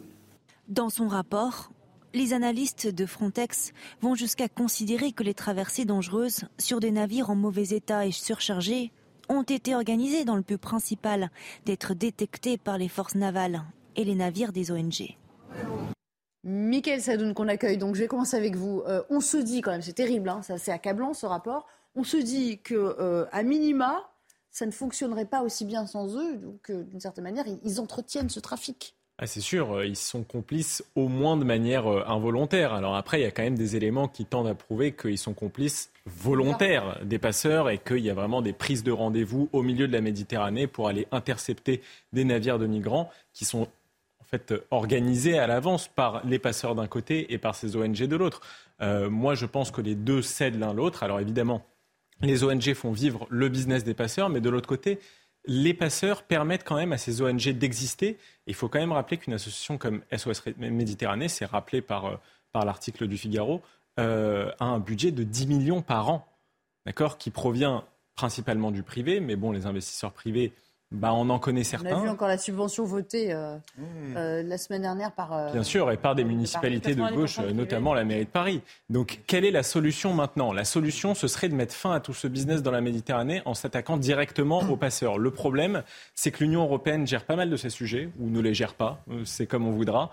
Dans 0.67 0.89
son 0.89 1.07
rapport, 1.07 1.71
les 2.13 2.33
analystes 2.33 2.87
de 2.87 3.05
Frontex 3.05 3.71
vont 4.01 4.15
jusqu'à 4.15 4.49
considérer 4.49 5.13
que 5.13 5.23
les 5.23 5.35
traversées 5.35 5.85
dangereuses 5.85 6.41
sur 6.57 6.81
des 6.81 6.91
navires 6.91 7.29
en 7.29 7.35
mauvais 7.35 7.69
état 7.69 8.05
et 8.05 8.11
surchargés 8.11 8.91
ont 9.31 9.43
été 9.43 9.75
organisées 9.75 10.25
dans 10.25 10.35
le 10.35 10.41
but 10.41 10.57
principal 10.57 11.31
d'être 11.65 11.93
détectées 11.93 12.57
par 12.57 12.77
les 12.77 12.87
forces 12.87 13.15
navales 13.15 13.63
et 13.95 14.03
les 14.03 14.15
navires 14.15 14.51
des 14.51 14.71
ONG. 14.71 15.17
Michael 16.43 17.01
Sadoun 17.01 17.33
qu'on 17.33 17.47
accueille, 17.47 17.77
donc 17.77 17.95
je 17.95 18.01
vais 18.01 18.07
commencer 18.07 18.35
avec 18.35 18.55
vous. 18.55 18.81
Euh, 18.87 19.03
on 19.09 19.21
se 19.21 19.37
dit 19.37 19.61
quand 19.61 19.71
même, 19.71 19.81
c'est 19.81 19.93
terrible, 19.93 20.29
hein, 20.29 20.41
c'est 20.41 20.71
accablant 20.71 21.13
ce 21.13 21.25
rapport. 21.25 21.67
On 21.95 22.03
se 22.03 22.17
dit 22.17 22.61
que 22.61 22.73
euh, 22.73 23.25
à 23.31 23.43
minima, 23.43 24.09
ça 24.49 24.65
ne 24.65 24.71
fonctionnerait 24.71 25.25
pas 25.25 25.43
aussi 25.43 25.65
bien 25.65 25.85
sans 25.85 26.17
eux, 26.17 26.37
donc 26.37 26.71
d'une 26.71 26.99
certaine 26.99 27.23
manière, 27.23 27.45
ils 27.63 27.79
entretiennent 27.79 28.29
ce 28.29 28.39
trafic. 28.39 28.95
Ah, 29.23 29.27
c'est 29.27 29.39
sûr, 29.39 29.73
euh, 29.73 29.85
ils 29.85 29.95
sont 29.95 30.23
complices 30.23 30.83
au 30.95 31.07
moins 31.07 31.37
de 31.37 31.43
manière 31.43 31.85
euh, 31.85 32.03
involontaire. 32.07 32.73
Alors 32.73 32.95
après, 32.95 33.19
il 33.19 33.23
y 33.23 33.27
a 33.27 33.29
quand 33.29 33.43
même 33.43 33.57
des 33.57 33.75
éléments 33.75 34.07
qui 34.07 34.25
tendent 34.25 34.47
à 34.47 34.55
prouver 34.55 34.93
qu'ils 34.93 35.19
sont 35.19 35.35
complices 35.35 35.91
volontaires 36.07 36.97
des 37.03 37.19
passeurs 37.19 37.69
et 37.69 37.77
qu'il 37.77 37.99
y 37.99 38.09
a 38.09 38.15
vraiment 38.15 38.41
des 38.41 38.51
prises 38.51 38.83
de 38.83 38.91
rendez-vous 38.91 39.47
au 39.53 39.61
milieu 39.61 39.87
de 39.87 39.93
la 39.93 40.01
Méditerranée 40.01 40.65
pour 40.65 40.87
aller 40.87 41.07
intercepter 41.11 41.83
des 42.13 42.25
navires 42.25 42.57
de 42.57 42.65
migrants 42.65 43.11
qui 43.31 43.45
sont 43.45 43.67
en 44.19 44.23
fait 44.23 44.55
organisés 44.71 45.37
à 45.37 45.45
l'avance 45.45 45.87
par 45.87 46.25
les 46.25 46.39
passeurs 46.39 46.73
d'un 46.73 46.87
côté 46.87 47.31
et 47.31 47.37
par 47.37 47.53
ces 47.53 47.75
ONG 47.75 47.97
de 47.97 48.15
l'autre. 48.15 48.41
Euh, 48.81 49.07
moi, 49.07 49.35
je 49.35 49.45
pense 49.45 49.69
que 49.69 49.81
les 49.81 49.93
deux 49.93 50.23
cèdent 50.23 50.59
l'un 50.59 50.73
l'autre. 50.73 51.03
Alors 51.03 51.19
évidemment, 51.19 51.63
les 52.21 52.43
ONG 52.43 52.73
font 52.73 52.91
vivre 52.91 53.27
le 53.29 53.49
business 53.49 53.83
des 53.83 53.93
passeurs, 53.93 54.29
mais 54.29 54.41
de 54.41 54.49
l'autre 54.49 54.67
côté, 54.67 54.97
les 55.45 55.75
passeurs 55.75 56.23
permettent 56.23 56.63
quand 56.63 56.75
même 56.75 56.93
à 56.93 56.97
ces 56.97 57.21
ONG 57.21 57.49
d'exister. 57.49 58.17
Il 58.51 58.53
faut 58.53 58.67
quand 58.67 58.79
même 58.79 58.91
rappeler 58.91 59.15
qu'une 59.15 59.31
association 59.31 59.77
comme 59.77 60.01
SOS 60.13 60.43
Méditerranée, 60.57 61.29
c'est 61.29 61.45
rappelé 61.45 61.81
par, 61.81 62.05
euh, 62.05 62.15
par 62.51 62.65
l'article 62.65 63.07
du 63.07 63.17
Figaro, 63.17 63.61
euh, 63.97 64.51
a 64.59 64.65
un 64.65 64.79
budget 64.79 65.11
de 65.11 65.23
10 65.23 65.47
millions 65.47 65.81
par 65.81 66.09
an, 66.09 66.27
d'accord, 66.85 67.17
qui 67.17 67.29
provient 67.29 67.85
principalement 68.15 68.71
du 68.71 68.83
privé, 68.83 69.21
mais 69.21 69.37
bon, 69.37 69.53
les 69.53 69.67
investisseurs 69.67 70.11
privés 70.11 70.51
bah, 70.91 71.13
on 71.13 71.29
en 71.29 71.39
connaît 71.39 71.63
certains. 71.63 71.95
On 71.95 71.99
a 71.99 72.03
vu 72.03 72.09
encore 72.09 72.27
la 72.27 72.37
subvention 72.37 72.83
votée 72.83 73.31
euh, 73.31 73.55
euh, 74.15 74.43
la 74.43 74.57
semaine 74.57 74.81
dernière 74.81 75.13
par. 75.13 75.31
Euh, 75.31 75.51
Bien 75.53 75.63
sûr, 75.63 75.89
et 75.89 75.97
par 75.97 76.15
des 76.15 76.25
municipalités 76.25 76.95
de 76.95 77.15
gauche, 77.15 77.39
notamment 77.39 77.93
la 77.93 78.03
mairie 78.03 78.25
de 78.25 78.29
Paris. 78.29 78.61
Donc, 78.89 79.21
quelle 79.25 79.45
est 79.45 79.51
la 79.51 79.63
solution 79.63 80.13
maintenant? 80.13 80.51
La 80.51 80.65
solution, 80.65 81.15
ce 81.15 81.27
serait 81.27 81.47
de 81.47 81.55
mettre 81.55 81.73
fin 81.73 81.93
à 81.93 82.01
tout 82.01 82.13
ce 82.13 82.27
business 82.27 82.61
dans 82.61 82.71
la 82.71 82.81
Méditerranée 82.81 83.41
en 83.45 83.53
s'attaquant 83.53 83.95
directement 83.95 84.59
aux 84.69 84.75
passeurs. 84.75 85.17
Le 85.17 85.31
problème, 85.31 85.83
c'est 86.13 86.31
que 86.31 86.43
l'Union 86.43 86.63
européenne 86.63 87.07
gère 87.07 87.23
pas 87.23 87.37
mal 87.37 87.49
de 87.49 87.55
ces 87.55 87.69
sujets, 87.69 88.09
ou 88.19 88.29
ne 88.29 88.41
les 88.41 88.53
gère 88.53 88.73
pas, 88.73 89.03
c'est 89.23 89.47
comme 89.47 89.65
on 89.65 89.71
voudra. 89.71 90.11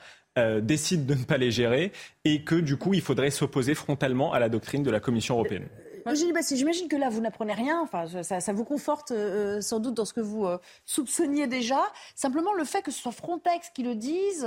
décide 0.63 1.07
de 1.07 1.15
ne 1.15 1.25
pas 1.25 1.37
les 1.37 1.51
gérer 1.51 1.91
et 2.25 2.45
que 2.45 2.55
du 2.55 2.77
coup 2.77 2.95
il 2.95 3.01
faudrait 3.01 3.31
s'opposer 3.31 3.75
frontalement 3.75 4.33
à 4.33 4.39
la 4.39 4.49
doctrine 4.49 4.85
de 4.85 4.91
la 4.91 5.01
Commission 5.01 5.35
européenne. 5.35 5.67
Eugénie 6.07 6.33
Bassi, 6.33 6.57
j'imagine 6.57 6.89
que 6.89 6.97
là, 6.97 7.09
vous 7.09 7.21
n'apprenez 7.21 7.53
rien. 7.53 7.81
Enfin, 7.81 8.07
ça, 8.23 8.53
vous 8.53 8.65
conforte 8.65 9.11
euh, 9.11 9.61
sans 9.61 9.81
doute 9.81 9.95
dans 9.95 10.05
ce 10.05 10.13
que 10.13 10.21
vous 10.21 10.47
euh, 10.47 10.59
soupçonniez 10.85 11.47
déjà. 11.47 11.81
Simplement, 12.15 12.53
le 12.55 12.65
fait 12.65 12.83
que 12.83 12.91
ce 12.91 13.01
soit 13.01 13.13
Frontex 13.13 13.71
qui 13.71 13.83
le 13.83 13.95
dise, 13.95 14.47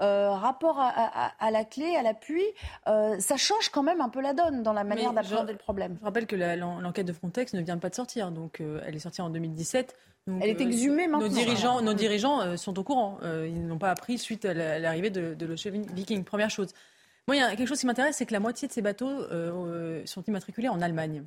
euh, 0.00 0.30
rapport 0.30 0.78
à, 0.78 1.50
la 1.50 1.64
clé, 1.64 1.96
à 1.96 2.02
l'appui, 2.02 2.44
ça 2.86 3.36
change 3.36 3.68
quand 3.70 3.82
même 3.82 4.00
un 4.00 4.08
peu 4.08 4.20
la 4.20 4.32
donne 4.32 4.62
dans 4.62 4.72
la 4.72 4.84
manière 4.84 5.12
d'appréhender 5.12 5.52
le 5.52 5.58
problème. 5.58 5.96
Je 6.00 6.04
rappelle 6.04 6.26
que 6.26 6.36
l'enquête 6.36 7.06
de 7.06 7.12
Frontex 7.12 7.54
ne 7.54 7.62
vient 7.62 7.78
pas 7.78 7.90
de 7.90 7.94
sortir. 7.94 8.30
Donc, 8.30 8.62
elle 8.86 8.94
est 8.94 9.00
sortie 9.00 9.22
en 9.22 9.30
2017. 9.30 9.96
elle 10.26 10.48
est 10.48 10.60
exhumée 10.60 11.06
maintenant. 11.06 11.28
Nos 11.28 11.34
dirigeants, 11.34 11.82
nos 11.82 11.94
dirigeants 11.94 12.56
sont 12.56 12.78
au 12.78 12.84
courant. 12.84 13.18
ils 13.22 13.66
n'ont 13.66 13.78
pas 13.78 13.90
appris 13.90 14.18
suite 14.18 14.44
à 14.44 14.54
l'arrivée 14.54 15.10
de, 15.10 15.34
de 15.34 15.46
l'Ocean 15.46 15.70
Viking. 15.94 16.24
Première 16.24 16.50
chose. 16.50 16.68
Moi, 17.30 17.36
il 17.36 17.38
y 17.38 17.42
a 17.42 17.54
quelque 17.54 17.68
chose 17.68 17.78
qui 17.78 17.86
m'intéresse, 17.86 18.16
c'est 18.16 18.26
que 18.26 18.32
la 18.32 18.40
moitié 18.40 18.66
de 18.66 18.72
ces 18.72 18.82
bateaux 18.82 19.08
euh, 19.08 20.02
sont 20.04 20.24
immatriculés 20.24 20.68
en 20.68 20.80
Allemagne. 20.80 21.22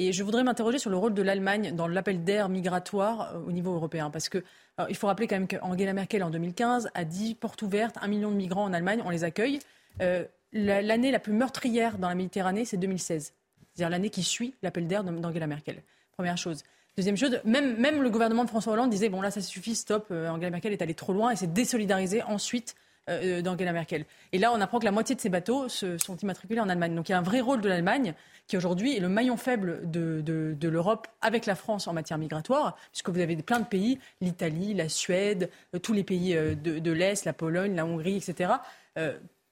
Et 0.00 0.12
je 0.12 0.24
voudrais 0.24 0.42
m'interroger 0.42 0.80
sur 0.80 0.90
le 0.90 0.96
rôle 0.96 1.14
de 1.14 1.22
l'Allemagne 1.22 1.76
dans 1.76 1.86
l'appel 1.86 2.24
d'air 2.24 2.48
migratoire 2.48 3.36
euh, 3.36 3.38
au 3.46 3.52
niveau 3.52 3.72
européen. 3.72 4.10
Parce 4.10 4.28
que 4.28 4.42
il 4.88 4.96
faut 4.96 5.06
rappeler 5.06 5.28
quand 5.28 5.36
même 5.36 5.46
qu'Angela 5.46 5.92
Merkel, 5.92 6.24
en 6.24 6.30
2015, 6.30 6.90
a 6.92 7.04
dit 7.04 7.36
porte 7.36 7.62
ouverte, 7.62 7.94
un 8.02 8.08
million 8.08 8.32
de 8.32 8.36
migrants 8.36 8.64
en 8.64 8.72
Allemagne, 8.72 9.00
on 9.04 9.10
les 9.10 9.22
accueille. 9.22 9.60
Euh, 10.02 10.24
l'année 10.52 11.12
la 11.12 11.20
plus 11.20 11.32
meurtrière 11.32 11.98
dans 11.98 12.08
la 12.08 12.16
Méditerranée, 12.16 12.64
c'est 12.64 12.76
2016. 12.76 13.32
C'est-à-dire 13.76 13.90
l'année 13.90 14.10
qui 14.10 14.24
suit 14.24 14.54
l'appel 14.64 14.88
d'air 14.88 15.04
d'Angela 15.04 15.46
Merkel. 15.46 15.84
Première 16.16 16.36
chose. 16.36 16.64
Deuxième 16.96 17.16
chose, 17.16 17.38
même, 17.44 17.76
même 17.76 18.02
le 18.02 18.10
gouvernement 18.10 18.42
de 18.42 18.50
François 18.50 18.72
Hollande 18.72 18.90
disait 18.90 19.08
bon 19.08 19.20
là 19.20 19.30
ça 19.30 19.40
suffit, 19.40 19.76
stop, 19.76 20.10
Angela 20.10 20.50
Merkel 20.50 20.72
est 20.72 20.82
allée 20.82 20.94
trop 20.94 21.12
loin 21.12 21.30
et 21.30 21.36
s'est 21.36 21.46
désolidarisée 21.46 22.24
ensuite 22.24 22.74
euh, 23.10 23.42
d'Angela 23.42 23.74
Merkel. 23.74 24.06
Et 24.32 24.38
là, 24.38 24.50
on 24.54 24.60
apprend 24.62 24.78
que 24.78 24.86
la 24.86 24.90
moitié 24.90 25.14
de 25.14 25.20
ces 25.20 25.28
bateaux 25.28 25.68
se, 25.68 25.98
sont 25.98 26.16
immatriculés 26.16 26.60
en 26.60 26.70
Allemagne. 26.70 26.94
Donc 26.94 27.10
il 27.10 27.12
y 27.12 27.14
a 27.14 27.18
un 27.18 27.22
vrai 27.22 27.42
rôle 27.42 27.60
de 27.60 27.68
l'Allemagne 27.68 28.14
qui 28.46 28.56
aujourd'hui 28.56 28.96
est 28.96 29.00
le 29.00 29.10
maillon 29.10 29.36
faible 29.36 29.82
de, 29.90 30.56
l'Europe 30.62 31.06
avec 31.20 31.44
la 31.44 31.54
France 31.54 31.86
en 31.86 31.92
matière 31.92 32.16
migratoire, 32.16 32.78
puisque 32.92 33.10
vous 33.10 33.20
avez 33.20 33.36
plein 33.36 33.60
de 33.60 33.66
pays, 33.66 33.98
l'Italie, 34.22 34.72
la 34.72 34.88
Suède, 34.88 35.50
euh, 35.74 35.78
tous 35.78 35.92
les 35.92 36.02
pays 36.02 36.34
euh, 36.34 36.54
de, 36.54 36.92
l'Est, 36.92 37.26
la 37.26 37.34
Pologne, 37.34 37.74
la 37.74 37.84
Hongrie, 37.84 38.16
etc., 38.16 38.52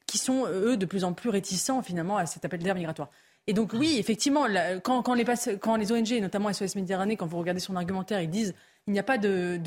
qui 0.07 0.19
sont, 0.19 0.47
eux, 0.47 0.77
de 0.79 0.87
plus 0.87 1.05
en 1.05 1.13
plus 1.13 1.29
réticents 1.29 1.83
finalement 1.83 2.17
à 2.17 2.25
cet 2.25 2.47
appel 2.47 2.63
d'air 2.63 2.75
migratoire. 2.75 3.11
Et 3.47 3.53
donc 3.53 3.73
oui, 3.75 3.97
effectivement, 3.99 4.47
quand, 4.83 5.15
les, 5.15 5.93
ONG, 5.93 6.21
notamment 6.23 6.51
SOS 6.53 6.77
Méditerranée, 6.77 7.17
quand 7.17 7.27
vous 7.27 7.39
regardez 7.39 7.61
son 7.61 7.77
argumentaire, 7.77 8.23
ils 8.23 8.31
disent 8.31 8.55
il 8.87 8.95
n'y 8.95 8.99
a 8.99 9.03
pas 9.03 9.19
de 9.19 9.59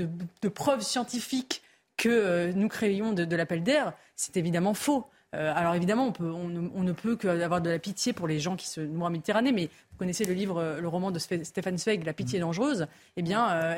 preuves 0.53 0.81
scientifiques 0.81 1.61
que 1.97 2.09
euh, 2.09 2.53
nous 2.53 2.67
créions 2.67 3.13
de, 3.13 3.35
l'appel 3.35 3.63
d'air, 3.63 3.93
c'est 4.15 4.37
évidemment 4.37 4.73
faux. 4.73 5.05
Euh, 5.33 5.51
alors 5.53 5.75
évidemment, 5.75 6.13
on, 6.19 6.47
ne 6.47 6.91
peut 6.93 7.15
qu'avoir 7.17 7.61
de 7.61 7.69
la 7.69 7.79
pitié 7.79 8.13
pour 8.13 8.27
les 8.27 8.39
gens 8.39 8.55
qui 8.55 8.67
se 8.67 8.79
noient 8.79 9.07
en 9.07 9.11
Méditerranée, 9.11 9.51
mais 9.51 9.65
vous 9.91 9.97
connaissez 9.97 10.23
le 10.23 10.33
livre, 10.33 10.57
euh, 10.57 10.79
le 10.79 10.87
roman 10.87 11.11
de 11.11 11.19
Stéphane 11.19 11.77
Zweig, 11.77 12.05
La 12.05 12.13
pitié 12.13 12.39
dangereuse. 12.39 12.87
Eh 13.17 13.21
bien, 13.21 13.75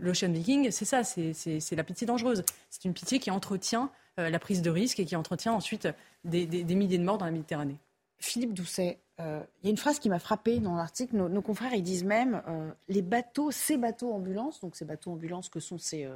l'Ocean 0.00 0.32
Viking, 0.32 0.70
c'est 0.70 0.84
ça, 0.84 1.04
c'est 1.04 1.76
la 1.76 1.84
pitié 1.84 2.06
dangereuse. 2.06 2.44
C'est 2.70 2.84
une 2.84 2.94
pitié 2.94 3.18
qui 3.18 3.30
entretient 3.30 3.90
la 4.16 4.38
prise 4.38 4.62
de 4.62 4.70
risque 4.70 5.00
et 5.00 5.04
qui 5.04 5.16
entretient 5.16 5.52
ensuite 5.52 5.88
des, 6.24 6.46
milliers 6.64 6.98
de 6.98 7.04
morts 7.04 7.18
dans 7.18 7.26
la 7.26 7.32
Méditerranée. 7.32 7.76
Philippe 8.18 8.54
Doucet, 8.54 8.98
il 9.18 9.64
y 9.64 9.66
a 9.66 9.70
une 9.70 9.76
phrase 9.76 9.98
qui 9.98 10.08
m'a 10.08 10.18
frappée 10.18 10.60
dans 10.60 10.76
l'article. 10.76 11.16
Nos, 11.16 11.42
confrères, 11.42 11.74
ils 11.74 11.82
disent 11.82 12.04
même 12.04 12.42
les 12.88 13.02
bateaux, 13.02 13.50
ces 13.50 13.76
bateaux 13.76 14.12
ambulances, 14.12 14.60
donc 14.60 14.76
ces 14.76 14.84
bateaux 14.84 15.12
ambulances 15.12 15.48
que 15.48 15.60
sont 15.60 15.78
ces 15.78 16.08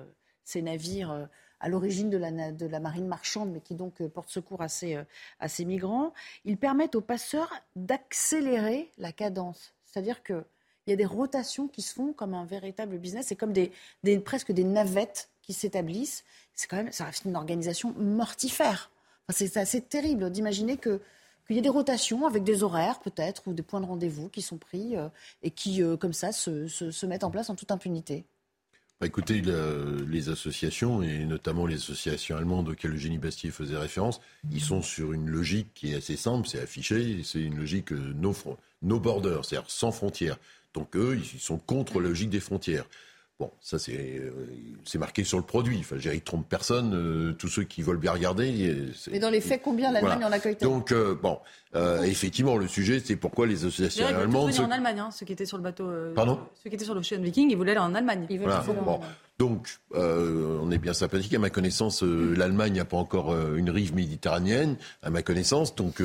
ces 0.49 0.63
navires 0.63 1.11
euh, 1.11 1.27
à 1.61 1.69
l'origine 1.69 2.09
de 2.09 2.17
la, 2.17 2.81
marine 2.81 3.07
marchande, 3.07 3.51
mais 3.51 3.61
qui 3.61 3.75
donc 3.75 4.01
euh, 4.01 4.09
portent 4.09 4.31
secours 4.31 4.63
à 4.63 4.69
ces, 4.69 4.95
euh, 4.95 5.05
à 5.41 5.49
ces 5.49 5.65
migrants, 5.65 6.15
ils 6.45 6.57
permettent 6.57 6.95
aux 6.95 7.03
passeurs 7.03 7.53
d'accélérer 7.77 8.91
la 8.97 9.13
cadence. 9.13 9.75
C'est-à-dire 9.85 10.23
qu'il 10.23 10.45
y 10.87 10.93
a 10.93 10.97
des 10.97 11.05
rotations 11.05 11.69
qui 11.69 11.83
se 11.83 11.93
font 11.93 12.13
comme 12.13 12.33
un 12.33 12.47
véritable 12.47 12.97
business. 12.97 13.27
C'est 13.27 13.37
comme 13.37 13.53
des, 13.53 13.73
presque 14.21 14.53
des 14.53 14.65
navettes 14.65 15.29
qui 15.43 15.53
s'établissent. 15.53 16.25
C'est 16.55 16.69
quand 16.69 16.77
même 16.77 16.93
ça 16.93 17.05
reste 17.05 17.25
une 17.25 17.37
organisation 17.37 17.93
mortifère. 17.99 18.91
c'est 19.31 19.57
assez 19.57 19.83
terrible 19.83 20.31
d'imaginer 20.31 20.77
que 20.79 21.01
qu'il 21.47 21.57
y 21.57 21.59
ait 21.59 21.63
des 21.63 21.69
rotations 21.69 22.27
avec 22.27 22.45
des 22.45 22.63
horaires 22.63 23.01
peut-être 23.01 23.49
ou 23.49 23.55
des 23.55 23.63
points 23.63 23.81
de 23.81 23.87
rendez-vous 23.87 24.29
qui 24.29 24.43
sont 24.43 24.59
pris 24.59 24.97
et 25.43 25.51
qui, 25.51 25.83
comme 25.99 26.13
ça, 26.13 26.31
se 26.31 27.07
mettent 27.07 27.25
en 27.25 27.31
place 27.31 27.49
en 27.49 27.55
toute 27.55 27.71
impunité. 27.71 28.27
Bah, 29.01 29.07
écoutez, 29.07 29.41
les 30.09 30.29
associations, 30.29 31.03
et 31.03 31.25
notamment 31.25 31.67
les 31.67 31.77
associations 31.77 32.37
allemandes 32.37 32.69
auxquelles 32.69 32.95
Eugénie 32.95 33.19
Bastier 33.19 33.53
faisait 33.53 33.77
référence, 33.77 34.21
ils 34.51 34.61
sont 34.61 34.83
sur 34.83 35.13
une 35.13 35.29
logique 35.29 35.73
qui 35.73 35.93
est 35.93 35.97
assez 35.97 36.17
simple, 36.17 36.49
c'est 36.49 36.61
affiché, 36.61 37.21
c'est 37.23 37.41
une 37.41 37.57
logique 37.57 37.93
euh, 37.93 38.13
no, 38.17 38.35
no 38.83 38.99
border, 38.99 39.39
c'est-à-dire 39.45 39.71
sans 39.71 39.93
frontières. 39.93 40.37
Donc 40.75 40.97
eux, 40.97 41.17
ils 41.17 41.39
sont 41.39 41.59
contre 41.59 42.01
la 42.01 42.09
logique 42.09 42.31
des 42.31 42.41
frontières. 42.41 42.87
Bon, 43.39 43.53
ça 43.61 43.79
c'est 43.79 44.19
euh, 44.19 44.99
marqué 44.99 45.23
sur 45.23 45.39
le 45.39 45.45
produit. 45.45 45.79
Enfin, 45.79 45.97
je 46.01 46.11
ne 46.11 46.19
trompe 46.19 46.49
personne. 46.49 46.93
Euh, 46.93 47.33
tous 47.35 47.47
ceux 47.47 47.63
qui 47.63 47.83
veulent 47.83 47.99
bien 47.99 48.11
regarder. 48.11 48.85
Mais 49.13 49.21
dans 49.21 49.31
les 49.31 49.41
faits, 49.41 49.63
combien 49.63 49.93
l'Allemagne 49.93 50.25
en 50.25 50.33
accueille 50.33 50.57
Donc 50.57 50.93
bon, 51.23 51.39
effectivement, 51.75 52.57
le 52.57 52.69
sujet 52.69 53.01
c'est 53.05 53.17
pourquoi 53.17 53.47
les 53.47 53.65
associations 53.65 54.07
allemandes. 54.07 54.51
Ils 54.53 54.61
en 54.61 54.71
Allemagne, 54.71 55.01
hein, 55.01 55.11
ceux 55.11 55.27
qui 55.27 55.33
étaient 55.33 55.47
sur 55.47 55.57
le 55.57 55.63
bateau. 55.63 55.91
Pardon 56.15 56.41
Ceux 56.63 56.71
qui 56.71 56.77
étaient 56.77 56.85
sur 56.85 56.95
l'Ocean 56.95 57.21
Viking, 57.21 57.51
ils 57.51 57.57
voulaient 57.57 57.73
aller 57.73 57.81
en 57.81 57.95
Allemagne. 57.95 58.27
Ils 58.31 58.39
voilà, 58.39 58.65
bon. 58.85 59.01
Donc, 59.39 59.69
on 59.95 60.71
est 60.71 60.79
bien 60.79 60.95
sympathique. 60.95 61.35
À 61.35 61.39
ma 61.39 61.51
connaissance, 61.51 62.03
l'Allemagne 62.03 62.75
n'a 62.75 62.85
pas 62.85 62.97
encore 62.97 63.35
une 63.55 63.71
rive 63.71 63.95
méditerranéenne, 63.95 64.77
à 65.03 65.11
ma 65.11 65.23
connaissance. 65.23 65.75
Donc, 65.75 66.03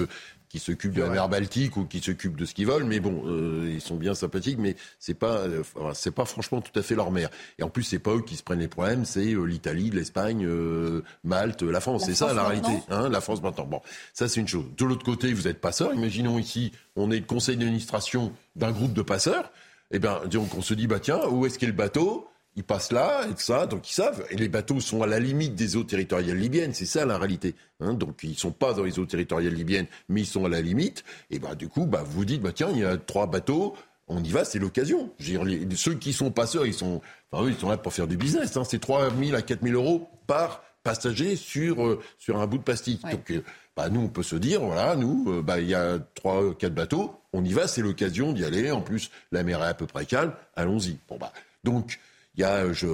qui 0.54 0.60
s'occupent 0.60 0.94
de 0.94 1.02
la 1.02 1.10
mer 1.10 1.30
Baltique 1.30 1.78
ou 1.78 1.86
qui 1.86 2.00
s'occupent 2.00 2.36
de 2.36 2.46
ce 2.46 2.54
qu'ils 2.54 2.68
veulent, 2.68 2.84
mais 2.84 3.00
bon, 3.00 3.24
euh, 3.26 3.72
ils 3.74 3.82
sont 3.82 3.96
bien 3.96 4.14
sympathiques, 4.14 4.60
mais 4.60 4.76
c'est 5.00 5.16
pas, 5.16 5.38
euh, 5.38 5.64
c'est 5.96 6.14
pas 6.14 6.26
franchement 6.26 6.62
tout 6.62 6.80
à 6.80 6.84
fait 6.84 6.94
leur 6.94 7.10
mer. 7.10 7.32
Et 7.58 7.64
en 7.64 7.70
plus, 7.70 7.82
c'est 7.82 7.98
pas 7.98 8.12
eux 8.12 8.22
qui 8.22 8.36
se 8.36 8.44
prennent 8.44 8.60
les 8.60 8.68
problèmes, 8.68 9.04
c'est 9.04 9.34
euh, 9.34 9.46
l'Italie, 9.46 9.90
l'Espagne, 9.90 10.48
Malte, 11.24 11.64
la 11.64 11.82
France. 11.82 12.04
C'est 12.06 12.14
ça 12.14 12.36
la 12.36 12.48
réalité, 12.48 12.70
hein, 12.92 13.10
la 13.10 13.20
France 13.20 13.42
maintenant. 13.42 13.66
Bon, 13.66 13.82
ça 14.14 14.28
c'est 14.28 14.42
une 14.42 14.48
chose. 14.48 14.66
De 14.78 14.86
l'autre 14.86 15.04
côté, 15.04 15.34
vous 15.34 15.48
êtes 15.54 15.62
passeur. 15.62 15.94
Imaginons 15.94 16.38
ici, 16.38 16.72
on 16.96 17.10
est 17.12 17.20
le 17.20 17.26
conseil 17.26 17.58
d'administration 17.58 18.34
d'un 18.56 18.72
groupe 18.72 18.94
de 18.94 19.02
passeurs. 19.02 19.52
Eh 19.92 20.00
bien, 20.00 20.22
donc 20.30 20.56
on 20.56 20.62
se 20.62 20.74
dit, 20.74 20.88
bah 20.88 21.00
tiens, 21.00 21.22
où 21.30 21.46
est-ce 21.46 21.58
qu'est 21.58 21.68
le 21.68 21.72
bateau? 21.72 22.28
Ils 22.56 22.64
passent 22.64 22.92
là 22.92 23.26
et 23.26 23.34
tout 23.34 23.42
ça, 23.42 23.66
donc 23.66 23.90
ils 23.90 23.94
savent. 23.94 24.26
Et 24.30 24.36
les 24.36 24.48
bateaux 24.48 24.80
sont 24.80 25.02
à 25.02 25.08
la 25.08 25.20
limite 25.20 25.56
des 25.56 25.76
eaux 25.76 25.84
territoriales 25.84 26.38
libyennes, 26.38 26.74
c'est 26.74 26.86
ça 26.86 27.06
la 27.06 27.18
réalité. 27.18 27.56
Hein. 27.80 27.94
donc 27.94 28.20
ils 28.22 28.38
sont 28.38 28.52
pas 28.52 28.74
dans 28.74 28.84
les 28.84 29.00
eaux 29.00 29.06
territoriales 29.06 29.54
libyennes, 29.54 29.88
mais 30.08 30.22
ils 30.22 30.28
sont 30.28 30.46
à 30.46 30.50
la 30.50 30.62
limite. 30.62 31.04
Et 31.32 31.40
bah 31.40 31.56
du 31.56 31.68
coup, 31.68 31.86
bah 31.88 32.04
vous 32.06 32.26
dites, 32.26 32.42
bah 32.42 32.52
tiens, 32.54 32.70
il 32.72 32.80
y 32.80 32.86
a 32.86 32.98
trois 32.98 33.26
bateaux, 33.26 33.76
on 34.08 34.24
y 34.24 34.30
va, 34.30 34.46
c'est 34.46 34.60
l'occasion. 34.60 35.12
Ceux 35.76 35.96
qui 35.96 36.14
sont 36.14 36.30
passeurs, 36.30 36.66
ils 36.68 36.74
sont, 36.74 37.02
enfin 37.32 37.46
eux, 37.46 37.50
ils 37.50 37.58
sont 37.58 37.70
là 37.70 37.78
pour 37.78 37.94
faire 37.94 38.08
du 38.08 38.18
business. 38.18 38.56
Hein. 38.56 38.64
C'est 38.64 38.80
3 38.80 39.10
000 39.16 39.36
à 39.36 39.42
4 39.42 39.64
000 39.64 39.74
euros 39.74 40.10
par 40.28 40.64
passager 40.84 41.36
sur 41.36 41.86
euh, 41.86 42.02
sur 42.20 42.40
un 42.40 42.46
bout 42.46 42.58
de 42.58 42.64
plastique. 42.64 43.02
Donc 43.10 43.32
euh, 43.32 43.44
bah, 43.76 43.90
nous, 43.90 44.02
on 44.02 44.08
peut 44.08 44.24
se 44.24 44.36
dire, 44.36 44.62
voilà, 44.62 44.96
nous, 44.96 45.26
euh, 45.28 45.42
bah, 45.42 45.60
il 45.60 45.68
y 45.68 45.74
a 45.74 45.98
trois, 46.14 46.54
quatre 46.56 46.76
bateaux, 46.76 47.20
on 47.34 47.44
y 47.44 47.54
va, 47.54 47.68
c'est 47.68 47.82
l'occasion 47.82 48.32
d'y 48.32 48.46
aller. 48.46 48.70
En 48.72 48.82
plus, 48.82 49.10
la 49.32 49.44
mer 49.44 49.64
est 49.64 49.68
à 49.68 49.74
peu 49.74 49.88
près 49.88 50.06
calme, 50.06 50.34
allons-y. 50.56 50.98
Bon, 51.10 51.18
bah, 51.18 51.34
donc, 51.64 52.00
il 52.36 52.42
y 52.42 52.44
a, 52.44 52.72
je, 52.72 52.88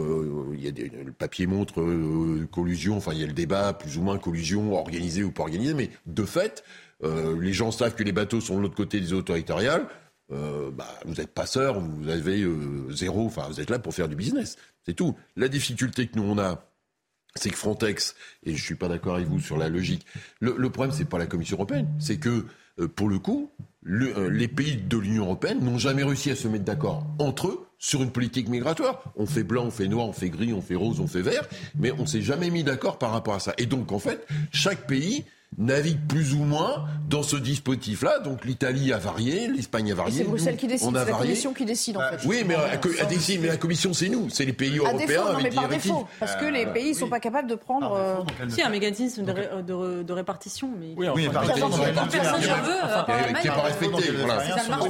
y 0.55 0.67
a 0.67 0.71
des, 0.71 0.89
le 0.89 1.11
papier 1.11 1.47
montre 1.47 1.81
euh, 1.81 2.47
collusion, 2.51 2.97
enfin 2.97 3.13
il 3.13 3.19
y 3.19 3.23
a 3.23 3.27
le 3.27 3.33
débat 3.33 3.71
plus 3.73 3.97
ou 3.97 4.01
moins 4.01 4.17
collusion 4.17 4.73
organisée 4.73 5.23
ou 5.23 5.31
pas 5.31 5.43
organisée, 5.43 5.73
mais 5.73 5.89
de 6.05 6.25
fait, 6.25 6.63
euh, 7.03 7.39
les 7.39 7.53
gens 7.53 7.71
savent 7.71 7.95
que 7.95 8.03
les 8.03 8.11
bateaux 8.11 8.41
sont 8.41 8.57
de 8.57 8.61
l'autre 8.63 8.75
côté 8.75 8.99
des 8.99 9.13
eaux 9.13 9.21
territoriales. 9.21 9.87
Bah, 10.31 10.85
vous 11.05 11.15
n'êtes 11.15 11.33
passeur, 11.33 11.79
vous 11.79 12.07
avez 12.07 12.45
zéro, 12.91 13.25
enfin 13.25 13.47
vous 13.47 13.59
êtes 13.59 13.71
là 13.71 13.79
pour 13.79 13.95
faire 13.95 14.07
du 14.07 14.15
business, 14.15 14.57
c'est 14.85 14.93
tout. 14.93 15.15
La 15.35 15.47
difficulté 15.47 16.05
que 16.05 16.19
nous 16.19 16.23
on 16.23 16.37
a, 16.37 16.68
c'est 17.39 17.49
que 17.49 17.57
Frontex, 17.57 18.15
et 18.45 18.55
je 18.55 18.63
suis 18.63 18.75
pas 18.75 18.87
d'accord 18.87 19.15
avec 19.15 19.27
vous 19.27 19.39
sur 19.39 19.57
la 19.57 19.69
logique, 19.69 20.05
le, 20.39 20.55
le 20.57 20.69
problème 20.69 20.93
c'est 20.95 21.05
pas 21.05 21.17
la 21.17 21.27
Commission 21.27 21.57
européenne, 21.57 21.87
c'est 21.99 22.17
que 22.17 22.45
euh, 22.79 22.87
pour 22.87 23.09
le 23.09 23.19
coup, 23.19 23.49
le, 23.81 24.29
les 24.29 24.47
pays 24.47 24.77
de 24.77 24.97
l'Union 24.97 25.23
européenne 25.23 25.59
n'ont 25.63 25.77
jamais 25.77 26.03
réussi 26.03 26.31
à 26.31 26.35
se 26.35 26.47
mettre 26.47 26.65
d'accord 26.65 27.05
entre 27.17 27.47
eux 27.47 27.65
sur 27.77 28.03
une 28.03 28.11
politique 28.11 28.49
migratoire. 28.49 29.03
On 29.15 29.25
fait 29.25 29.43
blanc, 29.43 29.65
on 29.65 29.71
fait 29.71 29.87
noir, 29.87 30.05
on 30.07 30.13
fait 30.13 30.29
gris, 30.29 30.53
on 30.53 30.61
fait 30.61 30.75
rose, 30.75 30.99
on 30.99 31.07
fait 31.07 31.21
vert, 31.21 31.47
mais 31.77 31.91
on 31.91 32.05
s'est 32.05 32.21
jamais 32.21 32.49
mis 32.49 32.63
d'accord 32.63 32.99
par 32.99 33.11
rapport 33.11 33.35
à 33.35 33.39
ça. 33.39 33.53
Et 33.57 33.65
donc, 33.65 33.93
en 33.93 33.99
fait, 33.99 34.27
chaque 34.51 34.85
pays 34.85 35.23
navigue 35.57 35.99
plus 36.07 36.33
ou 36.33 36.43
moins 36.43 36.85
dans 37.09 37.23
ce 37.23 37.35
dispositif-là. 37.35 38.19
Donc 38.19 38.45
l'Italie 38.45 38.93
a 38.93 38.97
varié, 38.97 39.47
l'Espagne 39.47 39.91
a 39.91 39.95
varié. 39.95 40.19
C'est 40.19 40.23
Bruxelles 40.23 40.57
qui 40.57 40.67
décide, 40.67 40.89
c'est 40.89 41.05
la 41.05 41.17
Commission 41.17 41.53
qui 41.53 41.65
décide 41.65 41.97
en 41.97 41.99
bah, 41.99 42.17
fait. 42.17 42.27
Oui, 42.27 42.43
mais, 42.45 42.55
mais 43.41 43.47
la 43.47 43.57
Commission 43.57 43.93
c'est 43.93 44.09
nous, 44.09 44.29
c'est 44.29 44.45
les 44.45 44.53
pays 44.53 44.75
à 44.79 44.89
européens. 44.89 45.07
Défaut, 45.07 45.33
non, 45.33 45.39
mais 45.41 45.49
par 45.49 45.67
défaut, 45.67 46.07
parce 46.19 46.35
que 46.35 46.45
les 46.45 46.65
pays 46.67 46.91
ne 46.91 46.95
sont 46.95 47.09
pas 47.09 47.19
capables 47.19 47.49
de 47.49 47.55
prendre. 47.55 47.93
Euh... 47.93 48.47
Si, 48.49 48.61
un 48.61 48.69
mécanisme 48.69 49.23
de, 49.23 49.61
de, 49.61 50.03
de, 50.03 50.13
répartition. 50.13 50.69
Mais... 50.79 50.93
Oui, 50.95 51.07
oui 51.13 51.29
par 51.29 51.45
personne 51.45 51.71
ne 51.71 51.75
veut. 51.75 53.41
Qui 53.41 53.47
n'est 53.47 53.53
pas 53.53 53.61
respecté. 53.61 54.11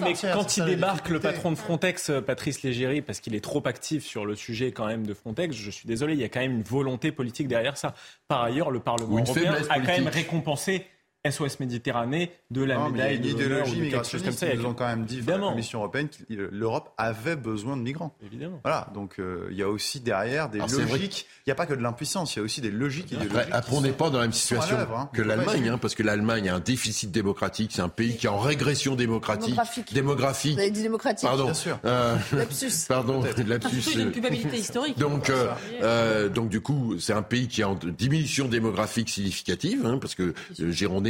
Mais 0.01 0.33
quand 0.33 0.57
il 0.57 0.65
débarque 0.65 1.09
le 1.09 1.19
patron 1.19 1.51
de 1.51 1.57
Frontex, 1.57 2.09
euh, 2.09 2.21
Patrice 2.21 2.63
Légéry, 2.63 3.01
parce 3.01 3.19
qu'il 3.19 3.35
est 3.35 3.43
trop 3.43 3.63
actif 3.65 4.05
sur 4.05 4.25
le 4.25 4.35
sujet 4.35 4.71
quand 4.71 4.85
même 4.85 5.05
de 5.05 5.13
Frontex, 5.13 5.55
je 5.55 5.71
suis 5.71 5.87
désolé, 5.87 6.13
il 6.13 6.19
y 6.19 6.23
a 6.23 6.29
quand 6.29 6.39
même 6.39 6.51
une 6.51 6.63
volonté 6.63 7.11
politique 7.11 7.47
derrière 7.47 7.77
ça. 7.77 7.93
Par 8.27 8.43
ailleurs, 8.43 8.71
le 8.71 8.79
Parlement 8.79 9.17
européen 9.17 9.55
a 9.69 9.79
quand 9.79 9.87
même 9.87 10.07
récompensé 10.07 10.48
penser 10.49 10.85
SOS 11.29 11.59
Méditerranée, 11.59 12.31
de 12.49 12.63
la 12.63 12.75
non, 12.75 12.89
médaille 12.89 13.19
d'idéologie 13.19 13.81
migrationniste. 13.81 14.25
Comme 14.25 14.37
ça, 14.37 14.53
ils 14.53 14.65
ont 14.65 14.73
quand 14.73 14.87
même 14.87 15.05
dit 15.05 15.17
Évidemment. 15.17 15.47
la 15.47 15.51
Commission 15.51 15.79
européenne 15.79 16.07
que 16.07 16.49
l'Europe 16.51 16.93
avait 16.97 17.35
besoin 17.35 17.75
de 17.75 17.81
migrants. 17.81 18.15
Évidemment. 18.25 18.59
Voilà, 18.63 18.87
donc 18.93 19.19
euh, 19.19 19.47
il 19.51 19.57
y 19.57 19.63
a 19.63 19.69
aussi 19.69 19.99
derrière 19.99 20.49
des 20.49 20.59
logiques. 20.59 21.27
Il 21.45 21.49
n'y 21.49 21.51
a 21.51 21.55
pas 21.55 21.65
que 21.65 21.73
de 21.73 21.81
l'impuissance, 21.81 22.35
il 22.35 22.39
y 22.39 22.41
a 22.41 22.45
aussi 22.45 22.61
des 22.61 22.71
logiques 22.71 23.11
idéologiques. 23.11 23.51
Après, 23.51 23.75
on 23.75 23.81
n'est 23.81 23.91
pas 23.91 24.09
dans 24.09 24.19
la 24.19 24.25
même 24.25 24.33
situation 24.33 24.77
hein. 24.77 25.09
que 25.13 25.21
l'Allemagne, 25.21 25.69
hein, 25.69 25.77
parce 25.77 25.95
que 25.95 26.03
l'Allemagne 26.03 26.49
a 26.49 26.55
un 26.55 26.59
déficit 26.59 27.11
démocratique. 27.11 27.71
C'est 27.73 27.81
un 27.81 27.89
pays 27.89 28.15
qui 28.15 28.27
est 28.27 28.29
en 28.29 28.39
régression 28.39 28.95
démocratique. 28.95 29.49
Démographique. 29.49 29.93
démographique. 29.93 30.53
Vous 30.53 30.59
avez 30.59 30.71
dit 30.71 30.83
démocratique. 30.83 31.27
Pardon. 31.27 31.45
Bien 31.45 31.53
sûr. 31.53 31.79
Euh, 31.85 32.15
lapsus. 32.33 32.71
Pardon, 32.87 33.21
lapsus. 33.47 33.81
C'est 33.81 34.01
une 34.01 34.11
culpabilité 34.11 34.57
historique. 34.57 34.97
Donc, 34.97 35.29
euh, 35.29 35.47
euh, 35.81 36.29
donc 36.29 36.49
du 36.49 36.61
coup, 36.61 36.97
c'est 36.99 37.13
un 37.13 37.23
pays 37.23 37.47
qui 37.47 37.61
est 37.61 37.65
en 37.65 37.75
diminution 37.75 38.47
démographique 38.47 39.09
significative, 39.09 39.85
hein, 39.85 39.97
parce 39.99 40.15
que 40.15 40.33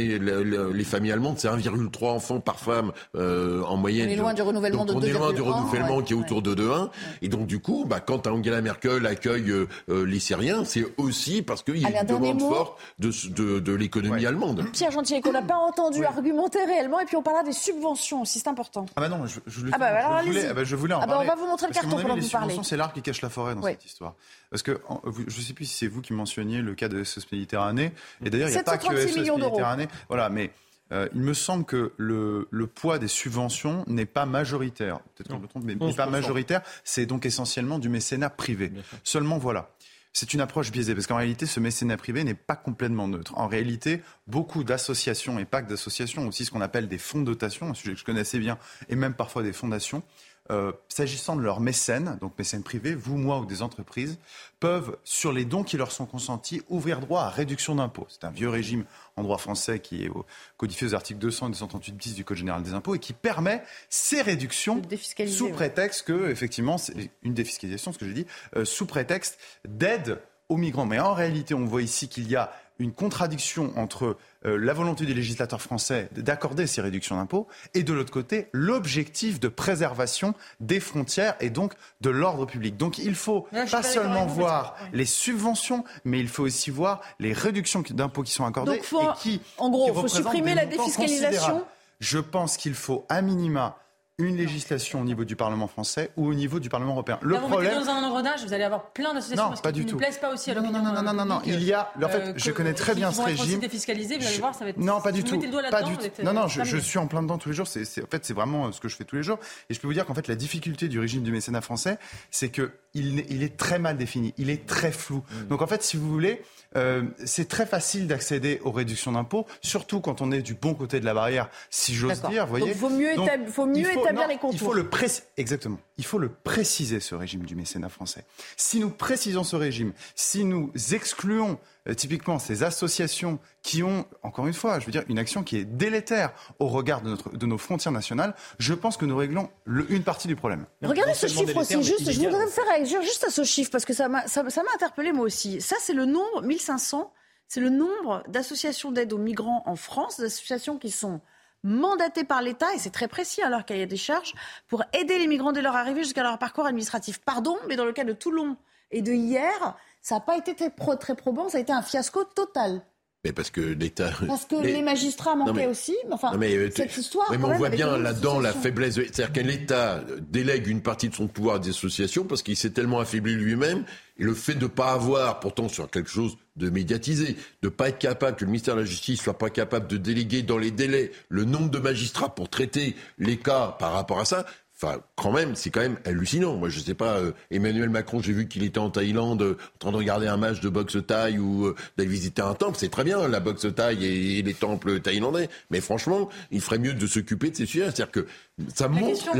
euh, 0.08 0.72
les 0.72 0.84
familles 0.84 1.12
allemandes, 1.12 1.38
c'est 1.38 1.48
1,3 1.48 2.06
enfants 2.06 2.40
par 2.40 2.58
femme 2.58 2.92
euh, 3.16 3.62
en 3.64 3.76
moyenne. 3.76 4.08
On 4.08 4.12
est 4.12 4.16
loin 4.16 4.34
du 4.34 4.42
renouvellement 4.42 4.84
donc, 4.84 5.00
de 5.00 5.06
2,1. 5.06 5.10
On 5.10 5.14
est 5.14 5.18
loin 5.18 5.32
du 5.32 5.42
renouvellement 5.42 5.96
ouais, 5.96 6.04
qui 6.04 6.12
est 6.12 6.16
autour 6.16 6.42
de 6.42 6.54
2,1. 6.54 6.90
Et 7.22 7.28
donc 7.28 7.46
du 7.46 7.60
coup, 7.60 7.84
bah, 7.86 8.00
quand 8.00 8.26
Angela 8.26 8.60
Merkel 8.60 9.06
accueille 9.06 9.50
euh, 9.50 9.66
les 9.88 10.20
Syriens, 10.20 10.64
c'est 10.64 10.84
aussi 10.96 11.42
parce 11.42 11.62
qu'il 11.62 11.78
y 11.78 11.84
a 11.84 11.88
Allez, 11.88 11.98
une 12.00 12.06
demande 12.06 12.40
forte 12.40 12.80
de, 12.98 13.10
de, 13.30 13.60
de 13.60 13.72
l'économie 13.72 14.22
ouais. 14.22 14.26
allemande. 14.26 14.64
Pierre 14.72 14.90
Gentil, 14.90 15.20
qu'on 15.20 15.32
n'a 15.32 15.42
pas 15.42 15.56
entendu 15.68 16.04
argumenter 16.04 16.64
réellement, 16.64 17.00
et 17.00 17.04
puis 17.04 17.16
on 17.16 17.22
parlera 17.22 17.44
des 17.44 17.52
subventions 17.52 18.22
aussi, 18.22 18.38
c'est 18.38 18.48
important. 18.48 18.86
Ah 18.96 19.00
bah 19.00 19.08
non, 19.08 19.26
je, 19.26 19.40
je, 19.46 19.66
ah 19.72 19.78
bah, 19.78 19.86
alors 19.86 20.20
je, 20.22 20.26
voulais, 20.26 20.46
ah 20.50 20.54
bah, 20.54 20.64
je 20.64 20.76
voulais 20.76 20.94
en 20.94 21.00
ah 21.00 21.06
parler. 21.06 21.26
On 21.26 21.34
va 21.34 21.40
vous 21.40 21.46
montrer 21.46 21.66
le 21.66 21.72
carton 21.72 21.90
pendant 21.90 22.16
que 22.16 22.20
vous 22.20 22.28
parlez. 22.28 22.56
C'est 22.62 22.76
l'arbre 22.76 22.94
qui 22.94 23.02
cache 23.02 23.22
la 23.22 23.30
forêt 23.30 23.54
dans 23.54 23.62
cette 23.62 23.84
histoire. 23.84 24.14
Parce 24.50 24.62
que 24.62 24.80
je 25.28 25.36
ne 25.36 25.42
sais 25.42 25.52
plus 25.52 25.64
si 25.64 25.76
c'est 25.76 25.86
vous 25.86 26.00
qui 26.00 26.12
mentionniez 26.12 26.60
le 26.60 26.74
cas 26.74 26.88
de 26.88 27.04
SOS 27.04 27.30
Méditerranée. 27.30 27.92
Et 28.24 28.30
d'ailleurs, 28.30 28.48
il 28.48 28.52
n'y 28.52 28.58
a 28.58 28.64
pas 28.64 28.78
que 28.78 28.86
SOS 28.86 29.16
Méditerranée. 29.16 29.88
Voilà, 30.08 30.28
mais 30.28 30.52
euh, 30.92 31.08
il 31.14 31.20
me 31.20 31.34
semble 31.34 31.64
que 31.64 31.92
le, 31.96 32.48
le 32.50 32.66
poids 32.66 32.98
des 32.98 33.08
subventions 33.08 33.84
n'est 33.86 34.06
pas 34.06 34.26
majoritaire. 34.26 35.00
Peut-être 35.14 35.30
je 35.30 35.36
me 35.36 35.46
trompe, 35.46 35.64
mais 35.64 35.74
n'est 35.74 35.94
pas 35.94 36.06
majoritaire. 36.06 36.62
C'est 36.84 37.06
donc 37.06 37.26
essentiellement 37.26 37.78
du 37.78 37.88
mécénat 37.88 38.30
privé. 38.30 38.72
Seulement, 39.04 39.38
voilà. 39.38 39.70
C'est 40.12 40.34
une 40.34 40.40
approche 40.40 40.72
biaisée, 40.72 40.92
parce 40.96 41.06
qu'en 41.06 41.18
réalité, 41.18 41.46
ce 41.46 41.60
mécénat 41.60 41.96
privé 41.96 42.24
n'est 42.24 42.34
pas 42.34 42.56
complètement 42.56 43.06
neutre. 43.06 43.38
En 43.38 43.46
réalité, 43.46 44.02
beaucoup 44.26 44.64
d'associations, 44.64 45.38
et 45.38 45.44
pas 45.44 45.62
que 45.62 45.68
d'associations, 45.68 46.26
aussi 46.26 46.44
ce 46.44 46.50
qu'on 46.50 46.60
appelle 46.60 46.88
des 46.88 46.98
fonds 46.98 47.20
de 47.20 47.26
dotation, 47.26 47.70
un 47.70 47.74
sujet 47.74 47.92
que 47.92 48.00
je 48.00 48.04
connaissais 48.04 48.40
bien, 48.40 48.58
et 48.88 48.96
même 48.96 49.14
parfois 49.14 49.44
des 49.44 49.52
fondations, 49.52 50.02
euh, 50.50 50.72
s'agissant 50.88 51.36
de 51.36 51.42
leurs 51.42 51.60
mécènes, 51.60 52.18
donc 52.20 52.38
mécènes 52.38 52.62
privés, 52.62 52.94
vous, 52.94 53.16
moi 53.16 53.38
ou 53.38 53.46
des 53.46 53.62
entreprises, 53.62 54.18
peuvent, 54.58 54.96
sur 55.04 55.32
les 55.32 55.44
dons 55.44 55.62
qui 55.62 55.76
leur 55.76 55.92
sont 55.92 56.06
consentis, 56.06 56.62
ouvrir 56.68 57.00
droit 57.00 57.22
à 57.22 57.28
réduction 57.28 57.76
d'impôts. 57.76 58.06
C'est 58.08 58.24
un 58.24 58.30
vieux 58.30 58.48
régime 58.48 58.84
en 59.16 59.22
droit 59.22 59.38
français 59.38 59.78
qui 59.78 60.04
est 60.04 60.10
codifié 60.56 60.88
aux 60.88 60.94
articles 60.94 61.20
200 61.20 61.46
et 61.46 61.50
238 61.50 61.92
bis 61.92 62.14
du 62.14 62.24
Code 62.24 62.36
général 62.36 62.62
des 62.62 62.74
impôts 62.74 62.94
et 62.94 62.98
qui 62.98 63.12
permet 63.12 63.62
ces 63.88 64.22
réductions 64.22 64.82
sous 65.28 65.50
prétexte 65.50 66.06
que, 66.06 66.30
effectivement, 66.30 66.78
c'est 66.78 67.10
une 67.22 67.34
défiscalisation, 67.34 67.92
ce 67.92 67.98
que 67.98 68.06
j'ai 68.06 68.14
dit, 68.14 68.26
euh, 68.56 68.64
sous 68.64 68.86
prétexte 68.86 69.38
d'aide 69.64 70.20
aux 70.48 70.56
migrants. 70.56 70.86
Mais 70.86 70.98
en 70.98 71.14
réalité, 71.14 71.54
on 71.54 71.64
voit 71.64 71.82
ici 71.82 72.08
qu'il 72.08 72.28
y 72.28 72.36
a 72.36 72.52
une 72.80 72.92
contradiction 72.92 73.72
entre 73.76 74.16
euh, 74.46 74.56
la 74.56 74.72
volonté 74.72 75.04
du 75.04 75.14
législateur 75.14 75.60
français 75.60 76.08
d'accorder 76.16 76.66
ces 76.66 76.80
réductions 76.80 77.16
d'impôts 77.16 77.46
et 77.74 77.82
de 77.82 77.92
l'autre 77.92 78.10
côté 78.10 78.48
l'objectif 78.52 79.38
de 79.38 79.48
préservation 79.48 80.34
des 80.60 80.80
frontières 80.80 81.36
et 81.40 81.50
donc 81.50 81.74
de 82.00 82.10
l'ordre 82.10 82.46
public. 82.46 82.76
Donc 82.76 82.98
il 82.98 83.14
faut 83.14 83.46
Là, 83.52 83.66
pas 83.66 83.82
seulement 83.82 84.26
voir 84.26 84.76
les 84.92 85.04
subventions, 85.04 85.84
mais 86.04 86.18
il 86.18 86.28
faut 86.28 86.44
aussi 86.44 86.70
voir 86.70 87.02
les 87.20 87.34
réductions 87.34 87.84
d'impôts 87.90 88.22
qui 88.22 88.32
sont 88.32 88.46
accordées 88.46 88.76
Donc 88.76 88.84
faut, 88.84 89.02
et 89.02 89.14
qui, 89.20 89.40
en 89.58 89.68
gros, 89.68 89.84
qui 89.84 89.90
il 89.92 90.00
faut 90.00 90.08
supprimer 90.08 90.54
la 90.54 90.64
défiscalisation. 90.64 91.64
Je 92.00 92.18
pense 92.18 92.56
qu'il 92.56 92.74
faut 92.74 93.04
à 93.10 93.20
minima 93.20 93.76
une 94.24 94.36
législation 94.36 95.00
au 95.00 95.04
niveau 95.04 95.24
du 95.24 95.36
Parlement 95.36 95.66
français 95.68 96.10
ou 96.16 96.26
au 96.28 96.34
niveau 96.34 96.60
du 96.60 96.68
Parlement 96.68 96.92
européen. 96.92 97.18
Le 97.22 97.34
Là, 97.34 97.40
vous 97.40 97.48
problème. 97.48 97.74
dans 97.74 97.88
un 97.90 98.02
engrenage, 98.04 98.44
vous 98.44 98.52
allez 98.52 98.64
avoir 98.64 98.90
plein 98.90 99.14
d'associations 99.14 99.44
Non, 99.44 99.48
parce 99.50 99.60
pas 99.60 99.72
qui 99.72 99.80
du 99.80 99.86
ne 99.86 99.90
tout. 99.90 99.96
plaisent 99.96 100.18
pas 100.18 100.32
aussi 100.32 100.50
à 100.50 100.54
Non, 100.54 100.60
non, 100.62 100.66
l'opinion 100.68 100.92
non, 100.92 101.02
non, 101.02 101.12
non, 101.12 101.24
non, 101.24 101.38
publique, 101.40 101.60
il 101.60 101.66
y 101.66 101.72
a- 101.72 101.90
en 102.02 102.08
fait, 102.08 102.18
euh, 102.20 102.32
je 102.36 102.50
connais 102.50 102.74
très 102.74 102.94
bien 102.94 103.12
ce 103.12 103.22
régime. 103.22 103.60
défiscalisés, 103.60 104.18
vous 104.18 104.26
allez 104.26 104.38
voir, 104.38 104.54
ça 104.54 104.64
va 104.64 104.70
être. 104.70 104.78
Non, 104.78 105.00
pas 105.00 105.12
du 105.12 105.24
tout. 105.24 105.34
mettez 105.34 105.46
le 105.46 105.52
doigt 105.52 105.62
Pas 105.70 105.82
du 105.82 105.96
tout. 105.96 106.04
Non, 106.22 106.32
non, 106.32 106.44
euh, 106.44 106.64
je, 106.64 106.76
suis 106.76 106.98
en 106.98 107.06
plein 107.06 107.22
dedans 107.22 107.38
tous 107.38 107.48
les 107.50 107.54
jours. 107.54 107.66
C'est, 107.66 107.84
c'est- 107.84 108.02
en 108.02 108.06
fait, 108.06 108.24
c'est 108.24 108.34
vraiment 108.34 108.66
euh, 108.66 108.72
ce 108.72 108.80
que 108.80 108.88
je 108.88 108.96
fais 108.96 109.04
tous 109.04 109.16
les 109.16 109.22
jours. 109.22 109.38
Et 109.68 109.74
je 109.74 109.80
peux 109.80 109.86
vous 109.86 109.94
dire 109.94 110.06
qu'en 110.06 110.14
fait, 110.14 110.28
la 110.28 110.34
difficulté 110.36 110.88
du 110.88 110.98
régime 110.98 111.22
du 111.22 111.32
mécénat 111.32 111.60
français, 111.60 111.98
c'est 112.30 112.48
que 112.48 112.72
il, 112.94 113.42
est 113.44 113.56
très 113.56 113.78
mal 113.78 113.96
défini. 113.96 114.34
Il 114.36 114.50
est 114.50 114.66
très 114.66 114.90
flou. 114.90 115.22
Mm. 115.30 115.46
Donc, 115.48 115.62
en 115.62 115.66
fait, 115.68 115.82
si 115.84 115.96
vous 115.96 116.08
voulez, 116.10 116.42
euh, 116.76 117.02
c'est 117.24 117.46
très 117.48 117.64
facile 117.66 118.08
d'accéder 118.08 118.60
aux 118.64 118.72
réductions 118.72 119.12
d'impôts, 119.12 119.46
surtout 119.62 120.00
quand 120.00 120.20
on 120.22 120.32
est 120.32 120.42
du 120.42 120.54
bon 120.54 120.74
côté 120.74 120.98
de 120.98 121.04
la 121.04 121.14
barrière, 121.14 121.48
si 121.70 121.94
j'ose 121.94 122.14
D'accord. 122.16 122.30
dire. 122.30 122.44
Vous 122.46 122.50
voyez. 122.50 122.66
Donc, 122.66 122.74
faut 122.76 122.90
mieux 122.90 123.14
Donc, 123.14 123.28
étab- 123.28 123.46
faut 123.48 123.66
mieux 123.66 123.86
il 124.12 124.52
les 124.52 124.58
faut 124.58 124.72
le 124.74 124.88
préciser. 124.88 125.22
Exactement. 125.36 125.78
Il 125.98 126.04
faut 126.04 126.18
le 126.18 126.28
préciser, 126.28 127.00
ce 127.00 127.14
régime 127.14 127.44
du 127.44 127.54
mécénat 127.54 127.88
français. 127.88 128.24
Si 128.56 128.80
nous 128.80 128.90
précisons 128.90 129.44
ce 129.44 129.56
régime, 129.56 129.92
si 130.14 130.44
nous 130.44 130.72
excluons 130.92 131.58
euh, 131.88 131.94
typiquement 131.94 132.38
ces 132.38 132.62
associations 132.62 133.38
qui 133.62 133.82
ont, 133.82 134.06
encore 134.22 134.46
une 134.46 134.52
fois, 134.54 134.80
je 134.80 134.86
veux 134.86 134.92
dire, 134.92 135.04
une 135.08 135.18
action 135.18 135.42
qui 135.42 135.56
est 135.56 135.64
délétère 135.64 136.32
au 136.58 136.68
regard 136.68 137.00
de, 137.02 137.10
notre, 137.10 137.30
de 137.36 137.46
nos 137.46 137.58
frontières 137.58 137.92
nationales, 137.92 138.34
je 138.58 138.74
pense 138.74 138.96
que 138.96 139.04
nous 139.04 139.16
réglons 139.16 139.50
le- 139.64 139.90
une 139.92 140.02
partie 140.02 140.28
du 140.28 140.36
problème. 140.36 140.66
Regardez 140.82 141.14
ce 141.14 141.26
chiffre 141.26 141.56
aussi, 141.56 141.82
juste, 141.82 142.10
je 142.10 142.20
voudrais 142.20 142.44
me 142.46 142.50
faire 142.50 142.66
réagir 142.66 143.00
juste 143.02 143.24
à 143.24 143.30
ce 143.30 143.44
chiffre 143.44 143.70
parce 143.70 143.84
que 143.84 143.92
ça 143.94 144.08
m'a 144.08 144.26
ça, 144.26 144.48
ça 144.50 144.62
m'a 144.62 144.70
interpellé 144.74 145.12
moi 145.12 145.24
aussi. 145.24 145.60
Ça, 145.60 145.76
c'est 145.80 145.94
le 145.94 146.04
nombre, 146.06 146.42
1500, 146.42 147.12
c'est 147.48 147.60
le 147.60 147.70
nombre 147.70 148.22
d'associations 148.28 148.92
d'aide 148.92 149.12
aux 149.12 149.18
migrants 149.18 149.62
en 149.66 149.76
France, 149.76 150.20
d'associations 150.20 150.78
qui 150.78 150.90
sont 150.90 151.20
mandatées 151.62 152.24
par 152.24 152.42
l'État, 152.42 152.72
et 152.74 152.78
c'est 152.78 152.90
très 152.90 153.08
précis 153.08 153.42
alors 153.42 153.64
qu'il 153.64 153.78
y 153.78 153.82
a 153.82 153.86
des 153.86 153.96
charges, 153.96 154.34
pour 154.68 154.82
aider 154.92 155.18
les 155.18 155.26
migrants 155.26 155.52
dès 155.52 155.62
leur 155.62 155.76
arrivée 155.76 156.02
jusqu'à 156.02 156.22
leur 156.22 156.38
parcours 156.38 156.66
administratif. 156.66 157.20
Pardon, 157.20 157.56
mais 157.68 157.76
dans 157.76 157.84
le 157.84 157.92
cas 157.92 158.04
de 158.04 158.12
Toulon 158.12 158.56
et 158.90 159.02
de 159.02 159.12
hier, 159.12 159.76
ça 160.00 160.16
n'a 160.16 160.20
pas 160.20 160.36
été 160.36 160.54
très, 160.54 160.70
pro- 160.70 160.96
très 160.96 161.14
probant, 161.14 161.48
ça 161.48 161.58
a 161.58 161.60
été 161.60 161.72
un 161.72 161.82
fiasco 161.82 162.24
total. 162.24 162.82
Mais 163.24 163.32
parce 163.32 163.50
que 163.50 163.60
l'État. 163.60 164.12
Parce 164.26 164.46
que 164.46 164.54
Mais- 164.56 164.72
les 164.72 164.82
magistrats 164.82 165.32
Non, 165.36 165.44
manquaient 165.46 165.52
mais- 165.60 165.66
aussi. 165.66 165.94
mais 166.08 166.14
Enfin, 166.14 166.32
Non, 166.32 166.38
mais, 166.38 166.56
euh, 166.56 166.70
cette 166.74 166.96
histoire, 166.96 167.26
Oui, 167.30 167.36
mais 167.38 167.44
on 167.44 167.54
voit 167.58 167.68
bien 167.68 167.98
là-dedans 167.98 168.40
la 168.40 168.52
faiblesse. 168.54 168.94
C'est-à-dire 168.94 169.32
que 169.32 169.40
l'État 169.40 170.02
délègue 170.20 170.66
une 170.66 170.80
partie 170.80 171.10
de 171.10 171.14
son 171.14 171.26
pouvoir 171.28 171.56
à 171.56 171.58
des 171.58 171.68
associations 171.68 172.24
parce 172.24 172.42
qu'il 172.42 172.56
s'est 172.56 172.70
tellement 172.70 172.98
affaibli 172.98 173.34
lui-même. 173.34 173.84
Et 174.18 174.24
le 174.24 174.34
fait 174.34 174.54
de 174.54 174.62
ne 174.62 174.66
pas 174.68 174.92
avoir, 174.92 175.40
pourtant, 175.40 175.68
sur 175.68 175.88
quelque 175.90 176.10
chose 176.10 176.36
de 176.56 176.68
médiatisé, 176.68 177.36
de 177.62 177.68
ne 177.68 177.70
pas 177.70 177.88
être 177.88 177.98
capable, 177.98 178.36
que 178.36 178.44
le 178.44 178.50
ministère 178.50 178.74
de 178.74 178.80
la 178.80 178.86
Justice 178.86 179.20
soit 179.22 179.38
pas 179.38 179.48
capable 179.50 179.86
de 179.86 179.96
déléguer 179.96 180.42
dans 180.42 180.58
les 180.58 180.70
délais 180.70 181.10
le 181.30 181.44
nombre 181.44 181.70
de 181.70 181.78
magistrats 181.78 182.34
pour 182.34 182.48
traiter 182.50 182.96
les 183.18 183.38
cas 183.38 183.76
par 183.78 183.92
rapport 183.92 184.20
à 184.20 184.24
ça. 184.26 184.44
Enfin, 184.82 185.02
quand 185.14 185.30
même, 185.30 185.56
c'est 185.56 185.68
quand 185.68 185.80
même 185.80 185.98
hallucinant. 186.06 186.56
Moi, 186.56 186.70
je 186.70 186.80
sais 186.80 186.94
pas, 186.94 187.18
euh, 187.18 187.32
Emmanuel 187.50 187.90
Macron, 187.90 188.22
j'ai 188.22 188.32
vu 188.32 188.48
qu'il 188.48 188.62
était 188.62 188.78
en 188.78 188.88
Thaïlande 188.88 189.42
euh, 189.42 189.58
en 189.74 189.78
train 189.78 189.92
de 189.92 189.96
regarder 189.96 190.26
un 190.26 190.38
match 190.38 190.60
de 190.60 190.70
boxe 190.70 190.96
thaï 191.06 191.38
ou 191.38 191.66
euh, 191.66 191.76
d'aller 191.98 192.08
visiter 192.08 192.40
un 192.40 192.54
temple. 192.54 192.78
C'est 192.80 192.88
très 192.88 193.04
bien, 193.04 193.28
la 193.28 193.40
boxe 193.40 193.66
thaï 193.74 194.02
et, 194.02 194.38
et 194.38 194.42
les 194.42 194.54
temples 194.54 195.00
thaïlandais. 195.00 195.50
Mais 195.70 195.82
franchement, 195.82 196.30
il 196.50 196.62
ferait 196.62 196.78
mieux 196.78 196.94
de 196.94 197.06
s'occuper 197.06 197.50
de 197.50 197.56
ces 197.56 197.66
sujets. 197.66 197.84
C'est-à-dire 197.84 198.10
que 198.10 198.26
ça 198.74 198.88
montre 198.88 199.30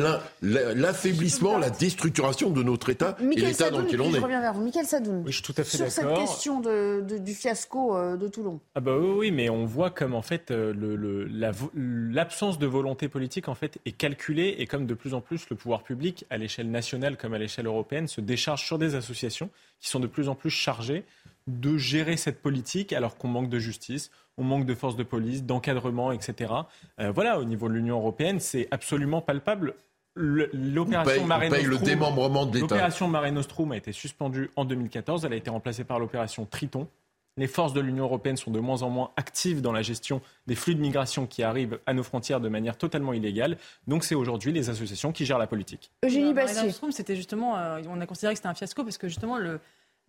la- 0.42 0.74
l'affaiblissement, 0.74 1.58
la 1.58 1.70
déstructuration 1.70 2.50
de 2.50 2.62
notre 2.62 2.90
État 2.90 3.16
et 3.20 3.24
l'État 3.40 3.70
dans 3.70 3.80
lequel 3.80 4.00
on 4.00 4.10
je 4.10 4.16
est. 4.16 4.20
reviens 4.20 4.40
vers 4.40 4.54
vous. 4.54 4.62
Michael 4.64 4.86
Sadoun. 4.86 5.22
Oui, 5.24 5.32
je 5.32 5.36
suis 5.36 5.42
tout 5.42 5.54
à 5.56 5.64
fait 5.64 5.76
Sur 5.76 5.90
cette 5.90 6.14
question 6.14 6.60
de- 6.60 7.02
de- 7.08 7.18
du 7.18 7.34
fiasco 7.34 7.96
euh, 7.96 8.16
de 8.16 8.28
Toulon. 8.28 8.60
Ah 8.74 8.80
bah 8.80 8.96
oui, 8.98 9.10
oui, 9.16 9.30
mais 9.30 9.50
on 9.50 9.64
voit 9.66 9.90
comme 9.90 10.14
en 10.14 10.22
fait 10.22 10.50
euh, 10.50 10.72
le- 10.74 10.96
le- 10.96 11.24
la 11.24 11.50
vo- 11.50 11.70
l'absence 11.74 12.58
de 12.58 12.66
volonté 12.66 13.08
politique 13.08 13.48
en 13.48 13.54
fait 13.54 13.78
est 13.86 13.92
calculée 13.92 14.56
et 14.58 14.66
comme 14.66 14.86
de 14.86 14.94
plus 14.94 15.14
en 15.14 15.20
plus 15.20 15.48
le 15.50 15.56
pouvoir 15.56 15.82
public 15.82 16.24
à 16.30 16.36
l'échelle 16.38 16.70
nationale 16.70 17.16
comme 17.16 17.34
à 17.34 17.38
l'échelle 17.38 17.66
européenne 17.66 18.08
se 18.08 18.20
décharge 18.20 18.64
sur 18.64 18.78
des 18.78 18.94
associations 18.94 19.50
qui 19.80 19.88
sont 19.88 20.00
de 20.00 20.06
plus 20.06 20.28
en 20.28 20.34
plus 20.34 20.50
chargées 20.50 21.04
de 21.46 21.76
gérer 21.76 22.16
cette 22.16 22.40
politique 22.42 22.92
alors 22.92 23.16
qu'on 23.16 23.28
manque 23.28 23.48
de 23.48 23.58
justice, 23.58 24.10
on 24.38 24.44
manque 24.44 24.66
de 24.66 24.74
forces 24.74 24.96
de 24.96 25.02
police, 25.02 25.44
d'encadrement, 25.44 26.12
etc. 26.12 26.52
Euh, 27.00 27.10
voilà, 27.12 27.38
au 27.40 27.44
niveau 27.44 27.68
de 27.68 27.74
l'Union 27.74 27.96
européenne, 27.98 28.40
c'est 28.40 28.68
absolument 28.70 29.20
palpable. 29.20 29.74
Le- 30.14 30.50
On 30.54 30.58
L'opération 30.74 31.24
Mare 31.26 31.40
le 31.40 31.48
Nostrum- 31.48 31.82
démembrement 31.84 32.46
de 32.46 32.54
l'État. 32.54 32.60
L'opération 32.74 33.08
Mare 33.08 33.30
Nostrum 33.32 33.72
a 33.72 33.76
été 33.76 33.92
suspendue 33.92 34.50
en 34.56 34.64
2014. 34.64 35.24
Elle 35.24 35.32
a 35.32 35.36
été 35.36 35.50
remplacée 35.50 35.84
par 35.84 35.98
l'opération 35.98 36.46
Triton. 36.46 36.88
Les 37.36 37.46
forces 37.46 37.72
de 37.72 37.80
l'Union 37.80 38.04
européenne 38.04 38.36
sont 38.36 38.50
de 38.50 38.58
moins 38.58 38.82
en 38.82 38.90
moins 38.90 39.12
actives 39.16 39.62
dans 39.62 39.72
la 39.72 39.82
gestion 39.82 40.20
des 40.48 40.56
flux 40.56 40.74
de 40.74 40.80
migration 40.80 41.26
qui 41.26 41.42
arrivent 41.44 41.78
à 41.86 41.94
nos 41.94 42.02
frontières 42.02 42.40
de 42.40 42.48
manière 42.48 42.76
totalement 42.76 43.12
illégale. 43.12 43.56
Donc 43.86 44.02
c'est 44.04 44.16
aujourd'hui 44.16 44.52
les 44.52 44.68
associations 44.68 45.12
qui 45.12 45.24
gèrent 45.24 45.38
la 45.38 45.46
politique. 45.46 45.90
Eugénie 46.04 46.34
Bastier. 46.34 46.72
C'était 46.90 47.14
justement, 47.16 47.56
euh, 47.56 47.80
on 47.88 48.00
a 48.00 48.06
considéré 48.06 48.34
que 48.34 48.38
c'était 48.38 48.48
un 48.48 48.54
fiasco 48.54 48.82
parce 48.82 48.98
que 48.98 49.06
justement, 49.08 49.38
le, 49.38 49.60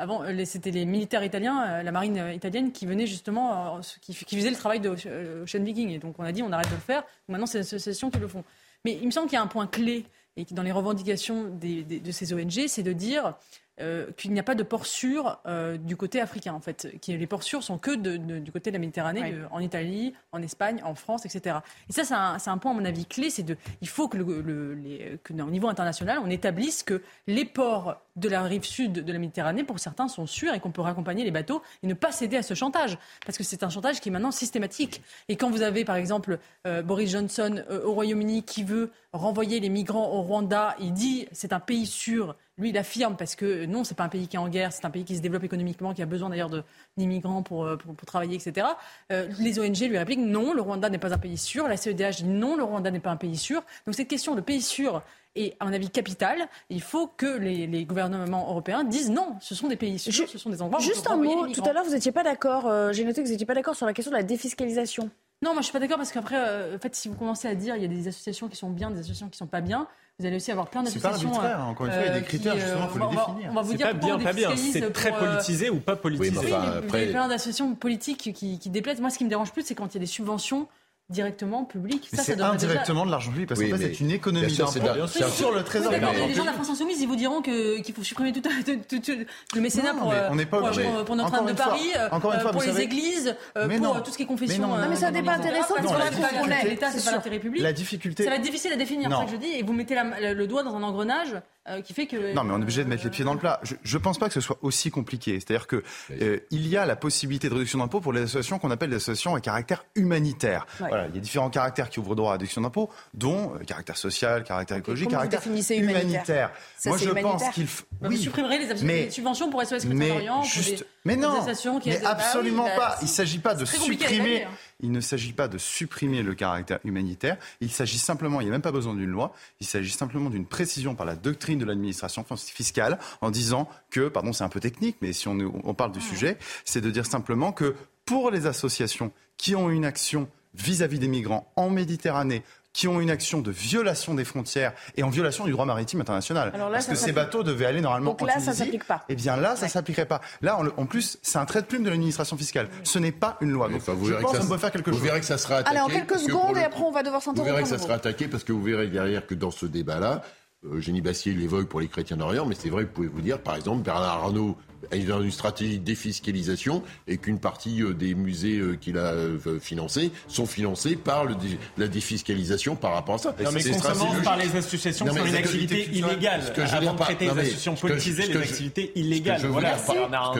avant, 0.01 0.23
euh, 0.23 0.45
c'était 0.45 0.71
les 0.71 0.85
militaires 0.85 1.23
italiens, 1.23 1.63
euh, 1.63 1.83
la 1.83 1.91
marine 1.91 2.17
euh, 2.17 2.33
italienne, 2.33 2.71
qui 2.71 2.85
venaient 2.85 3.07
justement, 3.07 3.79
qui, 4.01 4.13
qui 4.13 4.35
faisaient 4.35 4.49
le 4.49 4.55
travail 4.55 4.79
de 4.79 4.89
Ocean 4.89 5.63
Viking. 5.63 5.89
Et 5.91 5.99
donc 5.99 6.15
on 6.19 6.23
a 6.23 6.31
dit, 6.31 6.43
on 6.43 6.51
arrête 6.51 6.69
de 6.69 6.75
le 6.75 6.81
faire. 6.81 7.03
Maintenant, 7.29 7.45
c'est 7.45 7.59
les 7.59 7.65
associations 7.65 8.09
qui 8.11 8.19
le 8.19 8.27
font. 8.27 8.43
Mais 8.85 8.97
il 8.99 9.05
me 9.05 9.11
semble 9.11 9.27
qu'il 9.27 9.35
y 9.35 9.39
a 9.39 9.43
un 9.43 9.47
point 9.47 9.67
clé 9.67 10.05
et 10.37 10.45
dans 10.51 10.63
les 10.63 10.71
revendications 10.71 11.45
des- 11.45 11.83
des- 11.83 11.99
de 11.99 12.11
ces 12.11 12.33
ONG, 12.33 12.67
c'est 12.67 12.83
de 12.83 12.93
dire 12.93 13.35
euh, 13.79 14.11
qu'il 14.15 14.31
n'y 14.31 14.39
a 14.39 14.43
pas 14.43 14.53
de 14.53 14.61
port 14.63 14.85
sûr 14.85 15.39
euh, 15.47 15.75
du 15.77 15.95
côté 15.95 16.21
africain, 16.21 16.53
en 16.53 16.59
fait. 16.59 16.87
Les 17.07 17.25
ports 17.25 17.41
sûrs 17.41 17.63
sont 17.63 17.79
que 17.79 17.91
de- 17.95 18.17
de- 18.17 18.37
du 18.37 18.51
côté 18.51 18.69
de 18.69 18.75
la 18.75 18.79
Méditerranée, 18.79 19.21
de- 19.31 19.45
en 19.49 19.59
Italie, 19.59 20.13
en 20.33 20.41
Espagne, 20.43 20.81
en 20.83 20.93
France, 20.93 21.25
etc. 21.25 21.57
Et 21.89 21.93
ça, 21.93 22.03
c'est 22.37 22.49
un, 22.49 22.57
point, 22.59 22.71
à 22.71 22.73
mon 22.75 22.85
avis, 22.85 23.05
clé. 23.05 23.29
C'est 23.31 23.41
de, 23.43 23.57
il 23.81 23.87
faut 23.87 24.07
que, 24.07 24.17
le, 24.17 24.41
le- 24.41 24.75
les- 24.75 25.17
que, 25.23 25.33
au 25.33 25.49
niveau 25.49 25.67
international, 25.67 26.19
on 26.23 26.29
établisse 26.29 26.83
que 26.83 27.01
les 27.27 27.45
ports 27.45 27.99
de 28.15 28.29
la 28.29 28.43
rive 28.43 28.63
sud 28.63 28.93
de 28.93 29.13
la 29.13 29.19
Méditerranée, 29.19 29.63
pour 29.63 29.79
certains, 29.79 30.07
sont 30.07 30.25
sûrs 30.25 30.53
et 30.53 30.59
qu'on 30.59 30.71
peut 30.71 30.81
raccompagner 30.81 31.23
les 31.23 31.31
bateaux 31.31 31.61
et 31.83 31.88
ne 31.88 31.93
pas 31.93 32.11
céder 32.11 32.38
à 32.38 32.43
ce 32.43 32.53
chantage. 32.53 32.97
Parce 33.25 33.38
que 33.38 33.43
c'est 33.43 33.63
un 33.63 33.69
chantage 33.69 33.99
qui 34.01 34.09
est 34.09 34.11
maintenant 34.11 34.31
systématique. 34.31 35.01
Et 35.29 35.35
quand 35.35 35.49
vous 35.49 35.61
avez, 35.61 35.85
par 35.85 35.95
exemple, 35.95 36.39
euh, 36.67 36.81
Boris 36.81 37.11
Johnson 37.11 37.63
euh, 37.69 37.83
au 37.85 37.93
Royaume-Uni 37.93 38.43
qui 38.43 38.63
veut 38.63 38.91
renvoyer 39.13 39.59
les 39.59 39.69
migrants 39.69 40.09
au 40.11 40.21
Rwanda, 40.21 40.75
il 40.79 40.93
dit 40.93 41.27
c'est 41.31 41.53
un 41.53 41.59
pays 41.59 41.85
sûr. 41.85 42.35
Lui, 42.57 42.69
il 42.69 42.77
affirme 42.77 43.15
parce 43.15 43.35
que 43.35 43.45
euh, 43.45 43.65
non, 43.65 43.83
c'est 43.83 43.95
pas 43.95 44.03
un 44.03 44.09
pays 44.09 44.27
qui 44.27 44.35
est 44.35 44.39
en 44.39 44.49
guerre, 44.49 44.73
c'est 44.73 44.85
un 44.85 44.89
pays 44.89 45.05
qui 45.05 45.15
se 45.15 45.21
développe 45.21 45.43
économiquement, 45.43 45.93
qui 45.93 46.01
a 46.01 46.05
besoin 46.05 46.29
d'ailleurs 46.29 46.51
d'immigrants 46.97 47.43
pour, 47.43 47.67
pour, 47.77 47.95
pour 47.95 48.05
travailler, 48.05 48.35
etc. 48.35 48.67
Les 49.09 49.59
ONG 49.59 49.79
lui 49.79 49.97
répliquent 49.97 50.19
non, 50.19 50.53
le 50.53 50.61
Rwanda 50.61 50.89
n'est 50.89 50.97
pas 50.97 51.13
un 51.13 51.17
pays 51.17 51.38
sûr. 51.38 51.67
La 51.67 51.77
CEDH 51.77 52.17
dit 52.17 52.25
non, 52.25 52.55
le 52.55 52.63
Rwanda 52.63 52.91
n'est 52.91 52.99
pas 52.99 53.11
un 53.11 53.17
pays 53.17 53.38
sûr. 53.38 53.63
Donc 53.85 53.95
cette 53.95 54.07
question 54.07 54.35
de 54.35 54.41
pays 54.41 54.61
sûr 54.61 55.01
est, 55.35 55.55
à 55.59 55.65
mon 55.65 55.73
avis, 55.73 55.89
capitale. 55.89 56.39
Il 56.69 56.81
faut 56.81 57.07
que 57.07 57.37
les, 57.37 57.67
les 57.67 57.85
gouvernements 57.85 58.49
européens 58.49 58.83
disent 58.83 59.09
non, 59.11 59.35
ce 59.39 59.55
sont 59.55 59.67
des 59.67 59.75
pays 59.77 59.97
sûrs, 59.99 60.27
ce 60.29 60.37
sont 60.37 60.49
des 60.49 60.61
endroits 60.61 60.79
où 60.79 60.83
on 60.83 60.85
Juste 60.85 61.07
un 61.09 61.17
mot, 61.17 61.47
tout 61.47 61.63
à 61.65 61.73
l'heure, 61.73 61.83
vous 61.85 61.91
n'étiez 61.93 62.11
pas 62.11 62.23
d'accord, 62.23 62.67
euh, 62.67 62.91
j'ai 62.91 63.03
noté 63.05 63.21
que 63.21 63.27
vous 63.27 63.31
n'étiez 63.31 63.45
pas 63.45 63.53
d'accord 63.55 63.75
sur 63.75 63.85
la 63.85 63.93
question 63.93 64.11
de 64.11 64.17
la 64.17 64.23
défiscalisation. 64.23 65.09
Non, 65.43 65.53
moi 65.53 65.61
je 65.61 65.65
suis 65.65 65.73
pas 65.73 65.79
d'accord 65.79 65.97
parce 65.97 66.11
qu'après, 66.11 66.35
euh, 66.37 66.75
en 66.75 66.79
fait, 66.79 66.95
si 66.95 67.07
vous 67.09 67.15
commencez 67.15 67.47
à 67.47 67.55
dire 67.55 67.75
il 67.75 67.81
y 67.81 67.85
a 67.85 67.87
des 67.87 68.07
associations 68.07 68.47
qui 68.47 68.55
sont 68.57 68.69
bien, 68.69 68.91
des 68.91 68.99
associations 68.99 69.27
qui 69.27 69.37
sont 69.39 69.47
pas 69.47 69.61
bien, 69.61 69.87
vous 70.19 70.27
allez 70.27 70.35
aussi 70.35 70.51
avoir 70.51 70.67
plein 70.69 70.85
C'est 70.85 70.99
pas 70.99 71.07
d'associations. 71.09 71.39
arbitraire, 71.39 71.65
encore 71.67 71.87
une 71.87 71.93
fois, 71.93 72.01
il 72.03 72.05
y 72.05 72.09
a 72.09 72.13
des 72.13 72.19
euh, 72.19 72.21
critères, 72.21 72.53
qui, 72.53 72.59
justement, 72.59 72.87
faut 72.89 72.99
on 72.99 73.05
va- 73.05 73.09
les 73.09 73.15
définir. 73.15 73.49
On 73.49 73.55
va 73.55 73.61
vous 73.63 73.73
dire 73.73 73.87
pas 73.87 73.93
bien, 73.93 74.19
pas 74.19 74.33
bien. 74.33 74.55
C'est 74.55 74.93
très 74.93 75.11
euh, 75.11 75.17
politisé 75.19 75.69
ou 75.71 75.79
pas 75.79 75.95
politisé. 75.95 76.29
Oui, 76.29 76.35
mais 76.35 76.45
oui, 76.47 76.53
enfin, 76.53 76.71
mais 76.73 76.77
après- 76.85 77.01
il 77.01 77.05
y 77.07 77.09
a 77.09 77.13
plein 77.13 77.27
d'associations 77.27 77.73
politiques 77.73 78.33
qui, 78.35 78.59
qui 78.59 78.69
déplaisent. 78.69 79.01
Moi, 79.01 79.09
ce 79.09 79.17
qui 79.17 79.23
me 79.25 79.29
dérange 79.29 79.51
plus, 79.51 79.63
c'est 79.63 79.73
quand 79.73 79.87
il 79.87 79.93
y 79.95 79.97
a 79.97 80.01
des 80.01 80.05
subventions 80.05 80.67
directement. 81.11 81.67
Mais 81.75 81.91
Ça, 82.09 82.17
ça 82.17 82.23
c'est 82.23 82.35
déjà- 82.35 82.49
indirectement 82.49 83.05
de 83.05 83.11
l'argent 83.11 83.31
public 83.31 83.47
parce 83.49 83.59
Oui, 83.59 83.69
qu'en 83.69 83.77
fait, 83.77 83.83
mais 83.88 83.93
c'est 83.93 83.99
une 83.99 84.11
économie 84.11 84.45
bien 84.47 84.55
sûr, 84.55 84.69
c'est 84.69 84.79
d'impôt 84.79 84.93
de 84.95 84.99
la- 85.01 85.07
c'est 85.07 85.23
un- 85.23 85.29
sur 85.29 85.51
le 85.51 85.57
Oui, 85.59 85.63
trésor. 85.63 85.91
public. 85.91 86.09
mais 86.13 86.27
les 86.27 86.33
gens 86.33 86.41
de 86.41 86.47
la 86.47 86.53
France 86.53 86.69
Insoumise, 86.69 87.01
ils 87.01 87.07
vous 87.07 87.15
diront 87.15 87.41
que- 87.41 87.79
qu'il 87.81 87.93
faut 87.93 88.03
supprimer 88.03 88.31
tout, 88.31 88.41
tout- 88.41 88.49
tout- 88.89 88.99
tout- 88.99 89.25
le 89.55 89.61
mécénat 89.61 89.93
Non, 89.93 89.99
pour, 89.99 90.09
mais 90.11 90.15
euh, 90.17 90.29
on 90.31 90.35
n'est 90.35 90.45
pas 90.45 90.57
pour, 90.59 90.67
obligé. 90.67 90.83
pour- 90.83 91.05
pour 91.05 91.15
Notre-Dame 91.15 91.39
Encore 91.41 91.51
de 91.53 91.57
fois, 91.61 91.71
Paris, 91.71 91.91
euh, 91.97 92.09
fois, 92.41 92.51
pour 92.51 92.61
les 92.61 92.67
savez- 92.67 92.83
églises, 92.83 93.35
euh, 93.57 93.67
Mais 93.67 93.77
pour 93.77 93.93
non. 93.95 94.01
tout 94.01 94.11
ce 94.11 94.17
qui 94.17 94.23
est 94.23 94.25
Mais 94.25 94.29
confession. 94.29 94.67
non, 94.67 94.75
euh, 94.75 94.81
non, 94.83 94.89
mais 94.89 95.03
un 95.03 95.11
débat 95.11 95.33
etc. 95.35 95.47
intéressant, 95.49 95.67
Parce 95.75 95.81
mais 95.81 95.88
que 95.88 95.93
pas 95.93 95.99
pas 95.99 96.09
difficulté, 96.09 96.69
l'État, 96.69 96.91
c'est 96.91 97.05
pas 97.05 97.11
l'intérêt 97.11 97.39
public. 97.39 97.61
La 97.61 97.73
difficulté. 97.73 98.23
Ça 98.23 98.29
va 98.29 98.35
être 98.38 98.41
difficile 98.41 98.73
à 98.73 98.75
définir, 98.77 99.03
c'est 99.03 99.09
Non. 99.09 99.19
ça 99.19 99.25
que 99.25 99.31
je 99.31 99.35
dis. 99.38 99.51
Et 99.57 99.63
vous 99.63 99.73
mettez 99.73 99.95
le 99.95 100.47
doigt 100.47 100.63
dans 100.63 100.75
un 100.75 100.83
engrenage 100.83 101.35
euh, 101.69 101.81
qui 101.81 101.93
fait 101.93 102.07
que. 102.07 102.33
Non, 102.33 102.43
mais 102.43 102.53
on 102.53 102.59
est 102.59 102.63
obligé 102.63 102.83
de 102.83 102.89
mettre 102.89 103.03
les 103.03 103.09
pieds 103.11 103.23
dans 103.23 103.33
le 103.33 103.39
plat. 103.39 103.59
Je 103.83 103.97
ne 103.97 104.01
pense 104.01 104.17
pas 104.17 104.27
que 104.27 104.33
ce 104.33 104.41
soit 104.41 104.57
aussi 104.61 104.89
compliqué. 104.89 105.39
C'est-à-dire 105.39 105.67
que 105.67 105.83
euh, 106.11 106.39
il 106.49 106.67
y 106.67 106.75
a 106.77 106.85
la 106.85 106.95
possibilité 106.95 107.49
de 107.49 107.53
réduction 107.53 107.77
d'impôt 107.79 108.01
pour 108.01 108.13
les 108.13 108.21
associations 108.23 108.57
qu'on 108.59 108.71
appelle 108.71 108.89
des 108.89 108.95
associations 108.95 109.35
à 109.35 109.41
caractère 109.41 109.85
humanitaire. 109.95 110.65
Ouais. 110.79 110.88
Voilà, 110.89 111.07
il 111.07 111.15
y 111.15 111.17
a 111.17 111.21
différents 111.21 111.49
caractères 111.49 111.89
qui 111.89 111.99
ouvrent 111.99 112.15
droit 112.15 112.29
à 112.29 112.33
réduction 112.33 112.61
d'impôt, 112.61 112.89
dont 113.13 113.53
euh, 113.55 113.63
caractère 113.63 113.97
social, 113.97 114.43
caractère 114.43 114.77
écologique, 114.77 115.09
caractère 115.09 115.41
humanitaire 115.69 116.51
Ça, 116.77 116.89
Moi, 116.89 116.97
je 116.97 117.09
pense 117.09 117.49
qu'il 117.49 117.67
faut. 117.67 117.83
Bah, 118.01 118.09
Vous 118.09 118.17
supprimerez 118.17 118.57
les, 118.57 118.83
mais- 118.83 119.03
les 119.05 119.09
subventions 119.11 119.49
pour 119.49 119.61
SOS 119.61 119.69
Chrétien 119.85 119.93
mais 119.93 120.07
d'Orient, 120.09 120.35
pour 120.41 120.43
juste, 120.45 120.79
des- 120.79 120.85
mais 121.05 121.15
des 121.15 121.21
non, 121.21 121.33
associations 121.35 121.79
qui 121.79 121.89
mais 121.89 121.97
oui, 121.99 122.05
absolument 122.05 122.65
bah, 122.65 122.75
pas. 122.75 122.97
Il 123.01 123.05
ne 123.05 123.09
s'agit 123.09 123.39
pas 123.39 123.53
de 123.55 123.65
supprimer. 123.65 124.47
Il 124.81 124.91
ne 124.91 125.01
s'agit 125.01 125.33
pas 125.33 125.47
de 125.47 125.57
supprimer 125.57 126.23
le 126.23 126.35
caractère 126.35 126.79
humanitaire. 126.83 127.37
Il 127.61 127.71
s'agit 127.71 127.97
simplement, 127.97 128.41
il 128.41 128.45
n'y 128.45 128.49
a 128.49 128.53
même 128.53 128.61
pas 128.61 128.71
besoin 128.71 128.93
d'une 128.93 129.09
loi. 129.09 129.33
Il 129.59 129.67
s'agit 129.67 129.91
simplement 129.91 130.29
d'une 130.29 130.45
précision 130.45 130.95
par 130.95 131.05
la 131.05 131.15
doctrine 131.15 131.59
de 131.59 131.65
l'administration 131.65 132.25
fiscale 132.37 132.99
en 133.21 133.31
disant 133.31 133.69
que, 133.89 134.07
pardon, 134.07 134.33
c'est 134.33 134.43
un 134.43 134.49
peu 134.49 134.59
technique, 134.59 134.97
mais 135.01 135.13
si 135.13 135.27
on 135.27 135.73
parle 135.73 135.91
du 135.91 136.01
sujet, 136.01 136.37
c'est 136.65 136.81
de 136.81 136.89
dire 136.89 137.05
simplement 137.05 137.51
que 137.51 137.75
pour 138.05 138.31
les 138.31 138.45
associations 138.47 139.11
qui 139.37 139.55
ont 139.55 139.69
une 139.69 139.85
action 139.85 140.27
vis-à-vis 140.53 140.99
des 140.99 141.07
migrants 141.07 141.51
en 141.55 141.69
Méditerranée, 141.69 142.43
qui 142.73 142.88
ont 142.88 143.02
une 143.02 143.10
action 143.10 143.41
de 143.41 143.52
violation 143.52 144.14
des 144.14 144.23
frontières 144.23 144.73
et 144.95 145.03
en 145.03 145.10
violation 145.10 145.45
du 145.45 145.52
droit 145.52 145.65
maritime 145.65 145.99
international. 146.02 146.52
Là, 146.56 146.69
Parce 146.72 146.85
ça 146.85 146.91
que 146.93 146.98
ces 146.98 147.11
bateaux 147.11 147.43
devaient 147.43 147.65
aller 147.65 147.81
normalement 147.81 148.11
Donc 148.11 148.22
en 148.22 148.26
là, 148.26 148.34
ça 148.35 148.39
Tunisie. 148.41 148.57
s'applique 148.60 148.85
pas. 148.85 149.03
Eh 149.10 149.15
bien 149.15 149.35
là, 149.35 149.56
ça 149.56 149.68
s'appliquerait 149.68 150.06
pas. 150.06 150.22
Là, 150.41 150.57
en, 150.57 150.68
en 150.77 150.85
plus, 150.85 151.18
c'est 151.22 151.38
un 151.38 151.45
trait 151.45 151.61
de 151.61 151.68
plume 151.68 151.84
de 151.84 151.89
l'administration 151.89 152.38
fiscale. 152.38 152.69
Ce 152.84 152.98
n'est 152.99 153.11
pas 153.11 153.38
une 153.41 153.52
loi. 153.52 153.68
Donc, 153.68 153.81
vous 153.81 154.06
je 154.06 154.11
verrez 154.11 154.22
pense 154.23 154.31
que 154.31 154.38
ça 154.38 154.43
qu'on 154.43 154.49
peut 154.49 154.57
faire 154.57 154.72
quelque 154.72 154.89
vous 154.89 154.95
chose. 154.98 155.06
verrez 155.06 155.19
que 155.19 155.26
ça 155.26 155.38
sera 155.38 155.57
attaqué. 155.57 155.77
Allez, 155.77 155.81
en 155.85 155.88
quelques 155.89 156.07
que 156.14 156.18
secondes, 156.19 156.56
le 156.56 156.61
et 156.61 156.64
après, 156.64 156.81
on 156.84 156.91
va 156.91 157.03
devoir 157.03 157.19
Vous 157.22 157.26
s'interrompre. 157.26 157.52
verrez 157.52 157.64
que 157.64 157.69
ça 157.69 157.77
sera 157.77 157.95
attaqué 157.95 158.27
parce 158.27 158.43
que 158.43 158.53
vous 158.53 158.64
verrez 158.64 158.88
derrière 158.88 159.27
que 159.27 159.35
dans 159.35 159.52
ce 159.52 159.65
débat-là, 159.65 160.22
euh, 160.65 160.80
Génie 160.80 161.02
Bastier 161.02 161.34
l'évoque 161.34 161.68
pour 161.68 161.81
les 161.81 161.88
chrétiens 161.89 162.18
d'Orient, 162.18 162.45
mais 162.45 162.56
c'est 162.56 162.69
vrai, 162.69 162.84
vous 162.84 162.89
pouvez 162.91 163.07
vous 163.07 163.22
dire, 163.22 163.39
par 163.39 163.56
exemple, 163.56 163.81
Bernard 163.81 164.23
Arnault 164.23 164.56
est 164.91 164.99
dans 164.99 165.21
une 165.21 165.31
stratégie 165.31 165.79
de 165.79 165.83
défiscalisation 165.85 166.83
et 167.07 167.17
qu'une 167.17 167.39
partie 167.39 167.81
euh, 167.83 167.93
des 167.93 168.15
musées 168.15 168.57
euh, 168.57 168.75
qu'il 168.79 168.97
a 168.97 169.11
euh, 169.11 169.37
financés 169.59 170.11
sont 170.27 170.45
financés 170.45 170.95
par 170.95 171.25
le 171.25 171.35
la 171.77 171.87
défiscalisation 171.87 172.75
par 172.75 172.93
rapport 172.93 173.15
à 173.15 173.17
ça. 173.17 173.29
Non, 173.43 173.51
mais 173.51 173.61
logique. 173.63 174.23
par 174.23 174.37
les 174.37 174.55
associations 174.55 175.05
Non, 175.05 175.13
qui 175.13 175.19
sont 175.19 175.25
une 175.25 175.31
ce 175.31 175.37
que- 175.37 175.43
activité 175.43 175.89
illégale. 175.93 176.43
ce 176.43 176.51
que 176.51 176.65
je 176.65 176.71
veux 176.71 176.73
Avant 176.77 176.81
dire 176.81 176.93
de 176.93 176.97
par- 176.97 177.07
traiter 177.07 177.25
les 177.25 177.31
associations 177.31 177.75
politisées, 177.75 178.21
ce 178.23 178.27
les 178.27 178.33
que 178.33 178.39
je- 178.43 178.49
activités 178.49 178.91
illégales. 178.95 179.41
dire 179.41 179.49
ce 179.49 179.53
que 179.53 179.57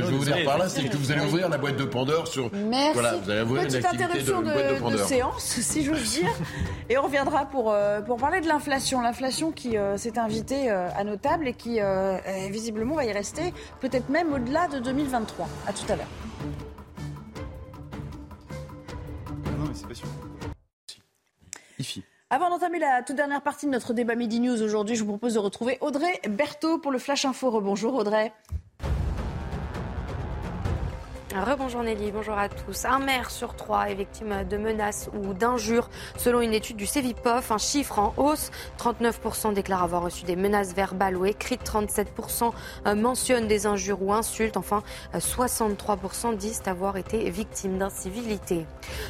je 0.02 0.06
veux 0.06 0.20
dire 0.20 0.26
désolé, 0.26 0.44
par 0.46 0.58
là, 0.58 0.70
c'est- 0.70 0.84
que 0.90 0.98
vous 0.98 1.12
allez 1.12 1.22
ouvrir 1.26 1.50
la 1.50 1.58
boîte 1.58 1.78
de 1.78 1.86
Pandore 1.86 2.28
sur. 2.28 2.52
Merci. 2.54 2.94
Voilà, 2.94 3.16
vous 3.16 3.30
allez 3.30 3.42
ouvrir 3.42 3.62
une 3.64 3.68
Petite 3.70 3.86
interruption 3.86 4.42
de 4.42 4.48
de, 4.48 4.74
de 4.76 4.80
Pandore. 4.80 5.08
séance, 5.08 5.44
si 5.62 5.84
j'ose 5.84 6.12
dire. 6.20 6.30
Et 6.90 6.98
on 6.98 7.04
reviendra 7.04 7.46
pour, 7.46 7.72
euh, 7.72 8.02
pour 8.02 8.18
parler 8.18 8.42
de 8.42 8.48
l'inflation. 8.48 9.02
L'inflation 9.02 9.52
qui 9.52 9.78
euh, 9.78 9.98
s'est 9.98 10.18
invitée 10.20 10.70
euh, 10.70 10.90
à 10.96 11.04
nos 11.04 11.16
tables 11.16 11.48
et 11.48 11.54
qui, 11.54 11.80
visiblement, 12.50 12.96
va 12.96 13.06
y 13.06 13.12
rester 13.12 13.54
peut-être 13.80 14.10
même 14.10 14.31
au-delà 14.34 14.68
de 14.68 14.80
2023. 14.80 15.48
À 15.68 15.74
tout 15.74 15.92
à 15.92 15.96
l'heure. 15.96 16.08
Non, 19.46 19.68
mais 19.68 19.74
c'est 19.74 19.88
pas 19.88 19.94
sûr. 19.94 20.08
Avant 22.30 22.50
d'entamer 22.50 22.80
la 22.80 23.04
toute 23.04 23.18
dernière 23.18 23.42
partie 23.42 23.66
de 23.66 23.72
notre 23.72 23.94
débat 23.94 24.16
Midi 24.16 24.40
News 24.40 24.62
aujourd'hui, 24.62 24.96
je 24.96 25.04
vous 25.04 25.10
propose 25.10 25.34
de 25.34 25.40
retrouver 25.40 25.78
Audrey 25.82 26.22
Berthaud 26.30 26.78
pour 26.78 26.92
le 26.92 26.98
Flash 26.98 27.26
Info. 27.26 27.50
Rebonjour 27.50 27.94
Audrey. 27.96 28.32
Rebonjour 31.34 31.84
Nelly, 31.84 32.12
bonjour 32.12 32.38
à 32.38 32.50
tous. 32.50 32.84
Un 32.84 33.00
maire 33.00 33.32
sur 33.32 33.56
trois 33.56 33.90
est 33.90 33.94
victime 33.94 34.44
de 34.50 34.58
menaces 34.58 35.10
ou 35.14 35.34
d'injures 35.34 35.90
selon 36.18 36.42
une 36.42 36.54
étude 36.54 36.76
du 36.76 36.86
Cevipof, 36.86 37.52
un 37.52 37.58
chiffre 37.58 38.00
en 38.00 38.14
hausse. 38.18 38.52
39% 38.78 39.54
déclarent 39.54 39.84
avoir 39.84 40.04
reçu 40.04 40.26
des 40.26 40.36
menaces 40.36 40.74
verbales 40.74 41.16
ou 41.16 41.26
écrites, 41.26 41.64
37% 41.64 42.52
mentionnent 42.96 43.48
des 43.48 43.66
injures 43.66 44.02
ou 44.02 44.12
insultes, 44.12 44.58
enfin 44.58 44.84
63% 45.16 46.36
disent 46.36 46.64
avoir 46.66 46.98
été 46.98 47.30
victimes 47.30 47.78
d'incivilité. 47.78 48.66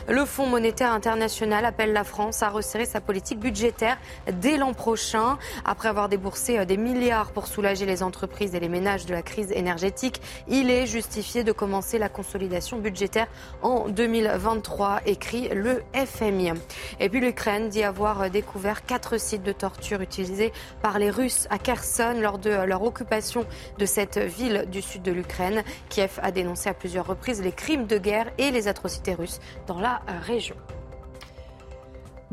Le 0.07 0.23
Fonds 0.26 0.45
monétaire 0.48 0.91
international 0.91 1.65
appelle 1.65 1.91
la 1.91 2.03
France 2.03 2.43
à 2.43 2.49
resserrer 2.49 2.85
sa 2.85 3.02
politique 3.02 3.39
budgétaire 3.39 3.98
dès 4.31 4.57
l'an 4.57 4.73
prochain. 4.73 5.39
Après 5.65 5.89
avoir 5.89 6.07
déboursé 6.07 6.64
des 6.68 6.77
milliards 6.77 7.31
pour 7.31 7.48
soulager 7.48 7.88
les 7.88 8.03
entreprises 8.03 8.53
et 8.53 8.60
les 8.60 8.69
ménages 8.69 9.07
de 9.07 9.14
la 9.14 9.23
crise 9.23 9.52
énergétique, 9.52 10.22
il 10.48 10.69
est 10.69 10.85
justifié 10.85 11.43
de 11.43 11.52
commencer 11.52 11.98
la 11.98 12.10
consolidation 12.11 12.77
budgétaire 12.77 13.27
en 13.61 13.89
2023, 13.89 15.01
écrit 15.05 15.49
le 15.49 15.83
FMI. 15.93 16.51
Et 16.99 17.09
puis 17.09 17.19
l'Ukraine 17.19 17.69
dit 17.69 17.83
avoir 17.83 18.29
découvert 18.29 18.85
quatre 18.85 19.19
sites 19.19 19.43
de 19.43 19.51
torture 19.51 20.01
utilisés 20.01 20.51
par 20.81 20.99
les 20.99 21.09
Russes 21.09 21.47
à 21.49 21.57
Kherson 21.57 22.15
lors 22.19 22.38
de 22.38 22.49
leur 22.49 22.83
occupation 22.83 23.45
de 23.77 23.85
cette 23.85 24.17
ville 24.17 24.65
du 24.71 24.81
sud 24.81 25.01
de 25.01 25.11
l'Ukraine. 25.11 25.63
Kiev 25.89 26.19
a 26.21 26.31
dénoncé 26.31 26.69
à 26.69 26.73
plusieurs 26.73 27.07
reprises 27.07 27.41
les 27.41 27.51
crimes 27.51 27.88
de 27.88 27.97
guerre 27.97 28.31
et 28.38 28.51
les 28.51 28.67
atrocités 28.67 29.13
russes 29.13 29.39
dans 29.67 29.79
la 29.79 30.01
région. 30.25 30.55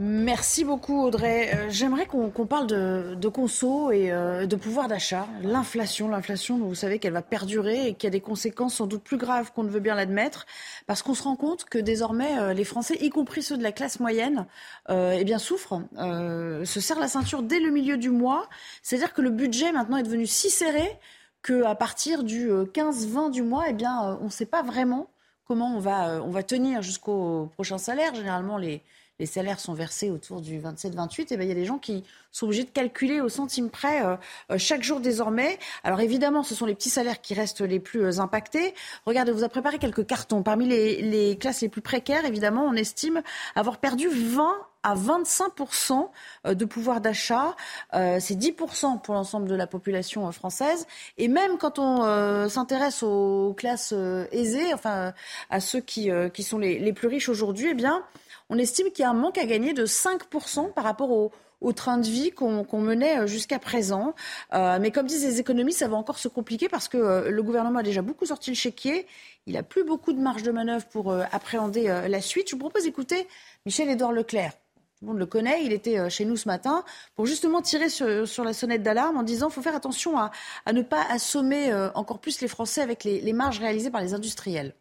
Merci 0.00 0.64
beaucoup 0.64 1.02
Audrey. 1.02 1.50
Euh, 1.52 1.66
J'aimerais 1.70 2.06
qu'on 2.06 2.30
parle 2.46 2.68
de, 2.68 3.16
de 3.16 3.28
conso 3.28 3.90
et 3.90 4.12
euh, 4.12 4.46
de 4.46 4.54
pouvoir 4.54 4.86
d'achat. 4.86 5.26
L'inflation, 5.42 6.08
l'inflation, 6.08 6.56
vous 6.56 6.76
savez 6.76 7.00
qu'elle 7.00 7.12
va 7.12 7.22
perdurer 7.22 7.88
et 7.88 7.94
qu'il 7.94 8.06
y 8.06 8.06
a 8.06 8.10
des 8.10 8.20
conséquences 8.20 8.76
sans 8.76 8.86
doute 8.86 9.02
plus 9.02 9.16
graves 9.16 9.50
qu'on 9.52 9.64
ne 9.64 9.68
veut 9.70 9.80
bien 9.80 9.96
l'admettre, 9.96 10.46
parce 10.86 11.02
qu'on 11.02 11.14
se 11.14 11.24
rend 11.24 11.34
compte 11.34 11.64
que 11.64 11.78
désormais 11.78 12.38
euh, 12.38 12.52
les 12.54 12.62
Français, 12.62 12.96
y 13.00 13.10
compris 13.10 13.42
ceux 13.42 13.56
de 13.56 13.62
la 13.64 13.72
classe 13.72 13.98
moyenne, 13.98 14.46
euh, 14.88 15.16
eh 15.18 15.24
bien 15.24 15.38
souffrent, 15.38 15.82
euh, 15.98 16.64
se 16.64 16.78
serrent 16.78 17.00
la 17.00 17.08
ceinture 17.08 17.42
dès 17.42 17.58
le 17.58 17.70
milieu 17.70 17.96
du 17.96 18.10
mois. 18.10 18.48
C'est-à-dire 18.82 19.12
que 19.12 19.20
le 19.20 19.30
budget 19.30 19.72
maintenant 19.72 19.96
est 19.96 20.04
devenu 20.04 20.26
si 20.26 20.48
serré 20.48 20.96
qu'à 21.42 21.74
partir 21.74 22.22
du 22.22 22.48
15-20 22.50 23.32
du 23.32 23.42
mois, 23.42 23.64
eh 23.68 23.72
bien, 23.72 24.10
euh, 24.12 24.16
on 24.20 24.26
ne 24.26 24.30
sait 24.30 24.46
pas 24.46 24.62
vraiment 24.62 25.08
comment 25.44 25.74
on 25.74 25.80
va, 25.80 26.10
euh, 26.10 26.20
on 26.20 26.30
va 26.30 26.42
tenir 26.42 26.82
jusqu'au 26.82 27.50
prochain 27.54 27.78
salaire. 27.78 28.14
Généralement, 28.14 28.58
les, 28.58 28.82
les 29.18 29.26
salaires 29.26 29.58
sont 29.58 29.74
versés 29.74 30.10
autour 30.10 30.40
du 30.40 30.60
27-28, 30.60 31.32
et 31.32 31.36
bien 31.36 31.46
il 31.46 31.48
y 31.48 31.52
a 31.52 31.54
des 31.54 31.64
gens 31.64 31.78
qui 31.78 32.04
sont 32.30 32.46
obligés 32.46 32.64
de 32.64 32.70
calculer 32.70 33.20
au 33.20 33.28
centime 33.28 33.70
près 33.70 34.04
euh, 34.04 34.16
euh, 34.50 34.58
chaque 34.58 34.82
jour 34.82 35.00
désormais. 35.00 35.58
Alors 35.82 36.00
évidemment, 36.00 36.42
ce 36.42 36.54
sont 36.54 36.66
les 36.66 36.74
petits 36.74 36.90
salaires 36.90 37.20
qui 37.20 37.34
restent 37.34 37.60
les 37.60 37.80
plus 37.80 38.04
euh, 38.04 38.20
impactés. 38.20 38.74
Regardez, 39.06 39.32
vous 39.32 39.44
a 39.44 39.48
préparé 39.48 39.78
quelques 39.78 40.06
cartons. 40.06 40.42
Parmi 40.42 40.66
les, 40.66 41.02
les 41.02 41.36
classes 41.36 41.62
les 41.62 41.68
plus 41.68 41.80
précaires, 41.80 42.24
évidemment, 42.24 42.64
on 42.64 42.74
estime 42.74 43.22
avoir 43.54 43.78
perdu 43.78 44.08
20 44.08 44.56
à 44.84 44.94
25% 44.94 46.08
de 46.54 46.64
pouvoir 46.64 47.00
d'achat. 47.00 47.56
Euh, 47.94 48.18
c'est 48.20 48.36
10% 48.36 49.02
pour 49.02 49.14
l'ensemble 49.14 49.48
de 49.48 49.56
la 49.56 49.66
population 49.66 50.30
française. 50.30 50.86
Et 51.18 51.26
même 51.26 51.58
quand 51.58 51.80
on 51.80 52.04
euh, 52.04 52.48
s'intéresse 52.48 53.02
aux 53.02 53.54
classes 53.54 53.92
aisées, 54.30 54.72
enfin 54.72 55.12
à 55.50 55.58
ceux 55.58 55.80
qui, 55.80 56.10
qui 56.32 56.42
sont 56.44 56.58
les, 56.58 56.78
les 56.78 56.92
plus 56.92 57.08
riches 57.08 57.28
aujourd'hui, 57.28 57.68
eh 57.70 57.74
bien, 57.74 58.04
on 58.50 58.58
estime 58.58 58.90
qu'il 58.90 59.02
y 59.02 59.06
a 59.06 59.10
un 59.10 59.14
manque 59.14 59.38
à 59.38 59.44
gagner 59.44 59.72
de 59.72 59.84
5% 59.84 60.72
par 60.72 60.84
rapport 60.84 61.10
au, 61.10 61.72
train 61.72 61.98
de 61.98 62.06
vie 62.06 62.30
qu'on 62.30 62.80
menait 62.80 63.18
euh, 63.18 63.26
jusqu'à 63.26 63.58
présent. 63.58 64.14
Euh, 64.54 64.78
mais 64.80 64.90
comme 64.90 65.06
disent 65.06 65.24
les 65.24 65.40
économistes, 65.40 65.80
ça 65.80 65.88
va 65.88 65.96
encore 65.96 66.18
se 66.18 66.28
compliquer 66.28 66.68
parce 66.68 66.88
que 66.88 66.96
euh, 66.96 67.30
le 67.30 67.42
gouvernement 67.42 67.80
a 67.80 67.82
déjà 67.82 68.00
beaucoup 68.00 68.26
sorti 68.26 68.50
le 68.50 68.56
chéquier. 68.56 69.06
Il 69.46 69.54
n'a 69.54 69.62
plus 69.62 69.84
beaucoup 69.84 70.12
de 70.12 70.20
marge 70.20 70.42
de 70.42 70.50
manœuvre 70.50 70.86
pour 70.86 71.12
appréhender 71.12 71.84
la 72.06 72.20
suite. 72.20 72.50
Je 72.50 72.54
vous 72.54 72.58
propose 72.58 72.84
d'écouter 72.84 73.26
Michel-Édouard 73.64 74.12
Leclerc. 74.12 74.52
Tout 74.52 75.04
le 75.04 75.06
monde 75.08 75.18
le 75.18 75.26
connaît, 75.26 75.64
il 75.64 75.72
était 75.72 76.10
chez 76.10 76.26
nous 76.26 76.36
ce 76.36 76.48
matin 76.48 76.84
pour 77.14 77.24
justement 77.24 77.62
tirer 77.62 77.88
sur, 77.88 78.44
la 78.44 78.52
sonnette 78.52 78.82
d'alarme 78.82 79.16
en 79.16 79.22
disant 79.22 79.46
qu'il 79.46 79.54
faut 79.54 79.62
faire 79.62 79.74
attention 79.74 80.18
à, 80.18 80.30
ne 80.70 80.82
pas 80.82 81.02
assommer 81.08 81.72
encore 81.94 82.18
plus 82.18 82.42
les 82.42 82.48
Français 82.48 82.82
avec 82.82 83.04
les 83.04 83.32
marges 83.32 83.58
réalisées 83.58 83.90
par 83.90 84.02
les 84.02 84.12
industriels. 84.12 84.74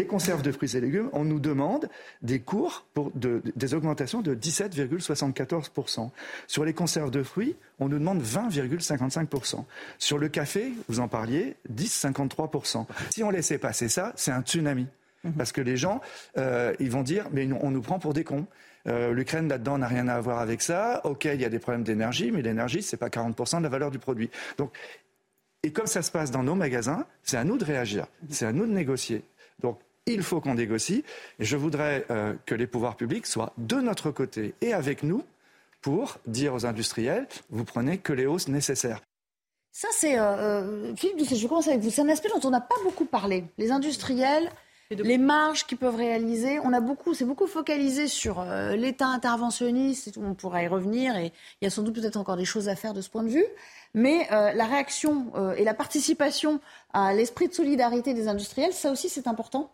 Les 0.00 0.06
conserves 0.06 0.40
de 0.40 0.50
fruits 0.50 0.74
et 0.78 0.80
légumes, 0.80 1.10
on 1.12 1.24
nous 1.24 1.38
demande 1.40 1.90
des 2.22 2.40
cours 2.40 2.86
pour 2.94 3.10
de- 3.14 3.42
des 3.54 3.74
augmentations 3.74 4.22
de 4.22 4.34
17,74%. 4.34 6.10
Sur 6.46 6.64
les 6.64 6.72
conserves 6.72 7.10
de 7.10 7.22
fruits, 7.22 7.54
on 7.80 7.90
nous 7.90 7.98
demande 7.98 8.22
20,55%. 8.22 9.66
Sur 9.98 10.16
le 10.16 10.28
café, 10.30 10.72
vous 10.88 11.00
en 11.00 11.08
parliez, 11.08 11.54
10,53%. 11.68 12.86
Si 13.10 13.22
on 13.22 13.28
laissait 13.30 13.58
passer 13.58 13.90
ça, 13.90 14.14
c'est 14.16 14.30
un 14.30 14.40
tsunami. 14.40 14.86
Parce 15.36 15.52
que 15.52 15.60
les 15.60 15.76
gens, 15.76 16.00
euh, 16.38 16.72
ils 16.80 16.90
vont 16.90 17.02
dire, 17.02 17.26
mais 17.30 17.46
on 17.60 17.70
nous 17.70 17.82
prend 17.82 17.98
pour 17.98 18.14
des 18.14 18.24
cons. 18.24 18.46
Euh, 18.86 19.12
L'Ukraine 19.12 19.48
là-dedans 19.48 19.76
n'a 19.76 19.86
rien 19.86 20.08
à 20.08 20.18
voir 20.18 20.38
avec 20.38 20.62
ça. 20.62 21.02
Ok, 21.04 21.26
il 21.26 21.38
y 21.38 21.44
a 21.44 21.50
des 21.50 21.58
problèmes 21.58 21.84
d'énergie, 21.84 22.30
mais 22.30 22.40
l'énergie, 22.40 22.80
c'est 22.82 22.96
pas 22.96 23.10
40% 23.10 23.58
de 23.58 23.64
la 23.64 23.68
valeur 23.68 23.90
du 23.90 23.98
produit. 23.98 24.30
Donc, 24.56 24.72
et 25.62 25.72
comme 25.74 25.86
ça 25.86 26.00
se 26.00 26.10
passe 26.10 26.30
dans 26.30 26.42
nos 26.42 26.54
magasins, 26.54 27.04
c'est 27.22 27.36
à 27.36 27.44
nous 27.44 27.58
de 27.58 27.66
réagir, 27.66 28.06
c'est 28.30 28.46
à 28.46 28.52
nous 28.52 28.64
de 28.66 28.72
négocier. 28.72 29.22
Donc, 29.60 29.78
il 30.06 30.22
faut 30.22 30.40
qu'on 30.40 30.54
négocie. 30.54 31.04
Et 31.38 31.44
je 31.44 31.56
voudrais 31.56 32.06
euh, 32.10 32.34
que 32.46 32.54
les 32.54 32.66
pouvoirs 32.66 32.96
publics 32.96 33.26
soient 33.26 33.52
de 33.58 33.76
notre 33.76 34.10
côté 34.10 34.54
et 34.60 34.72
avec 34.72 35.02
nous 35.02 35.24
pour 35.80 36.18
dire 36.26 36.54
aux 36.54 36.66
industriels, 36.66 37.26
vous 37.48 37.64
prenez 37.64 37.98
que 37.98 38.12
les 38.12 38.26
hausses 38.26 38.48
nécessaires. 38.48 39.00
Ça, 39.72 39.88
c'est. 39.92 40.18
euh, 40.18 40.22
euh, 40.22 40.96
Philippe 40.96 41.18
Doucet, 41.18 41.36
je 41.36 41.46
commence 41.46 41.68
avec 41.68 41.80
vous. 41.80 41.90
C'est 41.90 42.02
un 42.02 42.08
aspect 42.08 42.28
dont 42.28 42.46
on 42.46 42.50
n'a 42.50 42.60
pas 42.60 42.74
beaucoup 42.84 43.04
parlé. 43.06 43.44
Les 43.56 43.70
industriels, 43.70 44.50
les 44.90 45.18
marges 45.18 45.66
qu'ils 45.66 45.78
peuvent 45.78 45.96
réaliser. 45.96 46.58
On 46.60 46.72
a 46.72 46.80
beaucoup, 46.80 47.14
c'est 47.14 47.24
beaucoup 47.24 47.46
focalisé 47.46 48.08
sur 48.08 48.40
euh, 48.40 48.74
l'État 48.74 49.06
interventionniste. 49.06 50.08
et 50.08 50.10
tout. 50.10 50.20
On 50.22 50.34
pourra 50.34 50.62
y 50.62 50.68
revenir 50.68 51.16
et 51.16 51.32
il 51.60 51.64
y 51.64 51.66
a 51.66 51.70
sans 51.70 51.82
doute 51.82 51.94
peut-être 51.94 52.16
encore 52.16 52.36
des 52.36 52.44
choses 52.44 52.68
à 52.68 52.76
faire 52.76 52.92
de 52.92 53.00
ce 53.00 53.08
point 53.08 53.22
de 53.22 53.28
vue. 53.28 53.46
Mais 53.94 54.26
euh, 54.32 54.52
la 54.52 54.64
réaction 54.66 55.32
euh, 55.36 55.54
et 55.54 55.64
la 55.64 55.74
participation 55.74 56.60
à 56.92 57.14
l'esprit 57.14 57.48
de 57.48 57.54
solidarité 57.54 58.14
des 58.14 58.28
industriels, 58.28 58.72
ça 58.72 58.90
aussi, 58.90 59.08
c'est 59.08 59.28
important. 59.28 59.70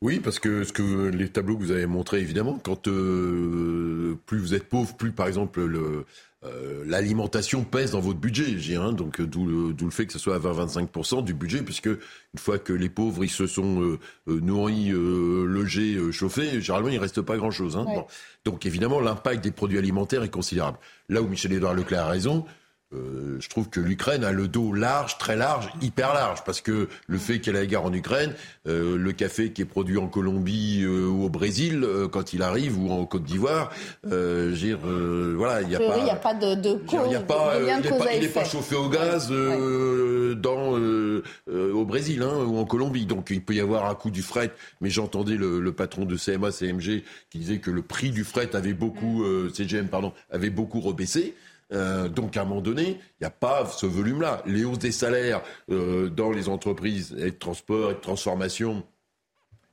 Oui, 0.00 0.20
parce 0.20 0.38
que 0.38 0.62
ce 0.62 0.72
que 0.72 1.08
les 1.08 1.28
tableaux 1.28 1.56
que 1.56 1.62
vous 1.62 1.72
avez 1.72 1.86
montrés, 1.86 2.20
évidemment, 2.20 2.60
quand 2.62 2.86
euh, 2.86 4.16
plus 4.26 4.38
vous 4.38 4.54
êtes 4.54 4.68
pauvre, 4.68 4.96
plus 4.96 5.10
par 5.10 5.26
exemple 5.26 5.64
le, 5.64 6.04
euh, 6.44 6.84
l'alimentation 6.86 7.64
pèse 7.64 7.90
dans 7.92 8.00
votre 8.00 8.20
budget. 8.20 8.58
J'ai 8.58 8.76
hein, 8.76 8.92
donc 8.92 9.20
euh, 9.20 9.26
d'où 9.26 9.44
le, 9.44 9.72
d'où 9.72 9.86
le 9.86 9.90
fait 9.90 10.06
que 10.06 10.12
ce 10.12 10.20
soit 10.20 10.36
à 10.36 10.38
20-25% 10.38 11.24
du 11.24 11.34
budget, 11.34 11.62
puisque 11.62 11.86
une 11.86 12.38
fois 12.38 12.60
que 12.60 12.72
les 12.72 12.88
pauvres 12.88 13.24
ils 13.24 13.30
se 13.30 13.48
sont 13.48 13.82
euh, 13.82 13.98
nourris, 14.28 14.92
euh, 14.92 15.44
logés, 15.46 15.98
chauffés, 16.12 16.60
généralement 16.60 16.90
il 16.90 16.98
reste 16.98 17.22
pas 17.22 17.36
grand-chose. 17.36 17.76
Hein. 17.76 17.84
Ouais. 17.88 17.94
Bon. 17.96 18.06
Donc 18.44 18.66
évidemment 18.66 19.00
l'impact 19.00 19.42
des 19.42 19.50
produits 19.50 19.78
alimentaires 19.78 20.22
est 20.22 20.30
considérable. 20.30 20.78
Là 21.08 21.22
où 21.22 21.26
Michel-Édouard 21.26 21.74
Leclerc 21.74 22.04
a 22.04 22.08
raison. 22.08 22.44
Euh, 22.94 23.36
je 23.40 23.48
trouve 23.50 23.68
que 23.68 23.80
l'Ukraine 23.80 24.24
a 24.24 24.32
le 24.32 24.48
dos 24.48 24.72
large, 24.72 25.18
très 25.18 25.36
large, 25.36 25.70
hyper 25.82 26.14
large, 26.14 26.42
parce 26.44 26.60
que 26.60 26.88
le 27.06 27.18
fait 27.18 27.38
qu'elle 27.38 27.56
ait 27.56 27.60
la 27.60 27.66
guerre 27.66 27.84
en 27.84 27.92
Ukraine, 27.92 28.32
euh, 28.66 28.96
le 28.96 29.12
café 29.12 29.52
qui 29.52 29.62
est 29.62 29.66
produit 29.66 29.98
en 29.98 30.08
Colombie 30.08 30.82
euh, 30.82 31.06
ou 31.06 31.24
au 31.24 31.28
Brésil, 31.28 31.84
euh, 31.84 32.08
quand 32.08 32.32
il 32.32 32.42
arrive, 32.42 32.78
ou 32.78 32.90
en 32.90 33.04
Côte 33.04 33.24
d'Ivoire, 33.24 33.70
euh, 34.10 34.54
euh, 34.64 35.34
voilà, 35.36 35.60
il 35.62 35.68
n'y 35.68 35.76
a, 35.76 35.78
pas... 36.16 36.34
de, 36.34 36.54
de 36.54 36.74
dire, 36.76 37.02
Il 37.04 37.08
n'y 37.08 37.14
a 37.14 37.20
pas, 37.20 37.58
cause 37.82 38.28
pas, 38.32 38.44
chauffé 38.44 38.74
au 38.74 38.88
gaz 38.88 39.28
euh, 39.30 40.34
dans, 40.34 40.78
euh, 40.78 41.22
euh, 41.50 41.72
au 41.72 41.84
Brésil 41.84 42.22
hein, 42.22 42.44
ou 42.46 42.58
en 42.58 42.64
Colombie. 42.64 43.06
Donc 43.06 43.28
il 43.30 43.42
peut 43.42 43.54
y 43.54 43.60
avoir 43.60 43.88
un 43.88 43.94
coût 43.94 44.10
du 44.10 44.22
fret. 44.22 44.52
Mais 44.80 44.90
j'entendais 44.90 45.36
le, 45.36 45.60
le 45.60 45.72
patron 45.72 46.04
de 46.04 46.16
CMA 46.16 46.52
CMG 46.52 47.02
qui 47.30 47.38
disait 47.38 47.58
que 47.58 47.70
le 47.70 47.82
prix 47.82 48.10
du 48.10 48.24
fret 48.24 48.54
avait 48.56 48.74
beaucoup, 48.74 49.24
euh, 49.24 49.50
CGM 49.52 49.88
pardon, 49.88 50.12
avait 50.30 50.50
beaucoup 50.50 50.80
rebaissé. 50.80 51.34
Euh, 51.72 52.08
donc 52.08 52.36
à 52.36 52.42
un 52.42 52.44
moment 52.44 52.60
donné, 52.60 52.92
il 52.92 53.22
n'y 53.22 53.26
a 53.26 53.30
pas 53.30 53.66
ce 53.66 53.86
volume-là. 53.86 54.42
Les 54.46 54.64
hausses 54.64 54.78
des 54.78 54.92
salaires 54.92 55.42
euh, 55.70 56.08
dans 56.08 56.30
les 56.30 56.48
entreprises 56.48 57.14
et 57.18 57.30
de 57.30 57.36
transport 57.36 57.90
et 57.90 57.94
de 57.94 58.00
transformation, 58.00 58.82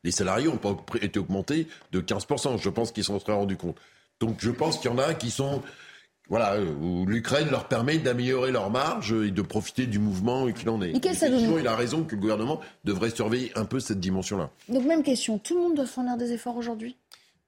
les 0.04 0.12
salariés 0.12 0.48
n'ont 0.48 0.58
pas 0.58 0.76
été 1.02 1.20
augmentés 1.20 1.68
de 1.92 2.02
15%. 2.02 2.62
Je 2.62 2.70
pense 2.70 2.92
qu'ils 2.92 3.04
s'en 3.04 3.20
seraient 3.20 3.34
rendus 3.34 3.58
compte. 3.58 3.78
Donc 4.20 4.38
je 4.40 4.52
pense 4.52 4.78
qu'il 4.78 4.92
y 4.92 4.94
en 4.94 4.98
a 4.98 5.14
qui 5.14 5.32
sont... 5.32 5.62
Voilà, 6.28 6.60
où 6.60 7.06
l'Ukraine 7.06 7.50
leur 7.52 7.68
permet 7.68 8.00
d'améliorer 8.00 8.52
leur 8.52 8.72
marge 8.72 9.14
et 9.14 9.30
de 9.30 9.42
profiter 9.44 9.86
du 9.86 10.00
mouvement 10.00 10.52
qu'il 10.52 10.68
en 10.72 10.82
est. 10.82 10.92
Mickaël 10.92 11.16
Effectivement, 11.16 11.40
Sadoun. 11.42 11.60
il 11.60 11.68
a 11.68 11.76
raison 11.76 12.04
que 12.04 12.16
le 12.16 12.22
gouvernement 12.22 12.62
devrait 12.84 13.12
surveiller 13.12 13.52
un 13.56 13.66
peu 13.66 13.80
cette 13.80 14.00
dimension-là. 14.00 14.50
Donc 14.68 14.86
même 14.86 15.04
question, 15.04 15.38
tout 15.38 15.54
le 15.54 15.62
monde 15.62 15.76
doit 15.76 15.86
fournir 15.86 16.18
des 16.18 16.32
efforts 16.32 16.58
aujourd'hui? 16.58 16.98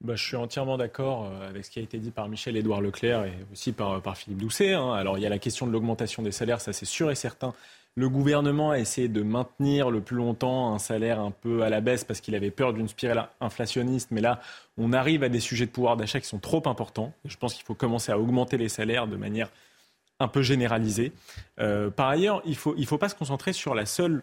Bah, 0.01 0.15
je 0.15 0.23
suis 0.23 0.35
entièrement 0.35 0.77
d'accord 0.77 1.25
euh, 1.25 1.49
avec 1.49 1.65
ce 1.65 1.71
qui 1.71 1.79
a 1.79 1.81
été 1.81 1.97
dit 1.97 2.11
par 2.11 2.29
Michel-Édouard 2.29 2.81
Leclerc 2.81 3.25
et 3.25 3.33
aussi 3.51 3.71
par, 3.71 3.99
par 4.01 4.15
Philippe 4.15 4.39
Doucet. 4.39 4.73
hein. 4.73 4.93
Alors, 4.93 5.17
il 5.17 5.21
y 5.21 5.25
a 5.25 5.29
la 5.29 5.39
question 5.39 5.65
de 5.65 5.71
l'augmentation 5.71 6.21
des 6.21 6.31
salaires, 6.31 6.61
ça 6.61 6.71
c'est 6.71 6.85
sûr 6.85 7.09
et 7.09 7.15
certain. 7.15 7.53
Le 7.95 8.09
gouvernement 8.09 8.69
a 8.69 8.77
essayé 8.77 9.07
de 9.07 9.23
maintenir 9.23 9.89
le 9.89 10.01
plus 10.01 10.15
longtemps 10.17 10.71
un 10.75 10.77
salaire 10.77 11.19
un 11.19 11.31
peu 11.31 11.63
à 11.63 11.69
la 11.71 11.81
baisse 11.81 12.03
parce 12.03 12.21
qu'il 12.21 12.35
avait 12.35 12.51
peur 12.51 12.73
d'une 12.73 12.87
spirale 12.87 13.27
inflationniste. 13.41 14.09
Mais 14.11 14.21
là, 14.21 14.39
on 14.77 14.93
arrive 14.93 15.23
à 15.23 15.29
des 15.29 15.39
sujets 15.39 15.65
de 15.65 15.71
pouvoir 15.71 15.97
d'achat 15.97 16.19
qui 16.19 16.27
sont 16.27 16.37
trop 16.37 16.61
importants. 16.67 17.11
Je 17.25 17.35
pense 17.37 17.55
qu'il 17.55 17.63
faut 17.65 17.73
commencer 17.73 18.11
à 18.11 18.19
augmenter 18.19 18.57
les 18.57 18.69
salaires 18.69 19.07
de 19.07 19.15
manière 19.15 19.49
un 20.19 20.27
peu 20.27 20.43
généralisée. 20.43 21.11
Euh, 21.59 21.89
par 21.89 22.07
ailleurs, 22.09 22.43
il 22.45 22.51
ne 22.51 22.55
faut, 22.55 22.75
il 22.77 22.85
faut 22.85 22.99
pas 22.99 23.09
se 23.09 23.15
concentrer 23.15 23.51
sur 23.51 23.73
la 23.73 23.87
seule 23.87 24.21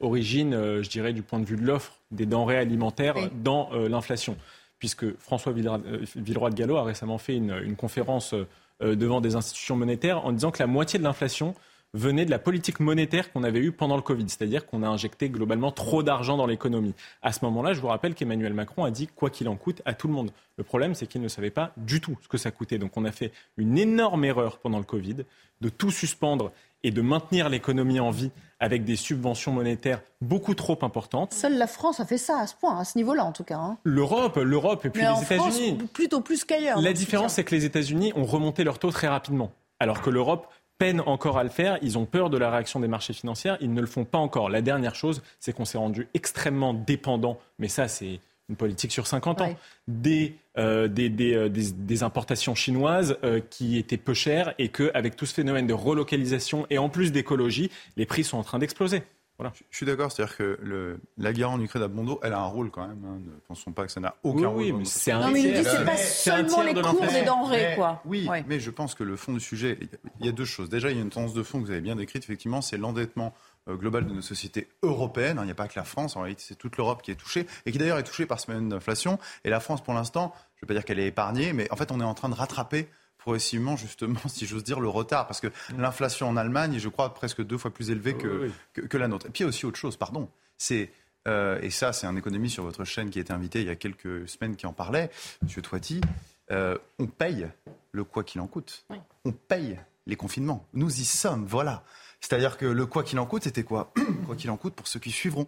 origine, 0.00 0.52
euh, 0.52 0.82
je 0.82 0.90
dirais, 0.90 1.12
du 1.12 1.22
point 1.22 1.38
de 1.38 1.44
vue 1.44 1.56
de 1.56 1.64
l'offre 1.64 1.92
des 2.10 2.26
denrées 2.26 2.58
alimentaires 2.58 3.14
Oui. 3.16 3.28
dans 3.44 3.70
euh, 3.74 3.88
l'inflation. 3.88 4.36
Puisque 4.84 5.16
François 5.18 5.52
Villeroy 5.52 5.80
euh, 5.86 6.04
Villeroy 6.14 6.50
de 6.50 6.56
Gallo 6.56 6.76
a 6.76 6.84
récemment 6.84 7.16
fait 7.16 7.34
une, 7.34 7.58
une 7.64 7.74
conférence 7.74 8.34
euh, 8.34 8.94
devant 8.94 9.22
des 9.22 9.34
institutions 9.34 9.76
monétaires 9.76 10.26
en 10.26 10.32
disant 10.32 10.50
que 10.50 10.58
la 10.58 10.66
moitié 10.66 10.98
de 10.98 11.04
l'inflation 11.04 11.54
venait 11.94 12.26
de 12.26 12.30
la 12.30 12.38
politique 12.38 12.80
monétaire 12.80 13.32
qu'on 13.32 13.44
avait 13.44 13.60
eue 13.60 13.72
pendant 13.72 13.96
le 13.96 14.02
Covid, 14.02 14.28
c'est-à-dire 14.28 14.66
qu'on 14.66 14.82
a 14.82 14.86
injecté 14.86 15.30
globalement 15.30 15.72
trop 15.72 16.02
d'argent 16.02 16.36
dans 16.36 16.46
l'économie. 16.46 16.92
À 17.22 17.32
ce 17.32 17.42
moment-là, 17.46 17.72
je 17.72 17.80
vous 17.80 17.86
rappelle 17.86 18.14
qu'Emmanuel 18.14 18.52
Macron 18.52 18.84
a 18.84 18.90
dit 18.90 19.06
quoi 19.06 19.30
qu'il 19.30 19.48
en 19.48 19.56
coûte 19.56 19.80
à 19.86 19.94
tout 19.94 20.06
le 20.06 20.12
monde. 20.12 20.32
Le 20.58 20.64
problème, 20.64 20.94
c'est 20.94 21.06
qu'il 21.06 21.22
ne 21.22 21.28
savait 21.28 21.48
pas 21.48 21.72
du 21.78 22.02
tout 22.02 22.18
ce 22.20 22.28
que 22.28 22.36
ça 22.36 22.50
coûtait. 22.50 22.76
Donc 22.76 22.94
on 22.98 23.06
a 23.06 23.10
fait 23.10 23.32
une 23.56 23.78
énorme 23.78 24.26
erreur 24.26 24.58
pendant 24.58 24.78
le 24.78 24.84
Covid 24.84 25.16
de 25.62 25.68
tout 25.70 25.92
suspendre 25.92 26.52
et 26.84 26.92
de 26.92 27.02
maintenir 27.02 27.48
l'économie 27.48 27.98
en 27.98 28.10
vie 28.10 28.30
avec 28.60 28.84
des 28.84 28.94
subventions 28.96 29.50
monétaires 29.52 30.00
beaucoup 30.20 30.54
trop 30.54 30.78
importantes. 30.82 31.32
Seule 31.34 31.58
la 31.58 31.66
France 31.66 31.98
a 31.98 32.04
fait 32.04 32.18
ça 32.18 32.38
à 32.38 32.46
ce 32.46 32.54
point, 32.54 32.78
à 32.78 32.84
ce 32.84 32.96
niveau-là 32.96 33.24
en 33.24 33.32
tout 33.32 33.42
cas. 33.42 33.56
hein. 33.58 33.78
L'Europe, 33.82 34.36
l'Europe 34.36 34.84
et 34.86 34.90
puis 34.90 35.02
Mais 35.02 35.08
les 35.12 35.22
États-Unis. 35.22 35.78
plutôt 35.92 36.20
plus 36.20 36.44
qu'ailleurs. 36.44 36.80
La 36.80 36.92
différence, 36.92 37.34
c'est 37.34 37.44
que 37.44 37.54
les 37.54 37.64
États-Unis 37.64 38.12
ont 38.14 38.24
remonté 38.24 38.62
leur 38.62 38.78
taux 38.78 38.90
très 38.92 39.08
rapidement, 39.08 39.50
alors 39.80 40.00
que 40.00 40.10
l'Europe 40.10 40.46
peine 40.78 41.00
encore 41.06 41.38
à 41.38 41.44
le 41.44 41.50
faire. 41.50 41.78
Ils 41.82 41.98
ont 41.98 42.04
peur 42.04 42.30
de 42.30 42.38
la 42.38 42.50
réaction 42.50 42.80
des 42.80 42.88
marchés 42.88 43.12
financiers. 43.12 43.52
Ils 43.60 43.72
ne 43.72 43.80
le 43.80 43.86
font 43.86 44.04
pas 44.04 44.18
encore. 44.18 44.48
La 44.50 44.60
dernière 44.62 44.94
chose, 44.94 45.22
c'est 45.40 45.52
qu'on 45.52 45.64
s'est 45.64 45.78
rendu 45.78 46.08
extrêmement 46.14 46.74
dépendant, 46.74 47.38
mais 47.58 47.68
ça, 47.68 47.86
c'est 47.88 48.20
une 48.48 48.56
politique 48.56 48.92
sur 48.92 49.06
50 49.06 49.40
ans, 49.40 49.46
Ouais. 49.46 49.56
des, 49.88 50.36
euh, 50.58 50.88
des, 50.88 51.08
des, 51.08 51.34
euh, 51.34 51.48
des- 51.48 51.72
des 51.72 52.02
importations 52.02 52.54
chinoises 52.54 53.16
euh, 53.24 53.40
qui 53.50 53.76
étaient 53.78 53.96
peu 53.96 54.14
chères 54.14 54.54
et 54.58 54.68
qu'avec 54.68 55.16
tout 55.16 55.26
ce 55.26 55.34
phénomène 55.34 55.66
de 55.66 55.74
relocalisation 55.74 56.66
et 56.70 56.78
en 56.78 56.88
plus 56.88 57.12
d'écologie, 57.12 57.70
les 57.96 58.06
prix 58.06 58.24
sont 58.24 58.38
en 58.38 58.42
train 58.44 58.58
d'exploser. 58.58 59.02
Voilà. 59.36 59.52
Je 59.68 59.76
suis 59.76 59.84
d'accord, 59.84 60.12
c'est-à-dire 60.12 60.36
que 60.36 60.56
le, 60.62 61.00
la 61.18 61.32
guerre 61.32 61.50
en 61.50 61.60
Ukraine 61.60 61.82
à 61.82 61.88
bon 61.88 62.04
dos, 62.04 62.20
elle 62.22 62.32
a 62.34 62.38
un 62.38 62.46
rôle 62.46 62.70
quand 62.70 62.86
même. 62.86 63.02
hein. 63.04 63.18
Ne 63.20 63.32
pensons 63.48 63.72
pas 63.72 63.84
que 63.84 63.90
ça 63.90 63.98
n'a 63.98 64.14
aucun 64.22 64.42
Oui, 64.42 64.46
rôle. 64.46 64.56
oui, 64.62 64.72
mais 64.72 64.84
c'est 64.84 65.10
un 65.10 65.22
Non, 65.22 65.30
mais 65.32 65.42
il 65.42 65.52
dit 65.54 65.64
c'est 65.64 65.84
pas 65.84 65.96
seulement 65.96 66.62
les 66.62 66.72
de 66.72 66.80
cours 66.80 67.00
des 67.00 67.22
denrées, 67.24 67.66
Mais- 67.70 67.74
quoi. 67.74 68.00
Oui, 68.04 68.28
Ouais. 68.30 68.44
mais 68.46 68.60
je 68.60 68.70
pense 68.70 68.94
que 68.94 69.02
le 69.02 69.16
fond 69.16 69.32
du 69.32 69.40
sujet, 69.40 69.76
il 70.20 70.26
y 70.26 70.28
a 70.28 70.32
deux 70.32 70.44
choses. 70.44 70.68
Déjà, 70.68 70.88
il 70.92 70.96
y 70.96 71.00
a 71.00 71.02
une 71.02 71.10
tendance 71.10 71.34
de 71.34 71.42
fond 71.42 71.58
que 71.60 71.64
vous 71.64 71.72
avez 71.72 71.80
bien 71.80 71.96
décrite, 71.96 72.22
effectivement, 72.22 72.60
c'est 72.62 72.76
l'endettement 72.76 73.34
euh, 73.68 73.76
global 73.76 74.06
de 74.06 74.12
nos 74.12 74.22
sociétés 74.22 74.68
européennes. 74.82 75.38
hein. 75.38 75.42
Il 75.42 75.46
n'y 75.46 75.52
a 75.52 75.54
pas 75.56 75.68
que 75.68 75.78
la 75.78 75.84
France, 75.84 76.16
en 76.16 76.20
réalité, 76.22 76.42
c'est 76.46 76.54
toute 76.56 76.76
l'Europe 76.76 77.02
qui 77.02 77.10
est 77.10 77.14
touchée, 77.16 77.46
et 77.66 77.72
qui 77.72 77.78
d'ailleurs 77.78 77.98
est 77.98 78.02
touchée 78.04 78.26
par 78.26 78.40
ce 78.40 78.46
phénomène 78.46 78.68
d'inflation. 78.68 79.18
Et 79.44 79.50
la 79.50 79.60
France, 79.60 79.82
pour 79.82 79.94
l'instant, 79.94 80.34
je 80.56 80.64
ne 80.64 80.66
vais 80.66 80.74
pas 80.74 80.74
dire 80.74 80.84
qu'elle 80.84 80.98
est 80.98 81.06
épargnée, 81.06 81.52
mais 81.52 81.70
en 81.72 81.76
fait, 81.76 81.90
on 81.92 82.00
est 82.00 82.04
en 82.04 82.14
train 82.14 82.28
de 82.28 82.34
rattraper 82.34 82.88
progressivement, 83.18 83.76
justement, 83.76 84.20
si 84.28 84.44
j'ose 84.46 84.64
dire, 84.64 84.80
le 84.80 84.88
retard. 84.88 85.26
Parce 85.26 85.40
que 85.40 85.48
l'inflation 85.78 86.28
en 86.28 86.36
Allemagne 86.36 86.74
est, 86.74 86.78
je 86.78 86.88
crois, 86.90 87.14
presque 87.14 87.42
deux 87.42 87.56
fois 87.58 87.70
plus 87.72 87.90
élevée 87.90 88.14
que, 88.14 88.26
Oui, 88.28 88.46
oui. 88.48 88.52
que, 88.74 88.80
que 88.82 88.96
la 88.98 89.08
nôtre. 89.08 89.26
Et 89.26 89.30
puis, 89.30 89.40
il 89.40 89.44
y 89.44 89.46
a 89.46 89.48
aussi 89.48 89.64
autre 89.66 89.78
chose, 89.78 89.96
pardon. 89.96 90.28
C'est. 90.58 90.90
euh, 91.26 91.58
et 91.62 91.70
ça, 91.70 91.94
c'est 91.94 92.06
un 92.06 92.16
économiste 92.16 92.54
sur 92.54 92.64
votre 92.64 92.84
chaîne 92.84 93.08
qui 93.08 93.18
a 93.18 93.22
été 93.22 93.32
invité 93.32 93.62
il 93.62 93.66
y 93.66 93.70
a 93.70 93.76
quelques 93.76 94.28
semaines 94.28 94.56
qui 94.56 94.66
en 94.66 94.74
parlait, 94.74 95.10
M. 95.42 95.62
Toiti. 95.62 96.02
euh, 96.50 96.76
on 96.98 97.06
paye 97.06 97.48
le 97.92 98.04
quoi 98.04 98.24
qu'il 98.24 98.42
en 98.42 98.46
coûte. 98.46 98.84
On 99.24 99.32
paye 99.32 99.78
les 100.06 100.16
confinements. 100.16 100.66
Nous 100.74 101.00
y 101.00 101.04
sommes, 101.06 101.46
voilà. 101.46 101.82
C'est-à-dire 102.24 102.56
que 102.56 102.64
le 102.64 102.86
quoi 102.86 103.02
qu'il 103.02 103.18
en 103.18 103.26
coûte, 103.26 103.44
c'était 103.44 103.64
quoi 103.64 103.92
Quoi 104.26 104.34
qu'il 104.34 104.50
en 104.50 104.56
coûte 104.56 104.74
pour 104.74 104.88
ceux 104.88 104.98
qui 104.98 105.10
suivront. 105.10 105.46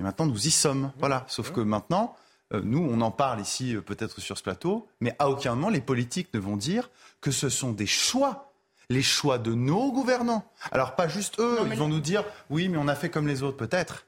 Et 0.00 0.02
maintenant, 0.02 0.24
nous 0.24 0.46
y 0.46 0.50
sommes, 0.50 0.90
voilà. 0.98 1.26
Sauf 1.28 1.52
que 1.52 1.60
maintenant, 1.60 2.16
euh, 2.54 2.62
nous, 2.64 2.78
on 2.78 3.02
en 3.02 3.10
parle 3.10 3.42
ici, 3.42 3.76
euh, 3.76 3.82
peut-être 3.82 4.22
sur 4.22 4.38
ce 4.38 4.42
plateau, 4.42 4.88
mais 5.00 5.14
à 5.18 5.28
aucun 5.28 5.54
moment, 5.54 5.68
les 5.68 5.82
politiques 5.82 6.32
ne 6.32 6.38
vont 6.38 6.56
dire 6.56 6.88
que 7.20 7.30
ce 7.30 7.50
sont 7.50 7.72
des 7.72 7.86
choix. 7.86 8.54
Les 8.88 9.02
choix 9.02 9.36
de 9.36 9.52
nos 9.52 9.92
gouvernants. 9.92 10.50
Alors, 10.72 10.94
pas 10.94 11.08
juste 11.08 11.38
eux, 11.40 11.58
ils 11.70 11.76
vont 11.76 11.88
nous 11.88 12.00
dire 12.00 12.24
oui, 12.48 12.70
mais 12.70 12.78
on 12.78 12.88
a 12.88 12.94
fait 12.94 13.10
comme 13.10 13.28
les 13.28 13.42
autres, 13.42 13.58
peut-être. 13.58 14.06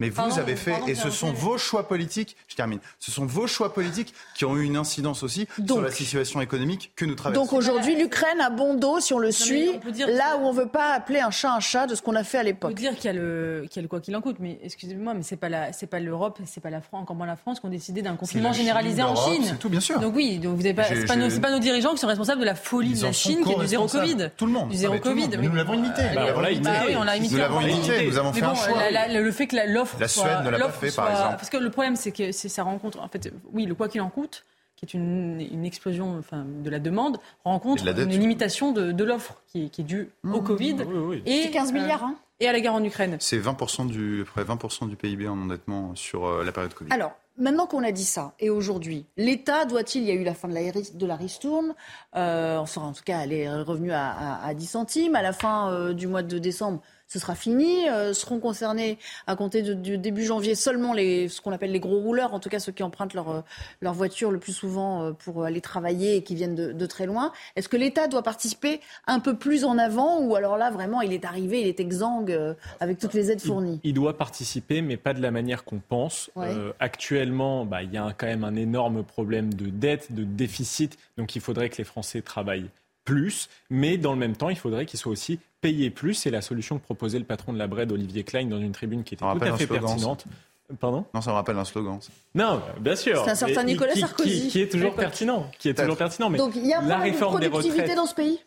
Mais 0.00 0.10
vous 0.10 0.16
Pardon, 0.16 0.36
avez 0.38 0.54
fait, 0.56 0.70
pardon, 0.72 0.86
et 0.86 0.94
ce 0.94 1.10
sont 1.10 1.32
vos 1.32 1.58
choix 1.58 1.88
politiques, 1.88 2.36
je 2.46 2.54
termine, 2.54 2.78
ce 3.00 3.10
sont 3.10 3.26
vos 3.26 3.46
choix 3.46 3.72
politiques 3.74 4.14
qui 4.36 4.44
ont 4.44 4.56
eu 4.56 4.62
une 4.64 4.76
incidence 4.76 5.22
aussi 5.22 5.48
sur 5.66 5.80
la 5.82 5.90
situation 5.90 6.40
économique 6.40 6.92
que 6.96 7.04
nous 7.04 7.14
traversons. 7.16 7.44
Donc 7.44 7.52
aujourd'hui, 7.52 7.96
l'Ukraine 7.96 8.40
a 8.40 8.50
bon 8.50 8.74
dos 8.74 9.00
si 9.00 9.12
on 9.12 9.18
le 9.18 9.32
suit, 9.32 9.70
on 9.74 9.78
peut 9.80 9.90
dire 9.92 10.06
là 10.08 10.36
où 10.40 10.46
on 10.46 10.52
veut 10.52 10.68
pas 10.68 10.92
appeler 10.94 11.20
un 11.20 11.30
chat 11.30 11.52
un 11.52 11.60
chat 11.60 11.86
de 11.86 11.94
ce 11.94 12.02
qu'on 12.02 12.14
a 12.14 12.22
fait 12.24 12.38
à 12.38 12.40
On 12.40 12.44
peut 12.44 12.48
l'époque. 12.48 12.74
dire 12.74 12.94
qu'il 12.94 13.06
y 13.06 13.08
a 13.08 13.12
le, 13.12 13.64
qu'il 13.68 13.76
y 13.76 13.78
a 13.80 13.82
le 13.82 13.88
quoi 13.88 14.00
qu'il 14.00 14.14
en 14.16 14.20
coûte, 14.20 14.36
mais 14.40 14.58
excusez-moi, 14.62 15.14
mais 15.14 15.22
c'est 15.22 15.36
pas 15.36 15.48
la, 15.48 15.72
c'est 15.72 15.86
pas 15.86 15.98
l'Europe, 16.00 16.38
c'est 16.44 16.60
pas 16.60 16.70
la 16.70 16.80
France, 16.80 17.02
encore 17.02 17.16
moins 17.16 17.26
la 17.26 17.36
France 17.36 17.58
qui 17.60 17.66
ont 17.66 17.70
décidé 17.70 18.02
d'un 18.02 18.14
confinement 18.16 18.52
Chine, 18.52 18.62
généralisé 18.62 19.02
en 19.02 19.16
Chine. 19.16 19.42
c'est 19.44 19.58
tout, 19.58 19.68
bien 19.68 19.80
sûr. 19.80 19.98
Donc 19.98 20.14
oui, 20.14 20.38
donc 20.38 20.54
vous 20.56 20.64
avez 20.64 20.74
pas, 20.74 20.84
pas, 21.06 21.16
nos, 21.16 21.28
pas 21.40 21.58
dirigeants 21.58 21.92
qui 21.94 21.98
sont 21.98 22.06
responsables 22.06 22.40
de 22.40 22.46
la 22.46 22.54
folie 22.54 22.90
Ils 22.90 23.00
de 23.00 23.04
la 23.06 23.12
Chine 23.12 23.42
qui 23.44 23.52
est 23.52 23.56
du 23.58 23.66
zéro. 23.66 23.86
Covid. 23.88 24.30
Tout 24.36 24.46
le 24.46 24.52
monde. 24.52 24.68
Du 24.68 24.76
zéro 24.76 24.94
Ah, 24.96 25.00
Covid. 25.00 25.28
nous 25.42 25.52
l'avons 25.54 25.74
imité. 25.74 26.02
Nous 26.14 27.36
l'avons 27.38 27.60
imité, 27.60 28.06
nous 28.06 28.18
avons 28.18 28.32
fait 28.32 28.40
le 29.18 29.32
fait 29.32 29.46
que 29.46 29.56
la- 29.56 29.66
l'offre 29.92 30.00
La 30.00 30.08
soit- 30.08 30.24
Suède 30.24 30.44
ne 30.44 30.50
l'a 30.50 30.58
pas 30.58 30.68
fait, 30.70 30.94
par 30.94 31.10
exemple. 31.10 31.36
Parce 31.36 31.50
que 31.50 31.56
le 31.56 31.70
problème, 31.70 31.96
c'est 31.96 32.12
que 32.12 32.32
c'est 32.32 32.48
ça 32.48 32.62
rencontre, 32.62 33.00
en 33.00 33.08
fait, 33.08 33.32
oui, 33.52 33.66
le 33.66 33.74
quoi 33.74 33.88
qu'il 33.88 34.00
en 34.00 34.10
coûte, 34.10 34.44
qui 34.76 34.84
est 34.84 34.94
une, 34.94 35.40
une 35.40 35.64
explosion 35.64 36.16
enfin, 36.18 36.44
de 36.46 36.70
la 36.70 36.78
demande, 36.78 37.18
rencontre 37.44 37.78
Et 37.78 37.80
de 37.82 37.86
la 37.86 37.92
dette. 37.94 38.04
une 38.06 38.20
limitation 38.20 38.72
de, 38.72 38.92
de 38.92 39.04
l'offre 39.04 39.34
qui, 39.48 39.64
est- 39.64 39.68
qui 39.70 39.80
est 39.80 39.84
due 39.84 40.08
au 40.24 40.40
Covid 40.40 40.76
et 41.26 41.42
C'est 41.44 41.50
15 41.50 41.72
milliards, 41.72 42.04
hein 42.04 42.14
et 42.40 42.46
à 42.48 42.52
la 42.52 42.60
guerre 42.60 42.74
en 42.74 42.84
Ukraine. 42.84 43.16
C'est 43.18 43.38
20% 43.40 43.86
du, 43.88 44.24
près 44.32 44.44
20% 44.44 44.88
du 44.88 44.94
PIB 44.94 45.26
en 45.28 45.36
endettement 45.42 45.96
sur 45.96 46.26
euh, 46.26 46.44
la 46.44 46.52
période 46.52 46.72
Covid. 46.72 46.92
Alors, 46.92 47.10
maintenant 47.36 47.66
qu'on 47.66 47.82
a 47.82 47.90
dit 47.90 48.04
ça, 48.04 48.32
et 48.38 48.48
aujourd'hui, 48.50 49.06
l'État 49.16 49.64
doit-il, 49.64 50.02
il 50.02 50.08
y 50.08 50.12
a 50.12 50.14
eu 50.14 50.22
la 50.22 50.34
fin 50.34 50.46
de 50.46 50.54
la, 50.54 50.60
de 50.70 51.06
la 51.06 51.16
ristourne, 51.16 51.74
euh, 52.14 52.58
enfin, 52.58 52.82
en 52.82 52.92
tout 52.92 53.02
cas, 53.04 53.22
elle 53.24 53.32
est 53.32 53.50
revenue 53.50 53.90
à, 53.90 54.10
à- 54.12 54.46
à 54.46 54.54
10 54.54 54.66
centimes, 54.66 55.16
à 55.16 55.22
la 55.22 55.32
fin 55.32 55.72
euh, 55.72 55.92
du 55.94 56.06
mois 56.06 56.22
de 56.22 56.38
décembre, 56.38 56.80
ce 57.08 57.18
sera 57.18 57.34
fini, 57.34 57.88
euh, 57.88 58.12
seront 58.12 58.38
concernés 58.38 58.98
à 59.26 59.34
compter 59.34 59.62
de- 59.62 59.74
du 59.74 59.96
début 59.98 60.24
janvier 60.24 60.54
seulement 60.54 60.92
les, 60.92 61.28
ce 61.28 61.40
qu'on 61.40 61.52
appelle 61.52 61.72
les 61.72 61.80
gros 61.80 61.98
rouleurs, 61.98 62.34
en 62.34 62.40
tout 62.40 62.50
cas 62.50 62.58
ceux 62.60 62.72
qui 62.72 62.82
empruntent 62.82 63.14
leur, 63.14 63.30
euh, 63.30 63.40
leur 63.80 63.94
voiture 63.94 64.30
le 64.30 64.38
plus 64.38 64.52
souvent 64.52 65.02
euh, 65.04 65.12
pour 65.12 65.44
aller 65.44 65.62
travailler 65.62 66.16
et 66.16 66.22
qui 66.22 66.34
viennent 66.34 66.54
de, 66.54 66.72
de 66.72 66.86
très 66.86 67.06
loin. 67.06 67.32
Est-ce 67.56 67.68
que 67.68 67.78
l'État 67.78 68.08
doit 68.08 68.22
participer 68.22 68.80
un 69.06 69.20
peu 69.20 69.36
plus 69.36 69.64
en 69.64 69.78
avant, 69.78 70.20
ou 70.20 70.36
alors 70.36 70.58
là, 70.58 70.70
vraiment, 70.70 71.00
il 71.00 71.12
est 71.14 71.24
arrivé, 71.24 71.62
il 71.62 71.66
est 71.66 71.80
exsangue 71.80 72.30
euh, 72.30 72.52
avec 72.80 72.98
toutes 72.98 73.14
les 73.14 73.30
aides 73.30 73.40
fournies? 73.40 73.80
Il 73.84 73.94
doit 73.94 74.18
participer, 74.18 74.82
mais 74.82 74.98
pas 74.98 75.14
de 75.14 75.22
la 75.22 75.30
manière 75.30 75.64
qu'on 75.64 75.78
pense. 75.80 76.30
Ouais. 76.36 76.48
Euh, 76.48 76.72
actuellement, 76.78 77.64
bah, 77.64 77.82
il 77.82 77.92
y 77.92 77.96
a 77.96 78.04
un- 78.04 78.12
quand 78.12 78.26
même 78.26 78.44
un 78.44 78.54
énorme 78.56 79.02
problème 79.02 79.54
de 79.54 79.70
dette, 79.70 80.12
de 80.12 80.24
déficit. 80.24 80.98
Donc 81.16 81.34
il 81.36 81.40
faudrait 81.40 81.70
que 81.70 81.78
les 81.78 81.84
Français 81.84 82.20
travaillent 82.20 82.68
plus, 83.12 83.48
mais 83.70 83.96
dans 83.96 84.12
le 84.12 84.18
même 84.18 84.36
temps, 84.36 84.50
il 84.50 84.58
faudrait 84.58 84.84
qu'ils 84.86 84.98
soient 85.00 85.12
aussi 85.12 85.40
payés 85.62 85.88
plus. 85.90 86.12
C'est 86.14 86.30
la 86.30 86.42
solution 86.42 86.78
que 86.78 86.84
proposait 86.84 87.18
le 87.18 87.24
patron 87.24 87.52
de 87.54 87.58
la 87.58 87.66
Bred, 87.66 87.90
Olivier 87.90 88.22
Klein, 88.22 88.46
dans 88.46 88.60
une 88.60 88.72
tribune 88.72 89.02
qui 89.02 89.14
était 89.14 89.24
On 89.24 89.34
tout 89.38 89.44
à 89.44 89.56
fait 89.56 89.64
slogan, 89.66 89.86
pertinente. 89.86 90.24
Pardon? 90.78 91.06
Non, 91.14 91.22
ça 91.22 91.30
me 91.30 91.34
rappelle 91.36 91.56
un 91.56 91.64
slogan. 91.64 91.98
ça. 92.02 92.10
Non, 92.34 92.60
bien 92.80 92.94
sûr. 92.94 93.22
C'est 93.24 93.30
un 93.30 93.34
certain 93.34 93.62
Mais 93.62 93.72
Nicolas 93.72 93.94
qui- 93.94 94.00
Sarkozy. 94.00 94.40
Qui, 94.42 94.48
qui 94.48 94.60
est 94.60 94.68
toujours 94.70 94.94
pertinent. 94.94 95.50
Qui 95.58 95.70
est 95.70 95.74
toujours 95.74 95.96
pertinent. 95.96 96.28
Mais 96.28 96.36
Donc 96.36 96.52
il 96.56 96.66
y 96.66 96.74
a 96.74 96.82
la 96.82 96.98
de 96.98 97.02
réforme 97.04 97.40
des 97.40 97.48
productivité 97.48 97.82
retraites. 97.82 97.96
dans 97.96 98.06
ce 98.06 98.14
pays? 98.14 98.38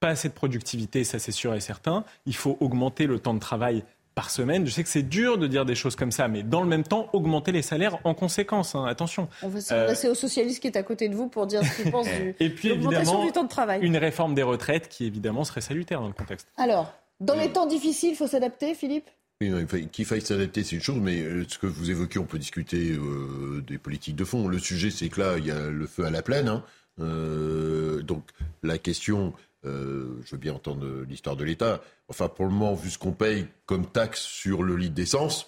pas 0.00 0.08
assez 0.10 0.28
de 0.28 0.34
productivité, 0.34 1.02
ça 1.04 1.18
c'est 1.18 1.32
sûr 1.32 1.54
et 1.54 1.60
certain. 1.60 2.04
Il 2.26 2.34
faut 2.36 2.58
augmenter 2.60 3.06
le 3.06 3.18
temps 3.20 3.32
de 3.32 3.38
travail 3.38 3.84
par 4.14 4.30
semaine. 4.30 4.66
Je 4.66 4.70
sais 4.70 4.82
que 4.82 4.88
c'est 4.88 5.02
dur 5.02 5.38
de 5.38 5.46
dire 5.46 5.64
des 5.64 5.74
choses 5.74 5.96
comme 5.96 6.12
ça, 6.12 6.28
mais 6.28 6.42
dans 6.42 6.62
le 6.62 6.68
même 6.68 6.84
temps, 6.84 7.08
augmenter 7.12 7.52
les 7.52 7.62
salaires 7.62 7.98
en 8.04 8.14
conséquence. 8.14 8.74
Hein. 8.74 8.84
Attention. 8.86 9.28
On 9.42 9.48
va 9.48 9.60
s'adresser 9.60 10.08
au 10.08 10.14
socialiste 10.14 10.60
qui 10.60 10.68
est 10.68 10.76
à 10.76 10.82
côté 10.82 11.08
de 11.08 11.14
vous 11.14 11.28
pour 11.28 11.46
dire 11.46 11.64
ce 11.64 11.82
qu'il 11.82 11.90
pense 11.90 12.06
du, 12.06 12.34
Et 12.40 12.50
puis 12.50 12.68
évidemment, 12.70 13.24
du 13.24 13.32
temps 13.32 13.44
de 13.44 13.48
travail. 13.48 13.80
Une 13.82 13.96
réforme 13.96 14.34
des 14.34 14.42
retraites 14.42 14.88
qui 14.88 15.06
évidemment 15.06 15.44
serait 15.44 15.60
salutaire 15.60 16.00
dans 16.00 16.08
le 16.08 16.12
contexte. 16.12 16.48
Alors, 16.56 16.92
dans 17.20 17.34
les 17.34 17.50
temps 17.50 17.66
difficiles, 17.66 18.10
il 18.10 18.16
faut 18.16 18.26
s'adapter, 18.26 18.74
Philippe? 18.74 19.08
Qu'il 19.92 20.04
faille 20.04 20.20
s'adapter, 20.20 20.62
c'est 20.62 20.76
une 20.76 20.82
chose, 20.82 21.00
mais 21.00 21.20
euh, 21.20 21.44
ce 21.48 21.58
que 21.58 21.66
vous 21.66 21.90
évoquez, 21.90 22.18
on 22.18 22.24
peut 22.24 22.38
discuter 22.38 22.92
euh, 22.92 23.62
des 23.66 23.78
politiques 23.78 24.16
de 24.16 24.24
fond. 24.24 24.46
Le 24.46 24.58
sujet, 24.58 24.90
c'est 24.90 25.08
que 25.08 25.20
là, 25.20 25.38
il 25.38 25.46
y 25.46 25.50
a 25.50 25.68
le 25.70 25.86
feu 25.86 26.04
à 26.04 26.10
la 26.10 26.22
plaine. 26.22 26.48
Hein. 26.48 26.62
Euh, 27.00 28.00
donc, 28.02 28.22
la 28.62 28.78
question, 28.78 29.32
je 29.64 30.30
veux 30.30 30.38
bien 30.38 30.54
entendre 30.54 30.86
l'histoire 31.08 31.36
de 31.36 31.44
l'État. 31.44 31.80
Enfin, 32.08 32.28
pour 32.28 32.44
le 32.44 32.50
moment, 32.50 32.74
vu 32.74 32.90
ce 32.90 32.98
qu'on 32.98 33.12
paye 33.12 33.46
comme 33.66 33.86
taxe 33.86 34.20
sur 34.20 34.62
le 34.62 34.76
litre 34.76 34.94
d'essence, 34.94 35.46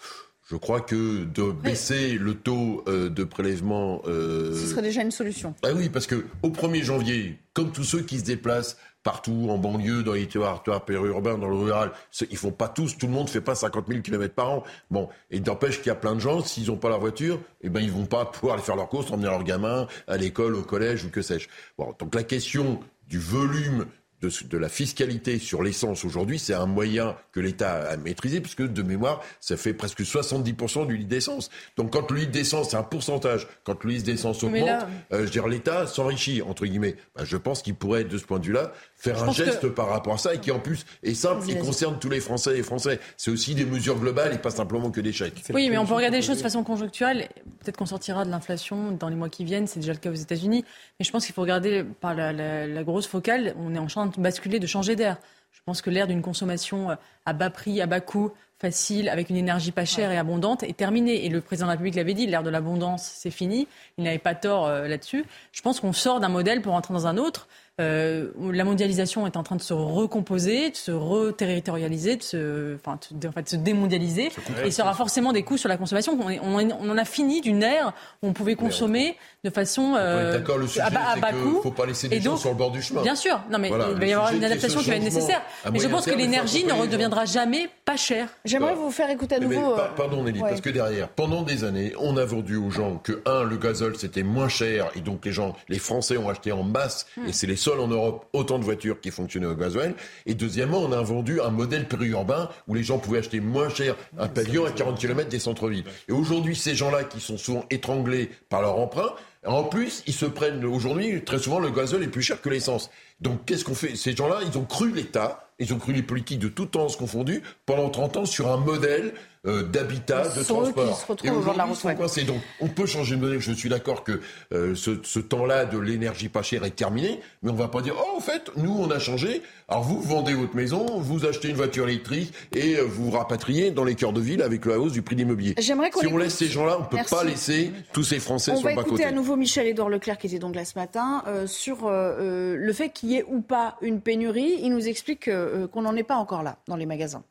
je 0.49 0.57
crois 0.57 0.81
que 0.81 1.25
de 1.25 1.51
baisser 1.51 2.19
le 2.19 2.35
taux 2.35 2.85
de 2.87 3.25
prélèvement. 3.25 4.03
Ce 4.05 4.67
serait 4.67 4.83
déjà 4.83 5.03
une 5.03 5.11
solution. 5.11 5.55
Ah 5.63 5.73
oui, 5.75 5.89
parce 5.89 6.07
que 6.07 6.25
au 6.43 6.51
1er 6.51 6.83
janvier, 6.83 7.39
comme 7.53 7.73
tous 7.73 7.85
ceux 7.85 8.01
qui 8.01 8.19
se 8.19 8.25
déplacent 8.25 8.77
partout, 9.07 9.47
en 9.51 9.57
banlieue, 9.57 10.03
dans 10.03 10.15
les 10.15 10.27
territoires 10.27 10.85
périurbains, 10.85 11.39
dans 11.39 11.49
le 11.49 11.55
rural. 11.55 11.93
Ils 12.29 12.37
font 12.37 12.51
pas 12.51 12.69
tous, 12.69 12.99
tout 12.99 13.07
le 13.07 13.13
monde 13.13 13.31
fait 13.31 13.41
pas 13.41 13.55
50 13.55 13.87
000 13.87 14.01
km 14.01 14.35
par 14.35 14.51
an. 14.51 14.65
Bon, 14.91 15.09
et 15.31 15.39
d'empêche 15.39 15.79
qu'il 15.79 15.87
y 15.87 15.91
a 15.91 15.95
plein 15.95 16.17
de 16.17 16.21
gens, 16.21 16.43
s'ils 16.43 16.67
n'ont 16.67 16.77
pas 16.77 16.89
leur 16.89 16.99
voiture, 16.99 17.41
eh 17.61 17.69
ben 17.69 17.79
ils 17.79 17.93
vont 17.93 18.07
pas 18.07 18.25
pouvoir 18.25 18.55
aller 18.55 18.65
faire 18.65 18.75
leurs 18.75 18.89
courses, 18.89 19.13
emmener 19.13 19.29
leurs 19.29 19.45
gamins 19.45 19.87
à 20.09 20.17
l'école, 20.17 20.57
au 20.57 20.63
collège 20.63 21.05
ou 21.05 21.11
que 21.11 21.23
sais-je. 21.23 21.47
Bon, 21.79 21.95
donc 22.01 22.17
la 22.17 22.25
question 22.25 22.81
du 23.07 23.21
volume 23.21 23.87
de, 24.23 24.59
la 24.59 24.69
fiscalité 24.69 25.39
sur 25.39 25.63
l'essence 25.63 26.05
aujourd'hui, 26.05 26.39
c'est 26.39 26.55
un 26.55 26.67
moyen 26.67 27.17
que 27.33 27.41
l'État 27.41 27.75
a 27.89 27.97
maîtrisé, 27.97 28.41
puisque 28.41 28.63
de 28.63 28.83
mémoire, 28.83 29.23
ça 29.41 29.57
fait 29.57 29.75
presque 29.75 30.01
70% 30.01 30.87
du 30.87 30.97
litre 30.97 31.09
d'essence. 31.09 31.51
Donc 31.77 31.93
quand 31.93 32.11
le 32.11 32.21
litre 32.21 32.33
d'essence, 32.33 32.71
c'est 32.71 32.77
un 32.77 32.83
pourcentage, 32.83 33.47
quand 33.65 33.85
le 33.85 33.91
litre 33.91 34.05
d'essence 34.05 34.43
augmente, 34.43 34.69
euh, 35.13 35.19
je 35.19 35.25
veux 35.25 35.31
dire, 35.31 35.49
l'État 35.49 35.87
s'enrichit, 35.87 36.41
entre 36.43 36.65
guillemets. 36.65 36.97
Ben, 37.15 37.25
je 37.25 37.37
pense 37.37 37.63
qu'il 37.63 37.75
pourrait, 37.75 38.05
de 38.05 38.17
ce 38.17 38.25
point 38.25 38.39
de 38.39 38.47
vue-là, 38.47 38.73
faire 38.97 39.23
un 39.23 39.33
geste 39.33 39.69
par 39.69 39.89
rapport 39.89 40.15
à 40.15 40.19
ça, 40.19 40.35
et 40.35 40.41
qui 40.41 40.51
en 40.51 40.61
plus 40.61 40.87
est 41.03 41.15
simple 41.15 41.49
et 41.51 41.59
concerne 41.59 41.99
tous 41.99 42.09
les 42.09 42.21
Français 42.21 42.59
et 42.59 42.63
Français. 42.63 43.01
C'est 43.17 43.31
aussi 43.31 43.55
des 43.55 43.67
mesures 43.67 43.99
globales 43.99 44.33
et 44.33 44.39
pas 44.39 44.51
simplement 44.51 44.91
que 44.91 45.01
des 45.01 45.13
chèques. 45.13 45.45
Oui, 45.53 45.69
mais 45.69 45.79
on 45.79 45.87
peut 45.87 45.95
regarder 45.95 46.17
les 46.17 46.23
choses 46.23 46.39
de 46.39 46.43
façon 46.43 46.65
conjoncturelle. 46.65 47.29
Peut-être 47.61 47.77
qu'on 47.77 47.87
sortira 47.87 48.25
de 48.25 48.31
l'inflation 48.31 48.93
dans 48.93 49.09
les 49.09 49.17
mois 49.17 49.29
qui 49.29 49.45
viennent, 49.45 49.67
c'est 49.67 49.81
déjà 49.81 49.93
le 49.93 49.99
cas 49.99 50.11
aux 50.11 50.15
États-Unis. 50.15 50.65
Mais 50.99 51.05
je 51.05 51.11
pense 51.11 51.27
qu'il 51.27 51.35
faut 51.35 51.43
regarder 51.43 51.85
par 52.01 52.15
la, 52.15 52.33
la 52.33 52.85
grosse 52.85 53.07
focale, 53.07 53.55
on 53.59 53.75
est 53.75 53.79
en 53.79 53.89
de 54.07 54.21
basculer, 54.21 54.59
de 54.59 54.67
changer 54.67 54.97
d'air. 54.97 55.19
Je 55.53 55.61
pense 55.65 55.83
que 55.83 55.91
l'ère 55.91 56.07
d'une 56.07 56.23
consommation 56.23 56.91
euh, 56.91 56.95
à 57.25 57.33
bas 57.33 57.51
prix, 57.51 57.81
à 57.81 57.87
bas 57.87 58.01
coût, 58.01 58.33
facile, 58.59 59.09
avec 59.09 59.31
une 59.31 59.37
énergie 59.37 59.73
pas 59.73 59.85
chère 59.85 60.11
et 60.11 60.19
abondante, 60.19 60.63
est 60.63 60.77
terminée. 60.77 61.27
Et 61.27 61.29
le 61.29 61.41
président 61.41 61.67
de 61.67 61.71
la 61.71 61.73
République 61.73 61.95
l'avait 61.95 62.15
dit, 62.15 62.27
l'ère 62.27 62.43
de 62.43 62.51
l'abondance, 62.51 63.05
c'est 63.05 63.31
fini. 63.31 63.67
Il 63.99 64.05
n'avait 64.05 64.19
pas 64.19 64.35
tort 64.35 64.67
euh, 64.67 64.89
là-dessus. 64.89 65.25
Je 65.53 65.63
pense 65.63 65.81
qu'on 65.81 65.93
sort 65.93 66.21
d'un 66.21 66.29
modèle 66.29 66.63
pour 66.63 66.75
entrer 66.75 66.95
dans 66.95 67.07
un 67.07 67.17
autre. 67.17 67.49
Euh, 67.79 68.31
la 68.53 68.65
mondialisation 68.65 69.27
est 69.27 69.37
en 69.37 69.43
train 69.43 69.57
de 69.57 69.63
se 69.63 69.75
recomposer, 69.75 70.71
de 70.71 70.77
se 70.77 70.93
reterritorialiser, 70.93 72.17
de 72.17 72.23
se, 72.23 72.75
enfin, 72.77 72.99
de, 73.11 73.29
en 73.29 73.33
fait, 73.33 73.49
se 73.51 73.57
démondialiser. 73.57 74.27
Et 74.27 74.67
il 74.67 74.73
sera 74.73 74.95
forcément 74.95 75.33
des 75.33 75.43
coûts 75.43 75.59
sur 75.59 75.69
la 75.69 75.77
consommation. 75.77 76.19
On, 76.19 76.59
on, 76.59 76.71
on 76.71 76.91
en 76.91 76.97
a 76.97 77.05
fini 77.05 77.43
d'une 77.43 77.63
ère 77.63 77.93
où 78.23 78.29
on 78.29 78.33
pouvait 78.33 78.55
consommer 78.55 79.17
de 79.45 79.51
façon 79.51 79.95
euh, 79.97 80.39
D'accord, 80.39 80.59
le 80.59 80.67
sujet, 80.67 80.81
à, 80.81 80.91
bas, 80.91 81.01
à 81.23 81.31
Il 81.33 81.55
ne 81.55 81.61
faut 81.61 81.71
pas 81.71 81.87
laisser 81.87 82.09
des 82.09 82.21
gens 82.21 82.37
sur 82.37 82.51
le 82.51 82.57
bord 82.57 82.71
du 82.71 82.81
chemin. 82.81 83.03
Bien 83.03 83.15
sûr. 83.15 83.41
Non, 83.51 83.59
mais 83.59 83.69
il 83.69 83.99
va 83.99 84.07
y 84.07 84.13
avoir 84.13 84.33
une 84.33 84.45
adaptation 84.45 84.81
qui 84.81 84.91
va 84.91 84.97
être 84.97 85.03
nécessaire. 85.03 85.43
Mais 85.71 85.79
je 85.79 85.89
pense 85.89 86.07
que 86.07 86.15
l'énergie 86.15 86.65
ne 86.65 86.73
redeviendra 86.73 87.27
jamais 87.27 87.69
pas 87.85 87.97
chère. 87.97 88.29
J'aimerais 88.45 88.75
vous 88.75 88.91
faire 88.91 89.11
écouter 89.11 89.37
à 89.37 89.39
nouveau. 89.41 89.75
Euh, 89.75 89.89
pardon, 89.97 90.23
Nelly, 90.23 90.41
parce 90.41 90.61
que 90.61 90.71
derrière, 90.71 91.09
pendant 91.09 91.43
des 91.43 91.65
années, 91.65 91.93
on 91.99 92.17
a 92.17 92.25
vendu 92.25 92.57
aux 92.57 92.71
gens 92.71 92.97
que, 92.97 93.23
un, 93.27 93.45
le 93.45 93.57
gazole, 93.57 93.97
c'était 93.97 94.23
moins 94.23 94.49
cher. 94.49 94.91
Et 94.97 95.01
donc, 95.01 95.25
les 95.27 95.33
gens, 95.33 95.55
les 95.69 95.79
Français 95.79 96.17
ont 96.17 96.29
acheté 96.29 96.53
en 96.53 96.63
masse. 96.63 97.07
Hmm. 97.17 97.27
Et 97.27 97.33
c'est 97.33 97.47
les 97.47 97.57
en 97.73 97.89
Europe 97.89 98.27
autant 98.33 98.59
de 98.59 98.65
voitures 98.65 99.01
qui 99.01 99.11
fonctionnaient 99.11 99.47
au 99.47 99.55
gasoil. 99.55 99.95
Et 100.27 100.35
deuxièmement, 100.35 100.79
on 100.79 100.93
a 100.93 101.03
vendu 101.03 101.41
un 101.41 101.51
modèle 101.51 101.89
périurbain 101.89 102.49
où 102.69 102.75
les 102.75 102.83
gens 102.83 102.99
pouvaient 102.99 103.19
acheter 103.19 103.41
moins 103.41 103.69
cher 103.69 103.97
un 104.19 104.29
pavillon 104.29 104.65
à 104.65 104.71
40 104.71 104.99
km 104.99 105.29
des 105.29 105.39
centres-villes. 105.39 105.85
Et 106.09 106.13
aujourd'hui, 106.13 106.55
ces 106.55 106.75
gens-là 106.75 107.05
qui 107.05 107.21
sont 107.21 107.37
souvent 107.37 107.65
étranglés 107.71 108.31
par 108.49 108.63
leur 108.63 108.79
emprunt, 108.79 109.15
en 109.45 109.63
plus, 109.65 110.03
ils 110.07 110.13
se 110.13 110.27
prennent 110.27 110.65
aujourd'hui, 110.65 111.23
très 111.23 111.39
souvent, 111.39 111.61
le 111.61 111.71
gasoil 111.71 112.03
est 112.03 112.09
plus 112.09 112.23
cher 112.23 112.41
que 112.41 112.49
l'essence. 112.49 112.91
Donc, 113.21 113.45
qu'est-ce 113.47 113.65
qu'on 113.65 113.75
fait? 113.75 113.95
Ces 113.95 114.15
gens-là, 114.15 114.41
ils 114.45 114.59
ont 114.59 114.65
cru 114.65 114.91
l'État, 114.93 115.49
ils 115.59 115.73
ont 115.73 115.79
cru 115.79 115.93
les 115.93 116.03
politiques 116.03 116.41
de 116.41 116.49
tout 116.49 116.67
temps 116.67 116.89
confondus 116.89 117.43
pendant 117.65 117.89
30 117.89 118.17
ans 118.19 118.27
sur 118.27 118.49
un 118.49 118.57
modèle 118.57 119.15
euh, 119.47 119.63
d'habitat, 119.63 120.29
de 120.29 120.43
transport. 120.43 121.07
et 121.23 121.31
aujourd'hui, 121.31 121.63
ils 121.71 121.77
sont 121.77 121.95
coincés. 121.95 122.25
Donc, 122.25 122.41
on 122.61 122.69
peut 122.69 122.87
changer 122.87 123.17
de 123.17 123.21
modèle. 123.21 123.41
Je 123.41 123.53
suis 123.53 123.69
d'accord 123.69 124.03
que 124.03 124.21
euh, 124.53 124.75
ce, 124.75 124.99
ce 125.03 125.21
temps-là 125.21 125.65
de 125.67 125.79
l'énergie 125.79 126.29
pas 126.29 126.43
chère 126.43 126.65
est 126.65 126.71
terminé, 126.71 127.21
mais 127.43 127.51
on 127.51 127.55
va 127.55 127.69
pas 127.69 127.81
dire, 127.81 127.95
oh, 127.97 128.17
en 128.17 128.21
fait, 128.21 128.51
nous, 128.57 128.77
on 128.77 128.91
a 128.91 128.99
changé. 128.99 129.43
Alors, 129.69 129.85
vous 129.85 130.01
vendez 130.01 130.35
votre 130.35 130.57
maison, 130.57 130.85
vous 130.99 131.27
achetez 131.27 131.49
une 131.49 131.57
voiture 131.57 131.89
électrique 131.89 132.33
et 132.55 132.77
euh, 132.77 132.83
vous 132.83 133.11
rapatriez 133.11 133.71
dans 133.71 133.85
les 133.85 133.95
cœurs 133.95 134.13
de 134.13 134.21
ville 134.21 134.43
avec 134.43 134.67
la 134.67 134.81
hausse 134.81 134.93
du 134.93 135.03
prix 135.03 135.15
de 135.17 135.21
l'immobilier. 135.21 135.55
Si 135.61 135.73
on 135.73 136.17
laisse 136.17 136.35
ces 136.35 136.49
gens-là, 136.49 136.79
on 136.81 136.85
peut 136.85 136.99
pas 137.09 137.25
laisser 137.25 137.73
tous 137.93 138.05
ces 138.05 138.19
Français 138.19 138.53
on 138.53 138.57
sur 138.57 138.69
le 138.69 138.75
bas-côté. 138.75 138.91
On 138.91 138.95
va 138.95 139.03
écouter 139.03 139.05
à 139.05 139.13
nouveau 139.13 139.37
Michel-Édouard 139.37 139.89
Leclerc, 139.89 140.19
qui 140.19 140.27
était 140.27 140.39
donc 140.39 140.57
là 140.57 140.65
ce 140.65 140.77
matin, 140.77 141.23
sur 141.47 141.89
le 141.89 142.73
fait 142.73 142.91
qu'il 142.91 143.11
y 143.11 143.17
ait 143.17 143.25
ou 143.29 143.41
pas 143.41 143.77
une 143.81 144.01
pénurie. 144.01 144.59
Il 144.63 144.71
nous 144.71 144.89
explique 144.89 145.31
qu'on 145.73 145.83
n'en 145.83 145.97
est 145.97 146.03
pas 146.03 146.17
encore 146.17 146.43
là 146.43 146.59
dans 146.67 146.77
les 146.77 146.87
magasins 146.87 147.23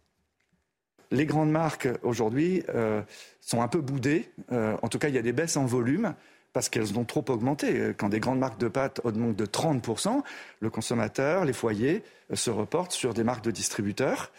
les 1.11 1.25
grandes 1.25 1.51
marques 1.51 1.87
aujourd'hui 2.03 2.63
euh, 2.73 3.01
sont 3.41 3.61
un 3.61 3.67
peu 3.67 3.81
boudées. 3.81 4.29
Euh, 4.51 4.75
en 4.81 4.87
tout 4.87 4.99
cas, 4.99 5.09
il 5.09 5.15
y 5.15 5.17
a 5.17 5.21
des 5.21 5.33
baisses 5.33 5.57
en 5.57 5.65
volume 5.65 6.13
parce 6.53 6.69
qu'elles 6.69 6.97
ont 6.97 7.03
trop 7.03 7.25
augmenté. 7.29 7.93
Quand 7.97 8.09
des 8.09 8.19
grandes 8.19 8.39
marques 8.39 8.59
de 8.59 8.67
pâtes 8.67 9.01
augmentent 9.03 9.35
de 9.35 9.45
30%, 9.45 10.21
le 10.61 10.69
consommateur, 10.69 11.43
les 11.45 11.53
foyers 11.53 12.03
euh, 12.31 12.35
se 12.35 12.49
reportent 12.49 12.93
sur 12.93 13.13
des 13.13 13.23
marques 13.23 13.43
de 13.43 13.51
distributeurs. 13.51 14.31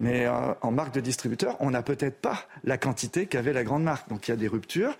Mais 0.00 0.26
en 0.26 0.72
marque 0.72 0.94
de 0.94 1.00
distributeur, 1.00 1.56
on 1.60 1.70
n'a 1.70 1.82
peut-être 1.82 2.20
pas 2.20 2.48
la 2.64 2.76
quantité 2.76 3.26
qu'avait 3.26 3.52
la 3.52 3.62
grande 3.62 3.84
marque. 3.84 4.08
Donc 4.08 4.26
il 4.26 4.32
y 4.32 4.34
a 4.34 4.36
des 4.36 4.48
ruptures 4.48 4.96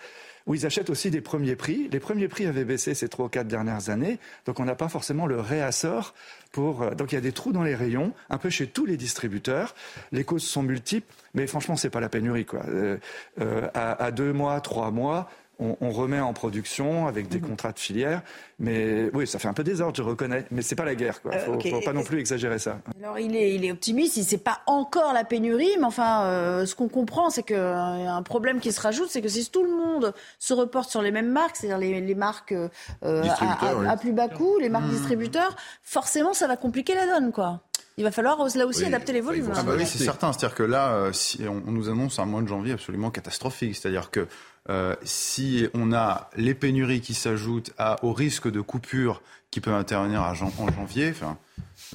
où 0.46 0.54
ils 0.54 0.66
achètent 0.66 0.90
aussi 0.90 1.10
des 1.10 1.20
premiers 1.20 1.56
prix. 1.56 1.88
Les 1.90 2.00
premiers 2.00 2.28
prix 2.28 2.46
avaient 2.46 2.64
baissé 2.64 2.94
ces 2.94 3.08
trois 3.08 3.26
ou 3.26 3.28
quatre 3.28 3.48
dernières 3.48 3.90
années, 3.90 4.18
donc 4.46 4.60
on 4.60 4.64
n'a 4.64 4.74
pas 4.74 4.88
forcément 4.88 5.26
le 5.26 5.40
réassort 5.40 6.14
pour. 6.52 6.82
Euh, 6.82 6.94
donc 6.94 7.12
il 7.12 7.16
y 7.16 7.18
a 7.18 7.22
des 7.22 7.32
trous 7.32 7.52
dans 7.52 7.62
les 7.62 7.74
rayons, 7.74 8.12
un 8.30 8.38
peu 8.38 8.50
chez 8.50 8.66
tous 8.66 8.86
les 8.86 8.96
distributeurs. 8.96 9.74
Les 10.12 10.24
causes 10.24 10.44
sont 10.44 10.62
multiples, 10.62 11.12
mais 11.34 11.46
franchement 11.46 11.76
c'est 11.76 11.90
pas 11.90 12.00
la 12.00 12.08
pénurie 12.08 12.44
quoi. 12.44 12.62
Euh, 12.68 12.96
euh, 13.40 13.68
à, 13.74 14.04
à, 14.04 14.10
deux 14.10 14.32
mois, 14.32 14.60
trois 14.60 14.90
mois, 14.90 15.30
on, 15.58 15.90
remet 15.90 16.20
en 16.20 16.32
production 16.32 17.06
avec 17.06 17.28
des 17.28 17.38
mhm. 17.38 17.48
contrats 17.48 17.72
de 17.72 17.78
filière. 17.78 18.22
Mais 18.58 19.10
oui, 19.12 19.26
ça 19.26 19.38
fait 19.38 19.48
un 19.48 19.52
peu 19.52 19.64
désordre, 19.64 19.96
je 19.96 20.02
reconnais. 20.02 20.44
Mais 20.50 20.62
c'est 20.62 20.74
pas 20.74 20.84
la 20.84 20.94
guerre, 20.94 21.20
quoi. 21.22 21.32
Euh, 21.34 21.44
Faut, 21.44 21.60
faut 21.60 21.80
pas 21.80 21.92
non 21.92 22.02
plus 22.02 22.18
exagérer 22.18 22.58
ça. 22.58 22.78
Alors 23.00 23.18
il 23.18 23.36
est, 23.36 23.54
il 23.54 23.64
est 23.64 23.72
optimiste. 23.72 24.16
Il 24.16 24.24
sait 24.24 24.38
pas 24.38 24.60
encore 24.66 25.12
la 25.12 25.24
pénurie, 25.24 25.72
mais 25.78 25.84
enfin, 25.84 26.24
euh, 26.24 26.66
ce 26.66 26.74
qu'on 26.74 26.88
comprend, 26.88 27.30
c'est 27.30 27.42
qu'il 27.42 27.56
y 27.56 27.58
a 27.58 28.14
un 28.14 28.22
problème 28.22 28.60
qui 28.60 28.72
se 28.72 28.80
rajoute, 28.80 29.08
c'est 29.10 29.22
que 29.22 29.28
si 29.28 29.48
tout 29.50 29.64
le 29.64 29.70
monde 29.70 30.14
se 30.38 30.54
reporte 30.54 30.90
sur 30.90 31.02
les 31.02 31.10
mêmes 31.10 31.30
marques, 31.30 31.56
c'est-à-dire 31.56 31.78
les, 31.78 32.14
marques 32.14 32.52
euh, 32.52 32.68
à, 33.02 33.96
plus 33.96 34.12
bas 34.12 34.28
coût, 34.28 34.58
les 34.58 34.68
marques 34.68 34.86
mmh. 34.86 34.90
distributeurs, 34.90 35.56
forcément, 35.82 36.34
ça 36.34 36.46
va 36.46 36.56
compliquer 36.56 36.94
la 36.94 37.06
donne, 37.06 37.32
quoi. 37.32 37.60
Il 37.98 38.04
va 38.04 38.10
falloir 38.10 38.38
là 38.54 38.66
aussi 38.66 38.86
adapter 38.86 39.12
les 39.12 39.20
volumes. 39.20 39.52
Ah 39.54 39.62
bah 39.62 39.74
oui, 39.76 39.84
c'est 39.84 40.02
certain. 40.02 40.32
C'est-à-dire 40.32 40.56
que 40.56 40.62
là, 40.62 41.10
si 41.12 41.42
on, 41.46 41.70
nous 41.70 41.90
annonce 41.90 42.18
un 42.18 42.24
mois 42.24 42.40
de 42.40 42.48
janvier 42.48 42.72
absolument 42.72 43.10
catastrophique. 43.10 43.76
C'est-à-dire 43.76 44.10
que 44.10 44.26
euh, 44.70 44.94
si 45.02 45.66
on 45.74 45.92
a 45.92 46.30
les 46.36 46.54
pénuries 46.54 47.00
qui 47.00 47.14
s'ajoutent 47.14 47.72
au 48.02 48.12
risque 48.12 48.50
de 48.50 48.60
coupure 48.60 49.22
qui 49.50 49.60
peut 49.60 49.72
intervenir 49.72 50.22
en 50.22 50.34
janvier, 50.70 51.10
enfin, 51.10 51.36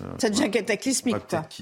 euh, 0.02 0.04
ça 0.20 0.30
devient 0.30 0.52
cataclysmique. 0.52 1.16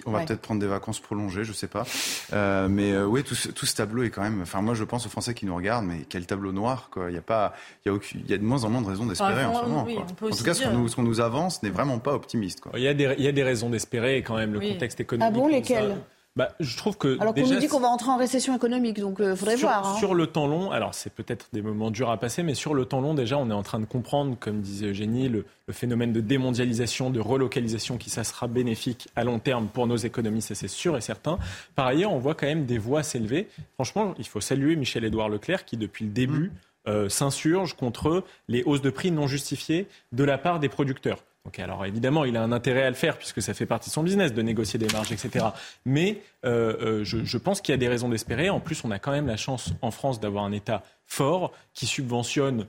On 0.06 0.12
va 0.12 0.26
peut-être 0.26 0.42
prendre 0.42 0.60
des 0.60 0.68
vacances 0.68 1.00
prolongées, 1.00 1.46
je 1.46 1.54
sais 1.54 1.68
pas. 1.68 1.86
Euh, 2.34 2.68
mais 2.68 2.98
oui, 2.98 3.24
tout, 3.24 3.36
ce 3.36 3.76
tableau 3.76 4.04
est 4.04 4.10
quand 4.10 4.24
même. 4.24 4.42
Enfin, 4.42 4.62
moi, 4.62 4.74
je 4.74 4.84
pense 4.84 5.06
aux 5.06 5.10
Français 5.10 5.34
qui 5.34 5.46
nous 5.46 5.56
regardent, 5.56 5.86
mais 5.86 6.02
quel 6.10 6.26
tableau 6.26 6.52
noir, 6.52 6.90
quoi. 6.92 7.10
Il 7.10 7.14
y 7.14 7.20
a 7.20 7.22
pas, 7.22 7.54
il 7.86 7.92
y 7.92 7.96
a, 7.96 8.00
il 8.16 8.30
y 8.30 8.34
a 8.34 8.38
de 8.38 8.44
moins 8.44 8.66
en 8.66 8.70
moins 8.70 8.82
de 8.82 8.88
raisons 8.88 9.06
d'espérer 9.06 9.46
en 9.46 9.54
ce 9.54 9.70
moment. 9.70 9.88
en 9.88 10.30
tout 10.30 10.44
cas, 10.44 10.54
ce 10.54 10.96
qu'on 10.96 11.04
nous, 11.04 11.22
avance 11.22 11.64
n'est 11.64 11.70
vraiment 11.70 12.00
pas 12.00 12.14
optimiste. 12.14 12.60
Quoi. 12.60 12.74
Il 12.76 12.84
y 12.84 12.90
a 12.90 12.94
des, 12.94 13.16
il 13.18 13.24
y 13.24 13.28
a 13.28 13.32
des 13.32 13.44
raisons 13.44 13.70
d'espérer 13.70 14.18
quand 14.18 14.36
même. 14.36 14.54
Le 14.54 14.60
contexte 14.60 15.00
économique. 15.00 15.34
Ah 15.34 15.40
bon, 15.40 15.48
lesquelles? 15.48 15.96
Bah, 16.36 16.50
je 16.60 16.76
trouve 16.76 16.98
que 16.98 17.18
alors 17.22 17.34
qu'on 17.34 17.48
nous 17.48 17.60
dit 17.60 17.70
qu'on 17.70 17.80
va 17.80 17.88
entrer 17.88 18.10
en 18.10 18.18
récession 18.18 18.54
économique, 18.54 19.00
donc 19.00 19.18
il 19.20 19.26
euh, 19.26 19.36
faudrait 19.38 19.56
voir. 19.56 19.88
Hein. 19.88 19.98
Sur 19.98 20.14
le 20.14 20.28
temps 20.28 20.48
long, 20.48 20.70
alors 20.70 20.94
c'est 20.94 21.10
peut-être 21.10 21.48
des 21.54 21.62
moments 21.62 21.92
durs 21.92 22.10
à 22.10 22.18
passer, 22.18 22.44
mais 22.44 22.56
sur 22.56 22.74
le 22.74 22.84
temps 22.84 23.00
long 23.00 23.14
déjà, 23.14 23.38
on 23.38 23.50
est 23.50 23.54
en 23.54 23.64
train 23.64 23.80
de 23.80 23.86
comprendre, 23.86 24.36
comme 24.38 24.60
disait 24.60 24.88
Eugénie, 24.88 25.30
le, 25.30 25.46
le 25.68 25.74
phénomène 25.74 26.12
de 26.12 26.20
démondialisation, 26.20 27.10
de 27.10 27.22
relocalisation, 27.22 27.98
qui 27.98 28.10
ça 28.10 28.26
sera 28.26 28.48
bénéfique 28.48 29.08
à 29.16 29.24
long 29.24 29.40
terme 29.40 29.68
pour 29.68 29.88
nos 29.88 29.96
économies, 29.96 30.42
ça 30.42 30.56
c'est 30.56 30.68
sûr 30.68 30.98
et 30.98 31.02
certain. 31.02 31.40
Par 31.74 31.88
ailleurs, 31.88 32.12
on 32.12 32.20
voit 32.20 32.36
quand 32.36 32.48
même 32.48 32.66
des 32.66 32.80
voix 32.80 33.02
s'élever. 33.02 33.48
Franchement, 33.76 34.14
il 34.20 34.28
faut 34.28 34.42
saluer 34.42 34.76
Michel-Édouard 34.76 35.30
Leclerc 35.30 35.64
qui, 35.64 35.78
depuis 35.78 36.04
le 36.04 36.12
début, 36.12 36.48
mmh. 36.50 36.90
euh, 36.90 37.08
s'insurge 37.08 37.76
contre 37.76 38.26
les 38.50 38.62
hausses 38.64 38.82
de 38.82 38.90
prix 38.90 39.10
non 39.10 39.28
justifiées 39.28 39.88
de 40.12 40.24
la 40.26 40.38
part 40.38 40.60
des 40.60 40.68
producteurs. 40.68 41.20
Donc 41.46 41.60
alors 41.60 41.86
évidemment, 41.86 42.26
il 42.26 42.36
a 42.38 42.44
un 42.44 42.52
intérêt 42.52 42.84
à 42.84 42.90
le 42.90 42.96
faire 42.96 43.18
puisque 43.18 43.42
ça 43.42 43.54
fait 43.54 43.68
partie 43.68 43.90
de 43.90 43.94
son 43.94 44.04
business 44.04 44.34
de 44.34 44.42
négocier 44.42 44.80
des 44.80 44.88
marges, 44.88 45.12
etc. 45.12 45.46
Mais 45.86 46.22
euh, 46.44 46.76
euh, 46.82 47.04
je, 47.04 47.24
je, 47.24 47.38
pense 47.38 47.62
qu'il 47.62 47.72
y 47.72 47.76
a 47.76 47.78
des 47.78 47.88
raisons 47.88 48.10
d'espérer. 48.10 48.50
En 48.50 48.60
plus, 48.60 48.84
on 48.84 48.92
a 48.92 48.98
quand 48.98 49.12
même 49.12 49.28
la 49.28 49.38
chance 49.38 49.72
en 49.84 49.92
France 49.92 50.20
d'avoir 50.20 50.44
un 50.44 50.52
État 50.52 50.84
fort 51.06 51.52
qui 51.74 51.86
subventionne 51.86 52.66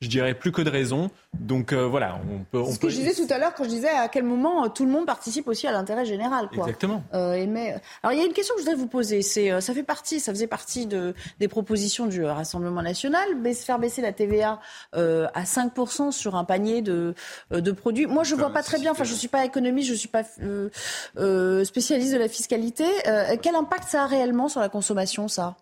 je 0.00 0.08
dirais 0.08 0.34
plus 0.34 0.52
que 0.52 0.62
de 0.62 0.68
raison. 0.68 1.10
Donc 1.32 1.72
euh, 1.72 1.86
voilà, 1.86 2.20
on 2.30 2.44
peut. 2.44 2.70
Ce 2.70 2.78
que 2.78 2.88
je 2.88 2.96
disais 2.96 3.14
tout 3.14 3.32
à 3.32 3.38
l'heure 3.38 3.54
quand 3.54 3.64
je 3.64 3.70
disais 3.70 3.88
à 3.88 4.08
quel 4.08 4.24
moment 4.24 4.64
euh, 4.64 4.68
tout 4.68 4.84
le 4.84 4.90
monde 4.90 5.06
participe 5.06 5.48
aussi 5.48 5.66
à 5.66 5.72
l'intérêt 5.72 6.04
général. 6.04 6.48
Quoi. 6.48 6.64
Exactement. 6.64 7.02
Euh, 7.14 7.46
mais, 7.48 7.80
alors 8.02 8.12
il 8.12 8.18
y 8.18 8.22
a 8.22 8.26
une 8.26 8.32
question 8.32 8.54
que 8.54 8.60
je 8.60 8.66
voudrais 8.66 8.78
vous 8.78 8.88
poser. 8.88 9.22
C'est, 9.22 9.50
euh, 9.50 9.60
ça 9.60 9.72
fait 9.72 9.82
partie, 9.82 10.20
ça 10.20 10.32
faisait 10.32 10.46
partie 10.46 10.86
de, 10.86 11.14
des 11.40 11.48
propositions 11.48 12.06
du 12.06 12.24
Rassemblement 12.24 12.82
national, 12.82 13.28
faire 13.54 13.78
baisser 13.78 14.02
la 14.02 14.12
TVA 14.12 14.60
euh, 14.94 15.28
à 15.34 15.44
5% 15.44 16.12
sur 16.12 16.36
un 16.36 16.44
panier 16.44 16.82
de, 16.82 17.14
de 17.50 17.72
produits. 17.72 18.06
Moi, 18.06 18.22
je 18.22 18.34
vois 18.34 18.50
pas 18.50 18.62
très 18.62 18.78
bien. 18.78 18.92
Enfin, 18.92 19.04
je 19.04 19.14
suis 19.14 19.28
pas 19.28 19.44
économiste, 19.44 19.88
je 19.88 19.94
suis 19.94 20.08
pas 20.08 20.24
spécialiste 21.64 22.12
de 22.12 22.18
la 22.18 22.28
fiscalité. 22.28 22.84
quel 23.40 23.54
impact 23.54 23.88
ça 23.88 24.04
a 24.04 24.06
réellement 24.06 24.48
sur 24.48 24.60
la 24.60 24.68
consommation, 24.68 25.28
ça? 25.28 25.56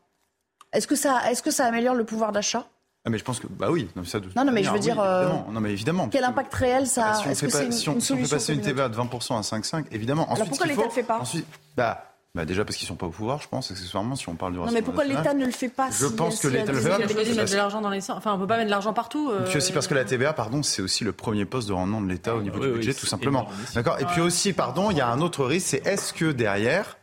Est-ce 0.73 0.89
que 0.89 0.97
ça, 0.97 1.31
est-ce 1.31 1.43
que 1.43 1.52
ça 1.52 1.66
améliore 1.66 1.94
le 1.94 2.05
pouvoir 2.05 2.32
d'achat? 2.32 2.66
Ah 3.06 3.10
mais 3.10 3.18
je 3.18 3.24
pense 3.24 3.39
que 3.39 3.47
bah 3.47 3.70
oui, 3.70 3.90
non 3.97 4.02
mais 4.02 4.09
ça. 4.09 4.18
non, 4.35 4.47
non 4.47 4.52
mais 4.52 4.64
je 4.64 4.70
veux 4.70 4.78
dire. 4.78 4.98
Euh, 4.98 5.22
évidemment. 5.22 5.47
Non 5.52 5.60
mais 5.60 5.72
évidemment. 5.72 6.09
Quel 6.09 6.24
impact 6.24 6.55
réel 6.55 6.86
ça 6.86 7.12
a? 7.12 7.31
Est-ce 7.31 7.44
que 7.44 7.51
c'est 7.51 7.66
une, 7.66 7.72
si 7.72 7.89
on, 7.90 7.94
une 7.94 8.01
si 8.01 8.12
on 8.14 8.16
fait 8.16 8.31
passer 8.31 8.55
une 8.55 8.62
TVA 8.62 8.89
de 8.89 8.97
20% 8.97 9.36
à 9.36 9.40
5,5, 9.43 9.85
évidemment. 9.93 10.24
Alors 10.24 10.32
ensuite, 10.32 10.48
pourquoi 10.48 10.66
l'État 10.66 10.81
ne 10.81 10.86
le 10.86 10.90
fait 10.90 11.02
pas? 11.02 11.18
ensuite, 11.18 11.47
bah, 11.76 12.14
bah 12.35 12.47
déjà 12.47 12.64
parce 12.64 12.78
qu'ils 12.78 12.89
sont 12.89 12.97
pas 12.97 13.05
au 13.05 13.10
pouvoir, 13.10 13.43
je 13.43 13.48
pense, 13.48 13.70
accessoirement, 13.70 14.16
si 14.16 14.26
on 14.31 14.36
parle 14.36 14.55
du 14.55 14.59
Non 14.59 14.72
mais 14.72 14.81
pourquoi 14.81 15.05
l'État 15.05 15.35
ne 15.35 15.44
le 15.44 15.51
fait 15.52 15.68
pas 15.68 15.90
Je 15.90 16.06
si, 16.06 16.16
pense 16.16 16.36
si 16.36 16.43
que 16.43 16.48
l'État 16.48 16.72
le 16.72 16.81
fait. 16.81 16.89
Parce 16.89 17.12
qu'il 17.12 17.18
a 17.18 17.43
mettre 17.43 17.52
de 17.52 17.56
l'argent 17.56 17.82
dans 17.82 17.90
les 17.90 18.01
sens. 18.01 18.16
Enfin, 18.16 18.32
on 18.32 18.39
peut 18.39 18.47
pas 18.47 18.56
mettre 18.56 18.68
de 18.68 18.70
l'argent 18.70 18.94
partout. 18.94 19.31
Euh... 19.31 19.44
Puis 19.44 19.59
aussi 19.59 19.72
parce 19.72 19.86
que 19.86 19.94
la 19.94 20.06
TVA, 20.06 20.32
pardon, 20.32 20.62
c'est 20.62 20.81
aussi 20.81 21.05
le 21.05 21.12
premier 21.12 21.44
poste 21.44 21.68
de 21.68 21.74
rendement 21.74 22.01
de 22.01 22.09
l'État 22.09 22.35
au 22.35 22.40
niveau 22.40 22.59
oui, 22.59 22.68
du 22.68 22.72
budget, 22.72 22.94
tout 22.94 23.05
simplement. 23.05 23.47
D'accord? 23.74 24.01
Et 24.01 24.06
puis 24.06 24.22
aussi, 24.22 24.55
pardon, 24.55 24.90
il 24.90 24.97
y 24.97 25.02
a 25.02 25.09
un 25.09 25.20
autre 25.20 25.44
risque, 25.44 25.66
c'est 25.68 25.86
est-ce 25.86 26.14
que 26.14 26.32
derrière 26.32 26.97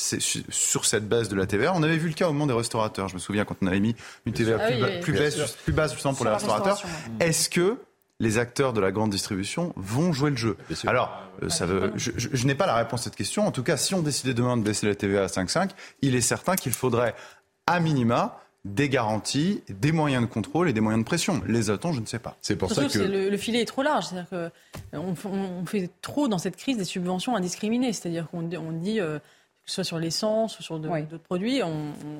sur 0.00 0.84
cette 0.84 1.08
base 1.08 1.28
de 1.28 1.36
la 1.36 1.46
TVA. 1.46 1.72
On 1.74 1.82
avait 1.82 1.98
vu 1.98 2.08
le 2.08 2.14
cas 2.14 2.28
au 2.28 2.32
moment 2.32 2.46
des 2.46 2.54
restaurateurs. 2.54 3.08
Je 3.08 3.14
me 3.14 3.18
souviens 3.18 3.44
quand 3.44 3.56
on 3.62 3.66
avait 3.66 3.80
mis 3.80 3.94
une 4.26 4.32
TVA 4.32 4.56
ah 4.60 4.66
plus, 4.66 4.74
oui, 4.74 4.80
ba 4.80 4.88
oui, 4.88 5.00
plus, 5.00 5.12
basse, 5.12 5.52
plus 5.64 5.72
basse 5.72 5.92
justement 5.92 6.14
pour 6.14 6.22
Sur 6.22 6.30
les 6.30 6.34
restaurateurs. 6.34 6.82
Est-ce 7.20 7.48
que 7.50 7.78
les 8.18 8.38
acteurs 8.38 8.72
de 8.72 8.80
la 8.80 8.92
grande 8.92 9.10
distribution 9.10 9.72
vont 9.76 10.12
jouer 10.12 10.30
le 10.30 10.36
jeu? 10.36 10.56
Alors, 10.86 11.10
euh, 11.42 11.48
ça 11.48 11.66
veut, 11.66 11.92
je, 11.96 12.12
je, 12.16 12.28
je 12.32 12.46
n'ai 12.46 12.54
pas 12.54 12.66
la 12.66 12.74
réponse 12.74 13.00
à 13.00 13.04
cette 13.04 13.16
question. 13.16 13.46
En 13.46 13.52
tout 13.52 13.62
cas, 13.62 13.76
si 13.76 13.94
on 13.94 14.02
décidait 14.02 14.34
demain 14.34 14.56
de 14.56 14.62
baisser 14.62 14.86
la 14.86 14.94
TVA 14.94 15.24
à 15.24 15.26
5,5, 15.26 15.70
il 16.02 16.14
est 16.14 16.20
certain 16.20 16.56
qu'il 16.56 16.72
faudrait, 16.72 17.14
à 17.66 17.80
minima, 17.80 18.40
des 18.64 18.90
garanties, 18.90 19.62
des 19.68 19.90
moyens 19.90 20.22
de 20.22 20.30
contrôle 20.30 20.68
et 20.68 20.72
des 20.72 20.80
moyens 20.80 21.02
de 21.02 21.06
pression. 21.06 21.40
Les 21.46 21.70
a-t-on 21.70 21.92
Je 21.92 22.00
ne 22.00 22.06
sais 22.06 22.18
pas. 22.18 22.36
C'est 22.42 22.56
pour 22.56 22.70
Surtout 22.70 22.90
ça 22.90 22.98
que 22.98 23.04
que 23.04 23.10
le, 23.10 23.30
le, 23.30 23.36
filet 23.38 23.62
est 23.62 23.66
trop 23.66 23.82
large. 23.82 24.06
C'est-à-dire 24.06 24.28
que 24.28 24.50
on, 24.92 25.14
on, 25.24 25.64
fait 25.64 25.90
trop 26.02 26.28
dans 26.28 26.38
cette 26.38 26.56
crise 26.56 26.76
des 26.76 26.84
subventions 26.84 27.36
indiscriminées. 27.36 27.92
C'est-à-dire 27.92 28.28
qu'on 28.28 28.50
on 28.52 28.72
dit 28.72 29.00
euh, 29.00 29.18
que 29.70 29.74
ce 29.74 29.82
soit 29.82 29.84
sur 29.84 29.98
l'essence 29.98 30.58
ou 30.58 30.62
sur 30.62 30.78
d'autres 30.78 30.94
Oui. 30.94 31.18
produits, 31.24 31.62
on, 31.62 31.68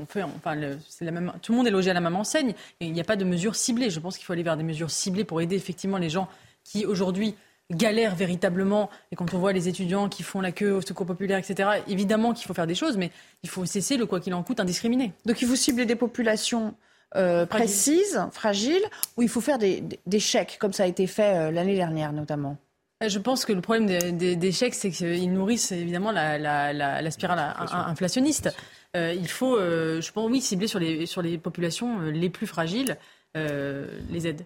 on 0.02 0.06
fait, 0.06 0.22
enfin, 0.22 0.54
le- 0.54 0.78
la 1.00 1.10
même, 1.10 1.32
tout 1.42 1.52
le 1.52 1.58
monde 1.58 1.66
est 1.66 1.70
logé 1.72 1.90
à 1.90 1.94
la 1.94 2.00
même 2.00 2.16
enseigne 2.16 2.50
et 2.80 2.86
il 2.86 2.92
n'y 2.92 3.00
a 3.00 3.04
pas 3.04 3.16
de 3.16 3.24
mesures 3.24 3.56
ciblées. 3.56 3.90
Je 3.90 3.98
pense 4.00 4.16
qu'il 4.16 4.24
faut 4.24 4.32
aller 4.32 4.42
vers 4.42 4.56
des 4.56 4.62
mesures 4.62 4.90
ciblées 4.90 5.24
pour 5.24 5.40
aider 5.40 5.56
effectivement 5.56 5.98
les 5.98 6.10
gens 6.10 6.28
qui 6.64 6.86
aujourd'hui 6.86 7.34
galèrent 7.72 8.14
véritablement. 8.16 8.90
Et 9.12 9.16
quand 9.16 9.32
on 9.34 9.38
voit 9.38 9.52
les 9.52 9.68
étudiants 9.68 10.08
qui 10.08 10.22
font 10.22 10.40
la 10.40 10.52
queue 10.52 10.72
au 10.72 10.80
secours 10.80 11.06
populaire, 11.06 11.38
etc., 11.38 11.68
évidemment 11.88 12.32
qu'il 12.32 12.46
faut 12.46 12.54
faire 12.54 12.66
des 12.66 12.74
choses, 12.74 12.96
mais 12.96 13.10
il 13.42 13.48
faut 13.48 13.64
cesser 13.64 13.96
le 13.96 14.06
quoi 14.06 14.20
qu'il 14.20 14.34
en 14.34 14.42
coûte 14.42 14.60
indiscriminé. 14.60 15.12
Donc 15.26 15.40
il 15.42 15.48
faut 15.48 15.56
cibler 15.56 15.86
des 15.86 15.96
populations 15.96 16.74
euh, 17.16 17.46
précises, 17.46 18.20
fragiles, 18.32 18.82
où 19.16 19.22
il 19.22 19.28
faut 19.28 19.40
faire 19.40 19.58
des, 19.58 19.80
des- 19.80 19.98
des 20.06 20.20
chèques, 20.20 20.58
comme 20.60 20.72
ça 20.72 20.84
a 20.84 20.86
été 20.86 21.06
fait 21.08 21.36
euh, 21.36 21.50
l'année 21.50 21.74
dernière 21.74 22.12
notamment? 22.12 22.56
Euh, 23.02 23.08
Je 23.08 23.18
pense 23.18 23.44
que 23.44 23.52
le 23.52 23.60
problème 23.60 23.86
des, 23.86 24.12
des- 24.12 24.36
des 24.36 24.52
chèques, 24.52 24.74
c'est 24.74 24.90
qu'ils 24.90 25.32
nourrissent 25.32 25.72
évidemment 25.72 26.12
la, 26.12 26.38
la- 26.38 26.72
la- 26.72 27.00
la 27.02 27.10
spirale 27.10 27.38
in- 27.38 27.54
in- 27.66 27.86
inflationniste. 27.88 28.50
Euh, 28.96 29.14
il 29.14 29.28
faut, 29.28 29.56
euh, 29.56 30.00
je 30.00 30.12
pense, 30.12 30.30
oui, 30.30 30.40
cibler 30.40 30.66
sur 30.66 30.78
les, 30.78 31.06
sur 31.06 31.22
les 31.22 31.38
populations 31.38 32.00
les 32.00 32.28
plus 32.30 32.46
fragiles 32.46 32.96
euh, 33.36 33.86
les 34.10 34.26
aides. 34.26 34.44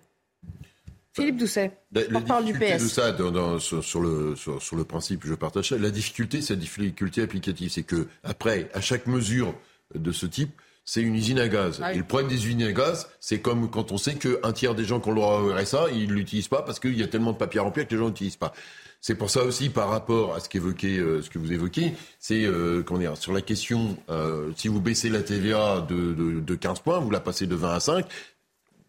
Philippe 1.15 1.37
Doucet, 1.37 1.71
la 1.93 2.03
porte-parole 2.05 2.45
du 2.45 2.55
PS. 2.55 2.83
de 2.83 2.89
ça, 2.89 3.13
dans- 3.13 3.31
dans- 3.31 3.59
sur, 3.61 3.83
sur 3.85 4.01
le, 4.01 4.35
sur, 4.37 4.61
sur 4.61 4.77
le 4.77 4.85
principe, 4.85 5.23
je 5.25 5.35
partage 5.35 5.69
ça. 5.71 5.79
La 5.79 5.91
difficulté, 5.91 6.43
c'est 6.43 6.55
la 6.55 6.61
difficulté 6.61 7.23
applicative. 7.23 7.71
C'est 7.71 7.85
que, 7.85 8.09
après, 8.25 8.69
à 8.75 8.81
chaque 8.81 9.07
mesure 9.07 9.55
de 9.95 10.11
ce 10.13 10.27
type, 10.27 10.51
c'est 10.85 11.01
une 11.01 11.15
usine 11.15 11.39
à 11.39 11.49
gaz. 11.49 11.81
Ah 11.83 11.89
oui. 11.89 11.95
Et 11.95 11.99
le 11.99 12.05
problème 12.05 12.29
des 12.29 12.47
usines 12.47 12.63
à 12.63 12.73
gaz, 12.73 13.09
c'est 13.21 13.41
comme 13.41 13.71
quand 13.71 13.93
on 13.93 13.99
sait 13.99 14.15
qu'un 14.15 14.53
tiers 14.53 14.75
des 14.75 14.85
gens 14.85 15.01
qui 15.01 15.09
ont 15.09 15.13
le 15.13 15.21
droit 15.21 15.41
au 15.41 15.55
RSA, 15.55 15.87
ils 15.93 16.09
ne 16.09 16.15
l'utilisent 16.15 16.49
pas 16.49 16.63
parce 16.63 16.79
qu'il 16.79 16.99
y 16.99 17.03
a 17.03 17.09
tellement 17.09 17.33
de 17.33 17.39
papiers 17.39 17.61
à 17.61 17.63
remplir 17.63 17.87
que 17.87 17.93
les 17.93 17.99
gens 17.99 18.09
n'utilisent 18.09 18.37
pas. 18.37 18.53
C'est 19.07 19.17
pour 19.17 19.29
ça 19.29 19.43
aussi, 19.43 19.69
par 19.69 19.91
rapport 19.91 20.35
à 20.35 20.41
ce, 20.41 20.49
qu'évoquait, 20.49 20.99
euh, 20.99 21.21
ce 21.21 21.29
que 21.29 21.39
vous 21.39 21.53
évoquez, 21.53 21.93
c'est 22.19 22.47
euh, 22.47 22.83
dire, 22.99 23.19
sur 23.19 23.35
la 23.35 23.43
question, 23.43 23.99
euh, 24.09 24.51
si 24.57 24.69
vous 24.69 24.81
baissez 24.81 25.11
la 25.11 25.23
TVA 25.23 25.83
de, 25.87 26.15
de, 26.15 26.41
de 26.41 26.55
15 26.55 26.81
points, 26.81 27.01
vous 27.01 27.11
la 27.11 27.21
passez 27.21 27.47
de 27.47 27.55
20 27.55 27.75
à 27.75 27.81
5, 27.81 28.07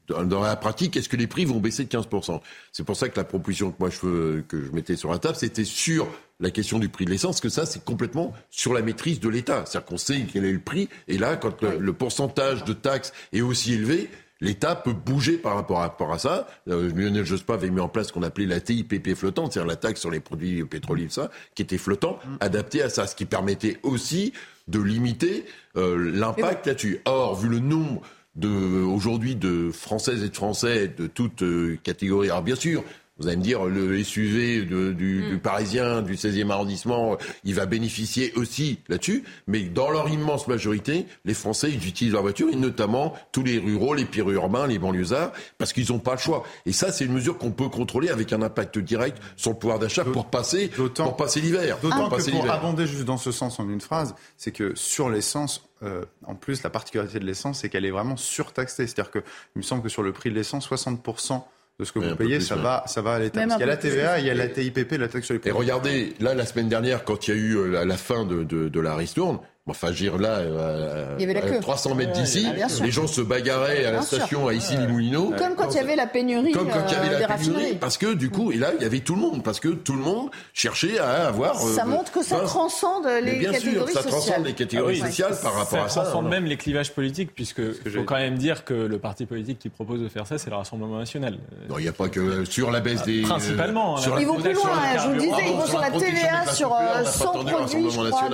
dans 0.07 0.41
la 0.41 0.55
pratique, 0.55 0.95
est-ce 0.97 1.09
que 1.09 1.15
les 1.17 1.27
prix 1.27 1.45
vont 1.45 1.59
baisser 1.59 1.83
de 1.85 1.89
15% 1.89 2.39
C'est 2.71 2.83
pour 2.83 2.95
ça 2.95 3.09
que 3.09 3.17
la 3.17 3.23
proposition 3.23 3.71
que 3.71 3.77
moi 3.79 3.89
je, 3.89 3.99
veux- 4.05 4.43
que 4.47 4.63
je 4.63 4.71
mettais 4.71 4.95
sur 4.95 5.11
la 5.11 5.17
table, 5.19 5.35
c'était 5.35 5.63
sur 5.65 6.07
la 6.39 6.51
question 6.51 6.79
du 6.79 6.89
prix 6.89 7.05
de 7.05 7.09
l'essence, 7.11 7.39
que 7.39 7.49
ça 7.49 7.65
c'est 7.65 7.83
complètement 7.83 8.33
sur 8.49 8.73
la 8.73 8.81
maîtrise 8.81 9.19
de 9.19 9.29
l'État. 9.29 9.63
C'est-à-dire 9.65 9.85
qu'on 9.85 9.97
sait 9.97 10.25
quel 10.31 10.45
est 10.45 10.51
le 10.51 10.59
prix, 10.59 10.89
et 11.07 11.17
là, 11.17 11.37
quand 11.37 11.61
le, 11.61 11.77
le 11.79 11.93
pourcentage 11.93 12.63
de 12.65 12.73
taxes 12.73 13.13
est 13.33 13.41
aussi 13.41 13.73
élevé, 13.73 14.09
L'État 14.41 14.75
peut 14.75 14.91
bouger 14.91 15.37
par 15.37 15.55
rapport 15.55 15.77
à, 15.79 15.83
rapport 15.83 16.11
à 16.11 16.19
ça. 16.19 16.45
Euh, 16.67 16.91
Lionel 16.93 17.23
Jospin 17.25 17.53
avait 17.53 17.69
mis 17.69 17.79
en 17.79 17.87
place 17.87 18.07
ce 18.09 18.13
qu'on 18.13 18.21
appelait 18.21 18.45
la 18.45 18.59
TIPP 18.59 19.15
flottante, 19.15 19.53
c'est-à-dire 19.53 19.69
la 19.69 19.77
taxe 19.77 20.01
sur 20.01 20.11
les 20.11 20.19
produits 20.19 20.65
pétroliers, 20.65 21.07
ça, 21.09 21.31
qui 21.55 21.61
était 21.61 21.77
flottant, 21.77 22.19
adapté 22.41 22.81
à 22.81 22.89
ça, 22.89 23.07
ce 23.07 23.15
qui 23.15 23.23
permettait 23.23 23.79
aussi 23.81 24.33
de 24.67 24.79
limiter 24.81 25.45
euh, 25.77 26.11
l'impact 26.13 26.67
là-dessus. 26.67 26.99
Or, 27.05 27.39
vu 27.39 27.47
le 27.47 27.59
nombre 27.59 28.01
de 28.35 28.49
aujourd'hui 28.49 29.35
de 29.35 29.71
Françaises 29.71 30.23
et 30.23 30.29
de 30.29 30.35
Français 30.35 30.91
de 30.97 31.07
toutes 31.07 31.43
euh, 31.43 31.77
catégories. 31.83 32.29
Alors 32.29 32.41
bien 32.43 32.55
sûr, 32.55 32.83
vous 33.17 33.27
allez 33.27 33.37
me 33.37 33.41
dire 33.43 33.63
le 33.63 34.03
SUV 34.03 34.63
de- 34.65 34.91
du, 34.91 35.29
du 35.29 35.37
Parisien 35.37 36.01
du 36.01 36.15
16e 36.15 36.49
arrondissement, 36.51 37.13
euh, 37.13 37.15
il 37.45 37.55
va 37.55 37.65
bénéficier 37.65 38.33
aussi 38.35 38.79
là-dessus, 38.89 39.23
mais 39.47 39.61
dans 39.61 39.89
leur 39.89 40.09
immense 40.09 40.49
majorité, 40.49 41.05
les 41.23 41.33
Français 41.33 41.71
ils 41.71 41.87
utilisent 41.87 42.11
leur 42.11 42.23
voiture 42.23 42.49
et 42.51 42.57
notamment 42.57 43.13
tous 43.31 43.41
les 43.43 43.57
ruraux, 43.57 43.93
les 43.93 44.03
périurbains, 44.03 44.67
les 44.67 44.79
banlieusards, 44.79 45.31
parce 45.57 45.71
qu'ils 45.71 45.93
n'ont 45.93 45.99
pas 45.99 46.15
le 46.15 46.19
choix. 46.19 46.43
Et 46.65 46.73
ça, 46.73 46.91
c'est 46.91 47.05
une 47.05 47.13
mesure 47.13 47.37
qu'on 47.37 47.51
peut 47.51 47.69
contrôler 47.69 48.09
avec 48.09 48.33
un 48.33 48.41
impact 48.41 48.79
direct 48.79 49.17
sur 49.37 49.51
le 49.51 49.57
pouvoir 49.57 49.79
d'achat 49.79 50.03
pour 50.03 50.25
passer 50.25 50.67
pour 51.05 51.15
passer 51.15 51.39
l'hiver. 51.39 51.77
D'autant 51.81 52.09
Pour 52.09 52.17
que 52.17 52.49
abonder 52.51 52.85
juste 52.85 53.05
dans 53.05 53.17
ce 53.17 53.31
sens 53.31 53.61
en 53.61 53.69
une 53.69 53.79
phrase, 53.81 54.13
c'est 54.35 54.51
que 54.51 54.73
sur 54.75 55.09
l'essence, 55.09 55.63
euh, 55.85 56.05
en 56.25 56.35
plus, 56.35 56.63
la 56.63 56.69
particularité 56.69 57.19
de 57.19 57.25
l'essence, 57.25 57.59
c'est 57.59 57.69
qu'elle 57.69 57.85
est 57.85 57.91
vraiment 57.91 58.17
surtaxée. 58.17 58.87
C'est-à-dire 58.87 59.11
que, 59.11 59.19
il 59.55 59.59
me 59.59 59.63
semble 59.63 59.83
que 59.83 59.89
sur 59.89 60.03
le 60.03 60.11
prix 60.11 60.29
de 60.29 60.35
l'essence, 60.35 60.69
60% 60.69 61.43
de 61.79 61.83
ce 61.85 61.91
que 61.91 61.99
vous 61.99 62.15
payez, 62.15 62.37
plus, 62.37 62.45
ça 62.45 62.55
ouais. 62.55 62.61
va, 62.61 62.83
ça 62.87 63.01
va 63.01 63.15
à 63.15 63.19
l'État. 63.19 63.41
Parce 63.41 63.53
qu'il 63.53 63.59
y 63.61 63.63
a 63.63 63.67
la. 63.67 63.77
TVA, 63.77 64.19
il 64.19 64.25
y 64.25 64.29
a 64.29 64.33
la 64.33 64.47
TIPP, 64.47 64.93
la 64.93 65.07
taxe 65.07 65.25
sur 65.25 65.33
les 65.33 65.39
Et 65.39 65.49
produits. 65.49 65.57
regardez, 65.59 66.13
là, 66.19 66.33
la 66.33 66.45
semaine 66.45 66.69
dernière, 66.69 67.03
quand 67.03 67.27
il 67.27 67.31
y 67.31 67.37
a 67.37 67.41
eu 67.41 67.57
euh, 67.57 67.67
la, 67.67 67.85
la 67.85 67.97
fin 67.97 68.25
de, 68.25 68.43
de, 68.43 68.69
de 68.69 68.79
la 68.79 68.95
ristourne, 68.95 69.39
enfin, 69.69 69.87
je 69.87 70.03
veux 70.05 70.11
dire, 70.11 70.17
là, 70.19 70.37
euh, 70.37 71.15
Il 71.17 71.21
y 71.21 71.23
avait 71.23 71.33
la 71.33 71.45
à 71.45 71.49
queue. 71.49 71.59
300 71.59 71.95
mètres 71.95 72.11
Ouais, 72.15 72.21
d'ici, 72.21 72.45
ah, 72.61 72.67
les 72.83 72.91
gens 72.91 73.07
se 73.07 73.21
bagarraient 73.21 73.85
à 73.85 73.91
la 73.91 74.01
station 74.03 74.47
à 74.47 74.53
Issy-les-Moulineaux. 74.53 75.33
Comme 75.37 75.55
quand 75.55 75.69
il 75.71 75.77
y 75.77 75.79
avait 75.79 75.95
la 75.95 76.05
pénurie, 76.05 76.51
Comme 76.51 76.69
quand 76.69 76.85
il 76.87 76.93
y 76.93 76.95
avait 76.95 77.15
euh, 77.15 77.19
la 77.19 77.27
pénurie, 77.35 77.53
raffineries. 77.55 77.77
parce 77.79 77.97
que 77.97 78.13
du 78.13 78.29
coup, 78.29 78.51
et 78.51 78.57
là, 78.57 78.71
il 78.77 78.83
y 78.83 78.85
avait 78.85 78.99
tout 78.99 79.15
le 79.15 79.21
monde, 79.21 79.43
parce 79.43 79.59
que 79.59 79.69
tout 79.69 79.93
le 79.93 79.99
monde 80.03 80.29
cherchait 80.53 80.99
à 80.99 81.27
avoir. 81.27 81.55
euh, 81.65 81.73
Ça 81.73 81.85
montre 81.85 82.11
que 82.11 82.23
ça 82.23 82.39
transcende 82.41 83.05
Mais 83.05 83.21
les 83.21 83.39
bien 83.39 83.53
sûr, 83.53 83.61
catégories 83.63 83.93
ça 83.93 84.01
sociales. 84.03 84.11
transcende 84.21 84.45
les 84.45 84.53
catégories 84.53 84.99
Ah 85.01 85.05
oui, 85.05 85.09
sociales 85.11 85.35
par 85.41 85.53
rapport 85.55 85.83
à 85.83 85.89
ça. 85.89 86.01
transcende 86.01 86.27
hein. 86.27 86.29
même 86.29 86.45
les 86.45 86.57
clivages 86.57 86.91
politiques, 86.93 87.33
puisque 87.33 87.61
faut 87.73 88.03
quand 88.05 88.15
même 88.17 88.37
dire 88.37 88.65
que 88.65 88.73
le 88.73 88.99
parti 88.99 89.25
politique 89.25 89.57
qui 89.59 89.69
propose 89.69 89.99
de 90.01 90.09
faire 90.09 90.27
ça, 90.27 90.37
c'est 90.37 90.49
le 90.51 90.55
Rassemblement 90.55 90.99
national. 90.99 91.37
Non, 91.69 91.79
il 91.79 91.83
n'y 91.83 91.87
a 91.89 91.93
pas 91.93 92.07
que 92.09 92.45
sur 92.45 92.69
la 92.71 92.79
baisse 92.81 93.01
des. 93.03 93.21
Principalement. 93.23 93.95
euh, 93.95 93.97
hein. 93.97 94.01
sur 94.01 94.15
la- 94.15 94.21
Ils 94.21 94.27
vont 94.27 94.35
plus 94.39 94.53
loin, 94.53 94.69
je 94.97 95.07
vous 95.07 95.13
le 95.13 95.19
disais, 95.19 95.31
ils 95.47 95.53
vont 95.55 95.65
sur 95.65 95.79
la 95.79 95.89
TVA 95.91 96.45
sur 96.53 96.69
populaires, 96.69 96.91
euh, 96.95 96.99
on 96.99 96.99
n'a 96.99 97.03
pas 97.03 97.11
100 97.11 97.29
attendu 97.31 97.45
le 97.51 97.55
produits, 97.57 97.81
je 97.81 97.99
Rassemblement 97.99 98.17
crois, 98.17 98.29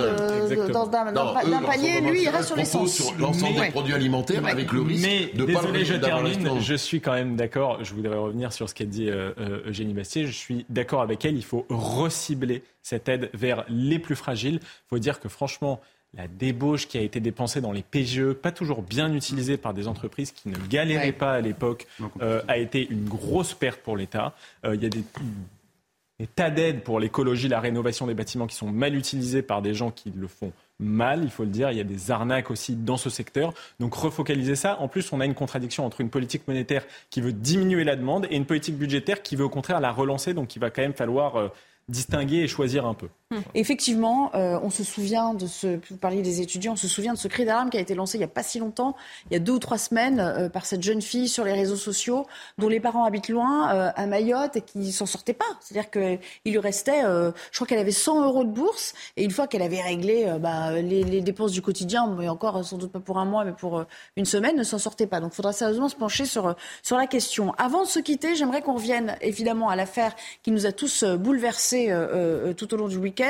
dans- 1.12 1.21
d'un 1.50 1.62
panier. 1.62 2.00
Lui, 2.00 2.22
il 2.22 2.28
reste 2.28 2.46
sur 2.48 2.56
l'essence. 2.56 2.92
sur 2.94 3.14
l'ensemble 3.18 3.60
des 3.60 3.70
produits 3.70 3.94
alimentaires 3.94 4.44
avec 4.46 4.72
le 4.72 4.82
risque 4.82 5.02
Mais 5.06 5.26
de 5.34 5.44
pas 5.52 5.60
désolé, 5.60 5.84
je 5.84 5.92
le 5.94 5.98
d'avoir 5.98 6.24
termine. 6.24 6.60
Je 6.60 6.74
suis 6.74 7.00
quand 7.00 7.12
même 7.12 7.36
d'accord. 7.36 7.82
Je 7.84 7.94
voudrais 7.94 8.16
revenir 8.16 8.52
sur 8.52 8.68
ce 8.68 8.74
qu'a 8.74 8.84
dit 8.84 9.08
euh, 9.08 9.32
euh, 9.38 9.60
Eugénie 9.68 9.94
Bastier. 9.94 10.26
Je 10.26 10.32
suis 10.32 10.66
d'accord 10.68 11.02
avec 11.02 11.24
elle. 11.24 11.36
Il 11.36 11.44
faut 11.44 11.66
recibler 11.68 12.62
cette 12.82 13.08
aide 13.08 13.30
vers 13.34 13.64
les 13.68 13.98
plus 13.98 14.16
fragiles. 14.16 14.60
Il 14.62 14.88
faut 14.88 14.98
dire 14.98 15.20
que 15.20 15.28
franchement, 15.28 15.80
la 16.14 16.28
débauche 16.28 16.88
qui 16.88 16.98
a 16.98 17.00
été 17.00 17.20
dépensée 17.20 17.60
dans 17.62 17.72
les 17.72 17.82
PGE, 17.82 18.32
pas 18.34 18.52
toujours 18.52 18.82
bien 18.82 19.12
utilisée 19.14 19.56
par 19.56 19.72
des 19.72 19.88
entreprises 19.88 20.30
qui 20.32 20.50
ne 20.50 20.56
galéraient 20.68 21.06
Ouais. 21.06 21.12
pas 21.12 21.32
à 21.32 21.40
l'époque, 21.40 21.86
euh, 22.20 22.42
a 22.48 22.58
été 22.58 22.86
une 22.90 23.08
grosse 23.08 23.54
perte 23.54 23.80
pour 23.80 23.96
l'État. 23.96 24.34
Euh, 24.66 24.74
Il 24.74 24.82
y 24.82 24.86
a 24.86 24.90
des, 24.90 25.02
des 26.20 26.26
tas 26.26 26.50
d'aides 26.50 26.82
pour 26.82 27.00
l'écologie, 27.00 27.48
la 27.48 27.60
rénovation 27.60 28.06
des 28.06 28.12
bâtiments 28.14 28.46
qui 28.46 28.56
sont 28.56 28.70
mal 28.70 28.94
utilisées 28.94 29.40
par 29.42 29.62
des 29.62 29.72
gens 29.74 29.90
qui 29.90 30.12
le 30.14 30.26
font 30.28 30.52
mal, 30.82 31.24
il 31.24 31.30
faut 31.30 31.44
le 31.44 31.50
dire. 31.50 31.70
Il 31.70 31.78
y 31.78 31.80
a 31.80 31.84
des 31.84 32.10
arnaques 32.10 32.50
aussi 32.50 32.74
dans 32.76 32.96
ce 32.96 33.10
secteur. 33.10 33.54
Donc 33.80 33.94
refocaliser 33.94 34.56
ça. 34.56 34.78
En 34.80 34.88
plus, 34.88 35.12
on 35.12 35.20
a 35.20 35.24
une 35.24 35.34
contradiction 35.34 35.86
entre 35.86 36.00
une 36.00 36.10
politique 36.10 36.46
monétaire 36.46 36.84
qui 37.10 37.20
veut 37.20 37.32
diminuer 37.32 37.84
la 37.84 37.96
demande 37.96 38.26
et 38.30 38.36
une 38.36 38.46
politique 38.46 38.76
budgétaire 38.76 39.22
qui 39.22 39.36
veut 39.36 39.44
au 39.44 39.50
contraire 39.50 39.80
la 39.80 39.92
relancer. 39.92 40.34
Donc 40.34 40.56
il 40.56 40.58
va 40.58 40.70
quand 40.70 40.82
même 40.82 40.94
falloir 40.94 41.36
euh, 41.36 41.48
distinguer 41.88 42.38
et 42.38 42.48
choisir 42.48 42.86
un 42.86 42.94
peu. 42.94 43.08
Effectivement, 43.54 44.30
euh, 44.34 44.58
on 44.62 44.70
se 44.70 44.84
souvient 44.84 45.34
de 45.34 45.46
ce, 45.46 45.78
vous 45.90 45.96
parliez 45.96 46.22
des 46.22 46.40
étudiants, 46.40 46.72
on 46.72 46.76
se 46.76 46.88
souvient 46.88 47.12
de 47.12 47.18
ce 47.18 47.28
cri 47.28 47.44
d'alarme 47.44 47.70
qui 47.70 47.76
a 47.76 47.80
été 47.80 47.94
lancé 47.94 48.16
il 48.16 48.20
n'y 48.20 48.24
a 48.24 48.28
pas 48.28 48.42
si 48.42 48.58
longtemps, 48.58 48.94
il 49.30 49.34
y 49.34 49.36
a 49.36 49.38
deux 49.38 49.52
ou 49.52 49.58
trois 49.58 49.78
semaines, 49.78 50.20
euh, 50.20 50.48
par 50.48 50.66
cette 50.66 50.82
jeune 50.82 51.02
fille 51.02 51.28
sur 51.28 51.44
les 51.44 51.52
réseaux 51.52 51.76
sociaux, 51.76 52.26
dont 52.58 52.68
les 52.68 52.80
parents 52.80 53.04
habitent 53.04 53.28
loin, 53.28 53.74
euh, 53.74 53.90
à 53.94 54.06
Mayotte, 54.06 54.56
et 54.56 54.60
qui 54.60 54.92
s'en 54.92 55.06
sortait 55.06 55.32
pas. 55.32 55.44
C'est-à-dire 55.60 55.90
qu'il 55.90 56.52
lui 56.52 56.58
restait, 56.58 57.02
je 57.02 57.54
crois 57.54 57.66
qu'elle 57.66 57.78
avait 57.78 57.90
100 57.90 58.24
euros 58.24 58.44
de 58.44 58.50
bourse, 58.50 58.94
et 59.16 59.24
une 59.24 59.30
fois 59.30 59.46
qu'elle 59.46 59.62
avait 59.62 59.80
réglé 59.80 60.26
bah, 60.40 60.72
les, 60.72 61.04
les, 61.04 61.20
dépenses 61.20 61.52
du 61.52 61.62
quotidien, 61.62 62.06
mais 62.06 62.28
encore 62.28 62.64
sans 62.64 62.76
doute 62.76 62.92
pas 62.92 63.00
pour 63.00 63.18
un 63.18 63.24
mois, 63.24 63.44
mais 63.44 63.52
pour 63.52 63.84
une 64.16 64.24
semaine, 64.24 64.56
ne 64.56 64.62
s'en 64.62 64.78
sortait 64.78 65.06
pas. 65.06 65.20
Donc 65.20 65.32
il 65.32 65.36
faudra 65.36 65.52
sérieusement 65.52 65.88
se 65.88 65.96
pencher 65.96 66.24
sur, 66.24 66.54
sur 66.82 66.96
la 66.96 67.06
question. 67.06 67.52
Avant 67.58 67.82
de 67.82 67.88
se 67.88 67.98
quitter, 68.00 68.34
j'aimerais 68.34 68.62
qu'on 68.62 68.74
revienne 68.74 69.16
évidemment 69.20 69.68
à 69.68 69.76
l'affaire 69.76 70.14
qui 70.42 70.50
nous 70.50 70.66
a 70.66 70.72
tous 70.72 71.04
bouleversés 71.04 71.92
tout 72.56 72.74
au 72.74 72.76
long 72.76 72.88
du 72.88 72.96
week-end 72.96 73.21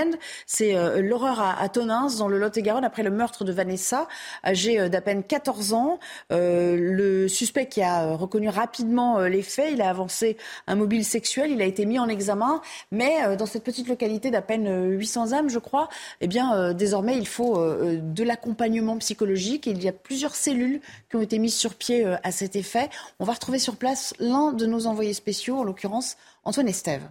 c'est 0.46 0.76
euh, 0.76 1.00
l'horreur 1.00 1.40
à, 1.40 1.60
à, 1.60 1.68
Tonins, 1.68 2.08
dans 2.18 2.28
le 2.28 2.38
Lot-et-Garonne, 2.38 2.84
après 2.84 3.02
le 3.02 3.10
meurtre 3.10 3.44
de 3.44 3.52
Vanessa, 3.52 4.08
âgée 4.44 4.78
euh, 4.80 4.88
d'à 4.88 5.00
peine 5.00 5.22
14 5.22 5.72
ans. 5.74 5.98
Euh, 6.30 6.76
le 6.76 7.28
suspect 7.28 7.66
qui 7.66 7.82
a 7.82 8.14
reconnu 8.14 8.48
rapidement 8.48 9.20
les 9.20 9.42
faits, 9.42 9.70
il 9.72 9.82
a 9.82 9.88
avancé 9.88 10.36
un 10.66 10.74
mobile 10.74 11.04
sexuel, 11.04 11.50
il 11.50 11.62
a 11.62 11.64
été 11.64 11.86
mis 11.86 11.98
en 11.98 12.08
examen, 12.08 12.60
mais 12.90 13.36
dans 13.36 13.46
cette 13.46 13.64
petite 13.64 13.88
localité 13.88 14.30
d'à 14.30 14.42
peine 14.42 14.90
800 14.90 15.32
âmes, 15.32 15.48
je 15.48 15.58
crois, 15.58 15.88
eh 16.20 16.26
bien, 16.26 16.72
désormais, 16.72 17.16
il 17.16 17.26
faut 17.26 17.56
de 17.56 18.24
l'accompagnement 18.24 18.96
psychologique. 18.98 19.66
il 19.66 19.82
y 19.82 19.88
a 19.88 19.92
plusieurs 19.92 20.34
cellules 20.34 20.80
qui 21.10 21.16
ont 21.16 21.22
été 21.22 21.38
mises 21.38 21.54
sur 21.54 21.74
pied 21.74 22.04
à 22.22 22.32
cet 22.32 22.56
effet. 22.56 22.88
On 23.18 23.24
va 23.24 23.32
retrouver 23.32 23.58
sur 23.58 23.76
place 23.76 24.14
l'un 24.18 24.52
de 24.52 24.66
nos 24.66 24.86
envoyés 24.86 25.14
spéciaux, 25.14 25.58
en 25.58 25.64
l'occurrence 25.64 26.16
Antoine 26.44 26.68
Estève. 26.68 27.08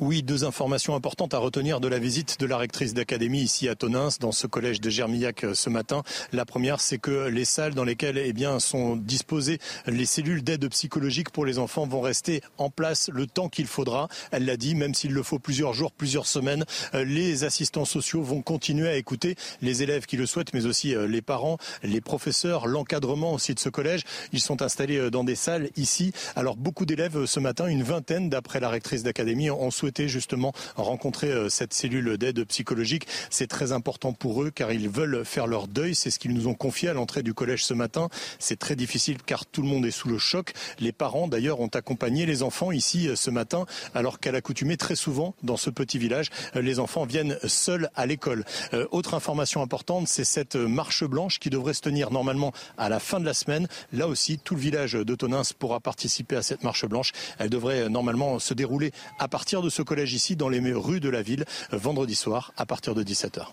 Oui, 0.00 0.22
deux 0.22 0.44
informations 0.44 0.94
importantes 0.94 1.34
à 1.34 1.38
retenir 1.38 1.78
de 1.78 1.86
la 1.86 1.98
visite 1.98 2.40
de 2.40 2.46
la 2.46 2.56
rectrice 2.56 2.94
d'académie 2.94 3.42
ici 3.42 3.68
à 3.68 3.74
Tonins, 3.74 4.08
dans 4.18 4.32
ce 4.32 4.46
collège 4.46 4.80
de 4.80 4.88
Germillac 4.88 5.44
euh, 5.44 5.52
ce 5.52 5.68
matin. 5.68 6.04
La 6.32 6.46
première, 6.46 6.80
c'est 6.80 6.96
que 6.96 7.28
les 7.28 7.44
salles 7.44 7.74
dans 7.74 7.84
lesquelles 7.84 8.16
eh 8.16 8.32
bien, 8.32 8.60
sont 8.60 8.96
disposées 8.96 9.58
les 9.86 10.06
cellules 10.06 10.42
d'aide 10.42 10.66
psychologique 10.70 11.28
pour 11.28 11.44
les 11.44 11.58
enfants 11.58 11.86
vont 11.86 12.00
rester 12.00 12.40
en 12.56 12.70
place 12.70 13.10
le 13.12 13.26
temps 13.26 13.50
qu'il 13.50 13.66
faudra. 13.66 14.08
Elle 14.30 14.46
l'a 14.46 14.56
dit, 14.56 14.74
même 14.74 14.94
s'il 14.94 15.12
le 15.12 15.22
faut 15.22 15.38
plusieurs 15.38 15.74
jours, 15.74 15.92
plusieurs 15.92 16.26
semaines, 16.26 16.64
euh, 16.94 17.04
les 17.04 17.44
assistants 17.44 17.84
sociaux 17.84 18.22
vont 18.22 18.40
continuer 18.40 18.88
à 18.88 18.96
écouter 18.96 19.34
les 19.60 19.82
élèves 19.82 20.06
qui 20.06 20.16
le 20.16 20.24
souhaitent, 20.24 20.54
mais 20.54 20.64
aussi 20.64 20.94
euh, 20.94 21.06
les 21.06 21.20
parents, 21.20 21.58
les 21.82 22.00
professeurs, 22.00 22.66
l'encadrement 22.66 23.34
aussi 23.34 23.54
de 23.54 23.60
ce 23.60 23.68
collège. 23.68 24.04
Ils 24.32 24.40
sont 24.40 24.62
installés 24.62 25.10
dans 25.10 25.24
des 25.24 25.36
salles 25.36 25.68
ici. 25.76 26.12
Alors 26.36 26.56
beaucoup 26.56 26.86
d'élèves 26.86 27.26
ce 27.26 27.38
matin, 27.38 27.66
une 27.66 27.82
vingtaine 27.82 28.30
d'après 28.30 28.60
la 28.60 28.70
rectrice 28.70 29.02
d'académie, 29.02 29.50
ont 29.50 29.70
souhaité 29.70 29.89
justement 29.98 30.52
rencontrer 30.76 31.30
euh, 31.30 31.48
cette 31.48 31.74
cellule 31.74 32.16
d'aide 32.16 32.44
psychologique. 32.44 33.06
C'est 33.30 33.46
très 33.46 33.72
important 33.72 34.12
pour 34.12 34.42
eux 34.42 34.50
car 34.50 34.72
ils 34.72 34.88
veulent 34.88 35.24
faire 35.24 35.46
leur 35.46 35.68
deuil. 35.68 35.94
C'est 35.94 36.10
ce 36.10 36.18
qu'ils 36.18 36.34
nous 36.34 36.48
ont 36.48 36.54
confié 36.54 36.88
à 36.88 36.94
l'entrée 36.94 37.22
du 37.22 37.34
collège 37.34 37.64
ce 37.64 37.74
matin. 37.74 38.08
C'est 38.38 38.58
très 38.58 38.76
difficile 38.76 39.18
car 39.24 39.46
tout 39.46 39.62
le 39.62 39.68
monde 39.68 39.86
est 39.86 39.90
sous 39.90 40.08
le 40.08 40.18
choc. 40.18 40.52
Les 40.78 40.92
parents 40.92 41.28
d'ailleurs 41.28 41.60
ont 41.60 41.68
accompagné 41.68 42.26
les 42.26 42.42
enfants 42.42 42.72
ici 42.72 43.08
euh, 43.08 43.16
ce 43.16 43.30
matin 43.30 43.66
alors 43.94 44.20
qu'à 44.20 44.32
l'accoutumée 44.32 44.76
très 44.76 44.96
souvent 44.96 45.34
dans 45.42 45.56
ce 45.56 45.70
petit 45.70 45.98
village, 45.98 46.30
euh, 46.56 46.62
les 46.62 46.78
enfants 46.78 47.04
viennent 47.04 47.38
seuls 47.44 47.90
à 47.94 48.06
l'école. 48.06 48.44
autre 48.90 49.14
information 49.14 49.62
importante, 49.62 50.08
c'est 50.08 50.24
cette 50.24 50.56
marche 50.56 51.04
blanche 51.04 51.38
qui 51.38 51.50
devrait 51.50 51.74
se 51.74 51.80
tenir 51.80 52.10
normalement 52.10 52.52
à 52.78 52.88
la 52.88 53.00
fin 53.00 53.20
de 53.20 53.24
la 53.24 53.34
semaine. 53.34 53.68
Là 53.92 54.06
aussi, 54.06 54.38
tout 54.38 54.54
le 54.54 54.60
village 54.60 54.92
de 54.92 55.14
Tonins 55.14 55.42
pourra 55.58 55.80
participer 55.80 56.36
à 56.36 56.42
cette 56.42 56.62
marche 56.64 56.86
blanche. 56.86 57.12
Elle 57.38 57.50
devrait 57.50 57.88
normalement 57.88 58.38
se 58.38 58.54
dérouler 58.54 58.92
à 59.18 59.28
partir 59.28 59.62
de 59.62 59.70
ce 59.70 59.79
collège 59.84 60.12
ici 60.12 60.36
dans 60.36 60.48
les 60.48 60.60
rues 60.72 61.00
de 61.00 61.08
la 61.08 61.22
ville 61.22 61.44
vendredi 61.72 62.14
soir 62.14 62.52
à 62.56 62.66
partir 62.66 62.94
de 62.94 63.02
17h. 63.02 63.46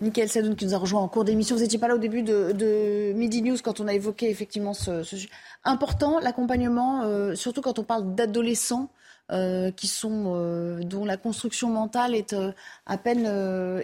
Michael 0.00 0.28
Sadoun 0.28 0.56
qui 0.56 0.66
nous 0.66 0.74
a 0.74 0.78
rejoint 0.78 1.00
en 1.00 1.08
cours 1.08 1.24
d'émission. 1.24 1.56
Vous 1.56 1.62
n'étiez 1.62 1.78
pas 1.78 1.88
là 1.88 1.94
au 1.94 1.98
début 1.98 2.22
de, 2.22 3.12
Midi 3.14 3.42
News 3.42 3.56
quand 3.62 3.80
on 3.80 3.88
a 3.88 3.94
évoqué 3.94 4.28
effectivement 4.28 4.74
ce, 4.74 5.02
sujet. 5.02 5.28
Important, 5.64 6.18
l'accompagnement, 6.18 7.02
euh, 7.04 7.34
surtout 7.34 7.60
quand 7.60 7.78
on 7.78 7.84
parle 7.84 8.14
d'adolescents 8.14 8.90
euh, 9.32 9.70
qui 9.70 9.86
sont, 9.86 10.34
euh, 10.36 10.82
dont 10.82 11.06
la 11.06 11.16
construction 11.16 11.70
mentale 11.70 12.14
est 12.14 12.34
euh, 12.34 12.52
à 12.84 12.98
peine 12.98 13.24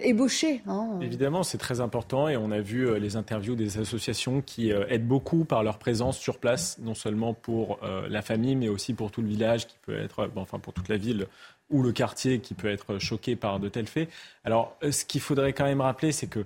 ébauchée. 0.03 0.61
Hein. 0.67 0.99
Évidemment, 1.01 1.41
c'est 1.41 1.57
très 1.57 1.81
important 1.81 2.27
et 2.27 2.37
on 2.37 2.51
a 2.51 2.59
vu 2.59 2.99
les 2.99 3.15
interviews 3.15 3.55
des 3.55 3.79
associations 3.79 4.41
qui 4.41 4.69
aident 4.69 5.07
beaucoup 5.07 5.43
par 5.43 5.63
leur 5.63 5.79
présence 5.79 6.19
sur 6.19 6.37
place, 6.37 6.77
non 6.77 6.93
seulement 6.93 7.33
pour 7.33 7.79
la 7.81 8.21
famille, 8.21 8.55
mais 8.55 8.69
aussi 8.69 8.93
pour 8.93 9.09
tout 9.09 9.23
le 9.23 9.27
village 9.27 9.65
qui 9.65 9.77
peut 9.81 9.97
être, 9.97 10.29
enfin 10.35 10.59
pour 10.59 10.73
toute 10.73 10.89
la 10.89 10.97
ville 10.97 11.25
ou 11.71 11.81
le 11.81 11.91
quartier 11.91 12.39
qui 12.39 12.53
peut 12.53 12.69
être 12.69 12.99
choqué 12.99 13.35
par 13.35 13.59
de 13.59 13.69
tels 13.69 13.87
faits. 13.87 14.09
Alors, 14.43 14.77
ce 14.89 15.05
qu'il 15.05 15.21
faudrait 15.21 15.53
quand 15.53 15.65
même 15.65 15.81
rappeler, 15.81 16.11
c'est 16.11 16.27
que 16.27 16.45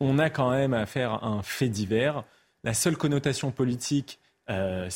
on 0.00 0.18
a 0.18 0.30
quand 0.30 0.50
même 0.50 0.74
à 0.74 0.86
faire 0.86 1.24
un 1.24 1.42
fait 1.42 1.68
divers. 1.68 2.24
La 2.64 2.74
seule 2.74 2.96
connotation 2.96 3.50
politique 3.50 4.18
euh, 4.50 4.90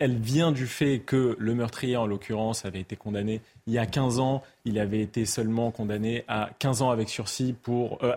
elle, 0.00 0.16
vient 0.16 0.50
du 0.50 0.66
fait 0.66 1.00
que 1.00 1.36
le 1.38 1.54
meurtrier, 1.54 1.96
en 1.96 2.06
l'occurrence, 2.06 2.64
avait 2.64 2.80
été 2.80 2.96
condamné 2.96 3.42
il 3.66 3.74
y 3.74 3.78
a 3.78 3.84
15 3.84 4.18
ans. 4.18 4.42
Il 4.64 4.78
avait 4.78 5.00
été 5.00 5.26
seulement 5.26 5.70
condamné 5.70 6.24
à 6.26 6.48
15 6.58 6.82
ans 6.82 6.90
avec 6.90 7.10
sursis 7.10 7.54
pour. 7.62 7.98
Euh, 8.02 8.14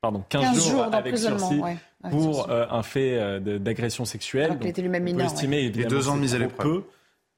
pardon, 0.00 0.24
15, 0.30 0.70
jours, 0.70 0.84
avec 0.92 1.18
sursis 1.18 1.60
pour 2.10 2.50
euh, 2.50 2.66
un 2.70 2.82
fait 2.82 3.40
d'agression 3.40 4.06
sexuelle. 4.06 4.56
il 4.62 4.66
était 4.66 4.80
lui-même 4.80 5.02
mineur. 5.02 5.30
et 5.42 5.70
deux 5.70 6.08
ans 6.08 6.16
de 6.16 6.20
mise 6.20 6.34
à 6.34 6.38
l'épreuve 6.38 6.84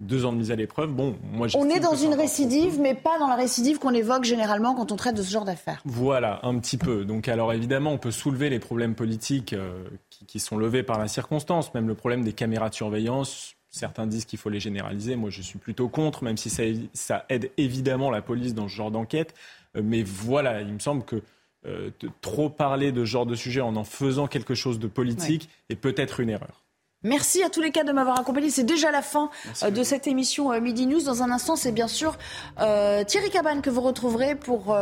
deux 0.00 0.24
ans 0.24 0.32
de 0.32 0.38
mise 0.38 0.50
à 0.50 0.56
l'épreuve. 0.56 0.92
Bon, 0.92 1.16
moi, 1.32 1.48
on 1.54 1.68
est 1.68 1.80
dans 1.80 1.96
une 1.96 2.14
récidive, 2.14 2.78
mais 2.80 2.94
pas 2.94 3.18
dans 3.18 3.26
la 3.26 3.34
récidive 3.34 3.78
qu'on 3.78 3.94
évoque 3.94 4.24
généralement 4.24 4.74
quand 4.74 4.92
on 4.92 4.96
traite 4.96 5.16
de 5.16 5.22
ce 5.22 5.30
genre 5.30 5.44
d'affaires. 5.44 5.82
Voilà, 5.84 6.40
un 6.44 6.58
petit 6.58 6.76
peu. 6.76 7.04
Donc, 7.04 7.28
alors 7.28 7.52
évidemment, 7.52 7.92
on 7.92 7.98
peut 7.98 8.12
soulever 8.12 8.48
les 8.48 8.60
problèmes 8.60 8.94
politiques 8.94 9.52
euh, 9.52 9.84
qui, 10.26 10.38
sont 10.38 10.56
levés 10.56 10.82
par 10.82 10.98
la 10.98 11.08
circonstance, 11.08 11.74
même 11.74 11.88
le 11.88 11.94
problème 11.94 12.22
des 12.22 12.32
caméras 12.32 12.68
de 12.68 12.74
surveillance. 12.74 13.54
Certains 13.70 14.06
disent 14.06 14.24
qu'il 14.24 14.38
faut 14.38 14.50
les 14.50 14.60
généraliser. 14.60 15.16
Moi, 15.16 15.30
je 15.30 15.42
suis 15.42 15.58
plutôt 15.58 15.88
contre, 15.88 16.22
même 16.22 16.36
si 16.36 16.48
ça, 16.48 16.62
ça 16.94 17.24
aide 17.28 17.50
évidemment 17.56 18.10
la 18.10 18.22
police 18.22 18.54
dans 18.54 18.68
ce 18.68 18.74
genre 18.74 18.90
d'enquête. 18.90 19.34
Euh, 19.76 19.82
mais 19.84 20.04
voilà, 20.04 20.60
il 20.60 20.72
me 20.72 20.78
semble 20.78 21.04
que 21.04 21.22
euh, 21.66 21.90
trop 22.20 22.48
parler 22.48 22.92
de 22.92 23.00
ce 23.00 23.10
genre 23.10 23.26
de 23.26 23.34
sujet 23.34 23.60
en 23.60 23.74
en 23.74 23.82
faisant 23.82 24.28
quelque 24.28 24.54
chose 24.54 24.78
de 24.78 24.86
politique 24.86 25.48
est 25.68 25.76
peut-être 25.76 26.20
une 26.20 26.30
erreur. 26.30 26.62
Merci 27.04 27.44
à 27.44 27.48
tous 27.48 27.60
les 27.60 27.70
cas 27.70 27.84
de 27.84 27.92
m'avoir 27.92 28.18
accompagné. 28.18 28.50
C'est 28.50 28.64
déjà 28.64 28.90
la 28.90 29.02
fin 29.02 29.30
euh, 29.62 29.70
de 29.70 29.84
cette 29.84 30.08
émission 30.08 30.50
euh, 30.50 30.60
Midi 30.60 30.84
News. 30.84 31.00
Dans 31.04 31.22
un 31.22 31.30
instant, 31.30 31.54
c'est 31.54 31.70
bien 31.70 31.86
sûr 31.86 32.18
euh, 32.60 33.04
Thierry 33.04 33.30
Cabane 33.30 33.62
que 33.62 33.70
vous 33.70 33.82
retrouverez 33.82 34.34
pour 34.34 34.76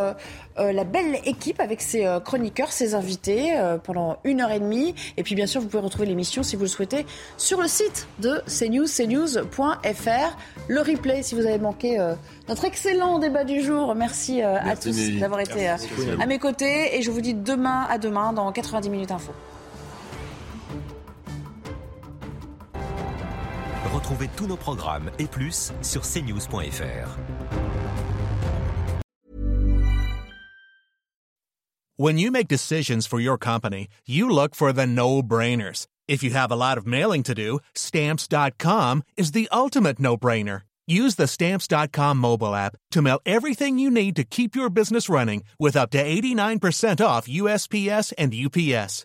la 0.56 0.84
belle 0.84 1.20
équipe 1.26 1.60
avec 1.60 1.82
ses 1.82 2.08
chroniqueurs, 2.24 2.72
ses 2.72 2.94
invités 2.94 3.52
pendant 3.84 4.16
une 4.24 4.40
heure 4.40 4.50
et 4.50 4.60
demie. 4.60 4.94
Et 5.18 5.22
puis 5.22 5.34
bien 5.34 5.46
sûr, 5.46 5.60
vous 5.60 5.66
pouvez 5.66 5.82
retrouver 5.82 6.06
l'émission 6.06 6.42
si 6.42 6.56
vous 6.56 6.62
le 6.62 6.68
souhaitez 6.68 7.04
sur 7.36 7.60
le 7.60 7.68
site 7.68 8.08
de 8.20 8.40
cnews, 8.46 8.86
cnews.fr. 8.86 10.36
Le 10.68 10.80
replay 10.80 11.22
si 11.22 11.34
vous 11.34 11.44
avez 11.44 11.58
manqué 11.58 11.98
notre 12.48 12.64
excellent 12.64 13.18
débat 13.18 13.44
du 13.44 13.60
jour. 13.60 13.94
Merci, 13.94 14.40
à 14.40 14.74
tous 14.76 14.96
d'avoir 15.18 15.40
été 15.40 15.68
à 15.68 16.26
mes 16.26 16.38
côtés. 16.38 16.96
Et 16.96 17.02
je 17.02 17.10
vous 17.10 17.20
dis 17.20 17.34
demain 17.34 17.86
à 17.90 17.98
demain 17.98 18.32
dans 18.32 18.50
90 18.50 18.88
minutes 18.88 19.10
info. 19.10 19.32
Retrouvez 24.06 24.30
tous 24.36 24.46
nos 24.46 24.56
programmes 24.56 25.10
et 25.18 25.26
plus 25.26 25.72
sur 25.82 26.02
cnews.fr. 26.02 27.08
When 31.96 32.18
you 32.18 32.30
make 32.30 32.46
decisions 32.46 33.06
for 33.06 33.18
your 33.18 33.38
company, 33.38 33.88
you 34.06 34.30
look 34.30 34.54
for 34.54 34.72
the 34.72 34.86
no-brainers. 34.86 35.86
If 36.06 36.22
you 36.22 36.30
have 36.30 36.52
a 36.52 36.56
lot 36.56 36.78
of 36.78 36.86
mailing 36.86 37.24
to 37.24 37.34
do, 37.34 37.58
stamps.com 37.74 39.02
is 39.16 39.32
the 39.32 39.48
ultimate 39.50 39.98
no-brainer. 39.98 40.60
Use 40.86 41.16
the 41.16 41.26
stamps.com 41.26 42.18
mobile 42.18 42.54
app 42.54 42.76
to 42.92 43.02
mail 43.02 43.18
everything 43.26 43.80
you 43.80 43.90
need 43.90 44.14
to 44.16 44.24
keep 44.24 44.54
your 44.54 44.70
business 44.70 45.08
running 45.08 45.42
with 45.58 45.76
up 45.76 45.90
to 45.90 45.98
89% 45.98 47.04
off 47.04 47.26
USPS 47.26 48.12
and 48.16 48.32
UPS. 48.32 49.04